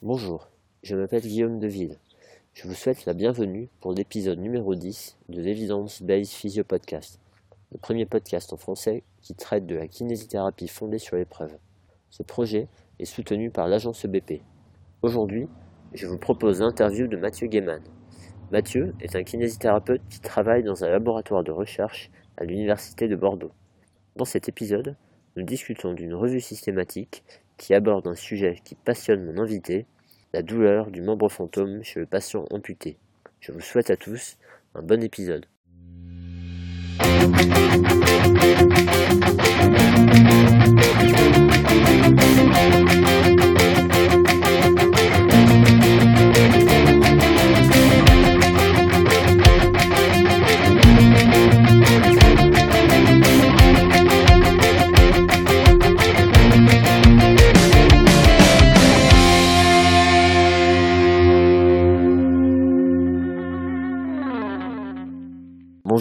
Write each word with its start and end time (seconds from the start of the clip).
Bonjour, 0.00 0.48
je 0.84 0.94
m'appelle 0.94 1.22
Guillaume 1.22 1.58
Deville. 1.58 1.98
Je 2.54 2.68
vous 2.68 2.74
souhaite 2.74 3.04
la 3.04 3.14
bienvenue 3.14 3.68
pour 3.80 3.92
l'épisode 3.92 4.38
numéro 4.38 4.76
10 4.76 5.16
de 5.28 5.42
l'Evidence 5.42 6.02
Based 6.02 6.30
Physio 6.30 6.62
Podcast, 6.62 7.18
le 7.72 7.78
premier 7.78 8.06
podcast 8.06 8.52
en 8.52 8.56
français 8.56 9.02
qui 9.22 9.34
traite 9.34 9.66
de 9.66 9.74
la 9.74 9.88
kinésithérapie 9.88 10.68
fondée 10.68 11.00
sur 11.00 11.16
l'épreuve. 11.16 11.58
Ce 12.10 12.22
projet 12.22 12.68
est 13.00 13.06
soutenu 13.06 13.50
par 13.50 13.66
l'agence 13.66 14.04
EBP. 14.04 14.40
Aujourd'hui, 15.02 15.48
je 15.94 16.06
vous 16.06 16.18
propose 16.18 16.60
l'interview 16.60 17.08
de 17.08 17.16
Mathieu 17.16 17.48
Gaiman. 17.48 17.82
Mathieu 18.52 18.94
est 19.00 19.16
un 19.16 19.24
kinésithérapeute 19.24 20.02
qui 20.08 20.20
travaille 20.20 20.62
dans 20.62 20.84
un 20.84 20.90
laboratoire 20.90 21.42
de 21.42 21.50
recherche 21.50 22.08
à 22.36 22.44
l'Université 22.44 23.08
de 23.08 23.16
Bordeaux. 23.16 23.50
Dans 24.14 24.24
cet 24.24 24.48
épisode, 24.48 24.94
nous 25.34 25.42
discutons 25.42 25.92
d'une 25.92 26.14
revue 26.14 26.40
systématique 26.40 27.24
qui 27.58 27.74
aborde 27.74 28.06
un 28.06 28.14
sujet 28.14 28.60
qui 28.64 28.74
passionne 28.74 29.24
mon 29.24 29.42
invité, 29.42 29.84
la 30.32 30.42
douleur 30.42 30.90
du 30.90 31.02
membre 31.02 31.28
fantôme 31.28 31.82
chez 31.82 32.00
le 32.00 32.06
patient 32.06 32.46
amputé. 32.50 32.96
Je 33.40 33.52
vous 33.52 33.60
souhaite 33.60 33.90
à 33.90 33.96
tous 33.96 34.38
un 34.74 34.82
bon 34.82 35.02
épisode. 35.02 35.46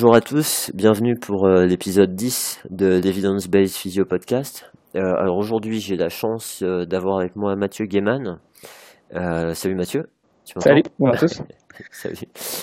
Bonjour 0.07 0.15
à 0.15 0.21
tous, 0.21 0.71
bienvenue 0.73 1.19
pour 1.19 1.47
euh, 1.47 1.65
l'épisode 1.65 2.15
10 2.15 2.63
de 2.69 2.97
l'Evidence 2.97 3.49
Based 3.49 3.75
Physio 3.75 4.05
Podcast. 4.05 4.71
Euh, 4.95 5.01
alors 5.01 5.35
aujourd'hui 5.35 5.81
j'ai 5.81 5.97
la 5.97 6.07
chance 6.07 6.63
euh, 6.63 6.85
d'avoir 6.85 7.19
avec 7.19 7.35
moi 7.35 7.57
Mathieu 7.57 7.87
Gaiman. 7.87 8.39
Salut 9.11 9.75
Mathieu. 9.75 10.03
Tu 10.45 10.53
salut, 10.61 10.83
bonjour 10.97 11.13
à 11.13 11.17
tous. 11.17 11.41
salut. 11.91 12.15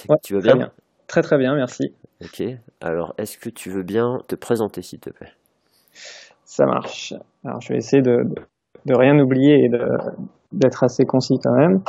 Ouais, 0.09 0.17
tu 0.23 0.33
vas 0.33 0.55
bien, 0.55 0.71
Très 1.07 1.21
très 1.21 1.37
bien, 1.37 1.55
merci. 1.55 1.95
Ok, 2.23 2.43
alors 2.81 3.13
est-ce 3.19 3.37
que 3.37 3.51
tu 3.51 3.69
veux 3.69 3.83
bien 3.83 4.21
te 4.27 4.37
présenter 4.37 4.81
s'il 4.81 5.01
te 5.01 5.11
plaît? 5.11 5.33
Ça 6.47 6.65
marche. 6.65 7.13
Alors 7.45 7.61
je 7.61 7.75
vais 7.75 7.77
essayer 7.77 8.03
de, 8.03 8.25
de 8.87 8.95
rien 8.97 9.19
oublier 9.19 9.67
et 9.67 9.69
d'être 10.51 10.83
assez 10.83 11.05
concis 11.05 11.35
quand 11.45 11.55
même. 11.55 11.83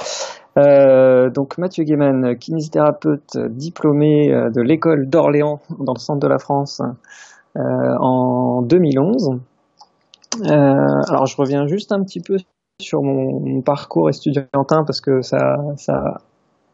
Euh, 0.58 1.30
donc 1.30 1.58
Mathieu 1.58 1.84
Gaiman, 1.84 2.36
kinésithérapeute 2.38 3.38
diplômé 3.50 4.31
euh, 4.34 4.50
de 4.50 4.62
l'école 4.62 5.08
d'Orléans 5.08 5.59
dans 5.80 5.94
le 5.94 6.00
centre 6.00 6.20
de 6.20 6.28
la 6.28 6.38
France 6.38 6.81
euh, 7.58 7.62
en 8.00 8.62
2011. 8.62 9.39
Euh, 10.42 10.47
alors 10.50 11.25
je 11.25 11.38
reviens 11.38 11.67
juste 11.67 11.92
un 11.92 12.02
petit 12.03 12.22
peu 12.22 12.38
sur 12.81 13.02
mon, 13.03 13.39
mon 13.39 13.62
parcours 13.62 14.09
estudiantin 14.09 14.84
parce 14.86 15.02
que 15.02 15.22
ça, 15.22 15.58
ça, 15.78 16.16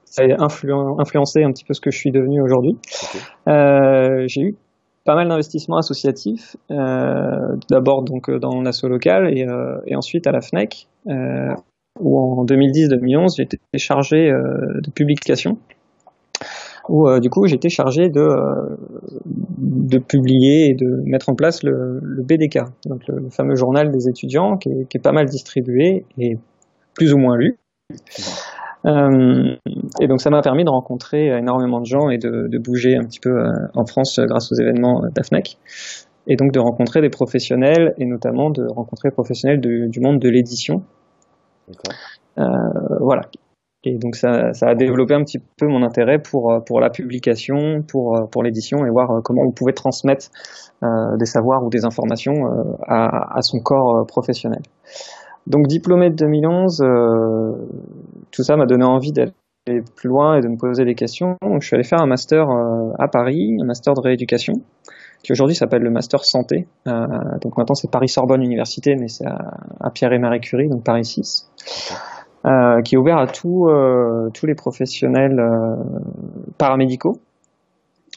ça 0.05 0.23
a 0.23 0.27
influ- 0.27 0.99
influencé 1.01 1.43
un 1.43 1.51
petit 1.51 1.63
peu 1.63 1.73
ce 1.73 1.81
que 1.81 1.91
je 1.91 1.97
suis 1.97 2.11
devenu 2.11 2.41
aujourd'hui. 2.41 2.77
Ok. 3.03 3.21
J'ai 4.27 4.41
eu 4.41 4.55
pas 5.03 5.15
mal 5.15 5.27
d'investissements 5.27 5.77
associatifs, 5.77 6.55
euh, 6.69 7.55
d'abord 7.69 8.03
donc 8.03 8.29
dans 8.29 8.61
l'asso 8.61 8.83
local 8.83 9.35
et, 9.35 9.47
euh, 9.47 9.79
et 9.87 9.95
ensuite 9.95 10.27
à 10.27 10.31
la 10.31 10.41
FNEC, 10.41 10.87
euh, 11.07 11.55
où 11.99 12.19
en 12.19 12.45
2010-2011 12.45 13.35
j'étais 13.37 13.57
chargé 13.75 14.29
euh, 14.29 14.79
de 14.83 14.91
publication, 14.91 15.57
où 16.89 17.07
euh, 17.07 17.19
du 17.19 17.29
coup 17.29 17.45
j'étais 17.47 17.69
chargé 17.69 18.09
de, 18.09 18.21
euh, 18.21 18.77
de 19.25 19.97
publier 19.97 20.69
et 20.69 20.73
de 20.73 21.01
mettre 21.05 21.29
en 21.29 21.35
place 21.35 21.63
le, 21.63 21.99
BDK, 22.23 22.59
donc 22.85 23.01
le, 23.07 23.29
fameux 23.29 23.55
journal 23.55 23.91
des 23.91 24.07
étudiants 24.07 24.57
qui 24.57 24.69
est, 24.69 25.03
pas 25.03 25.11
mal 25.11 25.25
distribué 25.25 26.05
et 26.17 26.37
plus 26.95 27.13
ou 27.13 27.17
moins 27.17 27.37
lu. 27.37 27.57
Et 28.83 30.07
donc 30.07 30.21
ça 30.21 30.31
m'a 30.31 30.41
permis 30.41 30.63
de 30.63 30.71
rencontrer 30.71 31.27
énormément 31.37 31.81
de 31.81 31.85
gens 31.85 32.09
et 32.09 32.17
de, 32.17 32.57
bouger 32.57 32.95
un 32.95 33.03
petit 33.03 33.19
peu 33.19 33.31
en 33.75 33.85
France 33.85 34.19
grâce 34.19 34.51
aux 34.51 34.55
événements 34.55 35.03
d'AFNEC. 35.13 35.57
Et 36.27 36.35
donc 36.35 36.51
de 36.51 36.59
rencontrer 36.59 37.01
des 37.01 37.09
professionnels 37.09 37.93
et 37.99 38.05
notamment 38.05 38.49
de 38.49 38.63
rencontrer 38.67 39.09
des 39.09 39.13
professionnels 39.13 39.59
du 39.59 39.99
monde 39.99 40.19
de 40.19 40.29
l'édition. 40.29 40.83
Euh, 42.37 42.43
voilà. 42.99 43.23
Et 43.83 43.97
donc 43.97 44.15
ça, 44.15 44.51
a 44.61 44.75
développé 44.75 45.15
un 45.15 45.23
petit 45.23 45.39
peu 45.57 45.67
mon 45.67 45.83
intérêt 45.83 46.19
pour, 46.19 46.51
euh, 46.51 46.59
pour 46.59 46.79
la 46.79 46.91
publication, 46.91 47.81
pour, 47.81 48.15
euh, 48.15 48.25
pour 48.31 48.43
l'édition 48.43 48.85
et 48.85 48.89
voir 48.91 49.21
comment 49.23 49.41
on 49.41 49.51
pouvait 49.51 49.73
transmettre 49.73 50.27
des 51.17 51.25
savoirs 51.25 51.63
ou 51.63 51.69
des 51.69 51.85
informations 51.85 52.33
à, 52.87 53.37
à 53.37 53.41
son 53.41 53.59
corps 53.59 54.05
professionnel. 54.07 54.61
Donc 55.45 55.67
diplômé 55.67 56.09
de 56.09 56.15
2011, 56.15 56.81
euh, 56.81 57.51
tout 58.31 58.43
ça 58.43 58.55
m'a 58.55 58.65
donné 58.65 58.83
envie 58.83 59.11
d'aller 59.11 59.81
plus 59.95 60.09
loin 60.09 60.37
et 60.37 60.41
de 60.41 60.47
me 60.47 60.57
poser 60.57 60.85
des 60.85 60.95
questions. 60.95 61.37
Donc 61.43 61.61
je 61.61 61.67
suis 61.67 61.75
allé 61.75 61.83
faire 61.83 62.01
un 62.01 62.07
master 62.07 62.47
à 62.97 63.07
Paris, 63.07 63.57
un 63.61 63.65
master 63.65 63.93
de 63.93 64.01
rééducation, 64.01 64.53
qui 65.23 65.31
aujourd'hui 65.31 65.55
s'appelle 65.55 65.81
le 65.81 65.91
master 65.91 66.23
santé. 66.23 66.67
Euh, 66.87 67.05
donc 67.41 67.57
maintenant 67.57 67.75
c'est 67.75 67.91
Paris 67.91 68.09
Sorbonne 68.09 68.41
Université, 68.41 68.95
mais 68.95 69.07
c'est 69.07 69.25
à, 69.25 69.37
à 69.79 69.89
Pierre 69.91 70.13
et 70.13 70.19
Marie 70.19 70.39
Curie, 70.39 70.67
donc 70.67 70.83
Paris 70.83 71.05
6, 71.05 71.49
euh, 72.45 72.81
qui 72.81 72.95
est 72.95 72.97
ouvert 72.97 73.17
à 73.17 73.27
tous 73.27 73.67
euh, 73.69 74.29
tous 74.33 74.45
les 74.45 74.55
professionnels 74.55 75.39
euh, 75.39 75.75
paramédicaux, 76.57 77.17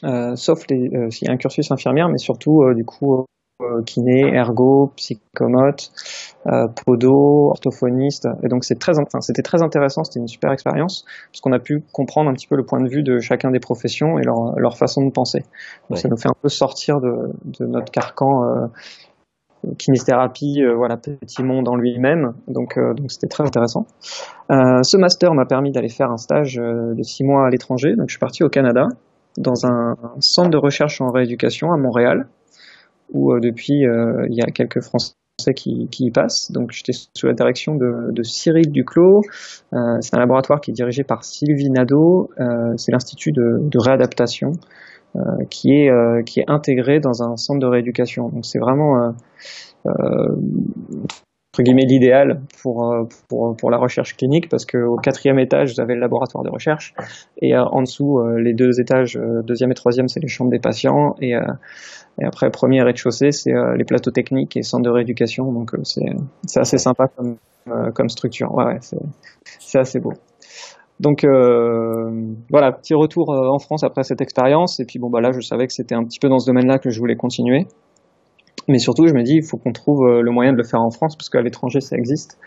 euh, 0.03 0.35
sauf 0.35 0.63
euh, 0.71 1.09
s'il 1.09 1.27
y 1.27 1.31
a 1.31 1.33
un 1.33 1.37
cursus 1.37 1.71
infirmière, 1.71 2.09
mais 2.09 2.17
surtout 2.17 2.63
euh, 2.63 2.73
du 2.73 2.85
coup 2.85 3.25
kiné, 3.85 4.35
ergo, 4.35 4.91
psychomote, 4.97 5.91
euh, 6.47 6.67
podo, 6.85 7.49
orthophoniste. 7.51 8.27
Et 8.43 8.47
donc 8.49 8.63
c'est 8.65 8.77
très, 8.79 8.99
enfin, 8.99 9.21
c'était 9.21 9.41
très 9.43 9.61
intéressant, 9.61 10.03
c'était 10.03 10.19
une 10.19 10.27
super 10.27 10.51
expérience 10.51 11.05
parce 11.31 11.41
qu'on 11.41 11.53
a 11.53 11.59
pu 11.59 11.83
comprendre 11.93 12.29
un 12.29 12.33
petit 12.33 12.47
peu 12.47 12.55
le 12.57 12.65
point 12.65 12.81
de 12.81 12.89
vue 12.89 13.03
de 13.03 13.19
chacun 13.19 13.51
des 13.51 13.59
professions 13.59 14.19
et 14.19 14.23
leur, 14.23 14.57
leur 14.57 14.77
façon 14.77 15.05
de 15.05 15.11
penser. 15.11 15.39
Donc 15.89 15.91
Ouais. 15.91 15.97
ça 15.97 16.09
nous 16.09 16.17
fait 16.17 16.29
un 16.29 16.35
peu 16.41 16.49
sortir 16.49 16.99
de, 16.99 17.31
de 17.45 17.65
notre 17.65 17.91
carcan 17.91 18.43
euh, 18.43 18.67
kinésithérapie, 19.77 20.61
euh, 20.61 20.75
voilà 20.75 20.97
petit 20.97 21.43
monde 21.43 21.67
en 21.67 21.75
lui-même. 21.75 22.33
Donc 22.47 22.77
euh, 22.77 22.93
donc 22.93 23.11
c'était 23.11 23.27
très 23.27 23.43
intéressant. 23.43 23.85
Euh, 24.51 24.83
ce 24.83 24.97
master 24.97 25.33
m'a 25.33 25.45
permis 25.45 25.71
d'aller 25.71 25.89
faire 25.89 26.11
un 26.11 26.17
stage 26.17 26.59
euh, 26.59 26.93
de 26.93 27.03
six 27.03 27.23
mois 27.23 27.47
à 27.47 27.49
l'étranger. 27.49 27.95
Donc 27.95 28.09
je 28.09 28.13
suis 28.13 28.19
parti 28.19 28.43
au 28.43 28.49
Canada 28.49 28.87
dans 29.37 29.65
un, 29.65 29.95
un 30.03 30.21
centre 30.21 30.49
de 30.49 30.57
recherche 30.57 31.01
en 31.01 31.09
rééducation 31.09 31.71
à 31.71 31.77
Montréal 31.77 32.27
où 33.11 33.31
euh, 33.31 33.39
depuis 33.39 33.85
euh, 33.85 34.25
il 34.29 34.35
y 34.35 34.41
a 34.41 34.51
quelques 34.51 34.81
Français 34.81 35.13
qui, 35.55 35.87
qui 35.91 36.05
y 36.05 36.11
passent. 36.11 36.51
Donc 36.51 36.71
j'étais 36.71 36.93
sous 36.93 37.27
la 37.27 37.33
direction 37.33 37.75
de, 37.75 38.11
de 38.11 38.23
Cyril 38.23 38.71
Duclos. 38.71 39.21
Euh, 39.73 39.97
c'est 40.01 40.15
un 40.15 40.19
laboratoire 40.19 40.61
qui 40.61 40.71
est 40.71 40.73
dirigé 40.73 41.03
par 41.03 41.23
Sylvie 41.23 41.69
Nadeau. 41.69 42.29
Euh, 42.39 42.73
c'est 42.77 42.91
l'institut 42.91 43.31
de, 43.31 43.59
de 43.61 43.77
réadaptation 43.79 44.51
euh, 45.15 45.19
qui 45.49 45.71
est 45.71 45.89
euh, 45.89 46.23
qui 46.23 46.39
est 46.39 46.45
intégré 46.47 46.99
dans 46.99 47.23
un 47.23 47.35
centre 47.37 47.59
de 47.59 47.67
rééducation. 47.67 48.29
Donc 48.29 48.45
c'est 48.45 48.59
vraiment 48.59 49.13
entre 51.55 51.63
guillemets 51.63 51.85
l'idéal 51.85 52.41
pour, 52.61 52.91
euh, 52.91 53.03
pour 53.29 53.55
pour 53.55 53.71
la 53.71 53.77
recherche 53.77 54.17
clinique 54.17 54.49
parce 54.49 54.65
que 54.65 54.77
au 54.77 54.97
quatrième 54.97 55.39
étage 55.39 55.73
vous 55.73 55.79
avez 55.79 55.95
le 55.95 56.01
laboratoire 56.01 56.43
de 56.43 56.49
recherche 56.49 56.93
et 57.41 57.55
euh, 57.55 57.63
en 57.63 57.81
dessous 57.81 58.19
euh, 58.19 58.41
les 58.41 58.53
deux 58.53 58.81
étages 58.81 59.17
deuxième 59.45 59.71
et 59.71 59.73
troisième 59.73 60.09
c'est 60.09 60.19
les 60.19 60.27
chambres 60.27 60.51
des 60.51 60.59
patients 60.59 61.15
et 61.21 61.33
après, 62.23 62.49
premier 62.49 62.81
rez-de-chaussée, 62.81 63.31
c'est 63.31 63.51
les 63.51 63.83
plateaux 63.83 64.09
techniques 64.09 64.55
et 64.55 64.61
centres 64.61 64.85
de 64.85 64.89
rééducation. 64.89 65.51
Donc, 65.51 65.71
c'est 65.83 66.61
assez 66.61 66.77
sympa 66.77 67.09
comme, 67.09 67.35
comme 67.93 68.07
structure. 68.07 68.55
Ouais, 68.55 68.63
ouais, 68.63 68.79
c'est 69.59 69.77
assez 69.77 69.99
beau. 69.99 70.13
Donc, 71.01 71.25
voilà, 71.25 72.71
petit 72.71 72.93
retour 72.93 73.31
en 73.31 73.59
France 73.59 73.83
après 73.83 74.03
cette 74.03 74.21
expérience. 74.21 74.79
Et 74.79 74.85
puis, 74.85 74.97
bon, 74.97 75.09
bah 75.09 75.19
là, 75.19 75.33
je 75.33 75.41
savais 75.41 75.67
que 75.67 75.73
c'était 75.73 75.95
un 75.95 76.05
petit 76.05 76.19
peu 76.19 76.29
dans 76.29 76.39
ce 76.39 76.49
domaine-là 76.49 76.79
que 76.79 76.89
je 76.89 76.99
voulais 76.99 77.17
continuer. 77.17 77.67
Mais 78.67 78.79
surtout, 78.79 79.07
je 79.07 79.13
me 79.13 79.23
dis, 79.23 79.35
il 79.35 79.43
faut 79.43 79.57
qu'on 79.57 79.71
trouve 79.71 80.05
euh, 80.05 80.21
le 80.21 80.31
moyen 80.31 80.51
de 80.51 80.57
le 80.57 80.63
faire 80.63 80.81
en 80.81 80.89
France, 80.89 81.15
parce 81.15 81.29
qu'à 81.29 81.41
l'étranger, 81.41 81.81
ça 81.81 81.95
existe. 81.95 82.39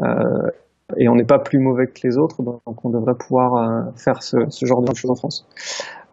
Euh, 0.00 0.50
et 0.96 1.08
on 1.08 1.14
n'est 1.16 1.24
pas 1.24 1.38
plus 1.38 1.58
mauvais 1.58 1.86
que 1.86 2.00
les 2.04 2.16
autres, 2.16 2.42
donc 2.42 2.84
on 2.84 2.90
devrait 2.90 3.16
pouvoir 3.18 3.54
euh, 3.54 3.90
faire 3.96 4.22
ce, 4.22 4.36
ce 4.48 4.66
genre 4.66 4.82
de 4.82 4.94
choses 4.94 5.10
en 5.10 5.16
France. 5.16 5.46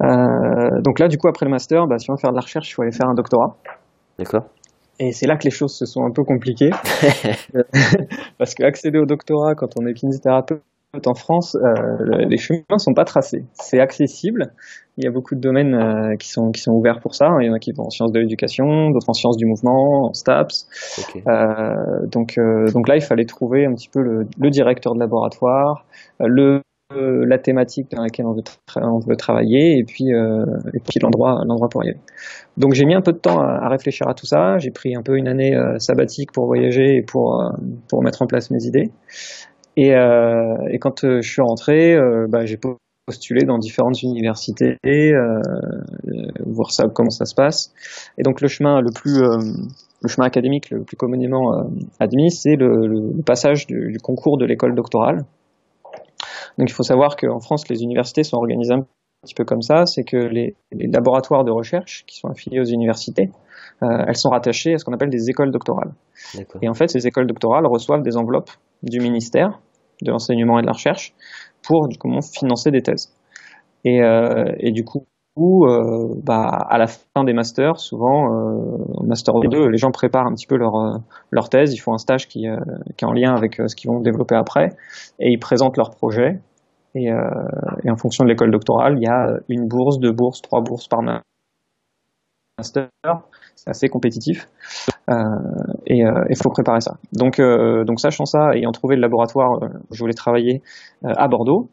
Euh, 0.02 0.82
donc 0.82 1.00
là, 1.00 1.08
du 1.08 1.18
coup, 1.18 1.28
après 1.28 1.46
le 1.46 1.52
master, 1.52 1.86
bah, 1.86 2.00
si 2.00 2.10
on 2.10 2.14
veut 2.14 2.20
faire 2.20 2.32
de 2.32 2.36
la 2.36 2.42
recherche, 2.42 2.70
il 2.70 2.74
faut 2.74 2.82
aller 2.82 2.92
faire 2.92 3.08
un 3.08 3.14
doctorat. 3.14 3.56
D'accord. 4.18 4.46
Et 5.00 5.12
c'est 5.12 5.28
là 5.28 5.38
que 5.38 5.44
les 5.44 5.52
choses 5.52 5.76
se 5.76 5.86
sont 5.86 6.04
un 6.04 6.12
peu 6.12 6.24
compliquées. 6.24 6.72
parce 8.40 8.56
que 8.56 8.64
accéder 8.64 8.98
au 8.98 9.06
doctorat 9.06 9.54
quand 9.56 9.78
on 9.80 9.86
est 9.86 9.94
kinésithérapeute, 9.94 10.64
en 11.06 11.16
France, 11.16 11.56
euh, 11.56 12.26
les 12.28 12.38
chemins 12.38 12.78
sont 12.78 12.94
pas 12.94 13.06
tracés. 13.06 13.46
C'est 13.54 13.80
accessible. 13.80 14.54
Il 14.98 15.04
y 15.04 15.08
a 15.08 15.12
beaucoup 15.12 15.34
de 15.34 15.40
domaines 15.40 15.74
euh, 15.74 16.16
qui 16.18 16.30
sont 16.30 16.52
qui 16.52 16.62
sont 16.62 16.72
ouverts 16.72 17.00
pour 17.00 17.16
ça. 17.16 17.30
Il 17.42 17.48
y 17.48 17.50
en 17.50 17.54
a 17.54 17.60
qui 17.60 17.72
vont 17.72 17.86
en 17.86 17.90
sciences 17.90 18.12
de 18.12 18.20
l'éducation, 18.20 18.92
d'autres 18.92 19.10
en 19.10 19.14
sciences 19.14 19.38
du 19.38 19.46
mouvement, 19.46 20.10
en 20.10 20.14
STAPS. 20.14 20.68
Euh, 21.28 22.06
donc 22.08 22.38
euh, 22.38 22.72
donc 22.72 22.88
là, 22.88 22.96
il 22.96 23.02
fallait 23.02 23.26
trouver 23.26 23.66
un 23.66 23.74
petit 23.74 23.90
peu 23.90 24.02
le, 24.02 24.28
le 24.38 24.50
directeur 24.52 24.94
de 24.94 25.00
laboratoire, 25.00 25.86
euh, 26.22 26.26
le 26.28 26.62
euh, 26.92 27.26
la 27.26 27.40
thématique 27.40 27.90
dans 27.90 28.04
laquelle 28.04 28.28
on 28.28 28.34
veut, 28.34 28.44
on 28.76 29.00
veut 29.00 29.16
travailler 29.16 29.80
et 29.80 29.84
puis 29.84 30.14
euh, 30.14 30.46
et 30.76 30.80
puis 30.80 31.00
l'endroit 31.02 31.42
l'endroit 31.48 31.70
pour 31.70 31.84
y 31.84 31.88
aller. 31.90 32.00
Donc 32.58 32.74
j'ai 32.74 32.86
mis 32.86 32.94
un 32.94 33.02
peu 33.02 33.14
de 33.14 33.18
temps 33.18 33.40
à, 33.40 33.66
à 33.66 33.70
réfléchir 33.70 34.08
à 34.08 34.14
tout 34.14 34.28
ça. 34.28 34.60
J'ai 34.60 34.70
pris 34.70 34.96
un 34.96 35.02
peu 35.02 35.18
une 35.18 35.28
année 35.28 35.58
sabbatique 35.80 36.32
pour 36.32 36.46
voyager 36.46 36.98
et 36.98 37.02
pour 37.02 37.42
pour 37.90 38.04
mettre 38.04 38.22
en 38.22 38.28
place 38.28 38.52
mes 38.52 38.64
idées. 38.66 38.92
Et, 39.76 39.96
euh, 39.96 40.56
et 40.70 40.80
quand 40.80 41.04
euh, 41.04 41.22
je 41.22 41.30
suis 41.30 41.42
rentré, 41.42 41.96
euh, 41.96 42.28
bah, 42.30 42.46
j'ai 42.46 42.60
postulé 43.06 43.44
dans 43.46 43.58
différentes 43.58 44.02
universités, 44.04 44.78
euh, 44.86 45.42
euh, 46.08 46.12
voir 46.46 46.72
ça, 46.72 46.88
comment 46.94 47.10
ça 47.10 47.26
se 47.26 47.36
passe. 47.36 47.74
Et 48.18 48.24
donc 48.24 48.42
le 48.42 48.48
chemin 48.48 48.82
le 48.82 48.92
plus, 48.92 49.22
euh, 49.22 49.38
le 50.02 50.10
chemin 50.10 50.28
académique 50.28 50.70
le 50.70 50.84
plus 50.84 50.96
communément 50.98 51.66
admis, 52.00 52.32
c'est 52.32 52.56
le, 52.56 52.88
le- 52.88 53.22
passage 53.24 53.68
du, 53.68 53.92
du 53.92 54.00
concours 54.00 54.38
de 54.38 54.46
l'école 54.46 54.76
doctorale. 54.76 55.26
Donc 56.58 56.70
il 56.70 56.74
faut 56.74 56.84
savoir 56.84 57.16
qu'en 57.16 57.40
France, 57.40 57.68
les 57.70 57.82
universités 57.82 58.24
sont 58.24 58.38
organisées 58.38 58.74
un 58.74 58.86
petit 59.24 59.34
peu 59.34 59.46
comme 59.46 59.62
ça, 59.62 59.86
c'est 59.86 60.04
que 60.04 60.18
les, 60.18 60.56
les 60.72 60.88
laboratoires 60.88 61.44
de 61.44 61.52
recherche 61.52 62.04
qui 62.06 62.18
sont 62.18 62.28
affiliés 62.28 62.60
aux 62.60 62.66
universités, 62.66 63.32
euh, 63.82 64.06
elles 64.08 64.18
sont 64.18 64.30
rattachées 64.30 64.74
à 64.76 64.78
ce 64.78 64.86
qu'on 64.86 64.94
appelle 64.94 65.10
des 65.10 65.30
écoles 65.30 65.52
doctorales. 65.52 65.94
Et 66.62 66.70
en 66.70 66.74
fait, 66.74 66.90
ces 66.90 67.08
écoles 67.08 67.28
doctorales 67.28 67.66
reçoivent 67.66 68.04
des 68.04 68.18
enveloppes 68.18 68.52
du 68.84 69.00
ministère 69.00 69.60
de 70.02 70.12
l'enseignement 70.12 70.60
et 70.60 70.62
de 70.62 70.68
la 70.68 70.74
recherche 70.74 71.14
pour 71.66 71.88
coup, 72.00 72.10
financer 72.22 72.72
des 72.72 72.82
thèses. 72.82 73.14
Et, 73.86 74.02
euh, 74.02 74.52
et 74.60 74.72
du 74.72 74.84
coup, 74.84 75.06
euh, 75.40 76.14
bah, 76.24 76.46
à 76.70 76.78
la 76.78 76.88
fin 76.88 77.24
des 77.24 77.34
masters, 77.34 77.80
souvent, 77.80 78.32
euh, 78.32 78.78
en 78.96 79.06
master 79.06 79.34
2, 79.50 79.68
les 79.68 79.78
gens 79.78 79.92
préparent 79.92 80.28
un 80.28 80.34
petit 80.34 80.48
peu 80.48 80.58
leur, 80.58 80.76
euh, 80.76 80.98
leur 81.32 81.50
thèse, 81.50 81.74
ils 81.74 81.80
font 81.80 81.94
un 81.94 81.98
stage 81.98 82.28
qui, 82.28 82.48
euh, 82.48 82.58
qui 82.98 83.04
est 83.04 83.08
en 83.08 83.14
lien 83.14 83.34
avec 83.36 83.56
ce 83.56 83.76
qu'ils 83.76 83.90
vont 83.90 84.00
développer 84.00 84.36
après, 84.36 84.70
et 85.20 85.32
ils 85.32 85.40
présentent 85.40 85.78
leur 85.78 85.90
projet. 85.90 86.40
Et, 86.96 87.08
et 87.08 87.90
en 87.90 87.96
fonction 87.98 88.24
de 88.24 88.30
l'école 88.30 88.52
doctorale, 88.52 88.98
il 89.00 89.04
y 89.04 89.08
a 89.08 89.40
une 89.50 89.68
bourse, 89.68 89.98
deux 89.98 90.12
bourses, 90.12 90.44
trois 90.44 90.62
bourses 90.62 90.88
par 90.88 91.02
master. 92.60 92.88
C'est 93.56 93.72
assez 93.72 93.90
compétitif. 93.90 94.48
Euh, 95.10 95.16
et 95.86 96.00
il 96.00 96.38
faut 96.42 96.50
préparer 96.50 96.80
ça. 96.80 96.94
Donc, 97.12 97.40
euh, 97.40 97.84
donc 97.84 98.00
sachant 98.00 98.26
ça, 98.26 98.52
ayant 98.54 98.72
trouvé 98.72 98.96
le 98.96 99.02
laboratoire 99.02 99.62
euh, 99.62 99.68
où 99.90 99.94
je 99.94 100.00
voulais 100.00 100.14
travailler 100.14 100.62
euh, 101.06 101.12
à 101.18 101.28
Bordeaux, 101.28 101.70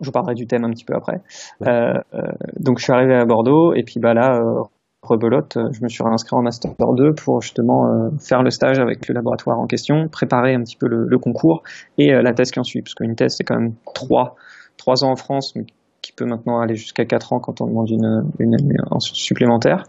je 0.00 0.06
vous 0.06 0.12
parlerai 0.12 0.34
du 0.34 0.46
thème 0.46 0.64
un 0.64 0.70
petit 0.70 0.84
peu 0.84 0.94
après. 0.94 1.20
Euh, 1.66 1.94
euh, 2.14 2.20
donc 2.58 2.78
je 2.78 2.84
suis 2.84 2.92
arrivé 2.92 3.14
à 3.14 3.24
Bordeaux 3.24 3.74
et 3.74 3.82
puis 3.82 4.00
bah 4.00 4.14
là, 4.14 4.36
euh, 4.36 4.62
rebelote, 5.02 5.56
euh, 5.56 5.68
je 5.72 5.82
me 5.82 5.88
suis 5.88 6.02
réinscrit 6.02 6.36
en 6.36 6.42
master 6.42 6.72
2 6.78 7.14
pour 7.14 7.40
justement 7.40 7.86
euh, 7.86 8.10
faire 8.18 8.42
le 8.42 8.50
stage 8.50 8.78
avec 8.78 9.08
le 9.08 9.14
laboratoire 9.14 9.58
en 9.58 9.66
question, 9.66 10.08
préparer 10.10 10.54
un 10.54 10.62
petit 10.62 10.76
peu 10.76 10.88
le, 10.88 11.04
le 11.06 11.18
concours 11.18 11.62
et 11.96 12.12
euh, 12.12 12.22
la 12.22 12.32
thèse 12.32 12.50
qui 12.50 12.60
en 12.60 12.64
suit, 12.64 12.82
parce 12.82 12.94
qu'une 12.94 13.14
thèse 13.14 13.36
c'est 13.36 13.44
quand 13.44 13.58
même 13.58 13.74
trois 13.94 14.34
trois 14.76 15.04
ans 15.04 15.10
en 15.10 15.16
France, 15.16 15.54
mais 15.56 15.64
qui 16.02 16.12
peut 16.12 16.24
maintenant 16.24 16.60
aller 16.60 16.76
jusqu'à 16.76 17.04
quatre 17.04 17.32
ans 17.32 17.40
quand 17.40 17.60
on 17.60 17.66
demande 17.66 17.90
une, 17.90 18.22
une 18.38 18.54
année 18.54 18.76
en 18.90 19.00
supplémentaire. 19.00 19.84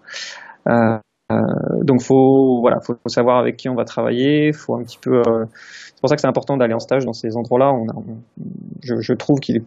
Euh, 0.68 0.72
euh, 0.72 0.98
donc 1.84 2.02
faut 2.02 2.60
voilà, 2.62 2.80
faut, 2.81 2.96
savoir 3.08 3.38
avec 3.38 3.58
qui 3.58 3.70
on 3.70 3.76
va 3.76 3.86
travailler, 3.86 4.52
faut 4.52 4.76
un 4.76 4.84
petit 4.84 4.98
peu. 5.00 5.18
Euh, 5.18 5.46
c'est 5.52 6.02
pour 6.02 6.10
ça 6.10 6.16
que 6.16 6.22
c'est 6.22 6.28
important 6.28 6.58
d'aller 6.58 6.74
en 6.74 6.80
stage 6.80 7.06
dans 7.06 7.14
ces 7.14 7.36
endroits-là. 7.38 7.72
Je, 8.81 8.96
je, 9.00 9.14
trouve 9.14 9.40
qu'il 9.40 9.58
est 9.58 9.66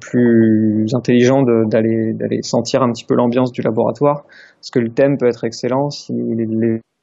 plus 0.00 0.86
intelligent 0.94 1.42
d'aller 1.42 2.14
d'aller 2.14 2.42
sentir 2.42 2.82
un 2.82 2.90
petit 2.90 3.04
peu 3.04 3.14
l'ambiance 3.14 3.52
du 3.52 3.62
laboratoire, 3.62 4.24
parce 4.60 4.70
que 4.72 4.80
le 4.80 4.90
thème 4.90 5.16
peut 5.18 5.28
être 5.28 5.44
excellent 5.44 5.90
si 5.90 6.12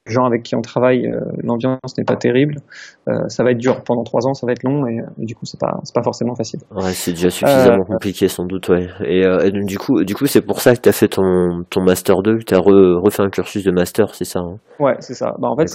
les 0.07 0.13
gens 0.13 0.25
avec 0.25 0.43
qui 0.43 0.55
on 0.55 0.61
travaille, 0.61 1.05
euh, 1.05 1.19
l'ambiance 1.43 1.97
n'est 1.97 2.03
pas 2.03 2.15
terrible. 2.15 2.55
Euh, 3.07 3.27
ça 3.27 3.43
va 3.43 3.51
être 3.51 3.57
dur 3.57 3.83
pendant 3.83 4.03
trois 4.03 4.27
ans, 4.27 4.33
ça 4.33 4.45
va 4.47 4.53
être 4.53 4.63
long 4.63 4.87
et, 4.87 4.97
et 5.21 5.25
du 5.25 5.35
coup 5.35 5.45
c'est 5.45 5.59
pas 5.59 5.79
c'est 5.83 5.93
pas 5.93 6.03
forcément 6.03 6.35
facile. 6.35 6.59
Ouais, 6.75 6.93
c'est 6.93 7.11
déjà 7.11 7.29
suffisamment 7.29 7.83
euh, 7.83 7.93
compliqué 7.93 8.27
sans 8.27 8.45
doute, 8.45 8.69
ouais. 8.69 8.87
Et, 9.05 9.25
euh, 9.25 9.39
et 9.45 9.51
donc, 9.51 9.65
du 9.65 9.77
coup, 9.77 10.03
du 10.03 10.15
coup, 10.15 10.25
c'est 10.25 10.41
pour 10.41 10.61
ça 10.61 10.75
que 10.75 10.81
t'as 10.81 10.91
fait 10.91 11.07
ton 11.07 11.63
ton 11.69 11.83
master 11.83 12.21
2, 12.23 12.39
t'as 12.45 12.57
re, 12.59 13.01
refait 13.03 13.23
un 13.23 13.29
cursus 13.29 13.63
de 13.63 13.71
master, 13.71 14.15
c'est 14.15 14.25
ça 14.25 14.39
hein? 14.39 14.57
Ouais, 14.79 14.95
c'est 14.99 15.13
ça. 15.13 15.35
Bah, 15.39 15.49
en 15.49 15.55
fait, 15.55 15.67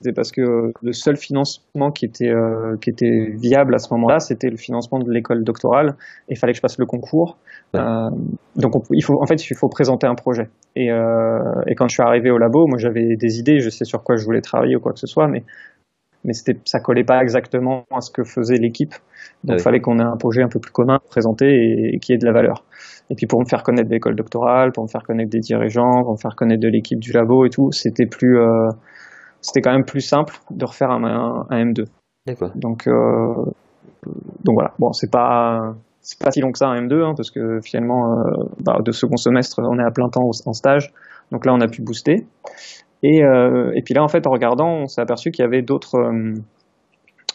c'est 0.00 0.12
parce 0.12 0.30
que 0.30 0.72
le 0.80 0.92
seul 0.92 1.16
financement 1.16 1.90
qui 1.90 2.04
était 2.04 2.30
euh, 2.30 2.76
qui 2.80 2.90
était 2.90 3.32
viable 3.34 3.74
à 3.74 3.78
ce 3.78 3.92
moment-là, 3.94 4.20
c'était 4.20 4.48
le 4.48 4.56
financement 4.56 5.00
de 5.00 5.10
l'école 5.10 5.42
doctorale. 5.42 5.96
Et 6.28 6.34
il 6.34 6.36
fallait 6.36 6.52
que 6.52 6.58
je 6.58 6.62
passe 6.62 6.78
le 6.78 6.86
concours. 6.86 7.38
Ouais. 7.74 7.80
Euh, 7.80 8.10
donc 8.56 8.76
on, 8.76 8.82
il 8.92 9.02
faut 9.02 9.20
en 9.20 9.26
fait 9.26 9.50
il 9.50 9.56
faut 9.56 9.68
présenter 9.68 10.06
un 10.06 10.14
projet. 10.14 10.50
Et, 10.76 10.92
euh, 10.92 11.38
et 11.66 11.74
quand 11.74 11.88
je 11.88 11.94
suis 11.94 12.02
arrivé 12.02 12.30
au 12.30 12.38
labo, 12.38 12.66
moi 12.68 12.78
j'avais 12.78 13.16
des 13.16 13.38
idées, 13.40 13.58
je 13.58 13.70
sais 13.70 13.84
sur 13.84 14.04
quoi 14.04 14.16
je 14.16 14.24
voulais 14.24 14.40
travailler 14.40 14.76
ou 14.76 14.80
quoi 14.80 14.92
que 14.92 15.00
ce 15.00 15.08
soit, 15.08 15.26
mais 15.26 15.42
mais 16.24 16.32
c'était 16.32 16.58
ça 16.64 16.78
collait 16.78 17.04
pas 17.04 17.20
exactement 17.20 17.84
à 17.90 18.00
ce 18.00 18.10
que 18.12 18.22
faisait 18.22 18.56
l'équipe. 18.56 18.92
Donc 18.92 19.00
il 19.44 19.52
ouais. 19.54 19.58
fallait 19.58 19.80
qu'on 19.80 19.98
ait 19.98 20.04
un 20.04 20.16
projet 20.16 20.42
un 20.42 20.48
peu 20.48 20.60
plus 20.60 20.72
commun 20.72 20.98
présenté 21.08 21.46
et, 21.46 21.96
et 21.96 21.98
qui 21.98 22.12
ait 22.12 22.18
de 22.18 22.26
la 22.26 22.32
valeur. 22.32 22.64
Et 23.10 23.14
puis 23.16 23.26
pour 23.26 23.40
me 23.40 23.46
faire 23.46 23.62
connaître 23.62 23.88
l'école 23.90 24.14
doctorale, 24.14 24.70
pour 24.72 24.84
me 24.84 24.88
faire 24.88 25.02
connaître 25.02 25.30
des 25.30 25.40
dirigeants, 25.40 26.02
pour 26.02 26.12
me 26.12 26.18
faire 26.18 26.36
connaître 26.36 26.60
de 26.60 26.68
l'équipe 26.68 27.00
du 27.00 27.12
labo 27.12 27.46
et 27.46 27.50
tout, 27.50 27.72
c'était 27.72 28.06
plus 28.06 28.38
euh, 28.38 28.68
c'était 29.40 29.60
quand 29.60 29.72
même 29.72 29.84
plus 29.84 30.00
simple 30.00 30.38
de 30.50 30.64
refaire 30.64 30.90
un, 30.90 31.04
un, 31.04 31.46
un 31.50 31.64
M2. 31.64 31.84
D'accord. 32.26 32.50
Donc, 32.54 32.86
euh, 32.86 33.34
donc 34.44 34.54
voilà. 34.54 34.72
Bon, 34.78 34.92
c'est 34.92 35.10
pas 35.10 35.74
c'est 36.08 36.18
pas 36.18 36.30
si 36.30 36.40
long 36.40 36.52
que 36.52 36.58
ça 36.58 36.68
un 36.68 36.80
M2 36.80 37.04
hein, 37.04 37.12
parce 37.16 37.30
que 37.30 37.60
finalement 37.60 38.12
euh, 38.12 38.44
bah, 38.60 38.78
de 38.82 38.92
second 38.92 39.16
semestre 39.16 39.60
on 39.62 39.78
est 39.78 39.84
à 39.84 39.90
plein 39.90 40.08
temps 40.08 40.28
en 40.46 40.52
stage. 40.52 40.92
Donc 41.32 41.44
là 41.44 41.52
on 41.52 41.60
a 41.60 41.68
pu 41.68 41.82
booster. 41.82 42.26
Et, 43.02 43.22
euh, 43.22 43.72
et 43.74 43.82
puis 43.82 43.94
là 43.94 44.02
en 44.02 44.08
fait 44.08 44.26
en 44.26 44.30
regardant 44.30 44.70
on 44.70 44.86
s'est 44.86 45.02
aperçu 45.02 45.30
qu'il 45.30 45.42
y 45.42 45.46
avait 45.46 45.62
d'autres 45.62 45.98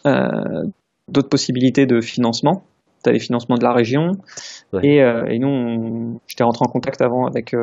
euh, 0.06 0.62
d'autres 1.08 1.28
possibilités 1.28 1.86
de 1.86 2.00
financement. 2.00 2.64
Tu 3.04 3.10
as 3.10 3.12
les 3.12 3.20
financements 3.20 3.56
de 3.56 3.64
la 3.64 3.72
région. 3.72 4.12
Ouais. 4.72 4.80
Et, 4.82 4.96
et, 4.98 5.38
nous, 5.38 6.18
j'étais 6.26 6.42
rentré 6.42 6.64
en 6.66 6.72
contact 6.72 7.02
avant 7.02 7.26
avec, 7.26 7.54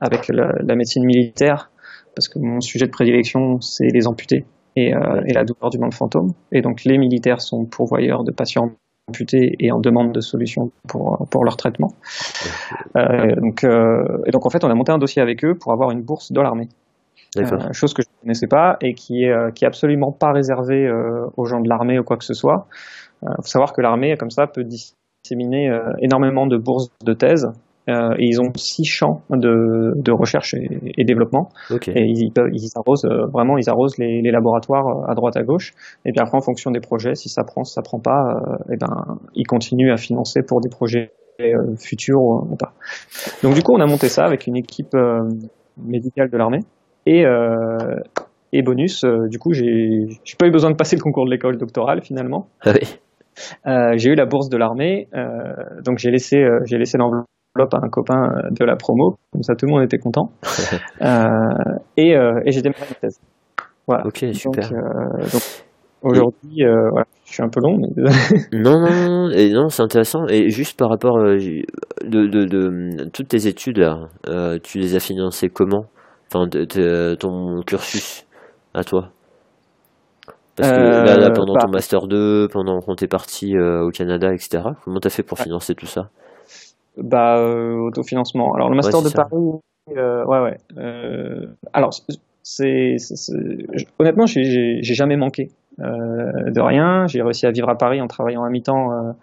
avec 0.00 0.28
la, 0.28 0.52
la 0.60 0.76
médecine 0.76 1.04
militaire 1.04 1.70
parce 2.16 2.28
que 2.28 2.38
mon 2.38 2.60
sujet 2.60 2.86
de 2.86 2.90
prédilection, 2.90 3.60
c'est 3.60 3.88
les 3.92 4.08
amputés 4.08 4.46
et, 4.74 4.94
euh, 4.94 5.20
et, 5.26 5.34
la 5.34 5.44
douleur 5.44 5.70
du 5.70 5.78
monde 5.78 5.92
fantôme. 5.92 6.32
Et 6.50 6.62
donc, 6.62 6.84
les 6.84 6.98
militaires 6.98 7.42
sont 7.42 7.66
pourvoyeurs 7.66 8.24
de 8.24 8.32
patients 8.32 8.70
amputés 9.08 9.54
et 9.60 9.70
en 9.70 9.78
demande 9.78 10.12
de 10.12 10.20
solutions 10.20 10.72
pour, 10.88 11.26
pour 11.30 11.44
leur 11.44 11.56
traitement. 11.56 11.92
Euh, 12.96 13.36
donc, 13.36 13.62
euh, 13.64 14.02
et 14.26 14.30
donc, 14.30 14.46
en 14.46 14.50
fait, 14.50 14.64
on 14.64 14.70
a 14.70 14.74
monté 14.74 14.90
un 14.92 14.98
dossier 14.98 15.20
avec 15.20 15.44
eux 15.44 15.54
pour 15.54 15.72
avoir 15.72 15.90
une 15.90 16.00
bourse 16.00 16.32
dans 16.32 16.42
l'armée. 16.42 16.68
chose 17.72 17.92
que 17.92 18.02
je 18.02 18.08
ne 18.08 18.22
connaissais 18.22 18.46
pas 18.46 18.78
et 18.80 18.94
qui 18.94 19.24
est, 19.24 19.54
qui 19.54 19.64
est 19.64 19.68
absolument 19.68 20.10
pas 20.10 20.32
réservée 20.32 20.90
aux 21.36 21.44
gens 21.44 21.60
de 21.60 21.68
l'armée 21.68 21.98
ou 21.98 22.02
quoi 22.02 22.16
que 22.16 22.24
ce 22.24 22.34
soit. 22.34 22.66
Il 23.22 23.36
faut 23.36 23.48
savoir 23.48 23.74
que 23.74 23.82
l'armée, 23.82 24.16
comme 24.16 24.30
ça, 24.30 24.46
peut 24.46 24.64
disséminer 24.64 25.70
énormément 26.00 26.46
de 26.46 26.56
bourses 26.56 26.88
de 27.04 27.12
thèse 27.12 27.52
euh, 27.88 28.14
et 28.18 28.24
ils 28.24 28.40
ont 28.40 28.50
six 28.56 28.84
champs 28.84 29.22
de, 29.30 29.92
de 29.94 30.12
recherche 30.12 30.54
et, 30.54 30.68
et 30.98 31.04
développement. 31.04 31.50
Okay. 31.70 31.92
Et 31.92 32.04
ils, 32.04 32.32
ils 32.52 32.70
arrosent 32.74 33.04
euh, 33.04 33.26
vraiment, 33.32 33.58
ils 33.58 33.70
arrosent 33.70 33.96
les, 33.98 34.20
les, 34.22 34.30
laboratoires 34.32 35.08
à 35.08 35.14
droite 35.14 35.36
à 35.36 35.42
gauche. 35.42 35.72
Et 36.04 36.10
puis 36.10 36.20
après, 36.20 36.36
en 36.36 36.40
fonction 36.40 36.72
des 36.72 36.80
projets, 36.80 37.14
si 37.14 37.28
ça 37.28 37.44
prend, 37.44 37.62
si 37.62 37.74
ça 37.74 37.82
prend 37.82 38.00
pas, 38.00 38.24
euh, 38.24 38.74
et 38.74 38.76
ben 38.76 39.18
ils 39.34 39.46
continuent 39.46 39.92
à 39.92 39.96
financer 39.96 40.40
pour 40.42 40.60
des 40.60 40.68
projets 40.68 41.12
euh, 41.40 41.76
futurs 41.78 42.20
ou 42.20 42.56
pas. 42.56 42.72
Donc 43.44 43.54
du 43.54 43.62
coup, 43.62 43.72
on 43.72 43.80
a 43.80 43.86
monté 43.86 44.08
ça 44.08 44.24
avec 44.24 44.48
une 44.48 44.56
équipe 44.56 44.94
euh, 44.94 45.20
médicale 45.76 46.28
de 46.30 46.36
l'armée. 46.36 46.60
Et 47.06 47.24
et 48.52 48.62
bonus, 48.62 49.04
du 49.28 49.38
coup, 49.38 49.52
j'ai 49.52 50.08
j'ai 50.24 50.36
pas 50.36 50.46
eu 50.46 50.50
besoin 50.50 50.70
de 50.70 50.76
passer 50.76 50.96
le 50.96 51.02
concours 51.02 51.24
de 51.24 51.30
l'école 51.30 51.56
doctorale 51.56 52.02
finalement. 52.02 52.48
Ah 52.62 52.72
oui. 52.74 52.98
j'ai 53.96 54.10
eu 54.10 54.16
la 54.16 54.26
bourse 54.26 54.48
de 54.48 54.56
l'armée, 54.56 55.08
donc 55.84 55.98
j'ai 55.98 56.10
laissé 56.10 56.44
j'ai 56.64 56.78
laissé 56.78 56.98
l'enveloppe 56.98 57.26
à 57.64 57.78
un 57.82 57.88
copain 57.88 58.28
de 58.50 58.64
la 58.64 58.76
promo, 58.76 59.16
comme 59.32 59.42
ça 59.42 59.54
tout 59.54 59.66
le 59.66 59.72
monde 59.72 59.84
était 59.84 59.98
content. 59.98 60.30
euh, 61.02 61.28
et, 61.96 62.16
euh, 62.16 62.40
et 62.44 62.52
j'ai 62.52 62.62
démarré 62.62 62.84
ma 62.88 62.94
thèse. 62.94 63.20
Voilà. 63.86 64.06
Ok, 64.06 64.24
super. 64.32 64.68
Donc, 64.70 65.30
donc 65.32 65.42
aujourd'hui, 66.02 66.64
euh, 66.64 66.88
voilà, 66.90 67.06
je 67.24 67.32
suis 67.32 67.42
un 67.42 67.48
peu 67.48 67.60
long. 67.60 67.78
Mais... 67.78 68.02
non, 68.60 68.80
non, 68.80 69.30
et 69.30 69.50
non, 69.50 69.68
c'est 69.68 69.82
intéressant. 69.82 70.26
Et 70.28 70.50
juste 70.50 70.78
par 70.78 70.90
rapport 70.90 71.18
euh, 71.18 71.36
de, 71.36 72.26
de, 72.26 72.44
de, 72.44 72.46
de 72.46 73.10
toutes 73.10 73.28
tes 73.28 73.46
études 73.46 73.78
là, 73.78 74.08
euh, 74.28 74.58
tu 74.62 74.78
les 74.78 74.94
as 74.94 75.00
financées 75.00 75.48
comment? 75.48 75.86
Enfin, 76.28 76.46
de, 76.46 76.64
de, 76.64 77.14
ton 77.14 77.62
cursus 77.66 78.26
à 78.74 78.84
toi? 78.84 79.10
Parce 80.56 80.70
que 80.70 80.76
là, 80.76 81.16
là 81.16 81.30
pendant 81.30 81.54
bah... 81.54 81.60
ton 81.64 81.70
master 81.70 82.06
2, 82.06 82.48
pendant 82.48 82.80
quand 82.80 82.94
t'es 82.96 83.08
parti 83.08 83.54
au 83.58 83.90
Canada, 83.90 84.32
etc., 84.32 84.62
comment 84.84 85.00
t'as 85.00 85.10
fait 85.10 85.22
pour 85.22 85.38
financer 85.38 85.74
tout 85.74 85.86
ça? 85.86 86.08
Bah, 86.96 87.38
euh, 87.38 87.74
autofinancement. 87.76 88.54
Alors, 88.54 88.68
le 88.70 88.76
master 88.76 88.98
ouais, 89.00 89.04
de 89.04 89.08
ça. 89.10 89.24
Paris, 89.24 89.60
euh, 89.96 90.24
ouais, 90.24 90.40
ouais. 90.40 90.56
Euh, 90.78 91.46
alors, 91.72 91.90
c'est, 92.42 92.96
honnêtement, 93.98 94.26
j'ai 94.26 94.82
jamais 94.82 95.16
manqué 95.16 95.50
de 95.78 96.60
rien. 96.60 97.06
J'ai 97.06 97.22
réussi 97.22 97.46
à 97.46 97.50
vivre 97.50 97.68
à 97.68 97.76
Paris 97.76 98.00
en 98.00 98.06
travaillant 98.06 98.44
à 98.44 98.50
mi-temps 98.50 99.14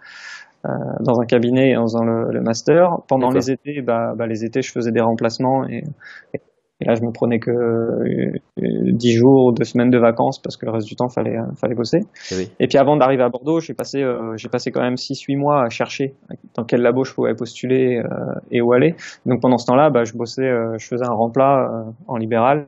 dans 0.64 1.20
un 1.20 1.26
cabinet 1.26 1.70
et 1.70 1.76
en 1.76 1.82
faisant 1.82 2.04
le, 2.04 2.32
le 2.32 2.40
master. 2.40 2.98
Pendant 3.08 3.30
les 3.30 3.50
étés, 3.50 3.82
bah, 3.82 4.14
bah, 4.16 4.26
les 4.26 4.44
étés, 4.44 4.62
je 4.62 4.72
faisais 4.72 4.92
des 4.92 5.00
remplacements 5.00 5.66
et, 5.66 5.84
et 6.32 6.40
là, 6.80 6.94
je 6.94 7.02
me 7.02 7.12
prenais 7.12 7.38
que 7.38 7.50
euh, 7.50 8.32
dix 8.56 9.16
jours, 9.16 9.52
deux 9.52 9.64
semaines 9.64 9.90
de 9.90 9.98
vacances 9.98 10.40
parce 10.40 10.56
que 10.56 10.66
le 10.66 10.72
reste 10.72 10.86
du 10.86 10.96
temps, 10.96 11.08
fallait 11.08 11.36
fallait 11.60 11.74
bosser. 11.74 12.00
Et, 12.30 12.36
oui. 12.36 12.50
et 12.58 12.66
puis 12.66 12.78
avant 12.78 12.96
d'arriver 12.96 13.22
à 13.22 13.28
Bordeaux, 13.28 13.60
j'ai 13.60 13.74
passé 13.74 14.02
euh, 14.02 14.36
j'ai 14.36 14.48
passé 14.48 14.70
quand 14.70 14.82
même 14.82 14.96
six 14.96 15.20
huit 15.22 15.36
mois 15.36 15.64
à 15.64 15.68
chercher 15.68 16.14
dans 16.56 16.64
quel 16.64 16.82
labo 16.82 17.04
je 17.04 17.14
pouvais 17.14 17.34
postuler 17.34 17.98
euh, 17.98 18.40
et 18.50 18.60
où 18.60 18.72
aller. 18.72 18.94
Donc 19.26 19.40
pendant 19.40 19.58
ce 19.58 19.66
temps-là, 19.66 19.90
bah, 19.90 20.04
je 20.04 20.14
bossais, 20.14 20.50
je 20.78 20.86
faisais 20.86 21.06
un 21.06 21.14
remplat 21.14 21.66
en 22.08 22.16
libéral. 22.16 22.66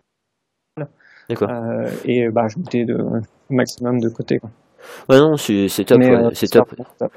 D'accord. 1.29 1.51
et 2.05 2.29
bah, 2.33 2.47
je 2.49 2.59
mettais 2.59 2.85
de 2.85 2.97
maximum 3.51 3.99
de 3.99 4.09
côté. 4.09 4.39
Quoi. 4.39 4.51
Ouais 5.09 5.19
non, 5.19 5.37
c'est 5.37 5.85
top, 5.85 5.99
ouais, 5.99 6.31
top. 6.99 7.11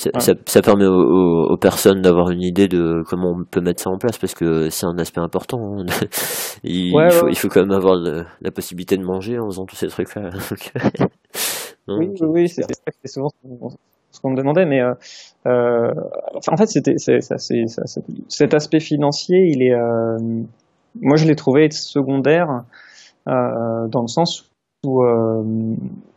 Ça, 0.00 0.08
ça, 0.18 0.32
ça, 0.46 0.62
permet 0.62 0.86
aux, 0.86 1.50
aux 1.50 1.56
personnes 1.58 2.00
d'avoir 2.00 2.30
une 2.30 2.40
idée 2.40 2.68
de 2.68 3.02
comment 3.06 3.34
on 3.38 3.44
peut 3.44 3.60
mettre 3.60 3.82
ça 3.82 3.90
en 3.90 3.98
place 3.98 4.16
parce 4.16 4.32
que 4.32 4.70
c'est 4.70 4.86
un 4.86 4.96
aspect 4.96 5.20
important. 5.20 5.58
Hein. 5.60 5.84
il, 6.64 6.94
ouais, 6.94 7.10
faut, 7.10 7.26
ouais. 7.26 7.32
il 7.32 7.36
faut 7.36 7.48
quand 7.48 7.60
même 7.60 7.70
avoir 7.70 7.96
le, 7.96 8.24
la 8.40 8.50
possibilité 8.50 8.96
de 8.96 9.04
manger 9.04 9.38
en 9.38 9.44
faisant 9.50 9.66
tous 9.66 9.76
ces 9.76 9.88
trucs-là. 9.88 10.30
oui, 11.88 12.08
oui, 12.22 12.48
c'est 12.48 12.64
souvent 13.04 13.28
ce 14.10 14.20
qu'on 14.22 14.30
me 14.30 14.36
demandait, 14.36 14.64
mais 14.64 14.80
euh, 14.80 14.94
euh, 15.46 15.92
en 16.48 16.56
fait, 16.56 16.66
c'était 16.66 16.94
cet 16.96 18.54
aspect 18.54 18.80
financier, 18.80 19.50
il 19.52 19.62
est, 19.62 19.74
euh, 19.74 20.16
moi, 20.98 21.16
je 21.16 21.26
l'ai 21.26 21.36
trouvé 21.36 21.70
secondaire 21.70 22.64
euh, 23.28 23.86
dans 23.88 24.00
le 24.00 24.08
sens 24.08 24.49
où 24.84 25.02
euh, 25.04 25.42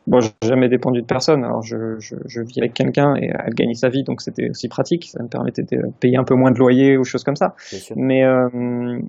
bon, 0.07 0.19
j'ai 0.21 0.31
jamais 0.43 0.69
dépendu 0.69 1.01
de 1.01 1.05
personne. 1.05 1.43
Alors 1.43 1.61
je, 1.61 1.99
je, 1.99 2.15
je 2.25 2.41
vis 2.41 2.59
avec 2.59 2.73
quelqu'un 2.73 3.15
et 3.15 3.27
elle 3.45 3.53
gagne 3.53 3.73
sa 3.73 3.89
vie, 3.89 4.03
donc 4.03 4.21
c'était 4.21 4.49
aussi 4.49 4.67
pratique. 4.69 5.09
Ça 5.09 5.21
me 5.23 5.27
permettait 5.27 5.63
de 5.63 5.81
payer 5.99 6.17
un 6.17 6.23
peu 6.23 6.35
moins 6.35 6.51
de 6.51 6.57
loyer 6.57 6.97
ou 6.97 7.03
choses 7.03 7.23
comme 7.23 7.35
ça. 7.35 7.55
Mais 7.95 8.23
euh, 8.23 8.99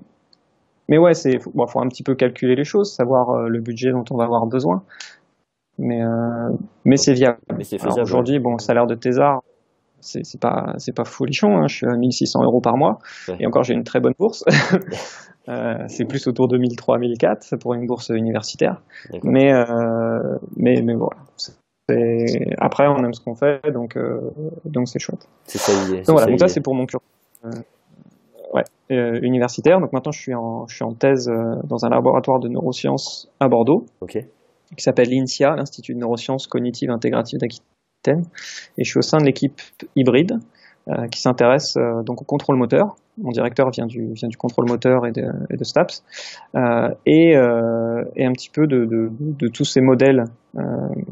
mais 0.89 0.97
ouais, 0.97 1.13
c'est 1.13 1.39
faut, 1.39 1.51
bon, 1.53 1.65
faut 1.67 1.79
un 1.79 1.87
petit 1.87 2.03
peu 2.03 2.15
calculer 2.15 2.55
les 2.55 2.63
choses, 2.63 2.93
savoir 2.93 3.29
euh, 3.31 3.47
le 3.47 3.59
budget 3.59 3.91
dont 3.91 4.03
on 4.11 4.17
va 4.17 4.25
avoir 4.25 4.45
besoin. 4.45 4.83
Mais 5.77 6.01
euh, 6.03 6.49
mais 6.85 6.97
c'est 6.97 7.13
viable. 7.13 7.39
Aujourd'hui, 8.01 8.39
bon, 8.39 8.53
le 8.53 8.59
salaire 8.59 8.85
de 8.87 8.95
thésard, 8.95 9.41
c'est 9.99 10.21
pas 10.39 10.73
c'est 10.77 10.95
pas 10.95 11.05
folichon. 11.05 11.57
Hein. 11.57 11.67
Je 11.67 11.75
suis 11.77 11.87
à 11.87 11.95
1600 11.95 12.43
euros 12.43 12.61
par 12.61 12.77
mois 12.77 12.99
Ouais. 13.27 13.37
et 13.39 13.47
encore 13.47 13.63
j'ai 13.63 13.73
une 13.73 13.83
très 13.83 13.99
bonne 13.99 14.13
bourse. 14.19 14.43
Euh, 15.47 15.75
c'est 15.87 16.05
plus 16.05 16.27
autour 16.27 16.47
de 16.47 16.57
1003, 16.57 16.97
1004 16.97 17.57
pour 17.57 17.73
une 17.73 17.85
bourse 17.85 18.09
universitaire. 18.09 18.81
Mais, 19.23 19.53
euh, 19.53 20.37
mais, 20.55 20.81
mais 20.81 20.95
voilà. 20.95 21.17
Après, 22.57 22.87
on 22.87 22.97
aime 23.03 23.13
ce 23.13 23.21
qu'on 23.21 23.35
fait, 23.35 23.61
donc 23.71 23.95
euh, 23.95 24.31
donc 24.65 24.87
c'est 24.87 24.99
chouette. 24.99 25.27
C'est 25.43 25.59
ça 25.59 25.71
l'idée. 25.71 25.97
Donc 25.97 26.11
voilà, 26.11 26.25
ça 26.25 26.29
donc 26.31 26.39
ça 26.39 26.47
c'est 26.47 26.61
pour 26.61 26.73
mon 26.73 26.85
cursus 26.87 27.07
euh, 27.45 27.49
ouais, 28.53 28.63
euh, 28.91 29.19
universitaire. 29.21 29.79
Donc 29.79 29.93
maintenant, 29.93 30.11
je 30.11 30.19
suis 30.19 30.33
en, 30.33 30.65
je 30.67 30.75
suis 30.75 30.83
en 30.83 30.93
thèse 30.93 31.29
euh, 31.29 31.61
dans 31.63 31.85
un 31.85 31.89
laboratoire 31.89 32.39
de 32.39 32.47
neurosciences 32.49 33.29
à 33.39 33.47
Bordeaux, 33.47 33.85
Ok. 34.01 34.17
qui 34.75 34.83
s'appelle 34.83 35.09
l'INSIA, 35.09 35.55
l'Institut 35.55 35.93
de 35.93 35.99
neurosciences 35.99 36.47
cognitives 36.47 36.89
intégratives 36.89 37.37
d'Aquitaine. 37.37 38.23
Et 38.79 38.83
je 38.83 38.89
suis 38.89 38.97
au 38.97 39.03
sein 39.03 39.19
de 39.19 39.25
l'équipe 39.25 39.61
hybride 39.95 40.39
euh, 40.89 41.07
qui 41.07 41.19
s'intéresse 41.21 41.75
euh, 41.77 42.03
donc 42.03 42.21
au 42.21 42.25
contrôle 42.25 42.57
moteur. 42.57 42.95
Mon 43.17 43.31
directeur 43.31 43.69
vient 43.71 43.85
du, 43.85 44.11
vient 44.13 44.27
du 44.27 44.35
contrôle 44.37 44.65
moteur 44.67 45.05
et 45.05 45.11
de, 45.11 45.23
et 45.49 45.55
de 45.57 45.63
STAPS, 45.63 46.03
euh, 46.55 46.89
et, 47.05 47.35
euh, 47.37 48.03
et 48.15 48.25
un 48.25 48.33
petit 48.33 48.49
peu 48.49 48.67
de, 48.67 48.83
de, 48.85 49.09
de 49.19 49.47
tous 49.47 49.63
ces 49.63 49.79
modèles 49.81 50.25
euh, 50.57 50.61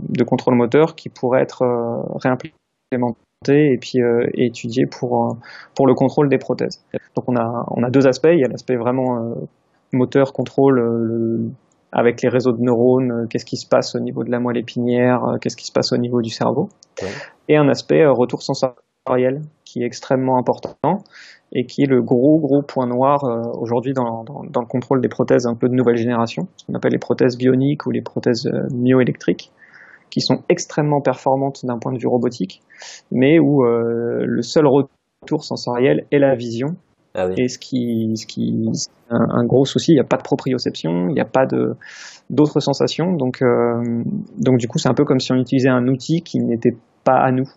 de 0.10 0.24
contrôle 0.26 0.56
moteur 0.56 0.96
qui 0.96 1.08
pourraient 1.10 1.42
être 1.42 1.64
réimplémentés 2.22 3.22
et 3.74 3.78
puis 3.80 4.02
euh, 4.02 4.28
et 4.34 4.48
étudiés 4.48 4.86
pour, 4.86 5.38
pour 5.76 5.88
le 5.88 5.94
contrôle 5.94 6.30
des 6.30 6.38
prothèses. 6.38 6.84
Donc 7.16 7.26
on 7.28 7.36
a, 7.36 7.66
on 7.72 7.84
a 7.84 7.90
deux 7.90 8.08
aspects. 8.08 8.30
Il 8.32 8.40
y 8.40 8.46
a 8.46 8.48
l'aspect 8.48 8.76
vraiment 8.76 9.18
euh, 9.18 9.34
moteur, 9.92 10.34
contrôle, 10.34 10.80
euh, 10.80 10.98
le- 11.00 11.50
avec 11.92 12.22
les 12.24 12.30
réseaux 12.30 12.52
de 12.54 12.62
neurones, 12.62 13.28
qu'est-ce 13.30 13.46
qui 13.46 13.56
se 13.58 13.68
passe 13.68 13.94
au 13.96 14.00
niveau 14.00 14.24
de 14.24 14.32
la 14.32 14.40
moelle 14.40 14.58
épinière, 14.58 15.20
qu'est-ce 15.40 15.56
qui 15.56 15.68
se 15.68 15.72
passe 15.72 15.92
au 15.94 15.98
niveau 15.98 16.22
du 16.22 16.32
cerveau, 16.32 16.70
Ouais. 17.02 17.10
et 17.50 17.56
un 17.56 17.70
aspect 17.70 18.02
euh, 18.02 18.12
retour 18.12 18.42
sensoriel 18.42 19.42
qui 19.74 19.82
est 19.82 19.86
extrêmement 19.86 20.38
important 20.38 21.00
et 21.52 21.66
qui 21.66 21.82
est 21.82 21.88
le 21.88 22.02
gros 22.02 22.40
gros 22.40 22.62
point 22.62 22.86
noir 22.86 23.24
euh, 23.24 23.42
aujourd'hui 23.60 23.94
dans, 23.94 24.24
dans, 24.24 24.44
dans 24.44 24.62
le 24.62 24.68
contrôle 24.68 25.02
des 25.02 25.10
prothèses 25.10 25.48
un 25.48 25.56
peu 25.56 25.68
de 25.68 25.74
nouvelle 25.74 25.98
génération, 25.98 26.48
ce 26.58 26.66
qu'on 26.66 26.76
appelle 26.76 26.92
les 26.92 27.00
prothèses 27.00 27.38
bioniques 27.38 27.86
ou 27.88 27.92
les 27.92 28.02
prothèses 28.02 28.46
euh, 28.46 28.68
myoélectriques, 28.72 29.52
qui 30.12 30.22
sont 30.22 30.44
extrêmement 30.48 31.02
performantes 31.02 31.66
d'un 31.66 31.80
point 31.80 31.92
de 31.92 31.98
vue 31.98 32.08
robotique, 32.08 32.62
mais 33.12 33.40
où 33.40 33.66
euh, 33.66 34.24
le 34.26 34.42
seul 34.44 34.68
retour 34.68 35.44
sensoriel 35.44 36.06
est 36.12 36.20
la 36.20 36.36
vision 36.36 36.76
Ah 37.16 37.28
oui. 37.28 37.34
et 37.38 37.48
ce 37.48 37.58
qui, 37.58 38.12
ce 38.16 38.28
qui, 38.28 38.70
un, 39.10 39.26
un 39.30 39.46
gros 39.46 39.66
souci, 39.66 39.94
il 39.94 39.96
n'y 39.96 40.02
a 40.02 40.06
pas 40.06 40.18
de 40.18 40.24
proprioception, 40.24 41.08
il 41.10 41.14
n'y 41.14 41.22
a 41.22 41.26
pas 41.26 41.48
de 41.48 41.76
d'autres 42.30 42.60
sensations, 42.60 43.12
donc 43.14 43.42
euh, 43.42 44.04
donc 44.38 44.58
du 44.58 44.68
coup 44.68 44.78
c'est 44.78 44.90
un 44.90 44.94
peu 44.94 45.04
comme 45.04 45.20
si 45.20 45.32
on 45.32 45.36
utilisait 45.36 45.70
un 45.70 45.88
outil 45.88 46.22
qui 46.22 46.40
n'était 46.40 46.76
pas 47.04 47.18
à 47.18 47.32
nous, 47.32 47.50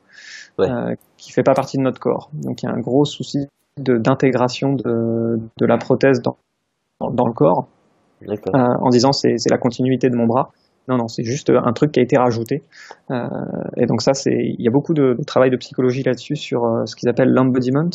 Ouais. 0.58 0.70
euh, 0.70 0.94
qui 1.16 1.32
fait 1.32 1.42
pas 1.42 1.54
partie 1.54 1.76
de 1.76 1.82
notre 1.82 2.00
corps. 2.00 2.30
Donc 2.32 2.62
il 2.62 2.66
y 2.66 2.68
a 2.68 2.72
un 2.72 2.80
gros 2.80 3.04
souci 3.04 3.46
d'intégration 3.78 4.72
de, 4.72 5.38
de 5.58 5.66
la 5.66 5.76
prothèse 5.78 6.22
dans 6.22 6.36
dans, 7.00 7.10
dans 7.10 7.26
le 7.26 7.32
corps, 7.34 7.66
euh, 8.26 8.34
en 8.54 8.88
disant 8.88 9.12
c'est 9.12 9.36
la 9.50 9.58
continuité 9.58 10.08
de 10.08 10.16
mon 10.16 10.26
bras. 10.26 10.50
Non, 10.88 10.96
non, 10.96 11.08
c'est 11.08 11.24
juste 11.24 11.50
un 11.50 11.72
truc 11.72 11.92
qui 11.92 12.00
a 12.00 12.02
été 12.02 12.16
rajouté. 12.16 12.62
Euh, 13.10 13.26
et 13.76 13.86
donc 13.86 14.00
ça, 14.02 14.14
c'est, 14.14 14.30
il 14.32 14.62
y 14.64 14.68
a 14.68 14.70
beaucoup 14.70 14.94
de, 14.94 15.14
de 15.18 15.24
travail 15.24 15.50
de 15.50 15.56
psychologie 15.56 16.02
là-dessus 16.04 16.36
sur 16.36 16.64
euh, 16.64 16.86
ce 16.86 16.94
qu'ils 16.96 17.08
appellent 17.08 17.32
l'embodiment, 17.32 17.90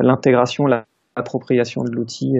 l'intégration, 0.00 0.66
la- 0.66 0.84
l'appropriation 1.16 1.82
de 1.82 1.90
l'outil 1.90 2.34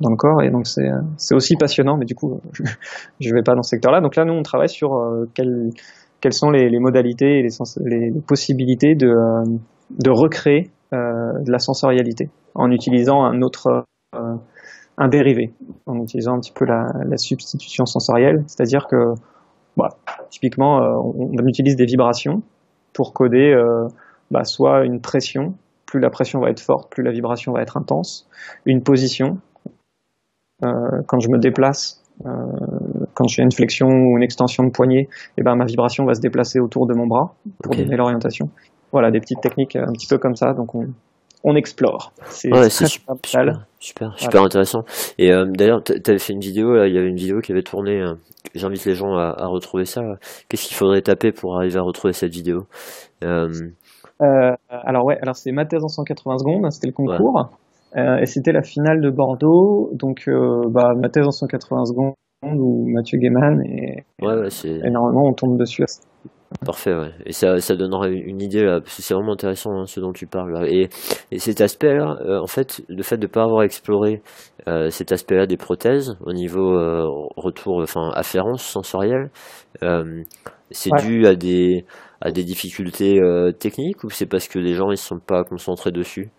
dans 0.00 0.10
le 0.10 0.16
corps. 0.16 0.42
Et 0.42 0.50
donc 0.50 0.66
c'est, 0.66 1.34
aussi 1.34 1.56
passionnant, 1.56 1.96
mais 1.96 2.04
du 2.04 2.14
coup, 2.14 2.40
je, 2.52 2.62
je 3.20 3.34
vais 3.34 3.42
pas 3.42 3.54
dans 3.54 3.62
ce 3.62 3.70
secteur-là. 3.70 4.00
Donc 4.00 4.16
là, 4.16 4.24
nous, 4.24 4.34
on 4.34 4.42
travaille 4.42 4.68
sur 4.68 4.94
euh, 4.94 5.26
quelles, 6.26 6.32
sont 6.32 6.50
les, 6.50 6.68
modalités 6.80 7.38
et 7.38 7.42
les, 7.84 8.20
possibilités 8.26 8.96
de, 8.96 9.06
euh, 9.06 10.12
recréer 10.12 10.70
euh, 10.92 10.98
de 11.40 11.52
la 11.52 11.60
sensorialité 11.60 12.30
en 12.56 12.72
utilisant 12.72 13.22
un 13.22 13.42
autre 13.42 13.84
euh, 14.16 14.34
un 14.98 15.08
dérivé, 15.08 15.52
en 15.86 16.02
utilisant 16.02 16.34
un 16.34 16.40
petit 16.40 16.52
peu 16.52 16.64
la, 16.64 17.16
substitution 17.16 17.86
sensorielle, 17.86 18.42
c'est-à-dire 18.48 18.88
que 18.88 19.14
bah, 19.76 19.90
typiquement 20.30 20.80
on, 20.80 21.46
utilise 21.46 21.76
des 21.76 21.84
vibrations 21.84 22.42
pour 22.92 23.12
coder 23.12 23.54
bah, 24.32 24.42
soit 24.42 24.84
une 24.84 25.00
pression, 25.00 25.54
plus 25.84 26.00
la 26.00 26.10
pression 26.10 26.40
va 26.40 26.50
être 26.50 26.60
forte, 26.60 26.90
plus 26.90 27.04
la 27.04 27.12
vibration 27.12 27.52
va 27.52 27.62
être 27.62 27.76
intense, 27.76 28.28
une 28.64 28.82
position, 28.82 29.38
quand 30.62 31.20
je 31.20 31.28
me 31.28 31.38
déplace, 31.38 32.02
quand 33.16 33.26
j'ai 33.26 33.42
une 33.42 33.50
flexion 33.52 33.88
ou 33.88 34.16
une 34.16 34.22
extension 34.22 34.62
de 34.62 34.70
poignet, 34.70 35.08
et 35.38 35.42
ben 35.42 35.56
ma 35.56 35.64
vibration 35.64 36.04
va 36.04 36.14
se 36.14 36.20
déplacer 36.20 36.60
autour 36.60 36.86
de 36.86 36.94
mon 36.94 37.06
bras 37.08 37.34
pour 37.62 37.74
donner 37.84 37.96
l'orientation. 37.96 38.50
Voilà, 38.92 39.10
des 39.10 39.18
petites 39.20 39.40
techniques 39.40 39.74
un 39.74 39.92
petit 39.92 40.06
peu 40.06 40.18
comme 40.18 40.36
ça, 40.36 40.52
donc 40.52 40.74
on, 40.74 40.86
on 41.44 41.56
explore. 41.56 42.12
C'est 42.28 42.52
Ouais, 42.52 42.70
super, 42.70 43.66
super, 43.80 44.14
super 44.18 44.42
intéressant. 44.42 44.82
Et 45.18 45.32
euh, 45.32 45.44
d'ailleurs, 45.48 45.82
t'a- 45.82 45.98
t'avais 45.98 46.18
fait 46.18 46.32
une 46.34 46.40
vidéo, 46.40 46.74
là, 46.74 46.86
il 46.86 46.94
y 46.94 46.98
avait 46.98 47.08
une 47.08 47.16
vidéo 47.16 47.40
qui 47.40 47.52
avait 47.52 47.62
tourné. 47.62 48.00
euh, 48.00 48.14
J'invite 48.54 48.84
les 48.84 48.94
gens 48.94 49.14
à, 49.16 49.34
à 49.36 49.46
retrouver 49.48 49.84
ça. 49.84 50.02
Qu'est-ce 50.48 50.66
qu'il 50.68 50.76
faudrait 50.76 51.02
taper 51.02 51.32
pour 51.32 51.56
arriver 51.56 51.78
à 51.78 51.82
retrouver 51.82 52.12
cette 52.12 52.32
vidéo? 52.32 52.66
Euh, 53.24 53.48
alors 54.70 55.04
ouais, 55.04 55.18
alors 55.20 55.36
c'est 55.36 55.52
ma 55.52 55.66
thèse 55.66 55.84
en 55.84 55.88
180 55.88 56.38
secondes, 56.38 56.70
c'était 56.72 56.86
le 56.86 56.92
concours, 56.92 57.50
et 57.96 58.26
c'était 58.26 58.52
la 58.52 58.62
finale 58.62 59.00
de 59.00 59.10
Bordeaux, 59.10 59.90
donc 59.94 60.28
bah, 60.70 60.92
ma 60.96 61.08
thèse 61.08 61.26
en 61.26 61.30
180 61.32 61.84
secondes 61.86 62.14
ou 62.54 62.86
Mathieu 62.88 63.18
Gaiman, 63.18 63.60
et, 63.64 64.04
Ouais, 64.22 64.48
normalement 64.90 65.24
on 65.28 65.32
tombe 65.34 65.58
dessus. 65.58 65.84
parfait, 66.64 66.94
ouais. 66.94 67.10
Et 67.26 67.32
ça, 67.32 67.58
ça 67.58 67.76
donnera 67.76 68.08
une 68.08 68.40
idée, 68.40 68.62
là, 68.64 68.80
parce 68.80 68.96
que 68.96 69.02
c'est 69.02 69.14
vraiment 69.14 69.32
intéressant 69.32 69.72
hein, 69.72 69.86
ce 69.86 70.00
dont 70.00 70.12
tu 70.12 70.26
parles. 70.26 70.52
là. 70.52 70.66
Et, 70.68 70.88
et 71.30 71.38
cet 71.38 71.60
aspect-là, 71.60 72.16
euh, 72.24 72.40
en 72.40 72.46
fait, 72.46 72.82
le 72.88 73.02
fait 73.02 73.16
de 73.18 73.26
ne 73.26 73.30
pas 73.30 73.42
avoir 73.42 73.62
exploré 73.62 74.22
euh, 74.68 74.88
cet 74.90 75.12
aspect-là 75.12 75.46
des 75.46 75.56
prothèses 75.56 76.16
au 76.24 76.32
niveau 76.32 76.72
euh, 76.78 77.04
retour, 77.36 77.82
enfin 77.82 78.10
afférence 78.14 78.62
sensorielle, 78.62 79.30
c'est 80.70 80.90
Ouais. 80.92 81.02
dû 81.02 81.26
à 81.26 81.34
des 81.36 81.84
à 82.20 82.30
des 82.32 82.42
difficultés 82.44 83.20
techniques 83.60 84.02
ou 84.04 84.10
c'est 84.10 84.26
parce 84.26 84.48
que 84.48 84.58
les 84.58 84.72
gens 84.74 84.90
ils 84.90 84.96
se 84.96 85.06
sont 85.06 85.18
pas 85.20 85.44
concentrés 85.44 85.92
dessus? 85.92 86.30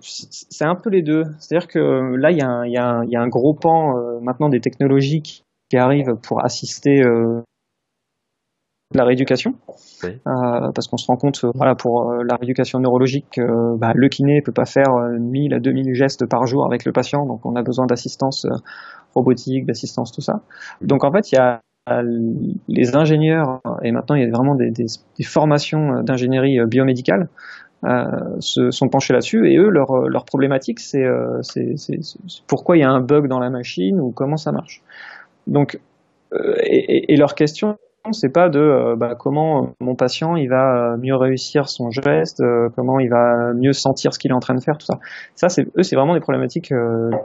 C'est 0.00 0.64
un 0.64 0.74
peu 0.74 0.90
les 0.90 1.02
deux, 1.02 1.24
c'est-à-dire 1.38 1.68
que 1.68 2.16
là 2.16 2.30
il 2.30 2.38
y, 2.38 2.42
a 2.42 2.48
un- 2.48 2.66
y, 2.66 2.72
y 3.10 3.16
a 3.16 3.26
gros 3.28 3.54
pan 3.54 3.96
euh, 3.96 4.20
maintenant 4.20 4.48
des 4.48 4.60
technologies 4.60 5.22
qui, 5.22 5.42
qui 5.70 5.76
arrivent 5.76 6.14
pour 6.22 6.44
assister 6.44 7.02
euh, 7.02 7.42
la 8.94 9.04
rééducation, 9.04 9.54
euh, 10.28 10.70
parce 10.74 10.86
qu'on 10.86 10.96
se 10.96 11.06
rend 11.08 11.16
compte, 11.16 11.44
voilà, 11.54 11.74
pour 11.74 12.12
la 12.12 12.36
rééducation 12.36 12.78
neurologique, 12.78 13.40
bah, 13.78 13.92
le 13.94 14.08
kiné 14.08 14.40
peut 14.42 14.52
pas 14.52 14.64
faire 14.64 14.90
1000 15.18 15.54
à 15.54 15.58
2000 15.58 15.92
gestes 15.94 16.24
par 16.26 16.46
jour 16.46 16.64
avec 16.64 16.84
le 16.84 16.92
patient, 16.92 17.26
donc 17.26 17.44
on 17.44 17.56
a 17.56 17.62
besoin 17.62 17.86
d'assistance 17.86 18.46
robotique, 19.14 19.66
d'assistance, 19.66 20.12
tout 20.12 20.20
ça. 20.20 20.42
Donc 20.82 21.02
en 21.02 21.10
fait, 21.10 21.32
il 21.32 21.34
y 21.34 21.38
a 21.38 21.60
les 22.68 22.94
ingénieurs, 22.96 23.60
et 23.82 23.90
maintenant 23.90 24.14
il 24.14 24.22
y 24.22 24.26
a 24.26 24.30
vraiment 24.30 24.54
des, 24.54 24.70
des, 24.70 24.86
des 25.18 25.24
formations 25.24 26.02
d'ingénierie 26.02 26.58
biomédicale, 26.66 27.22
euh, 27.22 27.65
se 28.40 28.70
sont 28.70 28.88
penchés 28.88 29.12
là-dessus, 29.12 29.50
et 29.50 29.58
eux, 29.58 29.68
leur, 29.68 30.08
leur 30.08 30.24
problématique, 30.24 30.80
c'est 30.80 31.04
pourquoi 32.46 32.76
il 32.76 32.80
y 32.80 32.84
a 32.84 32.90
un 32.90 33.00
bug 33.00 33.28
dans 33.28 33.38
la 33.38 33.50
machine 33.50 34.00
ou 34.00 34.10
comment 34.10 34.36
ça 34.36 34.52
marche. 34.52 34.82
Donc, 35.46 35.78
et, 36.34 37.12
et, 37.12 37.16
leur 37.16 37.34
question, 37.34 37.76
c'est 38.10 38.32
pas 38.32 38.48
de 38.48 38.94
bah, 38.96 39.14
comment 39.18 39.70
mon 39.80 39.94
patient 39.94 40.34
il 40.36 40.48
va 40.48 40.96
mieux 40.98 41.14
réussir 41.14 41.68
son 41.68 41.90
geste, 41.90 42.42
comment 42.74 42.98
il 42.98 43.08
va 43.08 43.52
mieux 43.54 43.72
sentir 43.72 44.12
ce 44.12 44.18
qu'il 44.18 44.32
est 44.32 44.34
en 44.34 44.40
train 44.40 44.54
de 44.54 44.62
faire, 44.62 44.76
tout 44.78 44.86
ça. 44.86 44.98
Ça, 45.34 45.48
c'est 45.48 45.66
eux, 45.76 45.82
c'est 45.82 45.96
vraiment 45.96 46.14
des 46.14 46.20
problématiques 46.20 46.72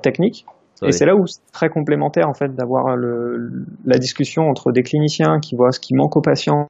techniques 0.04 0.46
et 0.84 0.92
c'est 0.92 1.06
là 1.06 1.16
où 1.16 1.28
c'est 1.28 1.42
très 1.52 1.70
complémentaire 1.70 2.28
en 2.28 2.34
fait 2.34 2.56
d'avoir 2.56 2.96
la 2.98 3.98
discussion 3.98 4.50
entre 4.50 4.72
des 4.72 4.84
cliniciens 4.84 5.40
qui 5.40 5.56
voient 5.56 5.72
ce 5.72 5.80
qui 5.80 5.94
manque 5.94 6.18
au 6.18 6.22
patient, 6.22 6.68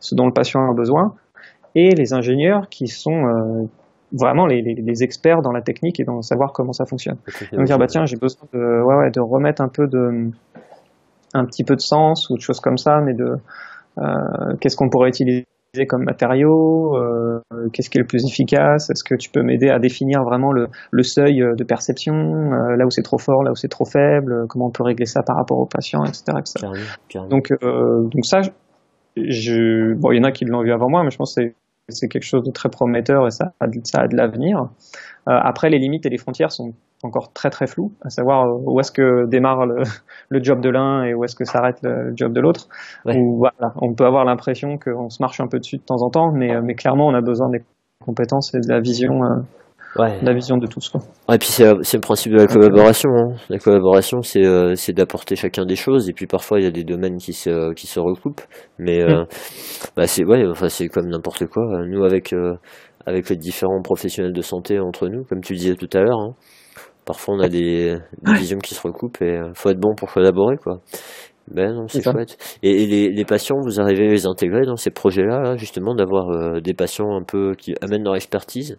ce 0.00 0.14
dont 0.14 0.26
le 0.26 0.32
patient 0.32 0.60
a 0.70 0.72
besoin, 0.72 1.14
et 1.74 1.90
les 1.90 2.12
ingénieurs 2.12 2.68
qui 2.68 2.86
sont 2.86 3.26
euh, 3.26 3.66
vraiment 4.12 4.46
les, 4.46 4.62
les, 4.62 5.02
experts 5.02 5.42
dans 5.42 5.52
la 5.52 5.60
technique 5.60 5.98
et 5.98 6.04
dans 6.04 6.22
savoir 6.22 6.52
comment 6.52 6.72
ça 6.72 6.84
fonctionne. 6.86 7.16
Donc 7.52 7.64
dire 7.64 7.78
bah 7.78 7.86
tiens 7.86 8.04
j'ai 8.06 8.16
besoin 8.16 8.46
de, 8.52 8.58
ouais, 8.58 8.96
ouais, 8.96 9.10
de 9.10 9.20
remettre 9.20 9.60
un 9.60 9.68
peu 9.68 9.86
de 9.88 10.30
un 11.34 11.44
petit 11.44 11.64
peu 11.64 11.74
de 11.74 11.80
sens 11.80 12.30
ou 12.30 12.36
de 12.36 12.40
choses 12.40 12.60
comme 12.60 12.78
ça, 12.78 13.00
mais 13.00 13.12
de 13.14 13.36
euh, 13.98 14.56
qu'est-ce 14.60 14.76
qu'on 14.76 14.88
pourrait 14.88 15.08
utiliser 15.08 15.46
comme 15.88 16.04
matériaux, 16.04 16.96
euh, 16.96 17.40
qu'est-ce 17.72 17.90
qui 17.90 17.98
est 17.98 18.00
le 18.00 18.06
plus 18.06 18.24
efficace, 18.24 18.90
est-ce 18.90 19.02
que 19.02 19.16
tu 19.16 19.30
peux 19.30 19.42
m'aider 19.42 19.68
à 19.68 19.80
définir 19.80 20.22
vraiment 20.22 20.52
le, 20.52 20.68
le 20.92 21.02
seuil 21.02 21.42
de 21.56 21.64
perception, 21.64 22.14
euh, 22.14 22.76
là 22.76 22.86
où 22.86 22.90
c'est 22.90 23.02
trop 23.02 23.18
fort, 23.18 23.42
là 23.42 23.50
où 23.50 23.56
c'est 23.56 23.68
trop 23.68 23.84
faible, 23.84 24.46
comment 24.48 24.66
on 24.66 24.70
peut 24.70 24.84
régler 24.84 25.06
ça 25.06 25.22
par 25.26 25.36
rapport 25.36 25.58
au 25.58 25.66
patient, 25.66 26.04
etc. 26.04 26.38
Donc, 27.28 27.50
euh, 27.50 28.02
donc 28.02 28.24
ça, 28.24 28.42
je, 29.16 29.94
bon, 29.94 30.12
il 30.12 30.18
y 30.18 30.20
en 30.20 30.24
a 30.24 30.30
qui 30.30 30.44
l'ont 30.44 30.62
vu 30.62 30.72
avant 30.72 30.88
moi, 30.88 31.02
mais 31.02 31.10
je 31.10 31.16
pense 31.16 31.34
que 31.34 31.42
c'est 31.42 31.54
c'est 31.88 32.08
quelque 32.08 32.24
chose 32.24 32.42
de 32.42 32.50
très 32.50 32.68
prometteur 32.68 33.26
et 33.26 33.30
ça 33.30 33.52
a 33.60 33.66
de, 33.66 33.80
ça 33.84 34.02
a 34.02 34.08
de 34.08 34.16
l'avenir. 34.16 34.58
Euh, 35.28 35.32
après, 35.32 35.70
les 35.70 35.78
limites 35.78 36.06
et 36.06 36.10
les 36.10 36.18
frontières 36.18 36.52
sont 36.52 36.72
encore 37.02 37.32
très 37.32 37.50
très 37.50 37.66
floues, 37.66 37.92
à 38.02 38.08
savoir 38.08 38.46
euh, 38.46 38.58
où 38.66 38.80
est-ce 38.80 38.92
que 38.92 39.26
démarre 39.26 39.66
le, 39.66 39.82
le 40.28 40.42
job 40.42 40.60
de 40.60 40.70
l'un 40.70 41.04
et 41.04 41.14
où 41.14 41.24
est-ce 41.24 41.36
que 41.36 41.44
s'arrête 41.44 41.78
le, 41.82 42.12
job 42.16 42.32
de 42.32 42.40
l'autre. 42.40 42.68
Voilà, 43.04 43.74
on 43.76 43.94
peut 43.94 44.06
avoir 44.06 44.24
l'impression 44.24 44.78
qu'on 44.78 45.10
se 45.10 45.22
marche 45.22 45.40
un 45.40 45.46
peu 45.46 45.58
dessus 45.58 45.76
de 45.76 45.82
temps 45.82 46.02
en 46.02 46.10
temps, 46.10 46.32
mais, 46.32 46.54
euh, 46.54 46.62
mais 46.62 46.74
clairement, 46.74 47.06
on 47.06 47.14
a 47.14 47.20
besoin 47.20 47.50
des 47.50 47.62
compétences 48.04 48.54
et 48.54 48.60
de 48.60 48.68
la 48.68 48.80
vision 48.80 49.20
ouais. 49.96 50.20
la 50.22 50.32
vision 50.34 50.56
de 50.56 50.66
tous. 50.66 50.88
Quoi. 50.88 51.00
et 51.32 51.38
puis 51.38 51.48
c'est, 51.48 51.64
le 51.64 52.00
principe 52.00 52.32
de 52.32 52.38
la 52.38 52.46
collaboration. 52.46 53.10
Hein. 53.10 53.34
La 53.48 53.58
collaboration, 53.58 54.22
c'est, 54.22 54.44
euh, 54.44 54.74
c'est 54.74 54.92
d'apporter 54.92 55.36
chacun 55.36 55.64
des 55.64 55.76
choses. 55.76 56.08
Et 56.08 56.12
puis 56.12 56.26
parfois, 56.26 56.60
il 56.60 56.64
y 56.64 56.66
a 56.66 56.70
des 56.70 56.84
domaines 56.84 57.18
qui 57.18 57.32
se, 57.32 57.72
qui 57.74 57.86
se 57.86 58.00
recoupent. 58.00 58.42
Mais 58.78 59.02
euh, 59.02 59.22
mm. 59.22 59.26
bah, 59.96 60.06
c'est, 60.06 60.24
ouais, 60.24 60.44
enfin, 60.46 60.68
c'est 60.68 60.88
comme 60.88 61.08
n'importe 61.08 61.46
quoi. 61.46 61.64
Nous, 61.86 62.04
avec, 62.04 62.32
euh, 62.32 62.54
avec 63.06 63.28
les 63.28 63.36
différents 63.36 63.82
professionnels 63.82 64.32
de 64.32 64.42
santé 64.42 64.78
entre 64.78 65.08
nous, 65.08 65.24
comme 65.24 65.40
tu 65.40 65.54
disais 65.54 65.74
tout 65.74 65.90
à 65.92 66.00
l'heure, 66.00 66.18
hein, 66.18 66.34
parfois 67.04 67.34
on 67.36 67.40
a 67.40 67.48
des, 67.48 67.96
des 68.22 68.34
visions 68.34 68.58
qui 68.58 68.74
se 68.74 68.82
recoupent 68.82 69.20
et 69.22 69.38
faut 69.54 69.70
être 69.70 69.80
bon 69.80 69.94
pour 69.94 70.12
collaborer. 70.12 70.56
quoi. 70.56 70.80
Ben 71.46 71.74
non, 71.74 71.86
c'est 71.88 72.02
chouette. 72.02 72.38
Et, 72.62 72.86
les, 72.86 73.10
les, 73.10 73.24
patients, 73.26 73.58
vous 73.62 73.78
arrivez 73.78 74.08
à 74.08 74.12
les 74.12 74.24
intégrer 74.24 74.64
dans 74.64 74.76
ces 74.76 74.90
projets-là, 74.90 75.56
justement, 75.56 75.94
d'avoir 75.94 76.62
des 76.62 76.72
patients 76.72 77.14
un 77.14 77.22
peu 77.22 77.52
qui 77.54 77.74
amènent 77.82 78.04
leur 78.04 78.16
expertise 78.16 78.78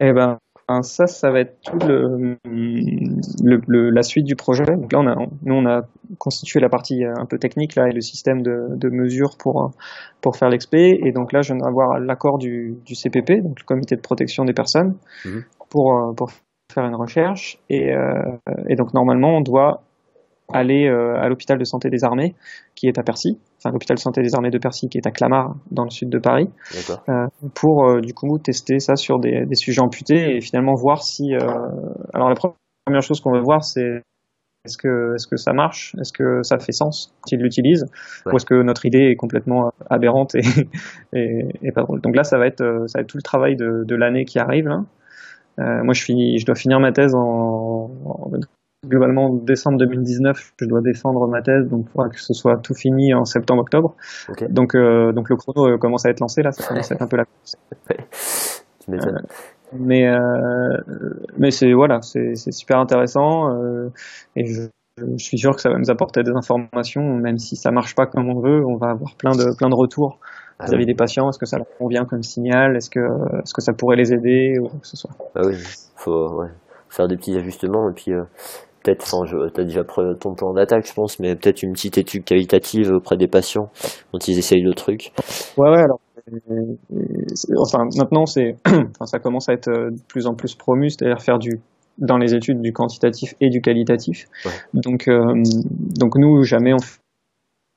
eh 0.00 0.12
ben, 0.12 0.38
ça, 0.82 1.06
ça 1.06 1.30
va 1.30 1.40
être 1.40 1.60
tout 1.62 1.78
le, 1.86 2.36
le, 2.44 3.90
la 3.90 4.02
suite 4.02 4.24
du 4.24 4.34
projet. 4.34 4.64
Donc 4.64 4.92
là, 4.92 5.00
on 5.00 5.06
a, 5.06 5.16
nous, 5.42 5.54
on 5.54 5.66
a 5.66 5.82
constitué 6.18 6.60
la 6.60 6.68
partie 6.68 7.04
un 7.04 7.24
peu 7.24 7.38
technique 7.38 7.76
là 7.76 7.88
et 7.88 7.92
le 7.92 8.00
système 8.00 8.42
de, 8.42 8.66
de 8.70 8.88
mesure 8.88 9.36
pour 9.38 9.72
pour 10.20 10.36
faire 10.36 10.48
l'exp. 10.48 10.74
Et 10.74 11.12
donc 11.12 11.32
là, 11.32 11.42
je 11.42 11.52
viens 11.52 11.64
d'avoir 11.64 12.00
l'accord 12.00 12.38
du, 12.38 12.76
du 12.84 12.94
CPP, 12.94 13.42
donc 13.42 13.60
le 13.60 13.64
Comité 13.64 13.96
de 13.96 14.00
protection 14.00 14.44
des 14.44 14.54
personnes, 14.54 14.96
mhm. 15.24 15.44
pour 15.70 16.14
pour 16.16 16.30
faire 16.72 16.84
une 16.84 16.96
recherche. 16.96 17.58
Et, 17.70 17.94
euh, 17.94 18.22
et 18.68 18.74
donc 18.74 18.92
normalement, 18.92 19.36
on 19.36 19.40
doit 19.40 19.82
aller 20.52 20.86
euh, 20.86 21.20
à 21.20 21.28
l'hôpital 21.28 21.58
de 21.58 21.64
santé 21.64 21.90
des 21.90 22.04
armées 22.04 22.34
qui 22.74 22.86
est 22.86 22.98
à 22.98 23.02
Percy, 23.02 23.38
enfin 23.58 23.72
l'hôpital 23.72 23.96
de 23.96 24.00
santé 24.00 24.22
des 24.22 24.34
armées 24.34 24.50
de 24.50 24.58
Percy 24.58 24.88
qui 24.88 24.98
est 24.98 25.06
à 25.06 25.10
Clamart 25.10 25.54
dans 25.70 25.84
le 25.84 25.90
sud 25.90 26.08
de 26.08 26.18
Paris, 26.18 26.48
euh, 27.08 27.26
pour 27.54 27.88
euh, 27.88 28.00
du 28.00 28.14
coup 28.14 28.38
tester 28.38 28.78
ça 28.78 28.96
sur 28.96 29.18
des, 29.18 29.44
des, 29.46 29.54
sujets 29.54 29.80
amputés 29.80 30.36
et 30.36 30.40
finalement 30.40 30.74
voir 30.74 31.02
si. 31.02 31.34
alors 32.14 32.28
la 32.28 32.36
première 32.84 33.02
chose 33.02 33.20
qu'on 33.20 33.32
veut 33.32 33.42
voir 33.42 33.64
c'est 33.64 34.02
est-ce 34.64 34.78
que, 34.78 35.14
est-ce 35.14 35.28
que 35.28 35.36
ça 35.36 35.52
marche? 35.52 35.94
Est-ce 36.00 36.12
que 36.12 36.42
ça 36.42 36.58
fait 36.58 36.72
sens 36.72 37.14
s'ils 37.24 37.38
l'utilisent? 37.38 37.84
Ou 38.26 38.34
est-ce 38.34 38.44
que 38.44 38.60
notre 38.62 38.84
idée 38.84 39.12
est 39.12 39.14
complètement 39.14 39.70
aberrante 39.88 40.34
et, 40.34 40.40
et, 41.12 41.46
et, 41.62 41.70
pas 41.70 41.82
drôle? 41.82 42.00
Donc 42.00 42.16
là, 42.16 42.24
ça 42.24 42.36
va 42.36 42.48
être, 42.48 42.64
ça 42.88 42.98
va 42.98 43.02
être 43.02 43.06
tout 43.06 43.16
le 43.16 43.22
travail 43.22 43.54
de, 43.54 43.84
de 43.86 43.94
l'année 43.94 44.24
qui 44.24 44.40
arrive. 44.40 44.66
Là. 44.66 44.80
Euh, 45.58 45.82
moi, 45.84 45.94
je, 45.94 46.02
finis, 46.02 46.38
je 46.38 46.44
dois 46.44 46.54
finir 46.54 46.80
ma 46.80 46.92
thèse 46.92 47.14
en, 47.14 47.90
en 48.04 48.30
globalement 48.86 49.34
décembre 49.34 49.78
2019, 49.78 50.52
je 50.60 50.66
dois 50.66 50.80
défendre 50.80 51.26
ma 51.28 51.42
thèse, 51.42 51.68
donc 51.68 51.86
il 51.88 51.92
faudra 51.92 52.08
que 52.08 52.20
ce 52.20 52.34
soit 52.34 52.58
tout 52.58 52.74
fini 52.74 53.14
en 53.14 53.24
septembre-octobre. 53.24 53.94
Donc, 54.50 54.74
euh, 54.74 55.12
donc 55.12 55.28
le 55.28 55.36
chrono 55.36 55.68
euh, 55.68 55.78
commence 55.78 56.06
à 56.06 56.10
être 56.10 56.20
lancé 56.20 56.42
là, 56.42 56.52
ça 56.52 56.66
commence 56.66 56.90
à 56.90 56.94
être 56.94 57.02
un 57.02 57.06
peu 57.06 57.16
la 57.16 57.24
course. 57.24 57.56
Euh, 58.88 58.94
mais 59.72 60.06
euh, 60.06 60.78
mais 61.38 61.50
c'est 61.50 61.72
voilà, 61.72 62.00
c'est 62.00 62.36
super 62.52 62.78
intéressant 62.78 63.50
et 64.36 64.46
je, 64.46 64.68
je, 64.96 65.16
suis 65.16 65.38
sûr 65.38 65.56
que 65.56 65.60
ça 65.60 65.70
va 65.70 65.76
nous 65.76 65.90
apporter 65.90 66.22
des 66.22 66.30
informations, 66.30 67.02
même 67.02 67.38
si 67.38 67.56
ça 67.56 67.72
marche 67.72 67.96
pas 67.96 68.06
comme 68.06 68.28
on 68.28 68.40
veut, 68.40 68.64
on 68.64 68.76
va 68.76 68.90
avoir 68.90 69.16
plein 69.16 69.32
de 69.32 69.56
plein 69.56 69.68
de 69.68 69.74
retours 69.74 70.20
ah 70.60 70.66
vis-à-vis 70.66 70.86
des 70.86 70.94
patients. 70.94 71.28
Est-ce 71.28 71.40
que 71.40 71.46
ça 71.46 71.56
leur 71.56 71.66
convient 71.78 72.04
comme 72.04 72.22
signal? 72.22 72.76
Est-ce 72.76 72.90
que 72.90 73.00
est-ce 73.42 73.52
que 73.52 73.60
ça 73.60 73.72
pourrait 73.72 73.96
les 73.96 74.12
aider 74.12 74.56
ou 74.60 74.68
quoi 74.68 74.78
que 74.78 74.86
ce 74.86 74.96
soit? 74.96 75.10
Ah 75.34 75.40
oui, 75.44 75.56
faut 75.96 76.36
ouais, 76.36 76.50
faire 76.88 77.08
des 77.08 77.16
petits 77.16 77.36
ajustements 77.36 77.90
et 77.90 77.92
puis 77.92 78.12
peut-être, 78.86 79.02
enfin, 79.02 79.24
tu 79.52 79.60
as 79.60 79.64
déjà 79.64 79.84
ton 79.84 80.34
plan 80.34 80.52
d'attaque, 80.52 80.86
je 80.86 80.94
pense, 80.94 81.18
mais 81.18 81.34
peut-être 81.34 81.62
une 81.62 81.72
petite 81.72 81.98
étude 81.98 82.24
qualitative 82.24 82.92
auprès 82.92 83.16
des 83.16 83.26
patients 83.26 83.70
quand 84.12 84.28
ils 84.28 84.38
essayent 84.38 84.62
le 84.62 84.74
truc. 84.74 85.12
Ouais, 85.56 85.70
ouais, 85.70 85.82
alors. 85.82 86.00
Enfin, 87.58 87.84
maintenant, 87.96 88.26
c'est, 88.26 88.56
enfin, 88.66 89.06
ça 89.06 89.18
commence 89.18 89.48
à 89.48 89.52
être 89.52 89.68
euh, 89.68 89.90
de 89.90 90.00
plus 90.08 90.26
en 90.26 90.34
plus 90.34 90.54
promu, 90.56 90.90
c'est-à-dire 90.90 91.22
faire 91.22 91.38
du, 91.38 91.60
dans 91.98 92.16
les 92.16 92.34
études 92.34 92.60
du 92.60 92.72
quantitatif 92.72 93.34
et 93.40 93.48
du 93.48 93.60
qualitatif. 93.60 94.26
Donc, 94.74 95.08
euh, 95.08 95.34
donc 95.98 96.16
nous, 96.16 96.42
jamais 96.42 96.72
on 96.72 96.82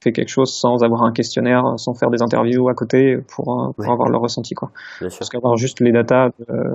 fait 0.02 0.12
quelque 0.12 0.30
chose 0.30 0.52
sans 0.52 0.84
avoir 0.84 1.04
un 1.04 1.12
questionnaire, 1.12 1.62
sans 1.78 1.94
faire 1.94 2.10
des 2.10 2.24
interviews 2.24 2.70
à 2.70 2.74
côté 2.74 3.18
pour, 3.36 3.74
euh, 3.78 3.84
avoir 3.84 4.10
leur 4.10 4.22
ressenti, 4.22 4.56
quoi. 4.56 4.72
Parce 5.00 5.30
qu'avoir 5.30 5.56
juste 5.58 5.80
les 5.80 5.92
datas, 5.92 6.30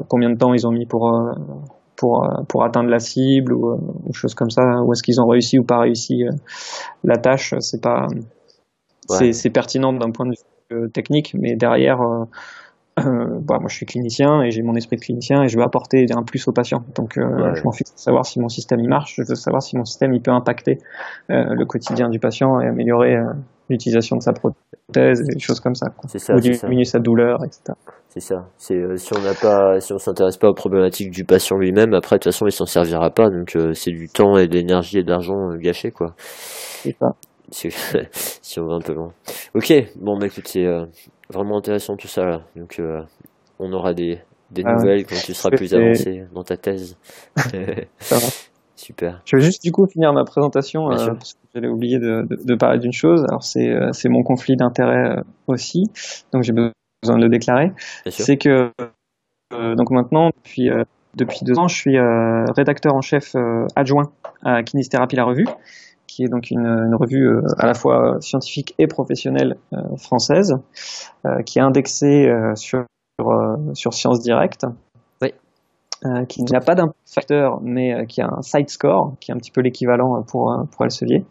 combien 0.08 0.30
de 0.30 0.36
temps 0.36 0.54
ils 0.54 0.66
ont 0.66 0.72
mis 0.72 0.86
pour 0.86 1.10
pour 1.10 1.10
euh, 1.10 1.83
pour 1.96 2.64
atteindre 2.64 2.90
la 2.90 2.98
cible 2.98 3.52
ou, 3.52 3.70
euh, 3.70 3.78
ou 4.06 4.12
choses 4.12 4.34
comme 4.34 4.50
ça 4.50 4.82
ou 4.84 4.92
est-ce 4.92 5.02
qu'ils 5.02 5.20
ont 5.20 5.28
réussi 5.28 5.58
ou 5.58 5.64
pas 5.64 5.78
réussi 5.80 6.24
euh, 6.24 6.30
la 7.02 7.16
tâche 7.16 7.54
c'est 7.60 7.82
pas 7.82 8.06
c'est 9.08 9.50
pertinent 9.50 9.92
d'un 9.92 10.10
point 10.10 10.26
de 10.26 10.32
vue 10.32 10.90
technique 10.90 11.34
mais 11.34 11.56
derrière 11.56 12.00
euh, 13.00 13.40
bah, 13.40 13.58
moi 13.58 13.68
je 13.68 13.74
suis 13.74 13.86
clinicien 13.86 14.42
et 14.42 14.52
j'ai 14.52 14.62
mon 14.62 14.76
esprit 14.76 14.96
de 14.96 15.00
clinicien 15.00 15.42
et 15.42 15.48
je 15.48 15.56
veux 15.56 15.64
apporter 15.64 16.06
un 16.14 16.22
plus 16.22 16.46
aux 16.46 16.52
patients. 16.52 16.84
Donc 16.94 17.18
euh, 17.18 17.54
je 17.54 17.62
m'en 17.64 17.72
fiche 17.72 17.92
de 17.92 17.98
savoir 17.98 18.24
si 18.24 18.38
mon 18.38 18.48
système 18.48 18.78
il 18.80 18.88
marche, 18.88 19.16
je 19.16 19.22
veux 19.22 19.34
savoir 19.34 19.62
si 19.62 19.76
mon 19.76 19.84
système 19.84 20.14
il 20.14 20.22
peut 20.22 20.30
impacter 20.30 20.78
euh, 21.30 21.44
le 21.50 21.66
quotidien 21.66 22.08
du 22.08 22.20
patient 22.20 22.60
et 22.60 22.68
améliorer 22.68 23.16
l'utilisation 23.68 24.16
de 24.16 24.22
sa 24.22 24.32
prothèse 24.32 25.22
et 25.22 25.34
des 25.34 25.40
choses 25.40 25.58
comme 25.58 25.74
ça. 25.74 25.88
Quoi. 25.96 26.08
Ça, 26.08 26.36
Ou 26.36 26.40
diminuer 26.40 26.84
sa 26.84 27.00
douleur, 27.00 27.44
etc. 27.44 27.72
C'est 28.10 28.20
ça. 28.20 28.46
C'est 28.58 28.96
si 28.96 29.12
on 29.12 29.22
n'a 29.22 29.34
pas, 29.34 29.80
si 29.80 29.92
on 29.92 29.98
s'intéresse 29.98 30.36
pas 30.36 30.48
aux 30.50 30.54
problématiques 30.54 31.10
du 31.10 31.24
patient 31.24 31.58
lui-même, 31.58 31.94
après 31.94 32.16
de 32.16 32.22
toute 32.22 32.32
façon 32.32 32.46
il 32.46 32.52
s'en 32.52 32.66
servira 32.66 33.10
pas. 33.10 33.28
Donc 33.28 33.58
c'est 33.74 33.90
du 33.90 34.08
temps 34.08 34.38
et 34.38 34.46
de 34.46 34.54
l'énergie 34.54 34.98
et 34.98 35.02
de 35.02 35.10
l'argent 35.10 35.56
gâchés 35.56 35.90
quoi. 35.90 36.14
C'est 36.16 36.94
ça. 36.96 37.16
si 38.42 38.60
on 38.60 38.66
va 38.66 38.74
un 38.74 38.80
peu 38.80 38.94
loin. 38.94 39.12
Ok, 39.54 39.72
bon 39.96 40.16
bah 40.16 40.26
écoute, 40.26 40.46
c'est 40.46 40.66
vraiment 41.34 41.58
intéressant 41.58 41.96
tout 41.96 42.08
ça. 42.08 42.24
Là. 42.24 42.42
Donc, 42.56 42.78
euh, 42.78 43.02
on 43.58 43.72
aura 43.72 43.94
des, 43.94 44.18
des 44.50 44.62
ah 44.64 44.74
nouvelles 44.74 45.04
quand 45.04 45.16
tu 45.22 45.34
seras 45.34 45.50
plus 45.50 45.74
avancé 45.74 46.24
dans 46.32 46.42
ta 46.42 46.56
thèse. 46.56 46.96
Super. 48.76 49.22
Je 49.24 49.36
vais 49.36 49.42
juste 49.42 49.62
du 49.62 49.70
coup 49.70 49.86
finir 49.86 50.12
ma 50.12 50.24
présentation 50.24 50.90
euh, 50.90 50.96
parce 50.96 51.34
que 51.34 51.38
j'allais 51.54 51.68
oublier 51.68 51.98
de, 51.98 52.26
de, 52.28 52.36
de 52.44 52.54
parler 52.56 52.80
d'une 52.80 52.92
chose. 52.92 53.24
Alors 53.28 53.42
c'est 53.42 53.70
euh, 53.70 53.92
c'est 53.92 54.08
mon 54.08 54.22
conflit 54.22 54.56
d'intérêt 54.56 55.22
aussi, 55.46 55.84
donc 56.32 56.42
j'ai 56.42 56.52
besoin 56.52 57.16
de 57.16 57.22
le 57.22 57.28
déclarer. 57.28 57.70
C'est 58.08 58.36
que 58.36 58.72
donc 59.52 59.90
maintenant 59.90 60.30
depuis 60.36 60.70
depuis 61.14 61.38
deux 61.44 61.56
ans, 61.58 61.68
je 61.68 61.76
suis 61.76 61.96
rédacteur 62.56 62.94
en 62.94 63.00
chef 63.00 63.36
adjoint 63.76 64.10
à 64.42 64.64
Kinésithérapie 64.64 65.16
la 65.16 65.24
revue 65.24 65.46
qui 66.14 66.24
est 66.24 66.28
donc 66.28 66.50
une, 66.50 66.66
une 66.66 66.94
revue 66.94 67.40
à 67.58 67.66
la 67.66 67.74
fois 67.74 68.18
scientifique 68.20 68.74
et 68.78 68.86
professionnelle 68.86 69.56
française, 69.96 70.54
qui 71.46 71.58
est 71.58 71.62
indexée 71.62 72.28
sur 72.54 72.84
sur 73.74 73.94
Sciences 73.94 74.20
Directes 74.20 74.66
euh, 76.06 76.26
qui 76.26 76.42
n'a 76.42 76.60
pas 76.60 76.74
d'un 76.74 76.92
facteur, 77.06 77.60
mais 77.62 77.94
euh, 77.94 78.04
qui 78.04 78.20
a 78.20 78.26
un 78.26 78.42
side 78.42 78.68
score, 78.68 79.14
qui 79.20 79.30
est 79.30 79.34
un 79.34 79.38
petit 79.38 79.50
peu 79.50 79.62
l'équivalent 79.62 80.22
pour 80.22 80.54
pour 80.70 80.84
Elsevier. 80.84 81.24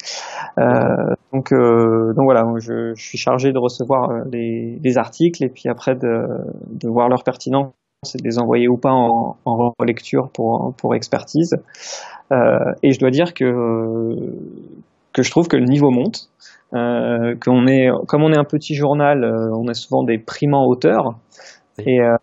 Euh, 0.57 1.13
donc 1.31 1.53
donc 1.53 2.23
voilà, 2.23 2.43
je, 2.57 2.95
je, 2.95 3.03
suis 3.03 3.19
chargé 3.19 3.51
de 3.51 3.59
recevoir 3.59 4.25
les, 4.31 4.79
les, 4.83 4.97
articles 4.97 5.43
et 5.43 5.49
puis 5.49 5.69
après 5.69 5.93
de, 5.93 6.25
de 6.71 6.89
voir 6.89 7.07
leur 7.07 7.23
pertinence 7.23 7.71
et 8.15 8.17
de 8.17 8.23
les 8.23 8.39
envoyer 8.39 8.67
ou 8.67 8.77
pas 8.77 8.91
en, 8.91 9.37
en 9.45 9.73
relecture 9.79 10.29
pour 10.29 10.73
pour 10.77 10.95
expertise. 10.95 11.55
et 12.31 12.91
je 12.91 12.99
dois 12.99 13.11
dire 13.11 13.33
que 13.33 13.45
que 15.13 15.21
je 15.21 15.31
trouve 15.31 15.47
que 15.47 15.57
le 15.57 15.65
niveau 15.65 15.91
monte. 15.91 16.29
Euh, 16.73 17.35
qu'on 17.39 17.67
est, 17.67 17.89
comme 18.07 18.23
on 18.23 18.33
est 18.33 18.37
un 18.37 18.45
petit 18.45 18.73
journal, 18.73 19.23
on 19.53 19.67
a 19.67 19.75
souvent 19.75 20.03
des 20.03 20.17
primants 20.17 20.65
auteurs, 20.65 21.13
et, 21.77 22.01
euh, 22.01 22.15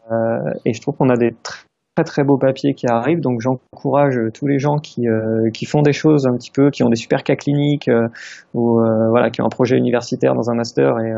et, 0.65 0.73
je 0.73 0.81
trouve 0.81 0.97
qu'on 0.97 1.09
a 1.09 1.17
des 1.17 1.33
très 1.41 1.65
très 1.97 2.05
très 2.05 2.25
beaux 2.25 2.39
papiers 2.39 2.75
qui 2.75 2.87
arrivent. 2.87 3.21
Donc 3.21 3.41
j'encourage 3.41 4.19
tous 4.35 4.47
les 4.47 4.59
gens 4.59 4.79
qui, 4.79 5.09
euh, 5.09 5.51
qui 5.53 5.67
font 5.67 5.83
des 5.83 5.93
choses 5.93 6.27
un 6.27 6.37
petit 6.37 6.51
peu, 6.51 6.71
qui 6.71 6.83
ont 6.83 6.89
des 6.89 6.97
super 6.97 7.23
cas 7.25 7.37
cliniques 7.37 7.89
euh, 7.89 8.09
ou 8.55 8.81
euh, 8.81 9.09
voilà, 9.11 9.31
qui 9.31 9.43
ont 9.43 9.47
un 9.47 9.51
projet 9.51 9.77
universitaire 9.77 10.35
dans 10.35 10.51
un 10.51 10.55
master 10.55 10.99
et, 11.01 11.13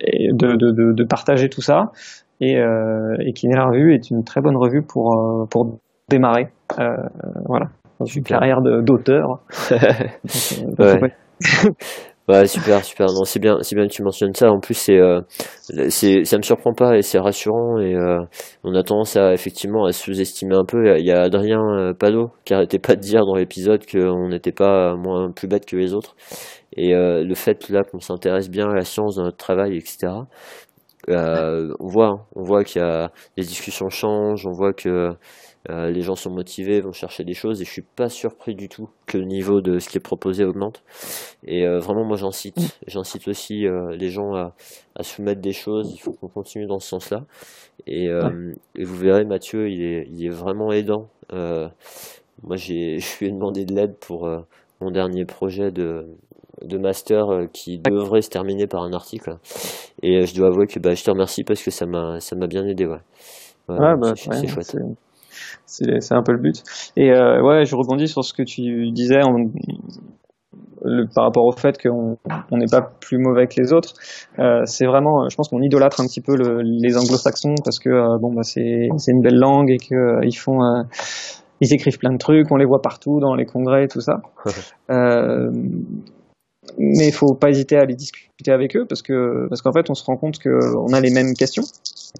et 0.00 0.28
de, 0.32 0.56
de, 0.56 0.92
de, 0.92 1.04
partager 1.04 1.48
tout 1.48 1.62
ça. 1.62 1.92
Et, 2.40 2.56
et 2.56 3.32
qui 3.32 3.48
la 3.48 3.64
revue 3.64 3.94
est 3.94 4.10
une 4.10 4.22
très 4.22 4.40
bonne 4.40 4.56
revue 4.56 4.82
pour 4.82 5.46
pour 5.50 5.78
démarrer. 6.08 6.48
voilà, 7.46 7.66
dans 7.98 8.06
une 8.06 8.22
carrière 8.22 8.60
d'auteur. 8.60 9.40
ouais. 10.78 11.14
Ouais, 12.28 12.48
super, 12.48 12.84
super. 12.84 13.06
Non, 13.06 13.22
c'est 13.24 13.38
bien, 13.38 13.58
c'est 13.62 13.76
bien 13.76 13.86
que 13.86 13.92
tu 13.92 14.02
mentionnes 14.02 14.34
ça. 14.34 14.50
En 14.50 14.58
plus, 14.58 14.74
c'est, 14.74 14.98
euh, 14.98 15.20
c'est, 15.88 16.24
ça 16.24 16.36
me 16.36 16.42
surprend 16.42 16.72
pas 16.74 16.96
et 16.96 17.02
c'est 17.02 17.20
rassurant. 17.20 17.78
Et 17.78 17.94
euh, 17.94 18.18
on 18.64 18.74
a 18.74 18.82
tendance 18.82 19.16
à 19.16 19.32
effectivement 19.32 19.84
à 19.84 19.92
sous-estimer 19.92 20.56
un 20.56 20.64
peu. 20.64 20.98
Il 20.98 21.06
y 21.06 21.12
a 21.12 21.22
Adrien 21.22 21.60
euh, 21.60 21.92
Pado 21.94 22.32
qui 22.44 22.52
arrêtait 22.52 22.80
pas 22.80 22.96
de 22.96 23.00
dire 23.00 23.24
dans 23.26 23.36
l'épisode 23.36 23.86
qu'on 23.86 24.28
n'était 24.28 24.50
pas 24.50 24.96
moins 24.96 25.30
plus 25.30 25.46
bête 25.46 25.66
que 25.66 25.76
les 25.76 25.94
autres. 25.94 26.16
Et 26.76 26.94
euh, 26.94 27.22
le 27.22 27.34
fait 27.36 27.68
là 27.68 27.84
qu'on 27.84 28.00
s'intéresse 28.00 28.50
bien 28.50 28.68
à 28.70 28.74
la 28.74 28.84
science 28.84 29.16
dans 29.16 29.22
notre 29.22 29.36
travail, 29.36 29.76
etc. 29.76 30.08
Euh, 31.08 31.72
on 31.78 31.86
voit, 31.86 32.08
hein. 32.08 32.20
on 32.34 32.42
voit 32.42 32.64
qu'il 32.64 32.82
y 32.82 32.84
a 32.84 33.12
les 33.36 33.44
discussions 33.44 33.88
changent, 33.88 34.46
on 34.46 34.52
voit 34.52 34.72
que 34.72 35.16
euh, 35.68 35.90
les 35.90 36.02
gens 36.02 36.14
sont 36.14 36.30
motivés, 36.30 36.80
vont 36.80 36.92
chercher 36.92 37.24
des 37.24 37.34
choses 37.34 37.60
et 37.60 37.64
je 37.64 37.70
suis 37.70 37.82
pas 37.82 38.08
surpris 38.08 38.54
du 38.54 38.68
tout 38.68 38.88
que 39.06 39.18
le 39.18 39.24
niveau 39.24 39.60
de 39.60 39.78
ce 39.78 39.88
qui 39.88 39.98
est 39.98 40.00
proposé 40.00 40.44
augmente. 40.44 40.82
Et 41.44 41.66
euh, 41.66 41.78
vraiment, 41.80 42.04
moi 42.04 42.16
j'incite, 42.16 42.78
j'incite 42.86 43.26
aussi 43.26 43.66
euh, 43.66 43.96
les 43.96 44.10
gens 44.10 44.34
à, 44.34 44.54
à, 44.94 45.02
soumettre 45.02 45.40
des 45.40 45.52
choses. 45.52 45.92
Il 45.92 45.98
faut 45.98 46.12
qu'on 46.12 46.28
continue 46.28 46.66
dans 46.66 46.78
ce 46.78 46.88
sens-là. 46.88 47.24
Et, 47.86 48.06
et, 48.06 48.84
vous 48.84 48.96
verrez, 48.96 49.24
Mathieu, 49.24 49.68
il 49.70 49.82
est, 49.82 50.08
il 50.10 50.24
est 50.26 50.30
vraiment 50.30 50.72
aidant. 50.72 51.08
moi, 51.30 52.56
j'ai, 52.56 52.98
je 53.00 53.18
lui 53.18 53.26
ai 53.26 53.30
demandé 53.30 53.64
de 53.64 53.74
l'aide 53.74 53.96
pour 53.96 54.28
mon 54.80 54.90
dernier 54.90 55.24
projet 55.24 55.70
de, 55.70 56.06
de 56.62 56.78
master 56.78 57.26
qui 57.52 57.78
devrait 57.78 58.22
se 58.22 58.30
terminer 58.30 58.66
par 58.66 58.82
un 58.82 58.92
article. 58.92 59.36
Et 60.02 60.26
je 60.26 60.34
dois 60.34 60.48
avouer 60.48 60.66
que 60.66 60.78
bah, 60.78 60.94
je 60.94 61.04
te 61.04 61.10
remercie 61.10 61.44
parce 61.44 61.62
que 61.62 61.70
ça 61.70 61.86
m'a, 61.86 62.20
ça 62.20 62.36
m'a 62.36 62.46
bien 62.46 62.66
aidé. 62.66 62.86
Ouais. 62.86 63.00
ouais, 63.68 63.96
bah, 64.00 64.12
c'est 64.14 64.46
chouette 64.46 64.76
c'est 65.66 66.14
un 66.14 66.22
peu 66.22 66.32
le 66.32 66.38
but. 66.38 66.62
Et 66.96 67.10
euh, 67.10 67.42
ouais, 67.42 67.64
je 67.64 67.74
rebondis 67.76 68.08
sur 68.08 68.24
ce 68.24 68.32
que 68.32 68.42
tu 68.42 68.90
disais 68.92 69.20
le, 70.82 71.06
par 71.14 71.24
rapport 71.24 71.44
au 71.44 71.52
fait 71.52 71.76
qu'on 71.80 72.16
n'est 72.52 72.70
pas 72.70 72.82
plus 73.00 73.18
mauvais 73.18 73.46
que 73.46 73.60
les 73.60 73.72
autres. 73.72 73.94
Euh, 74.38 74.62
c'est 74.64 74.86
vraiment, 74.86 75.28
je 75.28 75.36
pense 75.36 75.48
qu'on 75.48 75.60
idolâtre 75.60 76.00
un 76.00 76.06
petit 76.06 76.20
peu 76.20 76.36
le, 76.36 76.60
les 76.62 76.96
anglo-saxons 76.96 77.54
parce 77.64 77.78
que 77.78 77.90
euh, 77.90 78.18
bon, 78.20 78.32
bah, 78.32 78.42
c'est 78.42 78.88
une 79.08 79.22
belle 79.22 79.38
langue 79.38 79.70
et 79.70 79.78
que 79.78 79.94
euh, 79.94 80.20
ils 80.22 80.36
font 80.36 80.60
ils 81.60 81.72
écrivent 81.72 81.98
plein 81.98 82.12
de 82.12 82.18
trucs, 82.18 82.50
on 82.50 82.56
les 82.56 82.66
voit 82.66 82.82
partout 82.82 83.18
dans 83.20 83.34
les 83.34 83.46
congrès 83.46 83.84
et 83.84 83.88
tout 83.88 84.00
ça. 84.00 84.20
euh, 84.90 85.50
mais 86.78 87.08
il 87.08 87.12
faut 87.12 87.34
pas 87.34 87.50
hésiter 87.50 87.76
à 87.76 87.82
aller 87.82 87.94
discuter 87.94 88.52
avec 88.52 88.76
eux 88.76 88.86
parce 88.88 89.02
que 89.02 89.48
parce 89.48 89.62
qu'en 89.62 89.72
fait 89.72 89.90
on 89.90 89.94
se 89.94 90.04
rend 90.04 90.16
compte 90.16 90.38
qu'on 90.38 90.92
a 90.92 91.00
les 91.00 91.10
mêmes 91.10 91.34
questions 91.34 91.64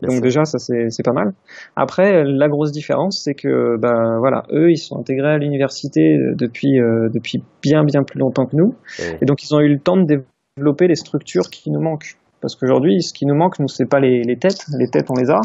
donc 0.02 0.20
déjà 0.20 0.44
ça 0.44 0.58
c'est 0.58 1.02
pas 1.04 1.12
mal 1.12 1.32
après 1.74 2.24
la 2.24 2.48
grosse 2.48 2.72
différence 2.72 3.22
c'est 3.24 3.34
que 3.34 3.76
ben 3.78 4.18
voilà 4.18 4.44
eux 4.50 4.70
ils 4.70 4.78
sont 4.78 4.98
intégrés 4.98 5.34
à 5.34 5.38
l'université 5.38 6.16
depuis 6.34 6.80
euh, 6.80 7.08
depuis 7.12 7.42
bien 7.62 7.84
bien 7.84 8.02
plus 8.02 8.18
longtemps 8.18 8.46
que 8.46 8.56
nous 8.56 8.74
et 9.20 9.24
donc 9.24 9.42
ils 9.42 9.54
ont 9.54 9.60
eu 9.60 9.68
le 9.68 9.78
temps 9.78 9.96
de 9.96 10.22
développer 10.56 10.88
les 10.88 10.96
structures 10.96 11.50
qui 11.50 11.70
nous 11.70 11.80
manquent 11.80 12.16
parce 12.46 12.54
qu'aujourd'hui, 12.54 13.02
ce 13.02 13.12
qui 13.12 13.26
nous 13.26 13.34
manque, 13.34 13.58
nous, 13.58 13.68
c'est 13.68 13.88
pas 13.88 13.98
les, 13.98 14.22
les, 14.22 14.36
têtes. 14.36 14.66
Les 14.78 14.88
têtes, 14.88 15.06
on 15.10 15.14
les 15.14 15.30
a. 15.30 15.40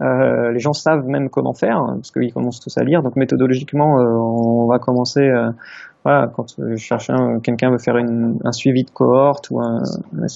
Euh, 0.00 0.52
les 0.52 0.58
gens 0.58 0.72
savent 0.72 1.04
même 1.06 1.28
comment 1.28 1.52
faire, 1.52 1.82
parce 1.96 2.10
qu'ils 2.10 2.32
commencent 2.32 2.60
tous 2.60 2.76
à 2.78 2.84
lire. 2.84 3.02
Donc 3.02 3.16
méthodologiquement, 3.16 3.98
euh, 3.98 4.04
on 4.04 4.66
va 4.66 4.78
commencer 4.78 5.20
euh, 5.20 5.50
quand 6.34 6.46
cherche 6.76 7.10
quelqu'un 7.42 7.70
veut 7.70 7.78
faire 7.78 7.96
un 7.96 8.52
suivi 8.52 8.84
de 8.84 8.90
cohorte 8.90 9.50
ou 9.50 9.60
un, 9.60 9.82
un 10.18 10.28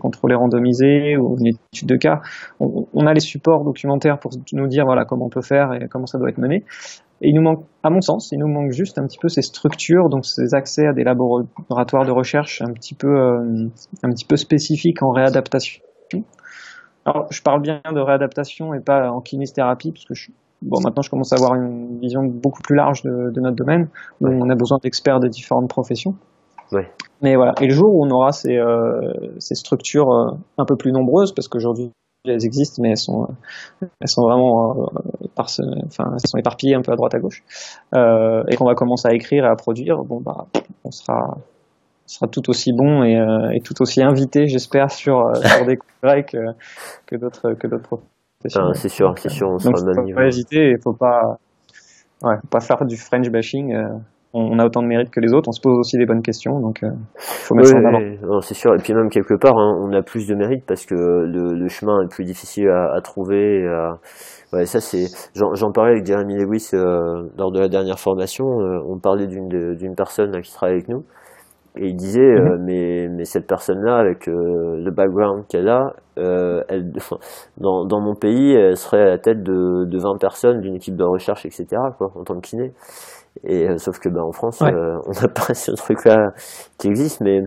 contrôlé 0.00 0.34
randomisé 0.34 1.16
ou 1.16 1.36
une 1.38 1.48
étude 1.48 1.88
de 1.88 1.96
cas, 1.96 2.20
on, 2.60 3.06
a 3.06 3.12
les 3.12 3.20
supports 3.20 3.64
documentaires 3.64 4.18
pour 4.18 4.32
nous 4.52 4.66
dire 4.66 4.84
voilà 4.84 5.04
comment 5.04 5.26
on 5.26 5.30
peut 5.30 5.42
faire 5.42 5.72
et 5.74 5.88
comment 5.88 6.06
ça 6.06 6.18
doit 6.18 6.30
être 6.30 6.38
mené. 6.38 6.64
Et 7.22 7.28
il 7.28 7.34
nous 7.34 7.42
manque, 7.42 7.66
à 7.82 7.90
mon 7.90 8.00
sens, 8.00 8.30
il 8.32 8.38
nous 8.38 8.48
manque 8.48 8.72
juste 8.72 8.98
un 8.98 9.06
petit 9.06 9.18
peu 9.18 9.28
ces 9.28 9.42
structures, 9.42 10.08
donc 10.08 10.24
ces 10.24 10.54
accès 10.54 10.86
à 10.86 10.94
des 10.94 11.04
laboratoires 11.04 12.06
de 12.06 12.12
recherche 12.12 12.62
un 12.62 12.72
petit 12.72 12.94
peu, 12.94 13.08
euh, 13.08 13.68
un 14.02 14.10
petit 14.10 14.24
peu 14.24 14.36
spécifiques 14.36 15.02
en 15.02 15.10
réadaptation. 15.10 15.82
Alors, 17.04 17.26
je 17.30 17.42
parle 17.42 17.60
bien 17.60 17.80
de 17.92 18.00
réadaptation 18.00 18.72
et 18.72 18.80
pas 18.80 19.10
en 19.10 19.20
kinésithérapie, 19.20 19.92
parce 19.92 20.06
que 20.06 20.14
je, 20.14 20.30
bon, 20.62 20.78
maintenant 20.82 21.02
je 21.02 21.10
commence 21.10 21.32
à 21.32 21.36
avoir 21.36 21.54
une 21.54 21.98
vision 21.98 22.22
beaucoup 22.24 22.62
plus 22.62 22.76
large 22.76 23.02
de, 23.02 23.30
de 23.30 23.40
notre 23.40 23.56
domaine, 23.56 23.88
où 24.20 24.28
on 24.28 24.48
a 24.50 24.54
besoin 24.54 24.78
d'experts 24.82 25.20
de 25.20 25.28
différentes 25.28 25.68
professions. 25.68 26.14
Ouais. 26.72 26.88
Mais 27.22 27.36
voilà. 27.36 27.54
Et 27.60 27.66
le 27.66 27.74
jour 27.74 27.94
où 27.94 28.04
on 28.04 28.10
aura 28.10 28.32
ces, 28.32 28.56
euh, 28.56 29.12
ces 29.38 29.54
structures 29.54 30.10
euh, 30.10 30.30
un 30.58 30.64
peu 30.64 30.76
plus 30.76 30.92
nombreuses, 30.92 31.32
parce 31.32 31.48
qu'aujourd'hui 31.48 31.90
elles 32.26 32.44
existent, 32.44 32.82
mais 32.82 32.90
elles 32.90 32.98
sont, 32.98 33.28
elles 33.80 34.08
sont 34.08 34.22
vraiment 34.22 34.72
euh, 34.72 35.26
par 35.34 35.46
enfin, 35.86 36.04
elles 36.12 36.28
sont 36.28 36.38
éparpillées 36.38 36.74
un 36.74 36.82
peu 36.82 36.92
à 36.92 36.96
droite 36.96 37.14
à 37.14 37.18
gauche, 37.18 37.42
et 37.94 38.56
qu'on 38.56 38.66
va 38.66 38.74
commencer 38.74 39.08
à 39.08 39.14
écrire 39.14 39.44
et 39.44 39.48
à 39.48 39.56
produire, 39.56 39.96
bon 40.04 40.20
bah, 40.20 40.46
on 40.84 40.90
sera, 40.90 41.38
sera 42.06 42.26
tout 42.26 42.50
aussi 42.50 42.72
bon 42.72 43.02
et, 43.04 43.14
et 43.54 43.60
tout 43.60 43.80
aussi 43.80 44.02
invité, 44.02 44.46
j'espère, 44.48 44.90
sur, 44.90 45.34
sur 45.34 45.66
des 45.66 45.78
congrès 46.02 46.24
que, 46.24 46.38
que 47.06 47.16
d'autres 47.16 47.54
que 47.54 47.66
d'autres. 47.66 48.00
C'est 48.42 48.88
sûr, 48.88 49.12
c'est 49.16 49.28
sûr, 49.28 49.48
on 49.50 49.58
sera 49.58 49.72
niveau. 50.02 50.08
Faut 50.10 50.14
pas 50.14 50.26
hésiter, 50.26 50.70
il 50.70 50.78
faut 50.82 50.94
pas, 50.94 51.36
ouais, 52.22 52.36
faut 52.40 52.48
pas 52.50 52.60
faire 52.60 52.84
du 52.86 52.96
French 52.96 53.28
bashing 53.30 53.74
on 54.32 54.58
a 54.58 54.64
autant 54.64 54.82
de 54.82 54.86
mérite 54.86 55.10
que 55.10 55.20
les 55.20 55.32
autres, 55.32 55.48
on 55.48 55.52
se 55.52 55.60
pose 55.60 55.76
aussi 55.78 55.98
des 55.98 56.06
bonnes 56.06 56.22
questions, 56.22 56.60
donc 56.60 56.82
euh, 56.82 56.90
faut 57.16 57.54
mettre 57.54 57.70
ça 57.70 57.78
en 57.78 57.84
avant. 57.84 58.40
C'est 58.42 58.54
sûr, 58.54 58.74
et 58.74 58.78
puis 58.78 58.94
même 58.94 59.08
quelque 59.08 59.34
part, 59.34 59.58
hein, 59.58 59.76
on 59.80 59.92
a 59.92 60.02
plus 60.02 60.28
de 60.28 60.34
mérite 60.34 60.64
parce 60.66 60.86
que 60.86 60.94
le, 60.94 61.54
le 61.54 61.68
chemin 61.68 62.02
est 62.02 62.08
plus 62.08 62.24
difficile 62.24 62.68
à, 62.68 62.94
à 62.94 63.00
trouver. 63.00 63.66
À... 63.66 63.98
Ouais, 64.52 64.66
ça 64.66 64.80
c'est. 64.80 65.06
J'en 65.34 65.72
parlais 65.72 65.92
avec 65.92 66.06
Jeremy 66.06 66.36
Lewis 66.36 66.70
euh, 66.74 67.28
lors 67.36 67.50
de 67.50 67.58
la 67.58 67.68
dernière 67.68 67.98
formation. 67.98 68.60
Euh, 68.60 68.78
on 68.88 68.98
parlait 68.98 69.26
d'une 69.26 69.74
d'une 69.74 69.94
personne 69.96 70.40
qui 70.42 70.52
travaille 70.52 70.76
avec 70.76 70.88
nous, 70.88 71.04
et 71.76 71.88
il 71.88 71.94
disait, 71.94 72.20
euh, 72.20 72.56
mhm. 72.56 72.64
mais 72.64 73.08
mais 73.08 73.24
cette 73.24 73.46
personne-là, 73.46 73.96
avec 73.96 74.26
le 74.26 74.90
background 74.90 75.46
qu'elle 75.48 75.68
a, 75.68 75.92
elle, 76.16 76.92
dans 77.58 77.84
dans 77.86 78.00
mon 78.00 78.14
pays, 78.14 78.52
elle 78.54 78.76
serait 78.76 79.02
à 79.02 79.06
la 79.06 79.18
tête 79.18 79.42
de 79.42 79.84
de 79.84 79.98
20 79.98 80.18
personnes 80.18 80.60
d'une 80.60 80.74
équipe 80.74 80.96
de 80.96 81.04
recherche, 81.04 81.46
etc. 81.46 81.66
Quoi, 81.96 82.10
en 82.14 82.24
tant 82.24 82.34
que 82.34 82.48
kiné. 82.48 82.72
Et 83.44 83.68
euh, 83.68 83.76
sauf 83.78 83.98
que 83.98 84.08
ben 84.08 84.22
en 84.22 84.32
France, 84.32 84.60
euh, 84.62 84.98
on 85.06 85.12
n'a 85.12 85.28
pas 85.34 85.54
ce 85.54 85.72
truc-là 85.72 86.30
qui 86.78 86.88
existe, 86.88 87.20
mais 87.20 87.40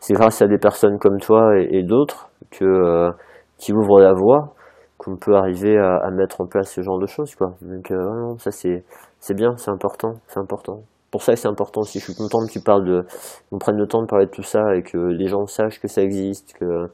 c'est 0.00 0.14
grâce 0.14 0.42
à 0.42 0.46
des 0.46 0.58
personnes 0.58 0.98
comme 0.98 1.18
toi 1.18 1.58
et, 1.58 1.82
d'autres 1.82 2.28
que 2.50 2.64
euh, 2.64 3.10
qui 3.56 3.72
ouvrent 3.72 4.00
la 4.00 4.12
voie 4.12 4.54
qu'on 4.98 5.16
peut 5.16 5.36
arriver 5.36 5.78
à, 5.78 5.98
à, 5.98 6.10
mettre 6.10 6.40
en 6.40 6.46
place 6.46 6.72
ce 6.72 6.82
genre 6.82 6.98
de 6.98 7.06
choses, 7.06 7.34
quoi. 7.36 7.54
Donc 7.62 7.92
ça 8.38 8.50
c'est 8.50 8.84
c'est 9.20 9.34
bien, 9.34 9.56
c'est 9.56 9.70
important, 9.70 10.14
c'est 10.26 10.40
important. 10.40 10.82
Pour 11.10 11.22
ça 11.22 11.36
c'est 11.36 11.48
important 11.48 11.80
aussi. 11.82 11.98
Je 11.98 12.04
suis 12.04 12.14
content 12.14 12.44
que 12.46 12.52
tu 12.52 12.60
parles 12.60 12.84
de, 12.84 13.02
qu'on 13.50 13.58
prenne 13.58 13.76
le 13.76 13.86
temps 13.86 14.02
de 14.02 14.06
parler 14.06 14.26
de 14.26 14.30
tout 14.30 14.42
ça 14.42 14.74
et 14.76 14.82
que 14.82 14.98
les 14.98 15.26
gens 15.26 15.46
sachent 15.46 15.80
que 15.80 15.88
ça 15.88 16.02
existe, 16.02 16.54
que 16.58 16.88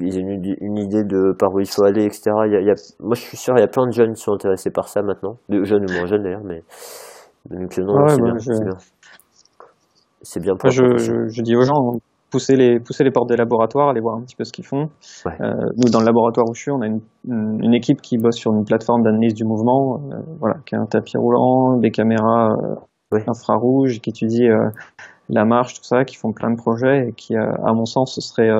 ils 0.00 0.18
aient 0.18 0.20
une, 0.20 0.56
une, 0.60 0.76
idée 0.78 1.02
de 1.02 1.32
par 1.38 1.52
où 1.52 1.60
il 1.60 1.66
faut 1.66 1.84
aller, 1.84 2.04
etc. 2.04 2.30
Il 2.46 2.52
y 2.52 2.56
a, 2.56 2.60
il 2.60 2.66
y 2.66 2.70
a, 2.70 2.74
moi 3.00 3.14
je 3.14 3.22
suis 3.22 3.36
sûr 3.36 3.54
il 3.56 3.60
y 3.60 3.64
a 3.64 3.68
plein 3.68 3.86
de 3.86 3.92
jeunes 3.92 4.12
qui 4.12 4.22
sont 4.22 4.32
intéressés 4.32 4.70
par 4.70 4.88
ça 4.88 5.02
maintenant, 5.02 5.38
de 5.48 5.64
jeunes 5.64 5.90
ou 5.90 5.92
moins 5.94 6.06
jeunes 6.06 6.22
d'ailleurs, 6.22 6.44
mais 6.44 6.62
donc 7.50 7.76
non, 7.78 8.06
c'est 10.24 10.40
bien, 10.40 10.52
bien. 10.52 10.56
pour 10.56 10.70
je, 10.70 10.98
je, 10.98 11.26
je, 11.28 11.42
dis 11.42 11.56
aux 11.56 11.62
gens, 11.62 11.98
pousser 12.30 12.54
les, 12.54 12.78
pousser 12.78 13.02
les 13.02 13.10
portes 13.10 13.28
des 13.28 13.36
laboratoires, 13.36 13.88
aller 13.88 14.00
voir 14.00 14.16
un 14.16 14.22
petit 14.22 14.36
peu 14.36 14.44
ce 14.44 14.52
qu'ils 14.52 14.64
font. 14.64 14.88
Ouais. 15.26 15.32
Euh, 15.40 15.52
nous, 15.76 15.90
dans 15.90 15.98
le 16.00 16.06
laboratoire 16.06 16.46
où 16.48 16.54
je 16.54 16.60
suis, 16.60 16.70
on 16.70 16.80
a 16.80 16.86
une, 16.86 17.00
une 17.28 17.74
équipe 17.74 18.00
qui 18.00 18.16
bosse 18.18 18.36
sur 18.36 18.52
une 18.52 18.64
plateforme 18.64 19.02
d'analyse 19.02 19.34
du 19.34 19.44
mouvement, 19.44 19.98
euh, 20.12 20.20
voilà, 20.38 20.56
qui 20.64 20.76
a 20.76 20.78
un 20.78 20.86
tapis 20.86 21.16
roulant, 21.16 21.78
des 21.78 21.90
caméras 21.90 22.54
euh, 23.12 23.16
ouais. 23.16 23.24
infrarouges, 23.28 24.00
qui 24.00 24.10
étudie 24.10 24.48
euh, 24.48 24.68
la 25.28 25.44
marche, 25.44 25.74
tout 25.74 25.84
ça, 25.84 26.04
qui 26.04 26.16
font 26.16 26.32
plein 26.32 26.50
de 26.50 26.56
projets 26.56 27.08
et 27.08 27.12
qui, 27.12 27.36
à 27.36 27.72
mon 27.72 27.86
sens, 27.86 28.14
ce 28.14 28.20
serait 28.20 28.50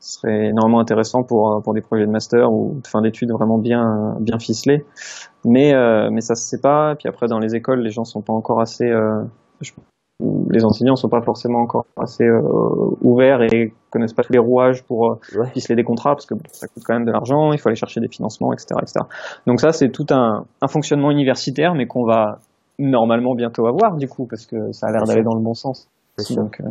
serait 0.00 0.48
énormément 0.48 0.80
intéressant 0.80 1.22
pour 1.22 1.62
pour 1.62 1.72
des 1.72 1.80
projets 1.80 2.04
de 2.04 2.10
master 2.10 2.52
ou 2.52 2.78
de 2.82 2.86
fin 2.86 3.00
d'études 3.00 3.32
vraiment 3.32 3.56
bien 3.56 4.16
bien 4.20 4.38
ficelés. 4.38 4.84
Mais 5.44 5.72
mais 6.10 6.20
ça 6.20 6.34
se 6.34 6.44
sait 6.44 6.60
pas. 6.60 6.94
Puis 6.96 7.08
après 7.08 7.26
dans 7.26 7.38
les 7.38 7.54
écoles, 7.54 7.80
les 7.80 7.90
gens 7.90 8.04
sont 8.04 8.20
pas 8.20 8.34
encore 8.34 8.60
assez 8.60 8.92
les 10.50 10.64
enseignants 10.64 10.96
sont 10.96 11.08
pas 11.08 11.22
forcément 11.22 11.60
encore 11.60 11.86
assez 11.96 12.24
euh, 12.24 12.40
ouverts 13.02 13.42
et 13.42 13.72
connaissent 13.90 14.12
pas 14.12 14.22
tous 14.22 14.32
les 14.32 14.38
rouages 14.38 14.84
pour 14.84 15.10
euh, 15.10 15.44
ficeler 15.52 15.74
des 15.74 15.82
contrats 15.82 16.14
parce 16.14 16.26
que 16.26 16.34
ça 16.52 16.68
coûte 16.68 16.84
quand 16.84 16.94
même 16.94 17.04
de 17.04 17.10
l'argent, 17.10 17.52
il 17.52 17.58
faut 17.58 17.68
aller 17.68 17.76
chercher 17.76 18.00
des 18.00 18.08
financements, 18.08 18.52
etc., 18.52 18.76
etc. 18.80 19.00
Donc 19.46 19.60
ça, 19.60 19.72
c'est 19.72 19.90
tout 19.90 20.06
un, 20.10 20.44
un, 20.62 20.68
fonctionnement 20.68 21.10
universitaire, 21.10 21.74
mais 21.74 21.86
qu'on 21.86 22.04
va 22.04 22.38
normalement 22.78 23.34
bientôt 23.34 23.66
avoir 23.66 23.96
du 23.96 24.08
coup 24.08 24.26
parce 24.26 24.46
que 24.46 24.72
ça 24.72 24.88
a 24.88 24.92
l'air 24.92 25.04
d'aller 25.04 25.22
dans 25.22 25.34
le 25.34 25.42
bon 25.42 25.54
sens. 25.54 25.88
Donc, 26.30 26.60
euh... 26.60 26.70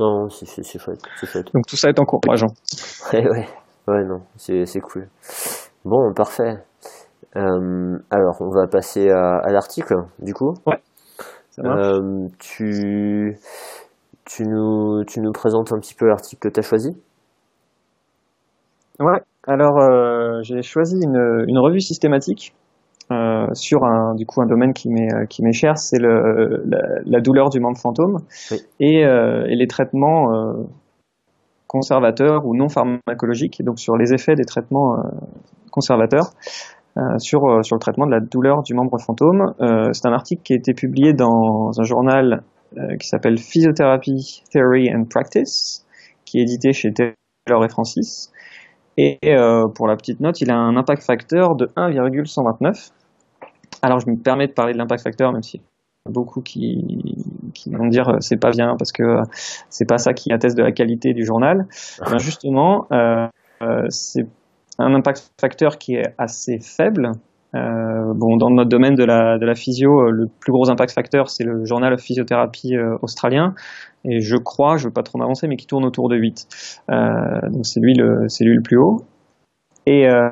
Non, 0.00 0.28
c'est 0.28 0.46
chouette, 0.78 1.00
chouette. 1.22 1.46
Donc 1.54 1.66
tout 1.66 1.76
ça 1.76 1.88
est 1.88 1.98
encourageant. 1.98 2.52
Ouais, 3.12 3.28
ouais, 3.28 3.46
ouais, 3.86 4.04
non, 4.04 4.22
c'est 4.36 4.80
cool. 4.80 5.08
Bon, 5.84 6.12
parfait. 6.14 6.56
Euh, 7.36 7.98
alors, 8.10 8.36
on 8.40 8.48
va 8.48 8.66
passer 8.66 9.10
à, 9.10 9.38
à 9.38 9.52
l'article, 9.52 9.94
du 10.20 10.32
coup. 10.32 10.54
Ouais. 10.66 10.80
Euh, 11.60 12.28
tu, 12.38 13.38
tu, 14.24 14.46
nous, 14.46 15.04
tu 15.04 15.20
nous 15.20 15.32
présentes 15.32 15.72
un 15.72 15.78
petit 15.78 15.94
peu 15.94 16.06
l'article 16.06 16.48
que 16.48 16.52
tu 16.52 16.60
as 16.60 16.62
choisi? 16.62 16.96
Ouais, 19.00 19.20
alors 19.46 19.78
euh, 19.78 20.40
j'ai 20.42 20.62
choisi 20.62 20.96
une, 21.02 21.44
une, 21.48 21.58
revue 21.58 21.80
systématique 21.80 22.54
euh, 23.14 23.46
sur 23.54 23.84
un, 23.84 24.14
du 24.14 24.26
coup, 24.26 24.42
un 24.42 24.46
domaine 24.46 24.72
qui 24.72 24.88
m'est, 24.88 25.26
qui 25.28 25.42
m'est 25.42 25.52
cher, 25.52 25.78
c'est 25.78 25.98
le, 25.98 26.64
la, 27.06 27.20
douleur 27.20 27.48
du 27.50 27.60
membre 27.60 27.78
fantôme 27.78 28.18
et, 28.80 29.00
et, 29.00 29.56
les 29.56 29.66
traitements 29.66 30.26
conservateurs 31.66 32.46
ou 32.46 32.54
non 32.54 32.68
pharmacologiques, 32.68 33.62
donc 33.64 33.78
sur 33.78 33.96
les 33.96 34.12
effets 34.12 34.34
des 34.34 34.44
traitements 34.44 34.96
conservateurs. 35.70 36.30
Euh, 36.96 37.18
sur, 37.18 37.44
euh, 37.44 37.62
sur 37.62 37.74
le 37.74 37.80
traitement 37.80 38.06
de 38.06 38.12
la 38.12 38.20
douleur 38.20 38.62
du 38.62 38.72
membre 38.72 39.00
fantôme. 39.00 39.52
Euh, 39.60 39.92
c'est 39.92 40.06
un 40.06 40.12
article 40.12 40.42
qui 40.42 40.52
a 40.52 40.56
été 40.56 40.74
publié 40.74 41.12
dans 41.12 41.72
un 41.76 41.82
journal 41.82 42.42
qui 42.98 43.06
s'appelle 43.06 43.38
Physiotherapy 43.38 44.42
Theory 44.50 44.92
and 44.92 45.04
Practice, 45.04 45.86
qui 46.24 46.38
est 46.38 46.42
édité 46.42 46.72
chez 46.72 46.92
Taylor 46.92 47.64
et 47.64 47.68
Francis. 47.68 48.32
Et 48.96 49.20
pour 49.76 49.86
la 49.86 49.94
petite 49.94 50.18
note, 50.18 50.40
il 50.40 50.50
a 50.50 50.56
un 50.56 50.76
impact 50.76 51.04
facteur 51.04 51.54
de 51.54 51.70
1,129. 51.76 52.90
Alors 53.84 54.00
je 54.00 54.08
me 54.08 54.16
permets 54.16 54.46
de 54.46 54.52
parler 54.52 54.72
de 54.72 54.78
l'impact 54.78 55.02
facteur, 55.02 55.30
même 55.30 55.42
si 55.42 55.60
beaucoup 56.08 56.40
qui, 56.40 57.14
qui 57.54 57.70
vont 57.70 57.86
dire 57.88 58.16
c'est 58.20 58.38
pas 58.38 58.50
bien 58.50 58.76
parce 58.78 58.92
que 58.92 59.02
c'est 59.68 59.86
pas 59.86 59.98
ça 59.98 60.14
qui 60.14 60.32
atteste 60.32 60.56
de 60.56 60.62
la 60.62 60.72
qualité 60.72 61.12
du 61.12 61.24
journal. 61.24 61.66
Ben 62.10 62.18
justement, 62.18 62.86
euh, 62.92 63.26
c'est 63.90 64.26
un 64.78 64.94
impact 64.94 65.30
facteur 65.38 65.76
qui 65.76 65.96
est 65.96 66.14
assez 66.16 66.58
faible. 66.60 67.12
Euh, 67.54 68.14
bon, 68.14 68.36
dans 68.36 68.50
notre 68.50 68.70
domaine 68.70 68.94
de 68.94 69.04
la, 69.04 69.38
de 69.38 69.46
la 69.46 69.54
physio, 69.54 70.00
euh, 70.00 70.10
le 70.10 70.26
plus 70.40 70.50
gros 70.50 70.70
impact 70.70 70.92
facteur, 70.92 71.28
c'est 71.28 71.44
le 71.44 71.64
journal 71.64 71.96
physiothérapie 71.98 72.74
euh, 72.74 72.96
australien. 73.02 73.54
Et 74.04 74.20
je 74.20 74.36
crois, 74.36 74.76
je 74.76 74.84
ne 74.84 74.88
veux 74.88 74.92
pas 74.92 75.02
trop 75.02 75.18
m'avancer, 75.18 75.46
mais 75.46 75.56
qui 75.56 75.66
tourne 75.66 75.84
autour 75.84 76.08
de 76.08 76.16
8. 76.16 76.48
Euh, 76.90 77.50
donc 77.50 77.64
c'est 77.64 77.80
lui, 77.80 77.94
le, 77.94 78.28
c'est 78.28 78.44
lui 78.44 78.56
le 78.56 78.62
plus 78.62 78.78
haut. 78.78 79.02
Et 79.86 80.08
euh, 80.08 80.30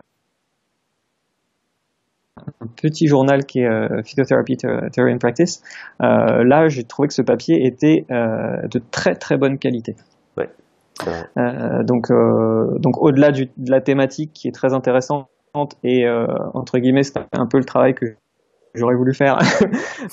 un 2.61 2.67
petit 2.81 3.07
journal 3.07 3.45
qui 3.45 3.61
est 3.61 3.69
euh, 3.69 4.03
Physiotherapy 4.05 4.57
Theory 4.57 5.15
and 5.15 5.19
Practice. 5.19 5.63
là, 6.01 6.69
j'ai 6.69 6.85
trouvé 6.85 7.09
que 7.09 7.15
ce 7.15 7.23
papier 7.23 7.67
était 7.67 8.07
de 8.09 8.81
très 8.91 9.15
très 9.15 9.37
bonne 9.37 9.59
qualité. 9.59 9.95
Ouais. 10.37 10.49
Euh, 11.39 11.83
donc, 11.83 12.11
euh, 12.11 12.79
donc 12.79 13.01
au-delà 13.01 13.33
de 13.33 13.49
la 13.67 13.81
thématique 13.81 14.33
qui 14.33 14.49
est 14.49 14.53
très 14.53 14.73
intéressante 14.73 15.29
et 15.83 16.07
euh, 16.07 16.27
entre 16.55 16.79
guillemets 16.79 17.03
c'est 17.03 17.19
un 17.33 17.47
peu 17.47 17.59
le 17.59 17.65
travail 17.65 17.95
que 17.95 18.07
j'aurais 18.75 18.95
voulu 18.95 19.13
faire, 19.13 19.39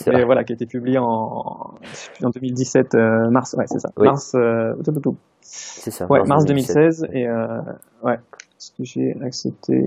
et 0.08 0.24
voilà, 0.26 0.44
qui 0.44 0.52
a 0.54 0.56
été 0.56 0.66
publié 0.66 0.98
en, 0.98 1.06
en 1.06 2.30
2017 2.30 2.94
mars, 3.30 3.56
ouais 3.58 3.66
c'est 3.68 3.80
ça, 3.80 3.90
mars, 3.98 4.36
c'est 5.42 5.92
ça, 5.92 6.08
ouais, 6.08 6.24
mars 6.26 6.46
2016 6.46 7.08
et 7.14 7.28
ouais, 8.04 8.20
ce 8.58 8.72
que 8.72 8.84
j'ai 8.84 9.16
accepté, 9.24 9.86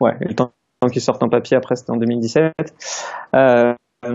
ouais, 0.00 0.16
le 0.20 0.34
temps 0.34 0.52
qu'il 0.88 1.02
sorte 1.02 1.22
en 1.22 1.28
papier 1.28 1.56
après 1.56 1.76
c'était 1.76 1.92
en 1.92 1.96
2017. 1.96 2.52
Euh, 3.34 3.74
je 4.04 4.10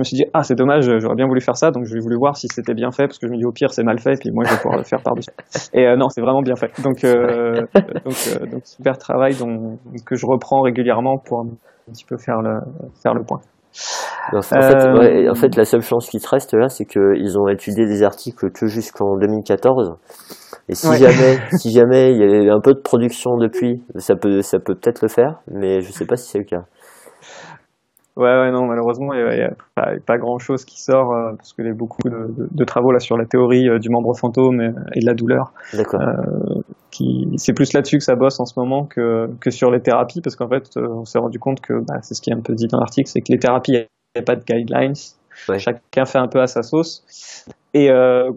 me 0.00 0.04
suis 0.04 0.16
dit 0.16 0.24
ah 0.34 0.42
c'est 0.42 0.54
dommage 0.54 0.84
j'aurais 0.98 1.14
bien 1.14 1.26
voulu 1.26 1.40
faire 1.40 1.56
ça 1.56 1.70
donc 1.70 1.84
j'ai 1.86 1.98
voulu 1.98 2.16
voir 2.16 2.36
si 2.36 2.46
c'était 2.52 2.74
bien 2.74 2.90
fait 2.90 3.06
parce 3.06 3.18
que 3.18 3.26
je 3.26 3.32
me 3.32 3.38
dis 3.38 3.44
au 3.46 3.52
pire 3.52 3.72
c'est 3.72 3.84
mal 3.84 3.98
fait 3.98 4.18
puis 4.20 4.30
moi 4.30 4.44
je 4.44 4.50
vais 4.50 4.56
pouvoir 4.60 4.76
le 4.76 4.84
faire 4.84 5.00
par 5.02 5.14
dessus 5.14 5.30
et 5.72 5.86
euh, 5.86 5.96
non 5.96 6.10
c'est 6.10 6.20
vraiment 6.20 6.42
bien 6.42 6.56
fait. 6.56 6.70
Donc 6.82 7.02
euh, 7.04 7.62
donc, 8.04 8.16
euh, 8.28 8.46
donc, 8.50 8.60
super 8.64 8.98
travail 8.98 9.34
donc, 9.34 9.78
que 10.04 10.14
je 10.14 10.26
reprends 10.26 10.60
régulièrement 10.60 11.16
pour 11.16 11.40
un 11.40 11.48
petit 11.90 12.04
peu 12.04 12.18
faire 12.18 12.42
le 12.42 12.60
faire 13.02 13.14
le 13.14 13.24
point 13.24 13.40
en, 14.32 14.42
fait, 14.42 14.56
ouais, 14.56 15.28
en 15.28 15.34
fait 15.34 15.56
la 15.56 15.64
seule 15.64 15.82
chance 15.82 16.08
qui 16.08 16.18
te 16.18 16.28
reste 16.28 16.54
là 16.54 16.68
c'est 16.68 16.84
qu'ils 16.84 17.38
ont 17.38 17.48
étudié 17.48 17.86
des 17.86 18.02
articles 18.02 18.50
que 18.50 18.66
jusqu'en 18.66 19.16
2014 19.16 19.94
et 20.68 20.74
si 20.74 20.86
jamais 20.96 21.38
si 21.58 21.70
jamais 21.70 22.12
il 22.12 22.44
y 22.44 22.50
a 22.50 22.54
un 22.54 22.60
peu 22.60 22.74
de 22.74 22.80
production 22.80 23.36
depuis 23.36 23.82
ça 23.96 24.14
peut 24.14 24.42
ça 24.42 24.58
peut 24.58 24.74
peut-être 24.74 25.02
le 25.02 25.08
faire 25.08 25.40
mais 25.50 25.80
je 25.80 25.90
sais 25.90 26.06
pas 26.06 26.16
si 26.16 26.30
c'est 26.30 26.38
le 26.38 26.44
cas 26.44 26.64
Ouais, 28.14 28.24
ouais, 28.24 28.50
non, 28.50 28.66
malheureusement, 28.66 29.14
il 29.14 29.24
n'y 29.24 29.40
a, 29.40 29.54
pas, 30.04 30.18
grand-chose 30.18 30.66
qui 30.66 30.82
sort, 30.82 31.14
euh, 31.14 31.32
parce 31.34 31.54
qu'il 31.54 31.64
y 31.64 31.70
a 31.70 31.72
beaucoup 31.72 32.02
de, 32.04 32.26
de, 32.50 32.64
travaux 32.64 32.92
là 32.92 32.98
sur 32.98 33.16
la 33.16 33.24
théorie 33.24 33.66
euh, 33.70 33.78
du 33.78 33.88
membre 33.88 34.14
fantôme 34.14 34.60
et, 34.60 35.00
de 35.00 35.06
la 35.06 35.14
douleur. 35.14 35.52
D'accord. 35.72 36.02
Euh, 36.02 36.60
qui, 36.90 37.32
c'est 37.36 37.54
plus 37.54 37.72
là-dessus 37.72 37.96
que 37.96 38.04
ça 38.04 38.14
bosse 38.14 38.38
en 38.38 38.44
ce 38.44 38.60
moment 38.60 38.84
que, 38.84 39.30
que 39.40 39.50
sur 39.50 39.70
les 39.70 39.80
thérapies, 39.80 40.20
parce 40.20 40.36
qu'en 40.36 40.48
fait, 40.48 40.76
euh, 40.76 40.86
on 40.90 41.06
s'est 41.06 41.18
rendu 41.18 41.38
compte 41.38 41.60
que, 41.62 41.72
bah, 41.72 42.00
c'est 42.02 42.12
ce 42.12 42.20
qui 42.20 42.28
est 42.28 42.34
un 42.34 42.42
peu 42.42 42.54
dit 42.54 42.66
dans 42.66 42.78
l'article, 42.78 43.08
c'est 43.08 43.20
que 43.20 43.32
les 43.32 43.38
thérapies, 43.38 43.72
il 43.72 43.86
n'y 44.16 44.20
a 44.20 44.22
pas 44.22 44.36
de 44.36 44.44
guidelines. 44.44 44.92
Chacun 45.56 46.04
fait 46.04 46.18
un 46.18 46.28
peu 46.28 46.42
à 46.42 46.46
sa 46.46 46.62
sauce. 46.62 47.46
Et 47.72 47.88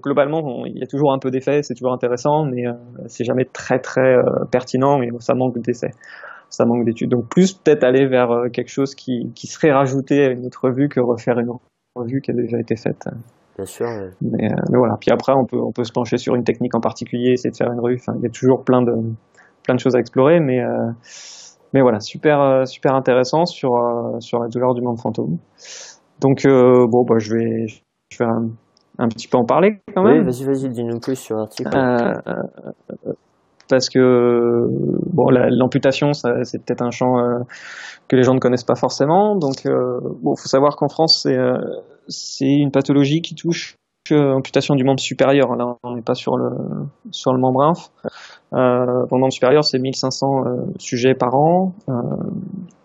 globalement, 0.01 0.65
il 0.65 0.77
y 0.77 0.81
a 0.81 0.88
toujours 0.88 1.11
un 1.11 1.19
peu 1.19 1.29
d'effet, 1.29 1.61
c'est 1.61 1.73
toujours 1.73 1.91
intéressant, 1.91 2.45
mais 2.45 2.63
c'est 3.07 3.25
jamais 3.25 3.43
très 3.43 3.79
très 3.79 4.15
pertinent 4.49 5.01
et 5.01 5.09
ça 5.19 5.33
manque 5.35 5.59
d'essais 5.59 5.91
ça 6.55 6.65
manque 6.65 6.85
d'études. 6.85 7.09
Donc 7.09 7.27
plus 7.29 7.53
peut-être 7.53 7.83
aller 7.83 8.07
vers 8.07 8.31
euh, 8.31 8.49
quelque 8.49 8.69
chose 8.69 8.95
qui, 8.95 9.31
qui 9.35 9.47
serait 9.47 9.71
rajouté 9.71 10.25
à 10.25 10.31
une 10.31 10.45
autre 10.45 10.61
revue 10.63 10.89
que 10.89 10.99
refaire 10.99 11.37
une 11.39 11.51
revue 11.95 12.21
qui 12.21 12.31
a 12.31 12.33
déjà 12.33 12.59
été 12.59 12.75
faite. 12.75 13.05
Bien 13.57 13.65
sûr. 13.65 13.87
Mais, 14.21 14.51
euh, 14.51 14.55
mais, 14.69 14.77
voilà. 14.77 14.95
Puis 14.99 15.11
après, 15.11 15.33
on 15.33 15.45
peut, 15.45 15.59
on 15.59 15.71
peut 15.71 15.83
se 15.83 15.91
pencher 15.91 16.17
sur 16.17 16.35
une 16.35 16.43
technique 16.43 16.75
en 16.75 16.81
particulier, 16.81 17.31
essayer 17.31 17.51
de 17.51 17.55
faire 17.55 17.71
une 17.71 17.79
revue. 17.79 17.97
Enfin, 17.99 18.17
il 18.17 18.23
y 18.23 18.27
a 18.27 18.29
toujours 18.29 18.63
plein 18.63 18.81
de, 18.81 18.93
plein 19.63 19.75
de 19.75 19.79
choses 19.79 19.95
à 19.95 19.99
explorer, 19.99 20.39
mais, 20.39 20.61
euh, 20.61 20.91
mais 21.73 21.81
voilà, 21.81 21.99
super, 21.99 22.67
super 22.67 22.95
intéressant 22.95 23.45
sur, 23.45 23.71
sur 24.19 24.39
la 24.39 24.47
douleur 24.47 24.73
du 24.73 24.81
monde 24.81 24.99
fantôme. 24.99 25.37
Donc, 26.19 26.45
bon, 26.45 27.03
bah, 27.05 27.15
je 27.17 27.33
vais, 27.33 27.65
je 28.11 28.17
vais 28.17 28.25
un, 28.25 28.49
un, 28.97 29.07
petit 29.07 29.27
peu 29.27 29.37
en 29.37 29.45
parler 29.45 29.79
quand 29.93 30.03
même. 30.03 30.19
Oui, 30.19 30.25
vas-y, 30.25 30.43
vas-y, 30.45 30.69
dis-nous 30.69 30.99
plus 30.99 31.15
sur 31.15 31.37
l'article 31.37 31.69
parce 33.67 33.89
que 33.89 34.67
bon, 35.12 35.30
l'amputation, 35.30 36.13
c'est 36.13 36.63
peut-être 36.63 36.82
un 36.82 36.91
champ 36.91 37.19
euh, 37.19 37.39
que 38.08 38.15
les 38.15 38.23
gens 38.23 38.34
ne 38.34 38.39
connaissent 38.39 38.63
pas 38.63 38.75
forcément. 38.75 39.36
Donc, 39.36 39.65
euh, 39.65 39.99
bon, 40.21 40.36
faut 40.36 40.47
savoir 40.47 40.75
qu'en 40.75 40.89
France, 40.89 41.21
c'est 41.23 41.38
euh, 41.38 41.58
une 42.41 42.71
pathologie 42.71 43.21
qui 43.21 43.36
touche 43.36 43.75
l'amputation 44.12 44.75
du 44.75 44.84
membre 44.84 44.99
supérieur. 44.99 45.56
Là, 45.56 45.78
on 45.84 45.95
n'est 45.95 46.04
pas 46.04 46.13
sur 46.13 46.38
le 46.38 47.39
membre 47.39 47.63
inf. 47.63 47.89
Euh, 48.54 49.06
pour 49.08 49.17
le 49.17 49.21
membre 49.21 49.34
supérieur, 49.34 49.63
c'est 49.63 49.80
1500 49.80 50.43
sujets 50.78 51.15
par 51.15 51.34
an. 51.34 51.73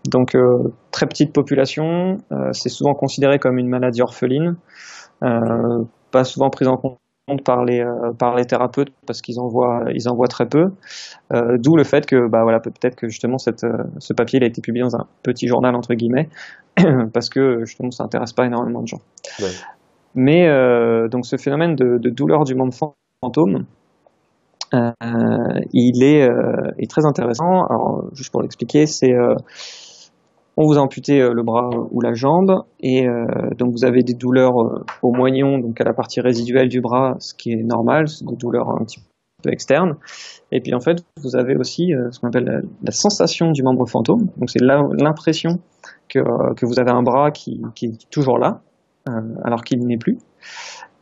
donc, 0.07 0.35
très 0.90 1.07
petite 1.07 1.35
population. 1.35 2.16
c'est 2.53 2.71
souvent 2.71 2.95
considéré 2.95 3.38
comme 3.38 3.59
une 3.59 3.69
maladie 3.69 4.01
orpheline. 4.01 4.57
pas 5.21 6.25
souvent 6.25 6.49
prise 6.49 6.69
en 6.69 6.79
compte 6.79 6.97
par 7.37 7.64
les 7.64 7.81
euh, 7.81 8.12
par 8.19 8.35
les 8.37 8.45
thérapeutes 8.45 8.90
parce 9.07 9.21
qu'ils 9.21 9.38
en 9.40 9.49
voient 9.49 9.85
ils 9.95 10.09
en 10.09 10.14
voient 10.14 10.29
très 10.29 10.47
peu. 10.47 10.66
Euh, 11.33 11.57
d'où 11.59 11.77
le 11.77 11.85
fait 11.85 12.07
que 12.07 12.29
bah 12.29 12.40
voilà 12.43 12.61
peut-être 12.61 12.97
que 12.97 13.09
justement 13.09 13.38
cette, 13.38 13.64
euh, 13.64 13.85
ce 13.99 14.12
papier 14.12 14.38
il 14.38 14.45
a 14.45 14.47
été 14.47 14.61
publié 14.61 14.83
dans 14.83 14.97
un 14.97 15.07
petit 15.23 15.47
journal 15.47 15.75
entre 15.75 15.95
guillemets 15.95 16.29
parce 17.12 17.29
que 17.29 17.64
justement 17.64 17.90
ça 17.90 18.05
intéresse 18.05 18.33
pas 18.33 18.47
énormément 18.47 18.83
de 18.83 18.88
gens. 18.88 19.01
Mais 20.14 20.49
donc 21.09 21.25
ce 21.25 21.37
phénomène 21.37 21.77
de, 21.77 21.99
de, 21.99 22.11
douleur 22.11 22.43
du 22.43 22.57
membre 22.57 22.75
fantôme, 23.23 23.64
il 24.73 26.03
est, 26.03 26.29
est, 26.79 26.90
très 26.90 27.07
intéressant. 27.07 27.64
Alors 27.71 28.07
juste 28.12 28.33
pour 28.33 28.43
l'expliquer, 28.43 28.87
c'est 28.87 29.14
on 30.61 30.66
vous 30.66 30.79
a 30.79 30.83
euh, 30.83 31.33
le 31.33 31.42
bras 31.42 31.70
ou 31.90 32.03
la 32.03 32.12
jambe 32.12 32.64
et 32.81 33.09
euh, 33.09 33.25
donc 33.57 33.73
vous 33.73 33.87
avez 33.87 34.03
des 34.03 34.12
douleurs 34.12 34.61
euh, 34.61 34.85
au 35.01 35.11
moignon, 35.11 35.59
donc 35.59 35.81
à 35.81 35.85
la 35.85 35.94
partie 35.94 36.20
résiduelle 36.20 36.68
du 36.68 36.83
bras, 36.83 37.14
ce 37.18 37.33
qui 37.35 37.53
est 37.53 37.62
normal, 37.64 38.05
des 38.05 38.37
douleurs 38.37 38.68
un 38.68 38.85
petit 38.85 39.01
peu 39.42 39.51
externes. 39.51 39.94
Et 40.53 40.61
puis 40.61 40.75
en 40.75 40.81
fait, 40.81 40.99
vous 41.23 41.35
avez 41.35 41.57
aussi 41.57 41.92
ce 42.11 42.20
qu'on 42.20 42.29
appelle 42.29 42.62
la, 42.83 42.92
sensation 42.92 43.53
du 43.53 43.62
membre 43.62 43.88
fantôme. 43.88 44.27
Donc 44.37 44.51
c'est 44.51 44.61
l'impression 44.61 45.61
que, 46.11 46.20
que 46.57 46.66
vous 46.66 46.79
avez 46.79 46.90
un 46.90 47.03
bras 47.03 47.31
qui, 47.31 47.62
est 47.83 48.11
toujours 48.11 48.38
là, 48.38 48.61
alors 49.42 49.62
qu'il 49.62 49.79
n'est 49.87 49.96
plus. 49.96 50.18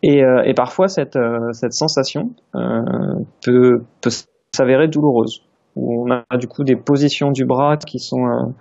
Et, 0.05 0.21
et 0.21 0.55
parfois, 0.55 0.87
cette, 0.87 1.19
cette 1.51 1.73
sensation 1.73 2.31
peut, 2.53 3.83
peut 4.01 4.11
s'avérer 4.55 4.87
douloureuse. 4.87 5.43
Où 5.75 6.05
on 6.09 6.13
a 6.13 6.37
du 6.37 6.47
coup 6.47 6.63
des 6.63 6.77
positions 6.77 7.33
du 7.33 7.45
bras 7.45 7.77
qui 7.77 7.99
sont 7.99 8.55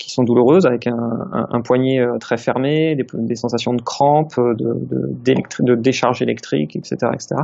qui 0.00 0.10
sont 0.10 0.24
douloureuses 0.24 0.66
avec 0.66 0.86
un, 0.86 0.94
un, 1.32 1.46
un 1.50 1.60
poignet 1.60 2.00
très 2.20 2.36
fermé, 2.36 2.96
des, 2.96 3.04
des, 3.12 3.34
sensations 3.36 3.74
de 3.74 3.82
crampes, 3.82 4.34
de, 4.36 4.74
de, 4.90 5.34
de, 5.60 5.74
décharge 5.74 6.22
électrique, 6.22 6.74
etc., 6.74 6.96
etc. 7.12 7.36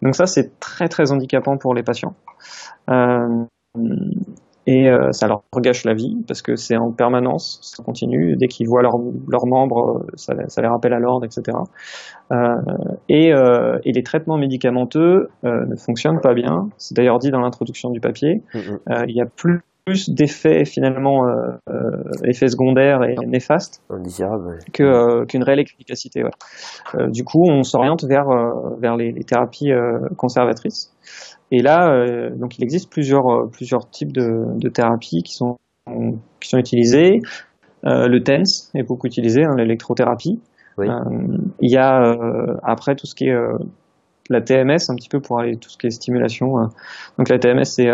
Donc 0.00 0.14
ça, 0.14 0.26
c'est 0.26 0.58
très 0.60 0.88
très 0.88 1.12
handicapant 1.12 1.58
pour 1.58 1.74
les 1.74 1.82
patients. 1.82 2.14
Euh, 2.88 3.44
et 4.66 4.88
euh, 4.88 5.12
ça 5.12 5.26
leur 5.28 5.42
gâche 5.60 5.84
la 5.84 5.92
vie 5.92 6.16
parce 6.26 6.40
que 6.40 6.56
c'est 6.56 6.76
en 6.76 6.90
permanence, 6.90 7.58
ça 7.62 7.82
continue. 7.82 8.34
Dès 8.36 8.46
qu'ils 8.46 8.66
voient 8.66 8.82
leurs 8.82 8.96
leur 9.28 9.46
membres, 9.46 10.06
ça, 10.14 10.34
ça, 10.48 10.62
les 10.62 10.68
rappelle 10.68 10.94
à 10.94 10.98
l'ordre, 10.98 11.26
etc. 11.26 11.58
Euh, 12.32 12.36
et, 13.10 13.32
euh, 13.34 13.78
et, 13.84 13.92
les 13.92 14.02
traitements 14.02 14.38
médicamenteux 14.38 15.28
euh, 15.44 15.66
ne 15.66 15.76
fonctionnent 15.76 16.20
pas 16.22 16.32
bien. 16.32 16.68
C'est 16.78 16.96
d'ailleurs 16.96 17.18
dit 17.18 17.30
dans 17.30 17.40
l'introduction 17.40 17.90
du 17.90 18.00
papier. 18.00 18.42
Mm-hmm. 18.54 19.04
Il 19.08 19.16
y 19.16 19.20
a 19.20 19.26
plus 19.26 19.60
plus 19.84 20.10
d'effets 20.10 20.64
finalement 20.64 21.26
euh, 21.26 22.02
effets 22.24 22.48
secondaires 22.48 23.02
et 23.04 23.14
néfastes 23.26 23.82
que 24.72 25.24
qu'une 25.24 25.42
réelle 25.42 25.60
efficacité. 25.60 26.22
Ouais. 26.24 27.10
du 27.10 27.24
coup, 27.24 27.44
on 27.48 27.62
s'oriente 27.62 28.04
vers 28.04 28.26
vers 28.78 28.96
les, 28.96 29.12
les 29.12 29.24
thérapies 29.24 29.72
conservatrices. 30.16 30.94
Et 31.50 31.62
là, 31.62 31.92
euh, 31.92 32.30
donc 32.34 32.58
il 32.58 32.64
existe 32.64 32.90
plusieurs, 32.90 33.28
euh, 33.28 33.46
plusieurs 33.46 33.88
types 33.88 34.12
de, 34.12 34.58
de 34.58 34.68
thérapies 34.68 35.22
qui 35.22 35.34
sont, 35.34 35.58
qui 36.40 36.48
sont 36.48 36.58
utilisées. 36.58 37.20
Euh, 37.86 38.08
le 38.08 38.22
TENS 38.24 38.72
est 38.74 38.82
beaucoup 38.82 39.06
utilisé, 39.06 39.44
hein, 39.44 39.54
l'électrothérapie. 39.56 40.40
Oui. 40.76 40.88
il 41.60 41.70
y 41.70 41.76
a 41.76 42.16
après 42.64 42.96
tout 42.96 43.06
ce 43.06 43.14
qui 43.14 43.28
est 43.28 43.36
la 44.28 44.40
TMS, 44.40 44.90
un 44.90 44.96
petit 44.96 45.08
peu 45.08 45.20
pour 45.20 45.38
aller 45.38 45.56
tout 45.56 45.70
ce 45.70 45.78
qui 45.78 45.86
est 45.86 45.90
stimulation. 45.90 46.48
donc 47.16 47.28
la 47.28 47.38
TMS, 47.38 47.62
c'est 47.62 47.88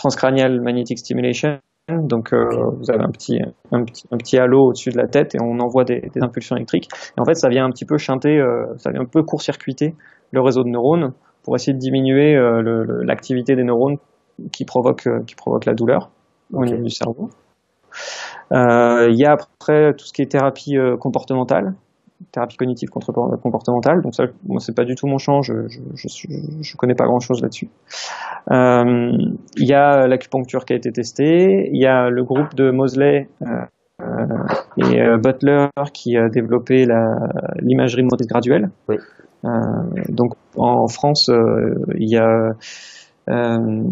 transcranial 0.00 0.60
magnetic 0.60 0.98
stimulation. 0.98 1.58
Donc 1.88 2.32
vous 2.32 2.90
avez 2.90 3.02
un 3.02 3.10
petit, 3.10 3.38
un 3.72 3.84
petit, 3.84 4.06
un 4.12 4.16
petit 4.16 4.38
halo 4.38 4.68
au-dessus 4.68 4.90
de 4.90 4.96
la 4.96 5.08
tête 5.08 5.34
et 5.34 5.38
on 5.42 5.58
envoie 5.58 5.84
des, 5.84 6.00
des, 6.00 6.22
impulsions 6.22 6.54
électriques. 6.56 6.88
Et 7.16 7.20
en 7.20 7.24
fait, 7.24 7.34
ça 7.34 7.48
vient 7.48 7.64
un 7.64 7.70
petit 7.70 7.84
peu 7.84 7.98
chanter, 7.98 8.40
ça 8.76 8.90
vient 8.90 9.00
un 9.00 9.10
peu 9.10 9.22
court-circuiter 9.24 9.94
le 10.30 10.40
réseau 10.40 10.62
de 10.62 10.68
neurones 10.68 11.12
pour 11.42 11.56
essayer 11.56 11.72
de 11.72 11.78
diminuer 11.78 12.36
euh, 12.36 12.84
l'activité 13.04 13.56
des 13.56 13.64
neurones 13.64 13.96
qui 14.52 14.64
provoque, 14.64 15.06
euh, 15.06 15.22
qui 15.26 15.34
provoque 15.34 15.64
la 15.64 15.74
douleur 15.74 16.10
au 16.52 16.64
niveau 16.64 16.82
du 16.82 16.90
cerveau. 16.90 17.30
Euh, 18.52 19.08
il 19.10 19.18
y 19.18 19.24
a 19.24 19.32
après 19.32 19.94
tout 19.94 20.04
ce 20.04 20.12
qui 20.12 20.22
est 20.22 20.30
thérapie 20.30 20.76
comportementale, 20.98 21.74
thérapie 22.32 22.56
cognitive 22.56 22.88
comportementale. 22.90 24.02
Donc 24.02 24.14
ça, 24.14 24.24
moi, 24.46 24.60
c'est 24.60 24.74
pas 24.74 24.84
du 24.84 24.94
tout 24.94 25.06
mon 25.06 25.18
champ. 25.18 25.42
Je, 25.42 25.68
je, 25.68 25.80
je, 25.94 26.26
je 26.60 26.76
connais 26.76 26.94
pas 26.94 27.04
grand 27.04 27.20
chose 27.20 27.42
là-dessus. 27.42 27.68
Il 28.50 29.66
y 29.68 29.72
a 29.72 30.06
l'acupuncture 30.06 30.64
qui 30.64 30.72
a 30.72 30.76
été 30.76 30.90
testée. 30.92 31.68
Il 31.72 31.80
y 31.80 31.86
a 31.86 32.10
le 32.10 32.24
groupe 32.24 32.54
de 32.54 32.70
Mosley 32.70 33.28
et 34.78 35.16
Butler 35.22 35.68
qui 35.92 36.16
a 36.16 36.28
développé 36.28 36.86
l'imagerie 37.60 38.02
motrice 38.02 38.28
graduelle. 38.28 38.70
Oui. 38.88 38.96
Euh, 39.44 39.48
donc 40.08 40.34
en 40.56 40.86
France, 40.88 41.28
euh, 41.30 41.74
il 41.96 42.10
y 42.10 42.16
a 42.16 42.52
euh, 43.28 43.84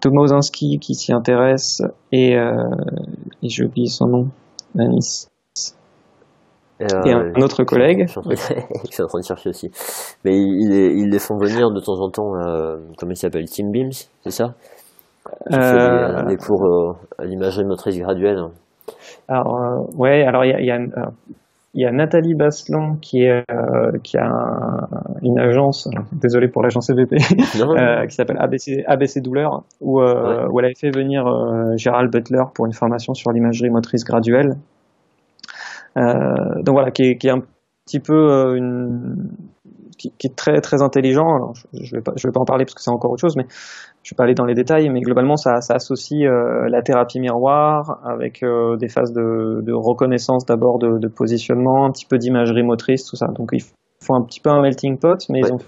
Thomas 0.00 0.22
Ozinski 0.22 0.78
qui 0.78 0.94
s'y 0.94 1.12
intéresse 1.12 1.82
et, 2.12 2.34
et 2.34 3.48
j'ai 3.48 3.64
oublié 3.64 3.88
son 3.88 4.06
nom, 4.06 4.28
Nice. 4.74 5.28
Et, 6.80 7.12
un, 7.12 7.32
autre 7.42 7.64
collègue. 7.64 8.06
Je 8.08 8.90
suis 8.90 9.02
en 9.02 9.06
train 9.06 9.20
de 9.20 9.24
chercher 9.24 9.50
aussi. 9.50 9.70
Mais 10.24 10.36
ils, 10.36 10.72
ils 10.96 11.10
les 11.10 11.18
font 11.18 11.36
venir 11.36 11.70
de 11.70 11.80
temps 11.80 12.00
en 12.00 12.10
temps, 12.10 12.34
euh, 12.36 12.76
comment 12.98 13.12
il 13.12 13.16
s'appelle 13.16 13.44
Team 13.44 13.70
Beams, 13.70 13.92
c'est 14.22 14.30
ça? 14.30 14.54
Euh... 15.52 16.24
des, 16.24 16.36
cours 16.36 16.96
à 17.18 17.24
l'imagerie 17.24 17.64
motrice 17.64 17.98
graduelle. 17.98 18.42
Alors, 19.28 19.86
ouais, 19.96 20.22
alors 20.22 20.44
il 20.44 20.50
y 20.50 20.54
a, 20.54 20.60
y 20.60 20.70
a 20.70 20.78
il 21.74 21.82
y 21.82 21.86
a 21.86 21.92
Nathalie 21.92 22.34
Baslan 22.34 22.96
qui, 23.00 23.22
est, 23.22 23.44
euh, 23.50 23.92
qui 24.02 24.16
a 24.18 24.28
une 25.22 25.38
agence, 25.38 25.88
désolé 26.12 26.48
pour 26.48 26.62
l'agence 26.62 26.90
EVP, 26.90 27.16
euh, 27.60 28.06
qui 28.06 28.14
s'appelle 28.14 28.38
ABC, 28.40 28.82
ABC 28.86 29.20
Douleur, 29.20 29.62
où, 29.80 30.00
euh, 30.00 30.48
où 30.50 30.58
elle 30.58 30.66
avait 30.66 30.74
fait 30.74 30.90
venir 30.90 31.26
euh, 31.26 31.76
Gérald 31.76 32.10
Butler 32.10 32.42
pour 32.54 32.66
une 32.66 32.72
formation 32.72 33.14
sur 33.14 33.30
l'imagerie 33.30 33.70
motrice 33.70 34.04
graduelle. 34.04 34.54
Donc 35.96 36.74
voilà, 36.74 36.90
qui 36.90 37.02
est, 37.02 37.16
qui 37.18 37.26
est 37.28 37.32
un 37.32 37.42
petit 37.86 38.00
peu 38.00 38.56
une, 38.56 39.28
qui, 39.98 40.12
qui, 40.18 40.26
est 40.28 40.36
très 40.36 40.60
très 40.60 40.82
intelligent. 40.82 41.26
Alors, 41.26 41.54
je, 41.54 41.84
je 41.84 41.96
vais 41.96 42.02
pas 42.02 42.12
je 42.16 42.26
vais 42.26 42.32
pas 42.32 42.40
en 42.40 42.44
parler 42.44 42.64
parce 42.64 42.74
que 42.74 42.82
c'est 42.82 42.90
encore 42.90 43.10
autre 43.10 43.20
chose, 43.20 43.36
mais 43.36 43.46
je 44.02 44.14
vais 44.14 44.16
pas 44.16 44.24
aller 44.24 44.34
dans 44.34 44.46
les 44.46 44.54
détails, 44.54 44.88
mais 44.88 45.00
globalement, 45.00 45.36
ça, 45.36 45.60
ça 45.60 45.74
associe 45.74 46.26
euh, 46.26 46.68
la 46.68 46.82
thérapie 46.82 47.20
miroir 47.20 48.00
avec 48.04 48.42
euh, 48.42 48.76
des 48.76 48.88
phases 48.88 49.12
de, 49.12 49.60
de 49.62 49.72
reconnaissance 49.72 50.46
d'abord 50.46 50.78
de, 50.78 50.98
de, 50.98 51.08
positionnement, 51.08 51.84
un 51.84 51.90
petit 51.90 52.06
peu 52.06 52.16
d'imagerie 52.16 52.62
motrice, 52.62 53.04
tout 53.04 53.16
ça. 53.16 53.26
Donc 53.28 53.50
ils 53.52 53.62
font 54.02 54.14
un 54.14 54.22
petit 54.22 54.40
peu 54.40 54.50
un 54.50 54.62
melting 54.62 54.98
pot, 54.98 55.18
mais 55.28 55.40
ils 55.40 55.52
ont 55.52 55.58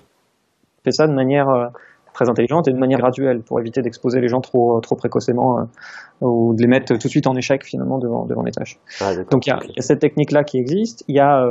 fait 0.84 0.92
ça 0.92 1.06
de 1.06 1.12
manière 1.12 1.48
euh, 1.48 1.66
très 2.12 2.28
intelligente 2.28 2.68
et 2.68 2.72
de 2.72 2.78
manière 2.78 2.98
graduelle 2.98 3.42
pour 3.42 3.60
éviter 3.60 3.82
d'exposer 3.82 4.20
les 4.20 4.28
gens 4.28 4.40
trop 4.40 4.80
trop 4.80 4.96
précocement 4.96 5.66
ou 6.20 6.54
de 6.54 6.62
les 6.62 6.68
mettre 6.68 6.86
tout 6.86 7.06
de 7.06 7.08
suite 7.08 7.26
en 7.26 7.34
échec 7.36 7.64
finalement 7.64 7.98
devant 7.98 8.26
devant 8.26 8.42
les 8.42 8.52
tâches. 8.52 8.78
Ah, 9.00 9.12
Donc 9.30 9.46
il 9.46 9.50
y, 9.50 9.52
a, 9.52 9.58
y 9.64 9.78
a, 9.78 9.82
cette 9.82 10.00
technique 10.00 10.32
là 10.32 10.44
qui 10.44 10.58
existe. 10.58 11.04
Il 11.08 11.16
y 11.16 11.20
a 11.20 11.44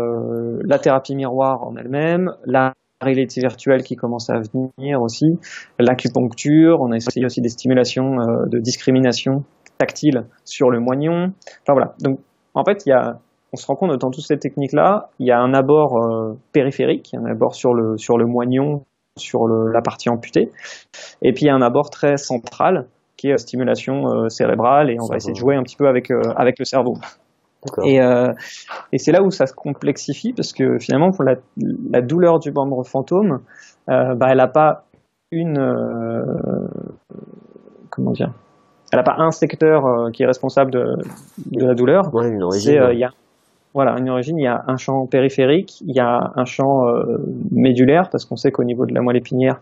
la 0.63 0.79
thérapie 0.79 1.15
miroir 1.15 1.63
en 1.63 1.75
elle-même, 1.75 2.31
la 2.45 2.73
réalité 3.01 3.41
virtuelle 3.41 3.83
qui 3.83 3.95
commence 3.95 4.29
à 4.29 4.39
venir 4.39 5.01
aussi, 5.01 5.25
l'acupuncture, 5.79 6.77
on 6.81 6.91
a 6.91 6.95
essayé 6.95 7.25
aussi 7.25 7.41
des 7.41 7.49
stimulations 7.49 8.19
euh, 8.19 8.45
de 8.47 8.59
discrimination 8.59 9.43
tactile 9.77 10.25
sur 10.45 10.69
le 10.69 10.79
moignon. 10.79 11.33
Enfin 11.61 11.73
voilà. 11.73 11.95
Donc 12.01 12.19
en 12.53 12.63
fait, 12.63 12.85
il 12.85 12.89
y 12.89 12.93
a, 12.93 13.19
on 13.53 13.57
se 13.57 13.65
rend 13.65 13.75
compte 13.75 13.97
dans 13.97 14.11
toutes 14.11 14.25
ces 14.25 14.37
techniques-là, 14.37 15.09
il 15.19 15.27
y 15.27 15.31
a 15.31 15.39
un 15.39 15.53
abord 15.53 15.97
euh, 15.97 16.33
périphérique, 16.53 17.13
un 17.13 17.25
abord 17.25 17.55
sur 17.55 17.73
le 17.73 17.97
sur 17.97 18.17
le 18.17 18.25
moignon, 18.25 18.85
sur 19.17 19.47
le, 19.47 19.71
la 19.71 19.81
partie 19.81 20.09
amputée, 20.09 20.51
et 21.21 21.33
puis 21.33 21.45
il 21.45 21.47
y 21.47 21.49
a 21.49 21.55
un 21.55 21.61
abord 21.61 21.89
très 21.89 22.17
central 22.17 22.87
qui 23.17 23.29
est 23.29 23.37
stimulation 23.37 24.07
euh, 24.07 24.29
cérébrale 24.29 24.89
et 24.89 24.97
on 24.99 25.05
va 25.05 25.17
essayer 25.17 25.33
de 25.33 25.37
jouer 25.37 25.55
un 25.55 25.63
petit 25.63 25.75
peu 25.75 25.87
avec 25.87 26.11
avec 26.35 26.57
le 26.59 26.65
cerveau. 26.65 26.95
Et, 27.83 28.01
euh, 28.01 28.33
et 28.91 28.97
c'est 28.97 29.11
là 29.11 29.21
où 29.21 29.29
ça 29.29 29.45
se 29.45 29.53
complexifie 29.53 30.33
parce 30.33 30.51
que 30.51 30.79
finalement, 30.79 31.11
pour 31.11 31.23
la, 31.23 31.35
la 31.91 32.01
douleur 32.01 32.39
du 32.39 32.51
membre 32.51 32.83
fantôme, 32.83 33.41
euh, 33.87 34.15
bah, 34.15 34.29
elle 34.31 34.37
n'a 34.37 34.47
pas 34.47 34.85
une 35.31 35.59
euh, 35.59 36.25
comment 37.91 38.13
dire? 38.13 38.33
Elle 38.91 38.97
n'a 38.97 39.03
pas 39.03 39.15
un 39.19 39.29
secteur 39.29 39.85
euh, 39.85 40.09
qui 40.09 40.23
est 40.23 40.25
responsable 40.25 40.71
de, 40.71 40.97
de 41.51 41.65
la 41.65 41.75
douleur. 41.75 42.13
Ouais. 42.13 42.25
Euh, 42.25 42.93
y 42.93 43.03
a, 43.03 43.11
voilà, 43.73 43.97
une 43.97 44.09
origine. 44.09 44.37
Il 44.37 44.43
y 44.43 44.47
a 44.47 44.63
un 44.67 44.77
champ 44.77 45.05
périphérique, 45.07 45.81
il 45.81 45.95
y 45.95 45.99
a 45.99 46.33
un 46.35 46.45
champ 46.45 46.87
euh, 46.87 47.17
médulaire 47.51 48.09
parce 48.09 48.25
qu'on 48.25 48.35
sait 48.35 48.51
qu'au 48.51 48.63
niveau 48.63 48.85
de 48.85 48.93
la 48.93 49.01
moelle 49.01 49.17
épinière, 49.17 49.61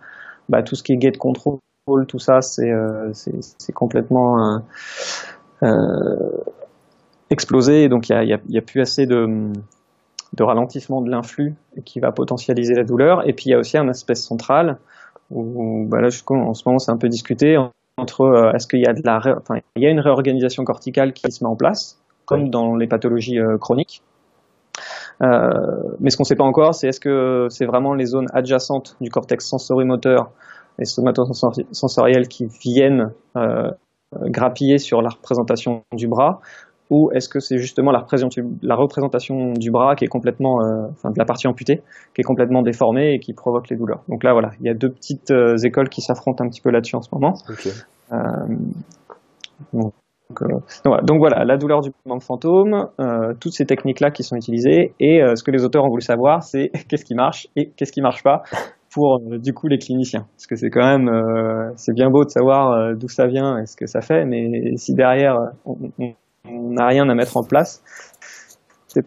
bah, 0.50 0.64
tout 0.64 0.76
ce 0.76 0.84
qui 0.84 0.94
est 0.94 0.98
gate 0.98 1.18
control, 1.18 1.60
tout 2.08 2.20
ça, 2.20 2.42
c'est 2.42 2.72
c'est 3.14 3.74
complètement 3.74 4.62
explosé, 7.30 7.90
donc 7.90 8.10
il 8.10 8.20
n'y 8.20 8.34
a, 8.34 8.38
a, 8.38 8.62
plus 8.62 8.82
assez 8.82 9.06
de, 9.06 9.52
de 10.34 10.44
ralentissement 10.44 11.02
de 11.02 11.10
l'influx 11.10 11.56
qui 11.86 12.00
va 12.00 12.12
potentialiser 12.12 12.74
la 12.76 12.84
douleur. 12.84 13.28
Et 13.28 13.34
puis 13.34 13.46
il 13.48 13.52
y 13.52 13.54
a 13.54 13.60
aussi 13.60 13.78
un 13.78 13.88
aspect 13.88 14.16
central 14.16 14.78
où, 15.32 15.86
bah 15.88 16.02
là, 16.02 16.10
en 16.30 16.54
ce 16.54 16.64
moment, 16.66 16.80
c'est 16.80 16.92
un 16.92 16.98
peu 16.98 17.10
discuté 17.10 17.58
entre 17.98 18.22
euh, 18.22 18.52
est-ce 18.54 18.68
qu'il 18.68 18.80
y 18.80 18.88
enfin, 18.88 19.60
il 19.76 19.84
y 19.84 19.86
a 19.86 19.90
une 19.90 20.00
réorganisation 20.00 20.64
corticale 20.64 21.14
qui 21.14 21.32
se 21.32 21.44
met 21.44 21.50
en 21.50 21.56
place, 21.56 22.00
comme 22.30 22.50
dans 22.50 22.76
les 22.76 22.88
pathologies 22.88 23.40
euh, 23.40 23.58
chroniques. 23.58 24.02
Euh, 25.22 25.50
mais 26.00 26.10
ce 26.10 26.18
qu'on 26.18 26.24
ne 26.24 26.28
sait 26.28 26.36
pas 26.36 26.46
encore, 26.46 26.74
c'est 26.74 26.88
est-ce 26.88 27.00
que 27.00 27.48
c'est 27.50 27.66
vraiment 27.66 27.94
les 27.94 28.06
zones 28.06 28.28
adjacentes 28.34 28.96
du 29.02 29.10
cortex 29.10 29.46
sensorimoteur 29.46 30.32
et 30.80 30.86
somatosensoriel 30.86 32.28
qui 32.30 32.46
viennent 32.46 33.12
euh, 33.36 33.70
grappiller 34.14 34.78
sur 34.78 35.02
la 35.02 35.10
représentation 35.10 35.84
du 35.94 36.08
bras, 36.08 36.40
ou 36.90 37.12
est-ce 37.14 37.30
que 37.30 37.40
c'est 37.40 37.58
justement 37.58 37.92
la 37.92 38.00
représentation, 38.00 38.50
la 38.62 38.76
représentation 38.76 39.54
du 39.54 39.70
bras 39.72 39.96
qui 39.96 40.06
est 40.06 40.08
complètement, 40.08 40.62
euh, 40.62 40.88
enfin 40.92 41.12
de 41.12 41.20
la 41.20 41.26
partie 41.26 41.48
amputée, 41.48 41.84
qui 42.16 42.22
est 42.22 42.24
complètement 42.24 42.62
déformée 42.64 43.14
et 43.14 43.20
qui 43.20 43.34
provoque 43.34 43.70
les 43.70 43.78
douleurs. 43.78 44.04
Donc 44.08 44.24
là, 44.24 44.34
voilà, 44.34 44.52
il 44.60 44.66
y 44.66 44.70
a 44.70 44.74
deux 44.74 44.90
petites 44.90 45.32
euh, 45.32 45.56
écoles 45.64 45.90
qui 45.90 46.02
s'affrontent 46.02 46.44
un 46.44 46.50
petit 46.50 46.62
peu 46.62 46.72
là-dessus 46.72 46.96
en 46.96 47.02
ce 47.02 47.10
moment. 47.14 47.34
Okay. 47.50 47.72
Euh, 48.12 48.18
donc, 49.74 49.94
donc, 50.30 51.04
donc, 51.06 51.18
voilà, 51.20 51.44
la 51.44 51.58
douleur 51.58 51.82
du 51.82 51.90
mouvement 52.06 52.20
fantôme, 52.20 52.88
toutes 53.40 53.54
ces 53.54 53.66
techniques-là 53.66 54.12
qui 54.12 54.24
sont 54.24 54.36
utilisées, 54.36 54.94
et 55.00 55.22
ce 55.36 55.44
que 55.44 55.52
les 55.52 55.66
auteurs 55.66 55.84
ont 55.86 55.90
voulu 55.90 56.02
savoir, 56.02 56.44
c'est 56.44 56.70
qu'est-ce 56.88 57.06
qui 57.06 57.16
marche 57.16 57.48
et 57.56 57.72
qu'est-ce 57.76 57.92
qui 57.92 58.02
marche 58.02 58.24
pas 58.24 58.44
pour 58.92 59.20
du 59.20 59.54
coup 59.54 59.68
les 59.68 59.78
cliniciens 59.78 60.26
parce 60.36 60.48
que 60.48 60.56
c'est 60.56 60.72
quand 60.72 60.84
même 60.84 61.12
c'est 61.76 61.94
bien 61.94 62.10
beau 62.10 62.26
de 62.26 62.30
savoir 62.30 62.96
d'où 62.96 63.08
ça 63.08 63.28
vient 63.28 63.60
et 63.60 63.68
ce 63.68 63.76
que 63.78 63.86
ça 63.86 64.02
fait 64.02 64.26
mais 64.26 64.78
si 64.78 64.96
derrière 64.96 65.36
on, 65.64 65.78
n'a 66.46 66.88
rien 66.88 67.08
à 67.10 67.14
mettre 67.14 67.38
en 67.38 67.44
place, 67.44 67.84
c'est 68.88 69.06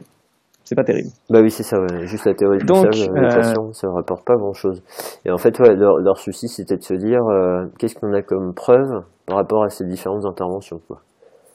c'est 0.64 0.76
pas 0.76 0.84
terrible. 0.84 1.08
Bah 1.28 1.40
oui, 1.42 1.50
c'est 1.50 1.64
ça, 1.64 1.76
juste 2.02 2.24
la 2.24 2.34
théorie 2.34 2.58
du 2.58 2.74
sage, 2.74 3.10
l'équation, 3.10 3.72
ça 3.72 3.88
ne 3.88 3.92
rapporte 3.92 4.24
pas 4.24 4.36
grand-chose. 4.36 4.82
Et 5.24 5.30
en 5.30 5.36
fait, 5.36 5.58
ouais, 5.58 5.74
leur, 5.74 5.98
leur 5.98 6.16
souci, 6.18 6.48
c'était 6.48 6.76
de 6.76 6.82
se 6.82 6.94
dire, 6.94 7.20
qu'est-ce 7.78 7.96
qu'on 7.96 8.14
a 8.14 8.22
comme 8.22 8.54
preuve 8.54 9.02
par 9.26 9.36
rapport 9.36 9.64
à 9.64 9.70
ces 9.70 9.84
différentes 9.84 10.24
interventions, 10.24 10.80
quoi. 10.86 11.00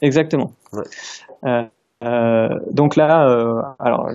Exactement. 0.01 0.51
Ouais. 0.73 1.69
Euh, 2.03 2.49
donc 2.71 2.95
là, 2.95 3.27
euh, 3.27 3.61
alors, 3.79 4.11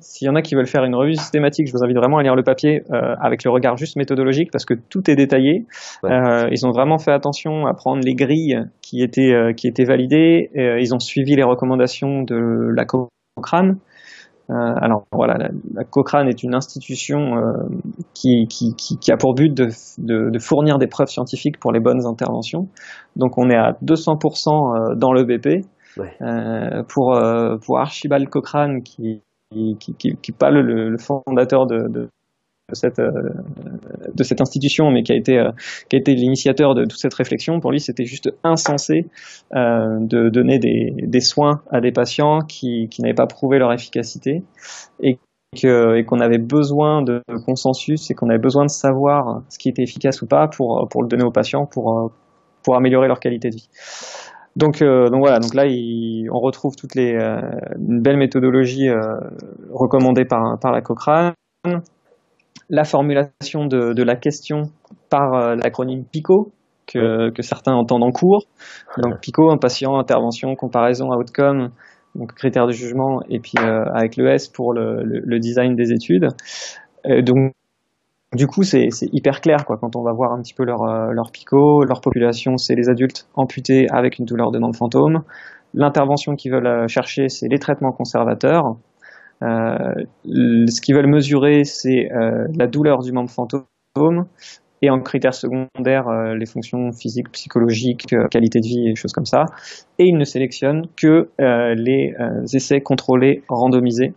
s'il 0.00 0.26
y 0.26 0.30
en 0.30 0.36
a 0.36 0.42
qui 0.42 0.54
veulent 0.54 0.68
faire 0.68 0.84
une 0.84 0.94
revue 0.94 1.14
systématique, 1.14 1.66
je 1.66 1.72
vous 1.72 1.82
invite 1.82 1.96
vraiment 1.96 2.18
à 2.18 2.22
lire 2.22 2.36
le 2.36 2.44
papier 2.44 2.84
euh, 2.92 3.16
avec 3.20 3.42
le 3.42 3.50
regard 3.50 3.76
juste 3.76 3.96
méthodologique 3.96 4.50
parce 4.52 4.64
que 4.64 4.74
tout 4.74 5.10
est 5.10 5.16
détaillé. 5.16 5.66
Euh, 6.04 6.48
ils 6.52 6.64
ont 6.66 6.70
vraiment 6.70 6.98
fait 6.98 7.10
attention 7.10 7.66
à 7.66 7.74
prendre 7.74 8.04
les 8.04 8.14
grilles 8.14 8.60
qui 8.82 9.02
étaient 9.02 9.32
euh, 9.32 9.52
qui 9.52 9.66
étaient 9.66 9.84
validées. 9.84 10.50
ils 10.54 10.94
ont 10.94 11.00
suivi 11.00 11.34
les 11.34 11.42
recommandations 11.42 12.22
de 12.22 12.70
la 12.74 12.84
Cochrane. 12.84 13.78
Alors 14.50 15.04
voilà, 15.12 15.34
la, 15.34 15.48
la, 15.74 15.84
Cochrane 15.84 16.28
est 16.28 16.42
une 16.42 16.54
institution 16.54 17.34
qui, 18.14 18.46
qui, 18.48 18.74
qui, 18.76 18.98
qui, 18.98 19.12
a 19.12 19.16
pour 19.16 19.34
but 19.34 19.52
de, 19.52 19.68
de, 19.98 20.30
de, 20.30 20.38
fournir 20.38 20.78
des 20.78 20.86
preuves 20.86 21.08
scientifiques 21.08 21.60
pour 21.60 21.70
les 21.70 21.80
bonnes 21.80 22.06
interventions. 22.06 22.68
Donc 23.16 23.36
on 23.36 23.50
est 23.50 23.56
à 23.56 23.72
200% 23.84 24.96
dans 24.96 25.12
le 25.12 25.24
BP. 25.24 25.66
Euh, 26.22 26.82
pour, 26.88 27.16
euh, 27.16 27.56
pour 27.58 27.78
Archibald 27.78 28.28
Cochrane, 28.28 28.82
qui, 28.82 29.22
qui, 29.50 29.76
qui, 29.98 30.16
qui 30.16 30.32
pas 30.32 30.50
le, 30.50 30.62
le 30.62 30.98
fondateur 30.98 31.66
de, 31.66 31.88
de 31.88 32.08
cette 32.72 32.98
euh, 32.98 33.10
de 34.14 34.22
cette 34.22 34.40
institution, 34.40 34.90
mais 34.90 35.02
qui 35.02 35.12
a 35.12 35.16
été 35.16 35.42
qui 35.88 35.96
a 35.96 35.98
été 35.98 36.14
l'initiateur 36.14 36.74
de 36.74 36.82
toute 36.82 36.98
cette 36.98 37.14
réflexion. 37.14 37.60
Pour 37.60 37.72
lui, 37.72 37.80
c'était 37.80 38.04
juste 38.04 38.30
insensé 38.44 39.06
euh, 39.54 39.98
de 40.00 40.28
donner 40.28 40.58
des, 40.58 40.92
des 40.96 41.20
soins 41.20 41.62
à 41.70 41.80
des 41.80 41.92
patients 41.92 42.40
qui, 42.40 42.88
qui 42.88 43.02
n'avaient 43.02 43.14
pas 43.14 43.26
prouvé 43.26 43.58
leur 43.58 43.72
efficacité 43.72 44.42
et 45.00 45.18
et 45.62 46.04
qu'on 46.04 46.20
avait 46.20 46.36
besoin 46.36 47.00
de 47.00 47.22
consensus 47.46 48.10
et 48.10 48.14
qu'on 48.14 48.28
avait 48.28 48.38
besoin 48.38 48.66
de 48.66 48.70
savoir 48.70 49.40
ce 49.48 49.58
qui 49.58 49.70
était 49.70 49.82
efficace 49.82 50.20
ou 50.20 50.26
pas 50.26 50.46
pour 50.46 50.86
pour 50.90 51.02
le 51.02 51.08
donner 51.08 51.24
aux 51.24 51.32
patients 51.32 51.64
pour 51.64 52.12
pour 52.62 52.76
améliorer 52.76 53.08
leur 53.08 53.18
qualité 53.18 53.48
de 53.48 53.54
vie. 53.54 53.68
Donc, 54.56 54.82
euh, 54.82 55.08
donc 55.08 55.20
voilà, 55.20 55.38
donc 55.38 55.54
là 55.54 55.64
on 56.32 56.40
retrouve 56.40 56.74
toutes 56.74 56.96
les 56.96 57.14
euh, 57.14 57.40
une 57.78 58.02
belle 58.02 58.16
méthodologie 58.16 58.88
euh, 58.88 58.98
recommandée 59.72 60.24
par 60.24 60.58
par 60.58 60.72
la 60.72 60.80
Cochrane, 60.80 61.32
la 62.70 62.84
formulation 62.84 63.66
de, 63.66 63.92
de 63.92 64.02
la 64.02 64.16
question 64.16 64.70
par 65.10 65.56
l'acronyme 65.56 66.04
PICO 66.04 66.52
que, 66.86 67.30
que 67.30 67.42
certains 67.42 67.74
entendent 67.74 68.04
en 68.04 68.12
cours. 68.12 68.44
Donc 68.98 69.20
PICO, 69.20 69.50
un 69.50 69.58
patient, 69.58 69.98
intervention, 69.98 70.54
comparaison, 70.54 71.08
outcome, 71.10 71.70
donc 72.14 72.32
critères 72.34 72.66
de 72.66 72.72
jugement, 72.72 73.20
et 73.28 73.40
puis 73.40 73.54
avec 73.94 74.16
le 74.16 74.28
S 74.28 74.48
pour 74.48 74.72
le, 74.72 75.02
le, 75.02 75.20
le 75.24 75.38
design 75.38 75.76
des 75.76 75.92
études. 75.92 76.28
donc 77.04 77.52
du 78.34 78.46
coup, 78.46 78.62
c'est 78.62 78.88
hyper 79.12 79.40
clair 79.40 79.64
quoi, 79.64 79.78
quand 79.78 79.96
on 79.96 80.02
va 80.02 80.12
voir 80.12 80.32
un 80.32 80.42
petit 80.42 80.52
peu 80.52 80.64
leur, 80.64 80.82
euh, 80.82 81.12
leur 81.12 81.30
picot. 81.32 81.84
Leur 81.84 82.00
population, 82.00 82.58
c'est 82.58 82.74
les 82.74 82.90
adultes 82.90 83.26
amputés 83.34 83.86
avec 83.90 84.18
une 84.18 84.26
douleur 84.26 84.50
de 84.50 84.58
membre 84.58 84.76
fantôme. 84.76 85.22
L'intervention 85.72 86.34
qu'ils 86.34 86.52
veulent 86.52 86.66
euh, 86.66 86.88
chercher, 86.88 87.28
c'est 87.28 87.48
les 87.48 87.58
traitements 87.58 87.92
conservateurs. 87.92 88.76
Euh, 89.42 89.94
ce 90.24 90.80
qu'ils 90.80 90.94
veulent 90.94 91.10
mesurer, 91.10 91.64
c'est 91.64 92.10
euh, 92.12 92.46
la 92.56 92.66
douleur 92.66 93.00
du 93.00 93.12
membre 93.12 93.30
fantôme. 93.30 94.26
Et 94.80 94.90
en 94.90 95.00
critères 95.00 95.34
secondaires, 95.34 96.06
euh, 96.06 96.36
les 96.36 96.46
fonctions 96.46 96.92
physiques, 96.92 97.32
psychologiques, 97.32 98.14
qualité 98.30 98.60
de 98.60 98.66
vie 98.66 98.88
et 98.88 98.94
choses 98.94 99.12
comme 99.12 99.26
ça. 99.26 99.46
Et 99.98 100.04
ils 100.04 100.16
ne 100.16 100.24
sélectionnent 100.24 100.86
que 100.96 101.30
les 101.38 102.14
essais 102.52 102.80
contrôlés 102.80 103.42
randomisés, 103.48 104.14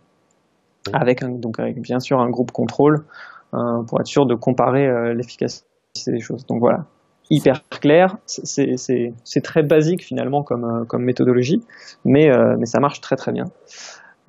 avec, 0.94 1.24
donc 1.24 1.60
avec 1.60 1.80
bien 1.82 2.00
sûr 2.00 2.20
un 2.20 2.30
groupe 2.30 2.52
contrôle 2.52 3.06
euh, 3.54 3.84
pour 3.88 4.00
être 4.00 4.08
sûr 4.08 4.26
de 4.26 4.36
comparer 4.36 4.88
euh, 4.88 5.14
l'efficacité 5.14 5.66
des 6.08 6.22
choses. 6.22 6.46
Donc 6.46 6.60
voilà, 6.60 6.86
hyper 7.30 7.68
clair, 7.70 8.18
c'est 8.26 9.42
très 9.44 9.64
basique 9.64 10.04
finalement 10.04 10.42
comme, 10.44 10.64
euh, 10.64 10.86
comme 10.86 11.04
méthodologie, 11.04 11.62
mais, 12.06 12.30
mais 12.58 12.66
ça 12.66 12.80
marche 12.80 13.02
très 13.02 13.16
très 13.16 13.32
bien. 13.32 13.46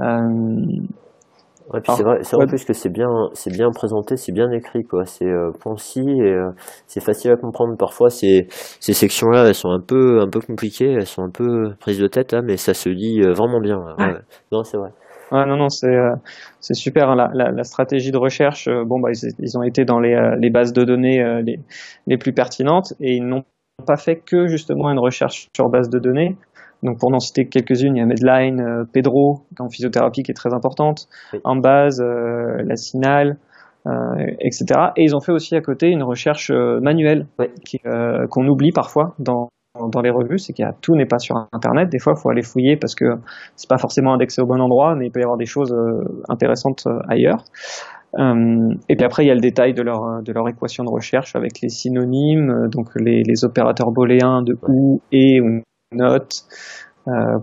Ouais, 0.00 1.80
puis 1.80 1.92
c'est 1.96 2.02
vrai, 2.02 2.18
c'est 2.22 2.36
en 2.36 2.46
plus 2.46 2.64
que 2.64 2.72
c'est 2.72 2.90
bien, 2.90 3.30
c'est 3.34 3.52
bien 3.52 3.70
présenté, 3.70 4.16
c'est 4.16 4.32
bien 4.32 4.50
écrit, 4.50 4.84
quoi. 4.84 5.06
C'est 5.06 5.28
euh, 5.28 5.52
concis 5.62 6.00
et 6.20 6.36
c'est 6.86 7.00
facile 7.00 7.30
à 7.30 7.36
comprendre. 7.36 7.76
Parfois, 7.76 8.10
ces, 8.10 8.48
ces 8.50 8.92
sections-là, 8.92 9.46
elles 9.46 9.54
sont 9.54 9.70
un 9.70 9.80
peu, 9.80 10.20
un 10.20 10.28
peu 10.28 10.40
compliquées, 10.40 10.92
elles 10.92 11.06
sont 11.06 11.22
un 11.22 11.30
peu 11.30 11.72
prises 11.80 11.98
de 11.98 12.08
tête, 12.08 12.34
hein, 12.34 12.42
mais 12.44 12.56
ça 12.56 12.74
se 12.74 12.88
lit 12.88 13.22
vraiment 13.22 13.60
bien. 13.60 13.78
Ouais. 13.98 14.16
Non, 14.50 14.64
c'est 14.64 14.76
vrai. 14.76 14.90
Ouais, 15.32 15.46
non, 15.46 15.56
non, 15.56 15.70
c'est 15.70 15.86
euh, 15.86 16.14
c'est 16.60 16.74
super. 16.74 17.08
Hein, 17.08 17.16
la, 17.16 17.30
la, 17.32 17.50
la, 17.50 17.64
stratégie 17.64 18.10
de 18.12 18.18
recherche, 18.18 18.68
euh, 18.68 18.84
bon, 18.84 19.00
bah, 19.00 19.08
ils, 19.12 19.30
ils, 19.38 19.56
ont 19.56 19.62
été 19.62 19.86
dans 19.86 19.98
les, 19.98 20.12
euh, 20.12 20.36
les 20.38 20.50
bases 20.50 20.74
de 20.74 20.84
données 20.84 21.24
les, 21.42 21.58
les 22.06 22.18
plus 22.18 22.34
pertinentes 22.34 22.92
et 23.00 23.14
ils 23.14 23.26
n'ont 23.26 23.44
pas 23.86 23.96
fait 23.96 24.16
que 24.16 24.46
justement 24.46 24.90
une 24.90 24.98
recherche 24.98 25.48
sur 25.56 25.70
base 25.70 25.88
de 25.88 25.98
données. 25.98 26.36
Donc 26.82 26.98
pour 26.98 27.10
n'en 27.10 27.20
citer 27.20 27.46
quelques-unes, 27.46 27.96
il 27.96 28.00
y 28.00 28.02
a 28.02 28.06
Medline, 28.06 28.86
Pedro 28.92 29.42
en 29.58 29.68
physiothérapie 29.68 30.22
qui 30.22 30.32
est 30.32 30.34
très 30.34 30.52
importante, 30.52 31.08
en 31.44 31.56
base, 31.56 32.02
la 32.02 32.76
Sinal, 32.76 33.38
etc. 34.40 34.64
Et 34.96 35.04
ils 35.04 35.14
ont 35.14 35.20
fait 35.20 35.32
aussi 35.32 35.54
à 35.54 35.60
côté 35.60 35.88
une 35.88 36.02
recherche 36.02 36.50
manuelle 36.50 37.26
qu'on 38.30 38.48
oublie 38.48 38.72
parfois 38.72 39.14
dans 39.18 39.48
dans 39.80 40.02
les 40.02 40.10
revues, 40.10 40.38
c'est 40.38 40.52
qu'il 40.52 40.64
y 40.64 40.68
a 40.68 40.74
tout 40.80 40.94
n'est 40.94 41.06
pas 41.06 41.18
sur 41.18 41.36
Internet. 41.52 41.88
Des 41.88 41.98
fois, 41.98 42.14
il 42.16 42.20
faut 42.20 42.28
aller 42.28 42.42
fouiller 42.42 42.76
parce 42.76 42.94
que 42.94 43.04
c'est 43.56 43.68
pas 43.68 43.78
forcément 43.78 44.12
indexé 44.12 44.42
au 44.42 44.46
bon 44.46 44.60
endroit, 44.60 44.94
mais 44.94 45.06
il 45.06 45.10
peut 45.10 45.20
y 45.20 45.22
avoir 45.22 45.38
des 45.38 45.46
choses 45.46 45.72
euh, 45.72 46.22
intéressantes 46.28 46.84
euh, 46.86 46.98
ailleurs. 47.08 47.44
Euh, 48.18 48.74
et 48.90 48.96
puis 48.96 49.04
après, 49.04 49.24
il 49.24 49.28
y 49.28 49.30
a 49.30 49.34
le 49.34 49.40
détail 49.40 49.72
de 49.72 49.82
leur 49.82 50.22
de 50.22 50.32
leur 50.32 50.46
équation 50.48 50.84
de 50.84 50.90
recherche 50.90 51.34
avec 51.34 51.62
les 51.62 51.70
synonymes, 51.70 52.68
donc 52.70 52.88
les, 52.96 53.22
les 53.22 53.44
opérateurs 53.44 53.90
booléens 53.90 54.42
de 54.42 54.54
ou 54.68 55.00
et 55.10 55.40
ou 55.40 55.62
not 55.94 56.44
euh, 57.08 57.38